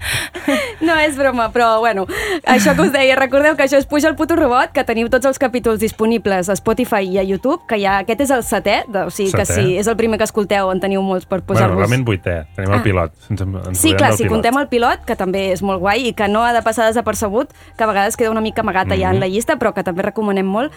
No 0.80 0.96
és 0.96 1.18
broma, 1.18 1.50
però 1.52 1.80
bueno, 1.82 2.06
això 2.48 2.74
que 2.78 2.84
us 2.86 2.92
deia, 2.94 3.16
recordeu 3.18 3.56
que 3.58 3.66
això 3.66 3.80
és 3.82 3.86
Puja 3.90 4.08
el 4.08 4.16
puto 4.16 4.36
robot, 4.38 4.72
que 4.72 4.84
teniu 4.88 5.10
tots 5.12 5.26
els 5.28 5.40
capítols 5.42 5.80
disponibles 5.82 6.48
a 6.50 6.56
Spotify 6.56 7.02
i 7.04 7.18
a 7.20 7.24
YouTube, 7.28 7.66
que 7.68 7.80
ja 7.82 7.98
aquest 8.04 8.22
és 8.24 8.32
el 8.32 8.44
setè, 8.48 8.78
de, 8.88 9.02
o 9.10 9.12
sigui 9.12 9.34
que 9.34 9.44
Setè. 9.44 9.58
si 9.58 9.78
és 9.82 9.88
el 9.92 9.98
primer 10.00 10.20
que 10.22 10.28
escolteu 10.28 10.70
en 10.72 10.80
teniu 10.80 11.02
molts 11.04 11.26
per 11.26 11.42
bueno, 11.42 11.48
posar-vos... 11.52 11.78
realment 11.82 12.06
vuitè. 12.08 12.38
Tenim 12.56 12.72
el 12.72 12.80
Ah. 12.80 12.84
pilot. 12.84 13.12
Ens, 13.32 13.42
ens 13.42 13.80
Sí, 13.82 13.94
clar, 13.96 14.14
si 14.14 14.24
pilot. 14.24 14.36
contem 14.38 14.58
el 14.62 14.68
pilot, 14.70 15.04
que 15.06 15.16
també 15.18 15.52
és 15.52 15.62
molt 15.66 15.80
guai 15.82 16.08
i 16.08 16.14
que 16.14 16.28
no 16.30 16.46
ha 16.46 16.54
de 16.54 16.62
passar 16.62 16.86
desapercebut, 16.88 17.50
que 17.76 17.84
a 17.84 17.88
vegades 17.88 18.16
queda 18.16 18.32
una 18.32 18.42
mica 18.42 18.62
amagat 18.62 18.88
allà 18.88 19.10
Mhm. 19.10 19.14
en 19.16 19.20
la 19.20 19.28
llista, 19.28 19.58
però 19.58 19.74
que 19.74 19.84
també 19.84 20.04
recomanem 20.04 20.46
molt. 20.46 20.72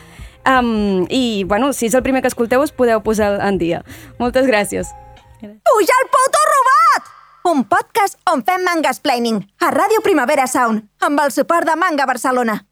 Um, 0.47 1.07
I, 1.11 1.45
bueno, 1.45 1.72
si 1.72 1.86
és 1.91 1.95
el 1.95 2.03
primer 2.03 2.22
que 2.22 2.30
escolteu, 2.32 2.62
us 2.62 2.72
podeu 2.72 3.03
posar 3.05 3.36
en 3.45 3.59
dia. 3.61 3.82
Moltes 4.18 4.49
gràcies. 4.49 4.95
Puja 5.41 6.01
el 6.03 6.09
puto 6.16 6.47
robot! 6.53 7.12
Un 7.51 7.64
podcast 7.64 8.18
on 8.28 8.45
fem 8.45 8.64
mangasplaining 8.64 9.41
a 9.64 9.70
Ràdio 9.72 10.03
Primavera 10.05 10.47
Sound 10.47 10.84
amb 11.01 11.20
el 11.24 11.32
suport 11.32 11.68
de 11.68 11.76
Manga 11.76 12.07
Barcelona. 12.07 12.70